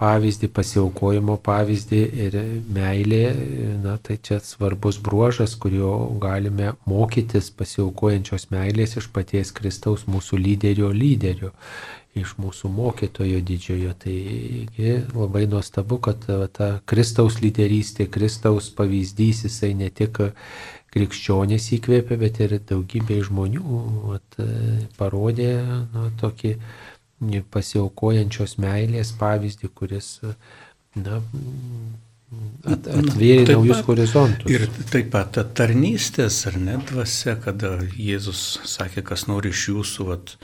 pavyzdį, 0.00 0.48
pasiaukojimo 0.54 1.36
pavyzdį 1.46 2.00
ir 2.26 2.36
meilė, 2.74 3.24
na 3.84 3.96
tai 4.02 4.16
čia 4.18 4.40
svarbus 4.42 4.98
bruožas, 5.02 5.54
kurio 5.60 5.94
galime 6.22 6.72
mokytis 6.90 7.52
pasiaukojančios 7.54 8.48
meilės 8.54 8.96
iš 8.98 9.10
paties 9.14 9.54
Kristaus 9.54 10.08
mūsų 10.10 10.40
lyderio 10.42 10.90
lyderio, 10.94 11.52
iš 12.18 12.34
mūsų 12.42 12.70
mokytojo 12.74 13.42
didžiojo. 13.46 13.94
Taigi 14.02 14.96
labai 15.14 15.46
nuostabu, 15.50 16.00
kad 16.02 16.26
ta 16.58 16.70
Kristaus 16.90 17.38
lyderystė, 17.42 18.08
Kristaus 18.10 18.72
pavyzdys, 18.74 19.46
jisai 19.46 19.74
ne 19.78 19.90
tik 19.94 20.24
krikščionės 20.94 21.72
įkvėpė, 21.74 22.18
bet 22.18 22.38
ir 22.42 22.58
daugybė 22.70 23.18
žmonių 23.26 23.78
at, 24.14 24.36
parodė 24.98 25.56
nu, 25.94 26.06
tokį 26.20 26.54
pasiaukojančios 27.54 28.58
meilės 28.62 29.12
pavyzdį, 29.18 29.70
kuris 29.74 30.20
na, 30.94 31.20
at, 32.66 32.86
atvėrė 32.88 33.46
Taip 33.46 33.56
naujus 33.58 33.80
pat- 33.80 33.88
horizontus. 33.92 34.50
Ir 34.50 34.66
taip 34.90 35.10
pat 35.14 35.32
ta 35.36 35.44
tarnystės, 35.44 36.42
ar 36.50 36.58
ne 36.58 36.76
dvasia, 36.90 37.36
kada 37.40 37.76
Jėzus 37.96 38.44
sakė, 38.68 39.04
kas 39.06 39.26
nori 39.30 39.54
iš 39.54 39.68
jūsų 39.72 40.06
vat, 40.10 40.36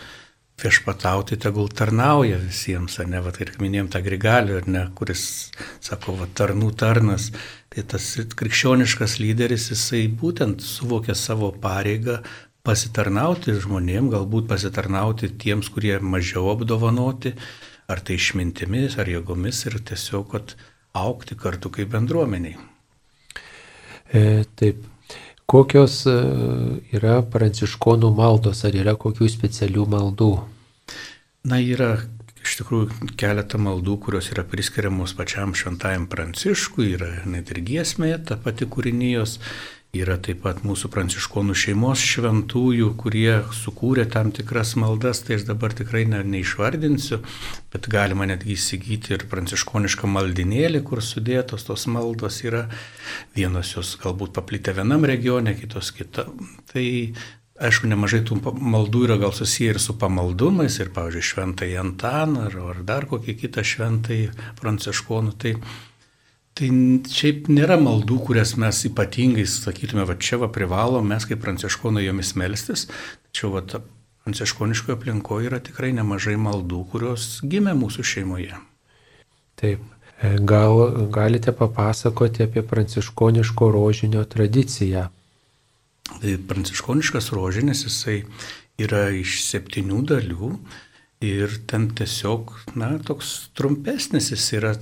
viešpatauti, 0.61 1.39
tegul 1.41 1.71
tarnauja 1.73 2.37
visiems, 2.43 2.99
ar 3.01 3.09
ne, 3.09 3.23
vat, 3.25 3.39
ir 3.41 3.55
minėjom 3.63 3.89
tą 3.95 4.03
grigalių, 4.05 4.59
ar 4.61 4.67
ne, 4.69 4.83
kuris 4.99 5.23
sako, 5.81 6.19
vat, 6.21 6.35
tarnų 6.37 6.75
tarnas. 6.77 7.31
Tai 7.71 7.85
tas 7.95 8.11
krikščioniškas 8.37 9.19
lyderis, 9.23 9.71
jisai 9.73 10.05
būtent 10.21 10.61
suvokė 10.61 11.15
savo 11.17 11.53
pareigą 11.63 12.19
pasitarnauti 12.67 13.55
žmonėm, 13.61 14.11
galbūt 14.13 14.49
pasitarnauti 14.51 15.33
tiems, 15.41 15.71
kurie 15.73 15.97
mažiau 16.03 16.51
apdovanoti, 16.53 17.35
ar 17.91 18.03
tai 18.05 18.19
išmintimis, 18.21 18.99
ar 19.01 19.11
jėgomis 19.11 19.65
ir 19.67 19.81
tiesiog, 19.91 20.29
kad 20.35 20.55
aukti 20.97 21.37
kartu 21.39 21.73
kaip 21.75 21.93
bendruomeniai. 21.95 22.59
E, 24.13 24.45
taip. 24.59 24.87
Kokios 25.51 26.05
e, 26.07 26.15
yra 26.95 27.21
pranciškonų 27.27 28.13
maldos, 28.15 28.63
ar 28.67 28.77
yra 28.79 28.95
kokių 28.99 29.27
specialių 29.33 29.87
maldų? 29.91 30.31
Na, 31.51 31.59
yra 31.59 31.97
iš 32.45 32.61
tikrųjų 32.61 33.11
keletą 33.21 33.59
maldų, 33.61 33.97
kurios 34.05 34.31
yra 34.33 34.45
priskiriamos 34.47 35.17
pačiam 35.19 35.57
šventajam 35.59 36.07
pranciškui, 36.11 36.93
yra 36.97 37.11
net 37.29 37.51
ir 37.53 37.61
giesmė, 37.67 38.15
ta 38.27 38.39
pati 38.41 38.69
kūrinijos, 38.71 39.39
yra 39.97 40.15
taip 40.23 40.45
pat 40.45 40.61
mūsų 40.63 40.91
pranciškonų 40.95 41.55
šeimos 41.59 42.03
šventųjų, 42.07 42.93
kurie 43.01 43.41
sukūrė 43.57 44.05
tam 44.13 44.31
tikras 44.35 44.77
maldas, 44.79 45.25
tai 45.27 45.41
aš 45.41 45.49
dabar 45.49 45.75
tikrai 45.75 46.05
ne, 46.07 46.21
neišvardinsiu, 46.23 47.19
bet 47.75 47.89
galima 47.91 48.29
netgi 48.31 48.55
įsigyti 48.55 49.17
ir 49.17 49.27
pranciškonišką 49.33 50.11
maldinėlį, 50.11 50.85
kur 50.87 51.03
sudėtos 51.03 51.67
tos 51.67 51.89
maldos 51.91 52.39
yra, 52.47 52.69
vienos 53.35 53.75
jos 53.75 53.97
galbūt 54.03 54.37
paplitę 54.39 54.77
vienam 54.79 55.07
regione, 55.09 55.57
kitos 55.59 55.91
kita. 55.97 56.29
Tai 56.71 56.87
Aišku, 57.61 57.91
nemažai 57.91 58.23
tų 58.25 58.39
maldų 58.57 59.03
yra 59.05 59.19
gal 59.21 59.35
susiję 59.37 59.75
ir 59.75 59.79
su 59.85 59.93
pamaldumais, 60.01 60.79
ir, 60.81 60.89
pavyzdžiui, 60.97 61.27
šventai 61.29 61.67
Antaną, 61.77 62.47
ar, 62.47 62.55
ar 62.73 62.79
dar 62.89 63.05
kokį 63.11 63.35
kitą 63.43 63.61
šventai 63.69 64.21
pranciškonų. 64.63 65.35
Tai, 65.43 65.53
tai 66.59 66.69
šiaip 67.11 67.49
nėra 67.53 67.79
maldų, 67.81 68.19
kurias 68.27 68.57
mes 68.61 68.83
ypatingai 68.89 69.47
sakytume, 69.49 70.05
va 70.09 70.17
čia 70.21 70.41
va 70.43 70.51
privalo 70.53 71.03
mes 71.05 71.27
kaip 71.29 71.41
pranciškonai 71.45 72.05
jomis 72.05 72.35
melstis, 72.39 72.87
tačiau 73.31 73.55
va 73.55 73.65
ta 73.67 73.83
pranciškoniškoje 74.25 74.97
aplinkoje 74.99 75.49
yra 75.51 75.61
tikrai 75.65 75.93
nemažai 75.97 76.37
maldų, 76.41 76.83
kurios 76.93 77.39
gimė 77.47 77.75
mūsų 77.79 78.05
šeimoje. 78.13 78.59
Taip. 79.61 79.81
E, 80.21 80.35
Gal 80.45 81.09
galite 81.13 81.55
papasakoti 81.57 82.45
apie 82.45 82.63
pranciškoniško 82.67 83.71
rožinio 83.73 84.27
tradiciją? 84.29 85.09
Tai 86.11 86.37
pranciškoniškas 86.51 87.31
rožinis, 87.33 87.85
jisai 87.87 88.23
yra 88.81 89.09
iš 89.15 89.41
septynių 89.47 90.03
dalių 90.11 90.55
ir 91.21 91.53
ten 91.69 91.91
tiesiog, 91.93 92.53
na, 92.81 92.95
toks 93.05 93.51
trumpesnis 93.57 94.31
jis 94.33 94.47
yra, 94.57 94.73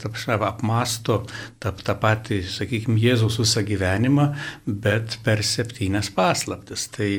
apmasto 0.47 1.24
tą, 1.59 1.73
tą 1.74 1.97
patį, 1.98 2.44
sakykime, 2.47 2.98
Jėzaus 3.02 3.40
visą 3.43 3.65
gyvenimą, 3.66 4.28
bet 4.66 5.19
per 5.27 5.43
septynias 5.43 6.12
paslaptis. 6.15 6.86
Tai 6.94 7.10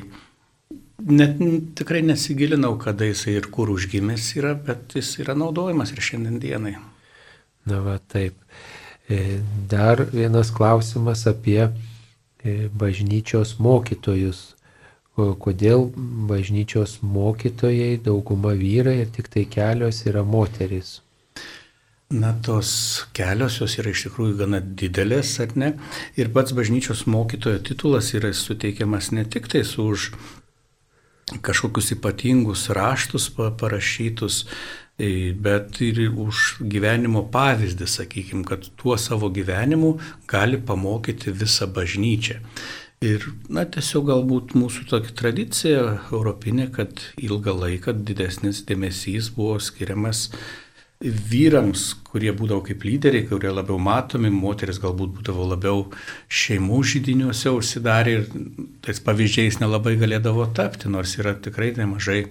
net 1.12 1.42
tikrai 1.76 2.02
nesigilinau, 2.08 2.78
kada 2.80 3.10
jisai 3.10 3.36
ir 3.42 3.50
kur 3.52 3.74
užgimęs 3.76 4.30
yra, 4.40 4.54
bet 4.56 4.96
jis 4.96 5.18
yra 5.20 5.36
naudojamas 5.36 5.92
ir 5.92 6.04
šiandien 6.04 6.40
dienai. 6.40 6.78
Na 7.68 7.82
va 7.84 7.98
taip. 8.00 8.40
E, 9.10 9.42
Dar 9.68 10.06
vienas 10.14 10.54
klausimas 10.56 11.26
apie 11.28 11.66
e, 11.68 12.70
bažnyčios 12.72 13.58
mokytojus. 13.60 14.54
Ko- 15.20 15.36
Kodėl 15.36 15.90
bažnyčios 16.32 17.00
mokytojai 17.04 17.98
dauguma 18.06 18.54
vyrai 18.56 19.02
ir 19.04 19.10
tik 19.12 19.28
tai 19.34 19.44
kelios 19.52 20.06
yra 20.08 20.24
moteris? 20.24 21.00
Na, 22.10 22.32
tos 22.46 22.70
kelios 23.14 23.60
jos 23.60 23.76
yra 23.82 23.92
iš 23.92 24.06
tikrųjų 24.08 24.38
gana 24.40 24.62
didelės, 24.64 25.34
ar 25.44 25.52
ne? 25.60 25.74
Ir 26.18 26.32
pats 26.34 26.56
bažnyčios 26.58 27.04
mokytojo 27.06 27.60
titulas 27.68 28.14
yra 28.18 28.32
suteikiamas 28.34 29.12
ne 29.14 29.26
tik 29.30 29.46
tais 29.52 29.76
už 29.78 30.08
kažkokius 31.46 31.92
ypatingus 31.98 32.70
raštus 32.74 33.28
pa- 33.36 33.52
parašytus, 33.52 34.46
e, 34.98 35.34
bet 35.38 35.82
ir 35.86 36.00
už 36.10 36.64
gyvenimo 36.74 37.28
pavyzdį, 37.32 37.86
sakykime, 37.98 38.46
kad 38.48 38.66
tuo 38.80 38.98
savo 38.98 39.30
gyvenimu 39.30 40.00
gali 40.28 40.58
pamokyti 40.58 41.30
visą 41.32 41.68
bažnyčią. 41.68 42.40
Ir, 43.00 43.24
na, 43.48 43.64
tiesiog 43.64 44.10
galbūt 44.10 44.58
mūsų 44.60 44.90
tokia 44.90 45.14
tradicija 45.16 45.84
europinė, 46.12 46.66
kad 46.76 47.00
ilgą 47.16 47.54
laiką 47.56 47.94
didesnis 48.04 48.66
dėmesys 48.68 49.30
buvo 49.38 49.56
skiriamas 49.64 50.26
vyrams, 51.00 51.94
kurie 52.10 52.34
būdavo 52.36 52.66
kaip 52.68 52.84
lyderiai, 52.84 53.24
kurie 53.30 53.54
labiau 53.56 53.80
matomi, 53.80 54.28
moteris 54.36 54.82
galbūt 54.84 55.14
būdavo 55.16 55.48
labiau 55.54 55.86
šeimų 56.28 56.82
žydiniuose 56.92 57.56
užsidarę 57.56 58.18
ir 58.18 58.28
tais 58.84 59.00
pavyzdžiais 59.08 59.62
nelabai 59.64 59.96
galėdavo 60.02 60.50
tapti, 60.52 60.92
nors 60.92 61.16
yra 61.22 61.38
tikrai 61.40 61.72
nemažai 61.80 62.26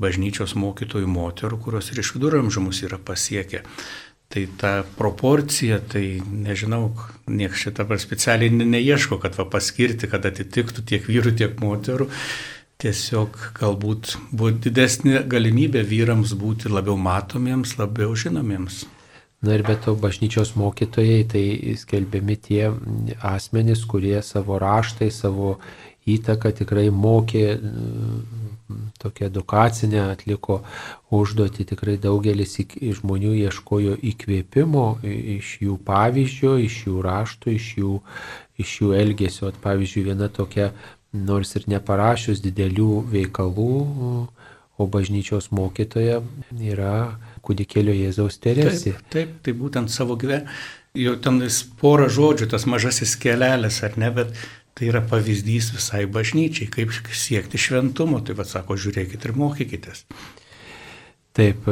bažnyčios 0.00 0.56
mokytojų 0.56 1.12
moterų, 1.12 1.60
kurios 1.60 1.92
ir 1.92 2.00
iš 2.00 2.14
viduramžių 2.16 2.64
mus 2.64 2.80
yra 2.88 2.96
pasiekę. 2.96 3.62
Tai 4.28 4.42
ta 4.58 4.70
proporcija, 4.98 5.78
tai 5.78 6.20
nežinau, 6.26 6.90
niekas 7.30 7.62
šitą 7.62 7.86
specialiai 7.98 8.50
ne- 8.50 8.66
neieško, 8.66 9.20
kad 9.22 9.38
va 9.38 9.46
paskirti, 9.46 10.10
kad 10.10 10.26
atitiktų 10.26 10.82
tiek 10.82 11.06
vyrų, 11.06 11.36
tiek 11.38 11.54
moterų. 11.62 12.08
Tiesiog 12.82 13.38
galbūt 13.56 14.16
buvo 14.32 14.50
didesnė 14.50 15.22
galimybė 15.30 15.80
vyrams 15.86 16.34
būti 16.36 16.68
labiau 16.68 16.98
matomiems, 17.00 17.78
labiau 17.78 18.12
žinomiems. 18.18 18.84
Na 19.46 19.54
ir 19.54 19.62
be 19.62 19.76
to 19.76 19.94
bažnyčios 19.94 20.54
mokytojai 20.56 21.24
tai 21.30 21.44
skelbiami 21.78 22.36
tie 22.36 22.70
asmenys, 23.22 23.84
kurie 23.88 24.18
savo 24.24 24.58
raštai, 24.58 25.10
savo 25.12 25.58
įtaką 26.06 26.52
tikrai 26.56 26.88
mokė, 26.90 27.44
tokią 28.98 29.26
edukacinę 29.26 30.02
atliko 30.10 30.60
užduoti. 31.14 31.66
Tikrai 31.68 31.96
daugelis 32.02 32.56
žmonių 33.00 33.34
ieškojo 33.46 33.96
įkvėpimo 34.12 34.86
iš 35.06 35.56
jų 35.64 35.78
pavyzdžio, 35.86 36.56
iš 36.66 36.78
jų 36.88 37.02
raštų, 37.06 37.56
iš 37.58 37.68
jų, 37.80 37.92
iš 38.62 38.76
jų 38.80 38.92
elgesio. 39.00 39.50
Ot, 39.50 39.60
Pavyzdžiui, 39.62 40.06
viena 40.10 40.28
tokia, 40.32 40.72
nors 41.12 41.54
ir 41.56 41.68
neparašius 41.70 42.42
didelių 42.44 43.04
veikalų, 43.12 43.76
o 44.76 44.86
bažnyčios 44.92 45.48
mokytoja 45.56 46.20
yra 46.60 46.96
kūdikėlio 47.46 47.94
Jėzaus 47.96 48.36
Teresė. 48.42 48.96
Taip, 48.98 49.08
taip, 49.14 49.38
tai 49.46 49.54
būtent 49.56 49.92
savo 49.92 50.18
gyvenimą. 50.20 50.52
Jau 50.96 51.12
ten 51.20 51.42
porą 51.80 52.08
žodžių, 52.12 52.48
tas 52.52 52.64
mažasis 52.68 53.18
kelelis, 53.20 53.82
ar 53.84 53.96
ne, 54.00 54.08
bet 54.16 54.32
tai 54.76 54.90
yra 54.90 55.00
pavyzdys 55.08 55.70
visai 55.72 56.04
bažnyčiai, 56.06 56.68
kaip 56.68 56.92
siekti 56.92 57.60
šventumo. 57.60 58.20
Tai 58.20 58.36
vad 58.36 58.50
sako, 58.50 58.76
žiūrėkit 58.76 59.24
ir 59.24 59.32
mokykitės. 59.40 60.04
Taip, 61.36 61.64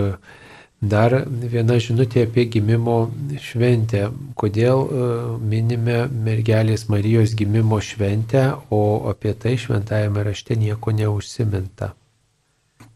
dar 0.80 1.16
viena 1.28 1.76
žinutė 1.80 2.24
apie 2.28 2.46
gimimo 2.54 2.96
šventę. 3.44 4.06
Kodėl 4.40 4.84
e, 4.84 5.10
minime 5.52 5.98
mergelės 6.08 6.86
Marijos 6.92 7.36
gimimo 7.36 7.80
šventę, 7.84 8.46
o 8.72 8.80
apie 9.12 9.36
tai 9.36 9.58
šventajame 9.60 10.24
rašte 10.24 10.56
nieko 10.60 10.96
neužsiminta. 10.96 11.92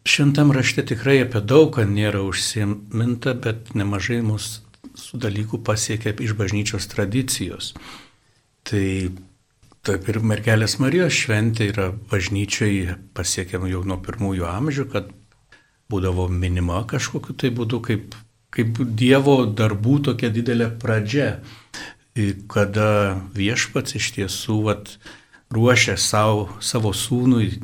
Šventam 0.09 0.49
rašte 0.55 0.87
tikrai 0.89 1.19
apie 1.27 1.41
daug 1.45 1.69
ką 1.77 1.85
nėra 1.85 2.25
užsiminta, 2.25 3.37
bet 3.37 3.75
nemažai 3.77 4.23
mūsų 4.25 5.21
dalykų 5.21 5.61
pasiekia 5.65 6.17
iš 6.17 6.33
bažnyčios 6.37 6.89
tradicijos. 6.89 7.75
Tai 8.65 8.85
taip 9.87 10.09
ir 10.11 10.19
mergelės 10.25 10.77
Marijos 10.81 11.15
šventė 11.15 11.69
yra 11.71 11.89
bažnyčiai 12.11 12.97
pasiekiama 13.17 13.69
jau 13.71 13.83
nuo 13.87 13.99
pirmųjų 14.03 14.47
amžių, 14.49 14.87
kad 14.91 15.13
būdavo 15.89 16.27
minima 16.31 16.83
kažkokiu 16.89 17.35
tai 17.39 17.51
būdu 17.55 17.81
kaip, 17.85 18.17
kaip 18.53 18.81
Dievo 18.99 19.41
darbų 19.45 19.99
tokia 20.09 20.29
didelė 20.33 20.69
pradžia, 20.81 21.39
kada 22.51 23.19
viešpats 23.37 23.95
iš 23.97 24.11
tiesų 24.17 24.59
vat, 24.67 24.93
ruošia 25.53 25.95
savo, 25.97 26.49
savo 26.61 26.91
sūnui 26.93 27.55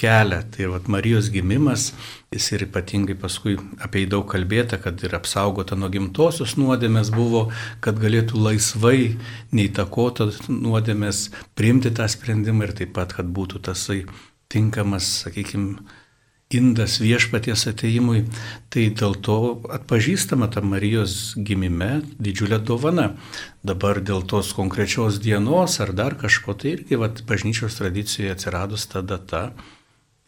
kelią. 0.00 0.40
Tai 0.54 0.70
vat, 0.76 0.88
Marijos 0.88 1.30
gimimas, 1.34 1.90
jis 2.34 2.50
ir 2.56 2.66
ypatingai 2.66 3.16
paskui 3.18 3.56
apie 3.84 4.04
jį 4.04 4.10
daug 4.16 4.26
kalbėta, 4.30 4.78
kad 4.82 5.00
ir 5.06 5.14
apsaugota 5.16 5.78
nuo 5.78 5.90
gimtosios 5.92 6.56
nuodėmės 6.60 7.12
buvo, 7.14 7.46
kad 7.84 8.00
galėtų 8.02 8.40
laisvai 8.42 9.14
neįtakota 9.54 10.30
nuodėmės 10.50 11.28
priimti 11.58 11.94
tą 11.94 12.08
sprendimą 12.10 12.68
ir 12.68 12.78
taip 12.82 12.94
pat, 12.98 13.14
kad 13.16 13.30
būtų 13.30 13.62
tasai 13.70 14.02
tinkamas, 14.52 15.06
sakykime, 15.24 15.78
indas 16.54 16.98
viešpaties 17.02 17.66
ateimui, 17.70 18.24
tai 18.70 18.86
dėl 18.94 19.16
to 19.24 19.38
atpažįstama 19.74 20.50
ta 20.52 20.62
Marijos 20.62 21.34
gimime 21.36 22.02
didžiulė 22.22 22.60
dovana. 22.62 23.12
Dabar 23.66 24.02
dėl 24.04 24.22
tos 24.28 24.52
konkrečios 24.56 25.18
dienos 25.24 25.80
ar 25.82 25.94
dar 25.96 26.18
kažko, 26.20 26.54
tai 26.54 26.76
irgi 26.76 27.00
vat, 27.00 27.24
bažnyčios 27.26 27.80
tradicijoje 27.80 28.34
atsiradus 28.36 28.86
ta 28.92 29.02
data. 29.02 29.44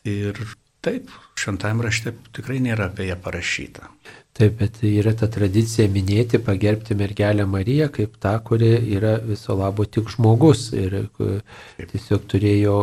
Ir 0.06 0.38
taip, 0.86 1.10
šventajame 1.40 1.88
rašte 1.88 2.14
tikrai 2.36 2.62
nėra 2.64 2.90
apie 2.90 3.10
ją 3.10 3.18
parašyta. 3.22 3.90
Taip, 4.36 4.58
bet 4.60 4.82
yra 4.84 5.14
ta 5.16 5.30
tradicija 5.32 5.86
minėti, 5.88 6.36
pagerbti 6.44 6.92
mergelę 6.98 7.46
Mariją 7.48 7.86
kaip 7.94 8.18
tą, 8.20 8.34
kuri 8.44 8.68
yra 8.92 9.14
viso 9.24 9.54
labo 9.56 9.86
tik 9.88 10.10
žmogus 10.12 10.66
ir 10.76 10.96
tiesiog 11.16 12.26
turėjo 12.28 12.74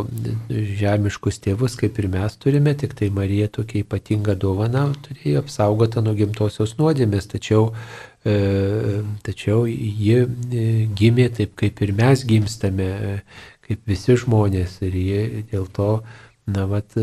žemiškus 0.79 1.37
tėvus, 1.45 1.75
kaip 1.77 1.99
ir 2.01 2.09
mes 2.15 2.39
turime, 2.41 2.73
tik 2.73 2.97
tai 2.97 3.11
Marija 3.13 3.51
tokia 3.59 3.83
ypatinga 3.83 4.33
dovana 4.41 4.87
turėjo 5.05 5.43
apsaugota 5.45 6.01
nuo 6.01 6.15
gimtosios 6.17 6.73
nuodėmės, 6.81 7.29
tačiau, 7.35 7.69
e, 8.25 8.35
tačiau 9.21 9.67
ji 9.69 10.19
e, 10.23 10.67
gimė 11.03 11.29
taip, 11.37 11.53
kaip 11.61 11.85
ir 11.85 11.93
mes 12.01 12.25
gimstame, 12.33 12.89
kaip 13.69 13.85
visi 13.93 14.17
žmonės 14.25 14.79
ir 14.89 15.01
ji 15.05 15.47
dėl 15.53 15.69
to, 15.77 15.91
na, 16.45 16.67
vat, 16.69 16.95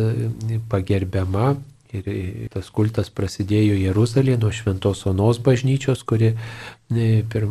pagerbiama 0.68 1.54
Ir 1.90 2.06
tas 2.54 2.68
kultas 2.70 3.08
prasidėjo 3.10 3.74
Jeruzalėje 3.74 4.38
nuo 4.38 4.52
Šventos 4.54 5.02
Onos 5.10 5.40
bažnyčios, 5.42 6.04
kuri 6.06 6.28
e, 6.30 7.06
per 7.26 7.48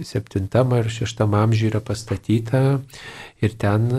7 0.00 0.48
ar 0.72 0.88
6 0.88 1.20
amžiuje 1.20 1.68
yra 1.68 1.82
pastatyta 1.84 2.80
ir 3.44 3.52
ten 3.60 3.90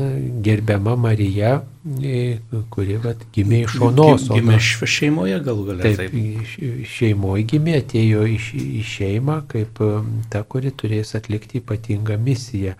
gerbiama 0.42 0.96
Marija, 0.98 1.60
e, 2.02 2.40
kuri 2.74 2.98
vat, 3.04 3.28
gimė 3.36 3.62
iš 3.68 3.78
Onos. 3.92 4.26
Gimė 4.34 4.58
šeimoje 4.58 5.38
galų 5.46 5.70
galia. 5.70 5.94
Taip, 5.94 6.16
taip. 6.16 6.88
šeimoje 6.96 7.46
gimė, 7.54 7.78
atėjo 7.84 8.26
į, 8.26 8.40
į 8.82 8.86
šeimą 8.90 9.44
kaip 9.54 9.84
e, 9.86 9.92
ta, 10.34 10.42
kuri 10.50 10.74
turės 10.74 11.14
atlikti 11.20 11.62
ypatingą 11.62 12.18
misiją 12.18 12.74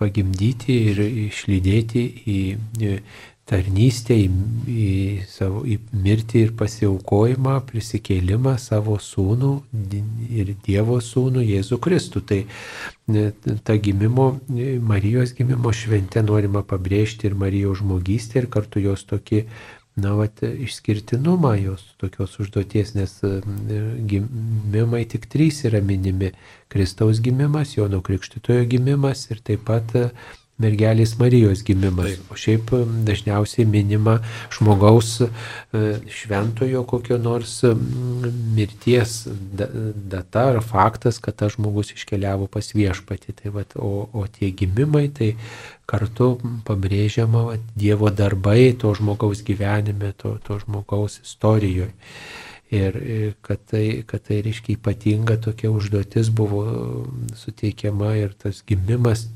pagimdyti 0.00 0.80
ir 0.90 1.00
išlydėti 1.28 2.04
į 2.26 2.40
tarnystę, 3.44 4.16
į, 4.16 4.28
į, 4.72 4.84
savo, 5.28 5.62
į 5.68 5.76
mirtį 6.00 6.44
ir 6.46 6.52
pasiaukojimą, 6.56 7.58
prisikėlimą 7.68 8.54
savo 8.60 8.96
sūnų 8.96 9.50
ir 10.32 10.54
Dievo 10.64 10.96
sūnų 11.04 11.44
Jėzų 11.44 11.78
Kristų. 11.84 12.24
Tai 12.30 12.40
ta 13.68 13.76
gimimo, 13.76 14.30
Marijos 14.88 15.34
gimimo 15.36 15.74
šventė 15.76 16.24
norima 16.24 16.64
pabrėžti 16.64 17.28
ir 17.28 17.36
Marijos 17.36 17.82
žmogystė 17.82 18.42
ir 18.42 18.50
kartu 18.54 18.80
jos 18.80 19.04
tokį 19.12 19.44
na, 19.96 20.14
vat, 20.18 20.42
išskirtinumą 20.42 21.54
jos 21.62 21.84
tokios 22.02 22.38
užduoties, 22.42 22.94
nes 22.98 23.12
gimimai 24.10 25.04
tik 25.10 25.28
trys 25.30 25.62
yra 25.68 25.82
minimi- 25.84 26.32
Kristaus 26.72 27.20
gimimas, 27.22 27.76
Jono 27.76 28.00
Krikštitojo 28.02 28.64
gimimas 28.66 29.28
ir 29.30 29.42
taip 29.44 29.64
pat 29.68 29.94
mergelės 30.62 31.16
Marijos 31.18 31.64
gimimas. 31.66 32.14
Taip. 32.14 32.30
O 32.30 32.38
šiaip 32.38 32.70
dažniausiai 33.06 33.66
minima 33.66 34.18
žmogaus 34.54 35.16
e, 35.24 35.28
šventojo 36.14 36.84
kokio 36.86 37.18
nors 37.18 37.56
mirties 38.54 39.16
data 40.14 40.46
ar 40.52 40.60
faktas, 40.62 41.18
kad 41.22 41.40
tas 41.40 41.56
žmogus 41.56 41.94
iškeliavo 41.96 42.46
pas 42.46 42.70
viešpatį. 42.74 43.34
Tai 43.40 43.54
vat, 43.58 43.74
o, 43.74 44.06
o 44.12 44.26
tie 44.30 44.52
gimimai 44.54 45.08
tai 45.14 45.34
kartu 45.90 46.36
pabrėžiama 46.68 47.48
vat, 47.50 47.66
Dievo 47.74 48.12
darbai 48.14 48.72
to 48.78 48.94
žmogaus 48.94 49.42
gyvenime, 49.46 50.14
to, 50.16 50.36
to 50.46 50.60
žmogaus 50.62 51.18
istorijoje. 51.24 51.92
Ir 52.74 52.96
kad 53.44 53.60
tai, 53.70 54.02
kad 54.08 54.24
tai 54.26 54.40
reiškia 54.42 54.78
ypatinga 54.78 55.36
tokia 55.42 55.68
užduotis 55.70 56.30
buvo 56.34 56.62
suteikiama 57.38 58.14
ir 58.18 58.32
tas 58.40 58.64
gimimas 58.66 59.28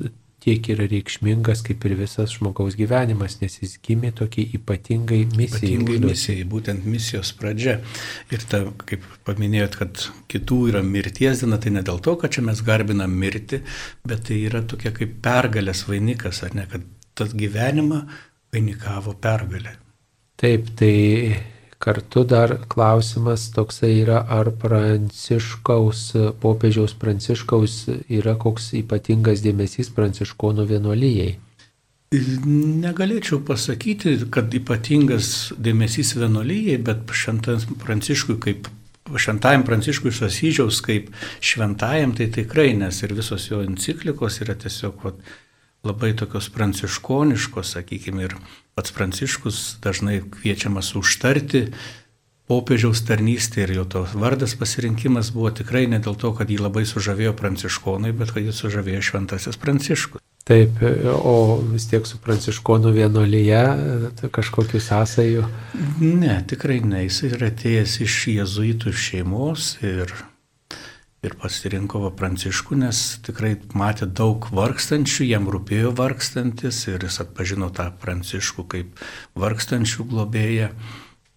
tiek 0.45 0.69
yra 0.73 0.87
reikšmingas 0.91 1.65
kaip 1.67 1.85
ir 1.89 1.97
visas 1.99 2.37
žmogaus 2.37 2.77
gyvenimas, 2.79 3.39
nes 3.43 3.59
jis 3.61 3.75
gimė 3.85 4.13
tokiai 4.19 4.53
ypatingai 4.59 5.25
misijai. 5.33 5.75
Ypatingai 5.75 5.99
misijai, 6.05 6.47
būtent 6.53 6.87
misijos 6.89 7.33
pradžia. 7.39 7.79
Ir 8.35 8.47
ta, 8.51 8.63
kaip 8.89 9.05
paminėjot, 9.27 9.79
kad 9.81 10.07
kitų 10.31 10.61
yra 10.73 10.85
mirties 10.87 11.43
diena, 11.43 11.59
tai 11.63 11.75
ne 11.75 11.83
dėl 11.87 12.01
to, 12.05 12.15
kad 12.21 12.35
čia 12.37 12.47
mes 12.47 12.63
garbinam 12.67 13.19
mirti, 13.19 13.63
bet 14.07 14.29
tai 14.31 14.41
yra 14.47 14.63
tokia 14.63 14.95
kaip 14.97 15.19
pergalės 15.25 15.85
vainikas, 15.91 16.45
ar 16.47 16.55
ne, 16.59 16.69
kad 16.71 16.87
tas 17.19 17.35
gyvenimą 17.35 18.05
vainikavo 18.55 19.19
pergalė. 19.19 19.75
Taip, 20.39 20.71
tai 20.79 20.95
Kartu 21.79 22.25
dar 22.27 22.57
klausimas 22.67 23.49
toksai 23.55 23.93
yra, 24.01 24.25
ar 24.27 24.51
pranciškaus, 24.63 26.01
popiežiaus 26.43 26.97
pranciškaus 26.99 27.77
yra 28.11 28.35
koks 28.35 28.73
ypatingas 28.81 29.45
dėmesys 29.45 29.93
pranciškonų 29.95 30.67
vienuolyjei. 30.73 31.37
Negalėčiau 32.09 33.39
pasakyti, 33.47 34.17
kad 34.33 34.55
ypatingas 34.57 35.53
dėmesys 35.61 36.17
vienuolyjei, 36.19 36.81
bet 36.83 37.15
šventam 37.15 37.79
pranciškui 37.85 38.39
kaip 38.43 38.71
šventajam 39.17 39.65
pranciškui 39.65 40.13
Sasyžiaus 40.13 40.81
kaip 40.85 41.13
šventajam, 41.41 42.15
tai 42.17 42.29
tikrai, 42.33 42.73
nes 42.77 43.03
ir 43.03 43.15
visos 43.17 43.49
jo 43.51 43.63
enciklikos 43.65 44.41
yra 44.45 44.57
tiesiog 44.59 45.05
vat, 45.05 45.21
labai 45.87 46.15
tokios 46.17 46.49
pranciškoniškos, 46.55 47.77
sakykime, 47.77 48.29
ir 48.29 48.37
pats 48.79 48.95
pranciškus 48.95 49.79
dažnai 49.85 50.21
kviečiamas 50.23 50.95
užtarti 50.99 51.69
popiežiaus 52.49 53.03
tarnystė 53.05 53.67
ir 53.67 53.75
jo 53.77 53.85
to 53.93 54.05
vardas 54.17 54.55
pasirinkimas 54.59 55.31
buvo 55.35 55.53
tikrai 55.61 55.85
ne 55.91 56.01
dėl 56.05 56.17
to, 56.19 56.33
kad 56.37 56.49
jį 56.51 56.63
labai 56.65 56.87
sužavėjo 56.89 57.35
pranciškonai, 57.37 58.15
bet 58.17 58.33
kad 58.35 58.47
jį 58.47 58.55
sužavėjo 58.57 59.05
šventasis 59.11 59.61
pranciškus. 59.61 60.25
Taip, 60.49 60.81
o 61.13 61.61
vis 61.61 61.85
tiek 61.91 62.07
su 62.09 62.17
pranciškonų 62.25 62.95
vienolyje 62.95 63.61
kažkokiu 64.33 64.81
sąsaju? 64.81 65.45
Ne, 66.01 66.39
tikrai 66.49 66.79
ne, 66.81 67.03
jis 67.05 67.21
yra 67.29 67.51
atėjęs 67.53 67.99
iš 68.07 68.17
jezuitų 68.33 68.95
šeimos 68.97 69.75
ir 69.85 70.15
ir 71.27 71.35
pasirinko 71.39 72.03
va 72.05 72.11
Pranciškų, 72.15 72.79
nes 72.85 73.03
tikrai 73.27 73.57
matė 73.79 74.07
daug 74.07 74.47
vargstančių, 74.55 75.27
jam 75.27 75.49
rūpėjo 75.51 75.93
vargstantis 75.99 76.85
ir 76.91 77.07
jis 77.07 77.19
atpažino 77.25 77.71
tą 77.75 77.89
Pranciškų 78.03 78.67
kaip 78.75 79.03
vargstančių 79.39 80.09
globėją. 80.13 80.71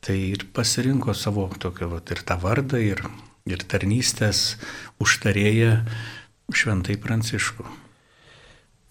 Tai 0.01 0.17
ir 0.17 0.47
pasirinko 0.53 1.13
savo 1.13 1.45
tokią 1.61 1.91
va, 1.91 1.99
ir 2.01 2.21
tą 2.25 2.37
vardą, 2.41 2.79
ir, 2.81 3.03
ir 3.49 3.65
tarnystės 3.69 4.55
užtarėję 5.01 5.75
šventai 6.57 6.97
Pranciškų. 7.01 7.65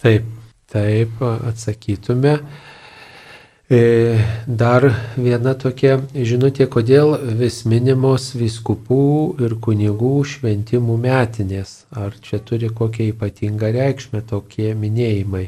Taip, 0.01 0.29
taip 0.71 1.19
atsakytume. 1.27 2.39
E, 3.71 4.19
dar 4.47 4.83
viena 5.15 5.53
tokia 5.55 6.01
žinutė, 6.11 6.67
kodėl 6.67 7.13
vis 7.39 7.61
minimos 7.71 8.33
viskupų 8.35 9.05
ir 9.47 9.55
kunigų 9.63 10.15
šventimų 10.27 10.97
metinės. 10.99 11.85
Ar 11.95 12.17
čia 12.19 12.41
turi 12.43 12.67
kokią 12.75 13.13
ypatingą 13.13 13.71
reikšmę 13.77 14.25
tokie 14.27 14.73
minėjimai? 14.75 15.45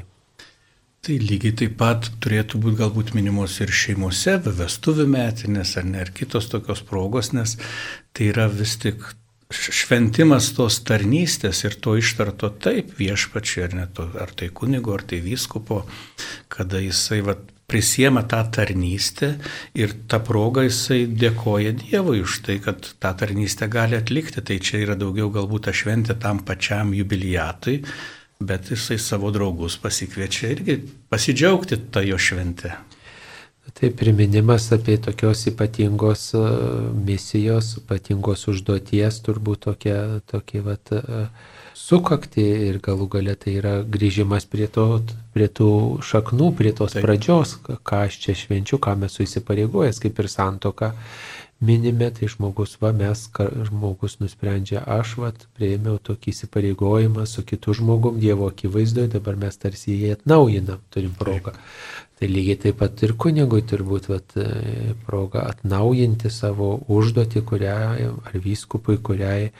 Tai 1.02 1.16
lygiai 1.18 1.56
taip 1.58 1.74
pat 1.80 2.06
turėtų 2.22 2.60
būti 2.62 2.78
galbūt 2.78 3.10
minimos 3.18 3.56
ir 3.64 3.74
šeimose, 3.74 4.36
vestuvių 4.46 5.08
metinės 5.10 5.74
ar 5.80 5.88
ne, 5.90 6.04
ar 6.04 6.12
kitos 6.14 6.46
tokios 6.52 6.84
progos, 6.86 7.32
nes 7.34 7.56
tai 8.14 8.28
yra 8.30 8.46
vis 8.46 8.76
tik 8.78 9.02
šventimas 9.50 10.52
tos 10.54 10.78
tarnystės 10.86 11.64
ir 11.66 11.74
to 11.82 11.96
ištarto 11.98 12.52
taip 12.54 12.94
viešpačiai, 13.02 13.64
ar, 13.66 13.74
ne, 13.80 13.88
to, 13.90 14.06
ar 14.14 14.30
tai 14.30 14.52
kunigo, 14.54 14.94
ar 14.94 15.02
tai 15.02 15.18
vyskupo, 15.26 15.82
kada 16.54 16.78
jisai 16.86 17.18
vat, 17.26 17.42
prisiema 17.72 18.22
tą 18.28 18.42
tarnystę 18.52 19.32
ir 19.74 19.94
tą 20.08 20.20
progą 20.20 20.66
jisai 20.66 21.06
dėkoja 21.08 21.72
Dievui 21.80 22.20
už 22.20 22.42
tai, 22.44 22.58
kad 22.60 22.90
tą 23.00 23.12
tarnystę 23.16 23.68
gali 23.72 23.96
atlikti. 23.96 24.44
Tai 24.44 24.58
čia 24.60 24.82
yra 24.84 24.96
daugiau 25.00 25.30
galbūt 25.32 25.70
ta 25.70 25.72
šventė 25.72 26.18
tam 26.20 26.42
pačiam 26.44 26.92
jubiliatui, 26.92 27.78
bet 28.44 28.68
jisai 28.74 28.98
savo 29.00 29.32
draugus 29.32 29.78
pasikviečia 29.80 30.52
irgi 30.52 30.82
pasidžiaugti 31.08 31.80
tą 31.94 32.04
jo 32.04 32.20
šventę. 32.20 32.74
Tai 33.72 33.88
priminimas 33.96 34.68
apie 34.74 34.98
tokios 35.00 35.46
ypatingos 35.48 36.26
e, 36.36 36.44
misijos, 37.08 37.78
ypatingos 37.80 38.44
užduoties, 38.52 39.22
turbūt 39.24 39.64
tokia, 39.64 39.98
tokia, 40.28 40.64
vat, 40.66 40.92
uh, 40.98 41.51
sukakti 41.82 42.44
ir 42.68 42.78
galų 42.82 43.08
galia 43.16 43.34
tai 43.38 43.56
yra 43.58 43.74
grįžimas 43.82 44.46
prie, 44.50 44.68
to, 44.70 45.02
prie 45.34 45.48
tų 45.50 45.72
šaknų, 46.06 46.52
prie 46.58 46.72
tos 46.78 46.94
Taip. 46.96 47.04
pradžios, 47.06 47.58
ką 47.66 48.04
aš 48.06 48.18
čia 48.22 48.36
švenčiu, 48.38 48.78
ką 48.82 48.96
mes 49.02 49.18
suįsipareigojęs, 49.18 50.02
kaip 50.02 50.22
ir 50.22 50.30
santoka. 50.32 50.94
minime, 51.62 52.10
tai 52.10 52.26
žmogus, 52.26 52.74
va, 52.82 52.90
mes, 52.90 53.20
žmogus 53.68 54.16
nusprendžia, 54.18 54.80
aš, 54.82 55.14
va, 55.22 55.30
prieimiau 55.54 56.00
tokį 56.02 56.32
įsipareigojimą 56.34 57.26
su 57.30 57.44
kitu 57.46 57.76
žmogum 57.78 58.18
Dievo 58.18 58.48
akivaizdoje, 58.50 59.12
dabar 59.14 59.38
mes 59.38 59.60
tarsi 59.62 59.94
jį 59.94 60.16
atnaujinam, 60.16 60.82
turim 60.90 61.14
progą. 61.18 61.54
Tai 62.18 62.30
lygiai 62.30 62.58
taip 62.66 62.80
pat 62.82 63.04
ir 63.06 63.14
kunigui 63.18 63.62
turbūt 63.66 64.10
vat, 64.10 64.34
proga 65.06 65.46
atnaujinti 65.52 66.30
savo 66.34 66.74
užduotį, 66.90 67.46
kurią, 67.46 67.78
ar 68.26 68.42
vyskupui, 68.42 68.98
kuriai 68.98 69.52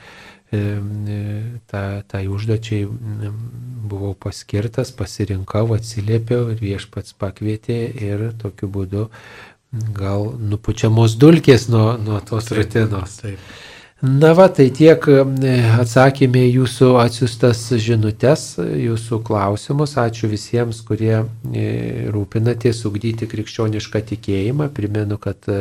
ta, 1.67 1.83
tai 2.07 2.27
užduočiai 2.31 2.85
buvau 3.89 4.13
paskirtas, 4.13 4.93
pasirinkau, 4.95 5.65
atsiliepiau 5.75 6.51
ir 6.53 6.61
viešpats 6.61 7.15
pakvietė 7.19 7.79
ir 8.07 8.29
tokiu 8.41 8.69
būdu 8.71 9.07
gal 9.97 10.29
nupučiamos 10.37 11.17
dulkės 11.17 11.67
nuo, 11.73 11.93
nuo 11.97 12.19
tos 12.21 12.49
taip, 12.49 12.59
rutinos. 12.59 13.19
Taip. 13.23 13.39
Na 14.03 14.33
va, 14.35 14.49
tai 14.51 14.65
tiek 14.75 15.05
atsakymė 15.79 16.41
jūsų 16.49 16.89
atsiustas 16.99 17.61
žinutės, 17.79 18.41
jūsų 18.59 19.21
klausimus. 19.23 19.93
Ačiū 19.95 20.27
visiems, 20.27 20.81
kurie 20.83 21.21
e, 21.21 21.63
rūpinatės 22.11 22.81
ugdyti 22.89 23.29
krikščionišką 23.31 24.01
tikėjimą. 24.09 24.67
Primenu, 24.75 25.15
kad 25.23 25.47
e, 25.47 25.55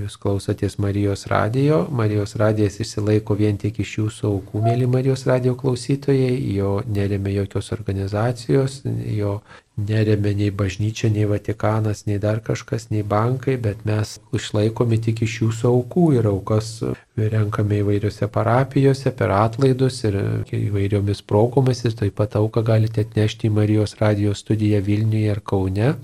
jūs 0.00 0.16
klausotės 0.18 0.80
Marijos 0.82 1.28
radijo. 1.30 1.84
Marijos 1.94 2.34
radijas 2.42 2.80
išsilaiko 2.82 3.38
vien 3.38 3.54
tik 3.62 3.78
iš 3.84 3.92
jūsų 4.00 4.32
aukų, 4.32 4.64
mėly 4.66 4.90
Marijos 4.90 5.22
radijo 5.30 5.54
klausytojai. 5.54 6.34
Jo 6.56 6.80
neremia 6.90 7.36
jokios 7.44 7.70
organizacijos, 7.78 8.80
jo 9.14 9.38
neremia 9.76 10.32
nei 10.34 10.50
bažnyčia, 10.50 11.10
nei 11.12 11.26
Vatikanas, 11.28 12.04
nei 12.08 12.18
dar 12.18 12.40
kažkas, 12.40 12.88
nei 12.90 13.02
bankai, 13.04 13.56
bet 13.60 13.84
mes 13.84 14.16
išlaikomi 14.36 14.98
tik 15.04 15.20
iš 15.26 15.40
jūsų 15.42 15.68
aukų 15.72 16.06
ir 16.16 16.28
aukas 16.30 16.70
renkame 17.16 17.82
įvairiose 17.82 18.28
parapijose 18.32 19.12
per 19.16 19.34
atlaidus 19.36 20.02
ir 20.08 20.16
įvairiomis 20.48 21.20
progomis 21.28 21.84
ir 21.84 21.96
taip 21.98 22.16
pat 22.16 22.38
auką 22.40 22.64
galite 22.64 23.04
atnešti 23.04 23.50
į 23.50 23.54
Marijos 23.60 23.96
radijos 24.00 24.40
studiją 24.44 24.80
Vilniuje 24.86 25.36
ir 25.36 25.44
Kaune 25.44 25.94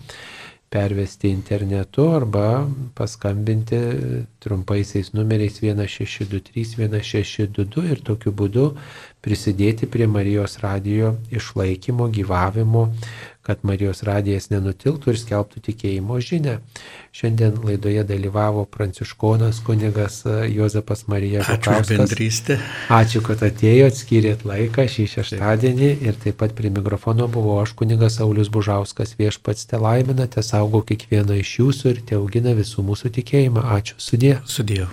pervesti 0.72 1.28
internetu 1.28 2.06
arba 2.16 2.66
paskambinti 2.96 3.80
trumpaisiais 4.40 5.12
numeriais 5.12 5.58
1623 5.60 6.64
1622 6.76 7.90
ir 7.92 8.00
tokiu 8.04 8.32
būdu 8.32 8.70
prisidėti 9.22 9.86
prie 9.86 10.06
Marijos 10.10 10.58
radijo 10.62 11.16
išlaikymo, 11.30 12.08
gyvavimo, 12.10 12.88
kad 13.42 13.62
Marijos 13.66 14.02
radijas 14.06 14.48
nenutiltų 14.52 15.10
ir 15.10 15.18
skelbtų 15.18 15.62
tikėjimo 15.66 16.18
žinę. 16.22 16.56
Šiandien 17.14 17.58
laidoje 17.66 18.04
dalyvavo 18.06 18.64
pranciškonas 18.70 19.58
kunigas 19.66 20.20
e, 20.26 20.36
Jozapas 20.54 21.04
Marija 21.10 21.42
Žukauskas. 21.48 22.14
Ačiū, 23.02 23.22
kad 23.26 23.42
atėjot, 23.46 23.98
skirėt 23.98 24.46
laiką 24.48 24.86
šį 24.94 25.08
šeštadienį 25.16 25.92
ir 26.06 26.18
taip 26.22 26.38
pat 26.42 26.54
prie 26.58 26.70
mikrofono 26.70 27.26
buvo 27.30 27.58
aš 27.62 27.74
kunigas 27.78 28.20
Saulis 28.20 28.50
Bužauskas 28.52 29.16
viešpats 29.18 29.70
te 29.70 29.82
laimina, 29.82 30.30
te 30.30 30.42
saugo 30.46 30.84
kiekvieną 30.86 31.42
iš 31.42 31.56
jūsų 31.60 31.96
ir 31.96 32.04
te 32.06 32.18
augina 32.22 32.54
visų 32.58 32.86
mūsų 32.90 33.14
tikėjimą. 33.18 33.66
Ačiū, 33.78 33.98
sudė. 33.98 34.36
Sudėjau. 34.46 34.90